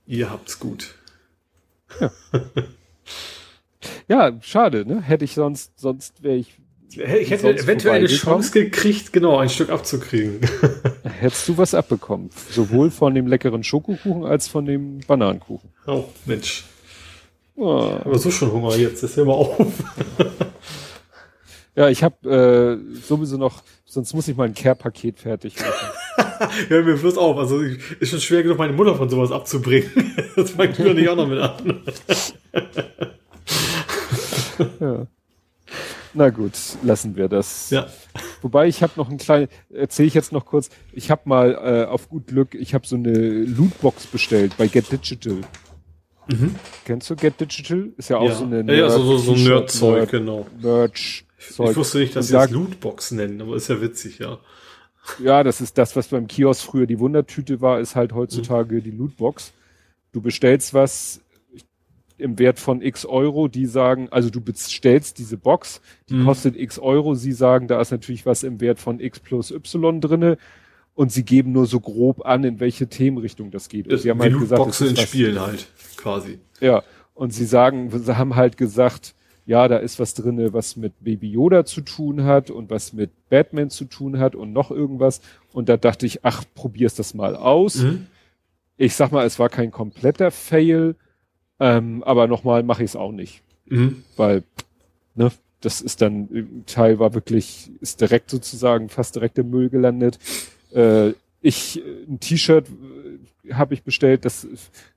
[0.05, 0.95] Ihr habt's gut.
[4.07, 5.01] Ja, schade, ne?
[5.01, 6.59] Hätte ich sonst, sonst wäre ich.
[6.89, 8.07] Ich hätte eventuell eine?
[8.07, 10.39] Chance gekriegt, genau, ein Stück abzukriegen.
[11.03, 12.29] Hättest du was abbekommen.
[12.51, 15.69] Sowohl von dem leckeren Schokokuchen als von dem Bananenkuchen.
[15.87, 16.65] Oh, Mensch.
[17.55, 17.97] Oh.
[18.03, 19.57] Aber so schon Hunger jetzt, das hör mal auf.
[21.75, 26.49] Ja, ich habe äh, sowieso noch, sonst muss ich mal ein Care-Paket fertig machen.
[26.69, 27.37] Hör mir bloß auf.
[27.37, 29.89] Also ich, ist schon schwer genug, meine Mutter von sowas abzubringen.
[30.35, 31.81] Das fängt mir nicht auch noch mit an.
[34.79, 35.07] ja.
[36.13, 37.69] Na gut, lassen wir das.
[37.71, 37.87] Ja.
[38.41, 41.85] Wobei ich habe noch ein kleines, erzähle ich jetzt noch kurz, ich habe mal äh,
[41.89, 43.11] auf gut Glück, ich habe so eine
[43.43, 45.37] Lootbox bestellt bei Get Digital.
[46.85, 47.89] Kennst du Get Digital?
[47.97, 48.27] Ist ja auch Mhm.
[48.29, 48.35] ja.
[48.35, 50.47] so eine ja, ja, so, so, so Nerd-Zeug, Nerd- genau.
[50.61, 51.24] Merch.
[51.53, 51.71] Zeug.
[51.71, 54.39] Ich wusste nicht, dass sie da- das Lootbox nennen, aber ist ja witzig, ja.
[55.19, 58.15] Ja, das ist das, was beim Kiosk früher die Wundertüte war, ist halt Mhm.
[58.15, 59.53] heutzutage die Lootbox.
[60.11, 61.21] Du bestellst was
[62.17, 66.25] im Wert von x Euro, die sagen, also du bestellst diese Box, die Mhm.
[66.25, 69.99] kostet x Euro, sie sagen, da ist natürlich was im Wert von x plus y
[69.99, 70.37] drinne
[70.93, 73.89] und sie geben nur so grob an, in welche Themenrichtung das geht.
[73.91, 75.67] Und sie haben wie halt gesagt, Lootboxen es in Spielen halt,
[75.97, 76.39] quasi.
[76.61, 76.83] Ja,
[77.13, 79.13] und sie sagen, sie haben halt gesagt,
[79.45, 83.11] ja, da ist was drinne, was mit Baby Yoda zu tun hat und was mit
[83.29, 85.21] Batman zu tun hat und noch irgendwas.
[85.53, 87.75] Und da dachte ich, ach, probier's das mal aus.
[87.77, 88.07] Mhm.
[88.77, 90.95] Ich sag mal, es war kein kompletter Fail,
[91.59, 94.03] ähm, aber nochmal mache ich es auch nicht, Mhm.
[94.17, 94.43] weil,
[95.13, 100.19] ne, das ist dann, Teil war wirklich, ist direkt sozusagen fast direkt im Müll gelandet.
[100.73, 103.19] Äh, ich, äh, ein T-Shirt äh,
[103.53, 104.47] habe ich bestellt, das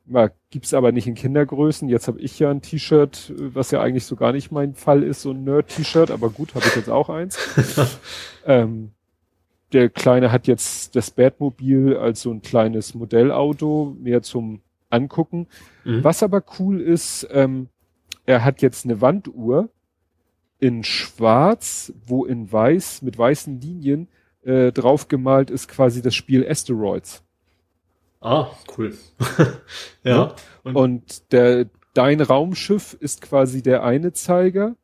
[0.07, 1.89] mal, gibt's aber nicht in Kindergrößen.
[1.89, 5.23] Jetzt habe ich ja ein T-Shirt, was ja eigentlich so gar nicht mein Fall ist,
[5.23, 7.39] so ein Nerd-T-Shirt, aber gut, habe ich jetzt auch eins.
[8.47, 8.93] ähm,
[9.73, 14.61] der Kleine hat jetzt das Batmobil als so ein kleines Modellauto, mehr zum
[14.91, 15.47] Angucken.
[15.85, 16.03] Mhm.
[16.05, 17.69] Was aber cool ist, ähm,
[18.25, 19.69] er hat jetzt eine Wanduhr
[20.59, 24.09] in schwarz, wo in weiß, mit weißen Linien
[24.43, 27.23] äh, draufgemalt ist quasi das Spiel Asteroids.
[28.21, 28.95] Ah, cool.
[30.05, 30.15] ja.
[30.17, 30.35] Ja.
[30.65, 34.75] Und, Und der, dein Raumschiff ist quasi der eine Zeiger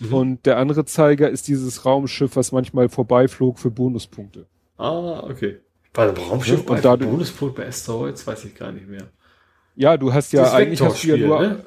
[0.00, 0.14] Mhm.
[0.14, 4.46] und der andere Zeiger ist dieses Raumschiff, was manchmal vorbeiflog für Bonuspunkte.
[4.76, 5.58] ah, okay.
[5.92, 8.86] Bei dem Raumschiff, Ja, bei und da du- Bonuspunkt bei Asteroids, weiß ich gar nicht
[8.86, 9.08] mehr.
[9.74, 11.64] Ja, du hast ja eigentlich hast du ja nur, ne?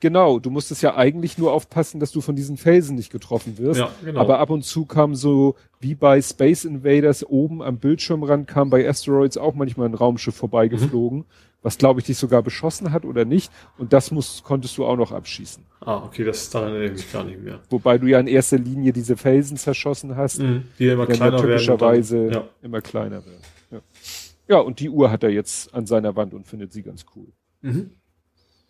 [0.00, 3.80] Genau, du musstest ja eigentlich nur aufpassen, dass du von diesen Felsen nicht getroffen wirst.
[3.80, 4.20] Ja, genau.
[4.20, 8.88] Aber ab und zu kam so, wie bei Space Invaders oben am Bildschirmrand, kam bei
[8.88, 11.24] Asteroids auch manchmal ein Raumschiff vorbeigeflogen, Mhm.
[11.62, 13.50] was glaube ich dich sogar beschossen hat oder nicht.
[13.78, 15.62] Und das musst, konntest du auch noch abschießen.
[15.80, 17.60] ah, okay, das daran erinnere ich mich gar nicht mehr.
[17.70, 20.64] Wobei du ja in erster Linie diese Felsen zerschossen hast, Mhm.
[20.78, 21.32] Die immer kleiner der werden.
[21.32, 22.44] dann- typischerweise Ja.
[22.62, 23.40] immer kleiner wird.
[23.70, 23.80] Ja.
[24.48, 27.26] ja, und die Uhr hat er jetzt an seiner Wand und findet sie ganz cool.
[27.62, 27.90] Mhm.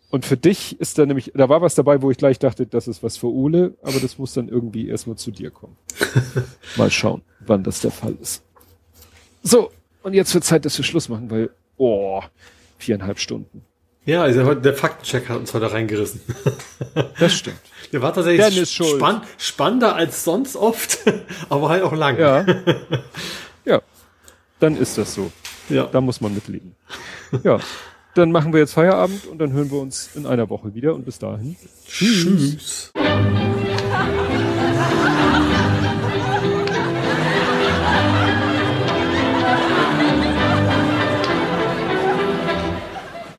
[0.09, 2.87] Und für dich ist da nämlich, da war was dabei, wo ich gleich dachte, das
[2.87, 5.75] ist was für Ole, aber das muss dann irgendwie erstmal zu dir kommen.
[6.77, 8.43] Mal schauen, wann das der Fall ist.
[9.43, 9.71] So,
[10.03, 12.21] und jetzt wird Zeit, dass wir Schluss machen, weil, oh,
[12.77, 13.63] viereinhalb Stunden.
[14.05, 16.21] Ja, also der Faktencheck hat uns heute reingerissen.
[17.19, 17.59] Das stimmt.
[17.91, 19.01] Der war tatsächlich Dennis schuld.
[19.37, 20.99] spannender als sonst oft,
[21.49, 22.17] aber halt auch lang.
[22.19, 22.45] Ja.
[23.63, 23.81] ja.
[24.59, 25.31] Dann ist das so.
[25.69, 25.85] ja.
[25.85, 26.75] Da muss man mitleben.
[27.43, 27.59] Ja.
[28.15, 31.05] Dann machen wir jetzt Feierabend und dann hören wir uns in einer Woche wieder und
[31.05, 31.57] bis dahin.
[31.85, 32.91] Tschüss.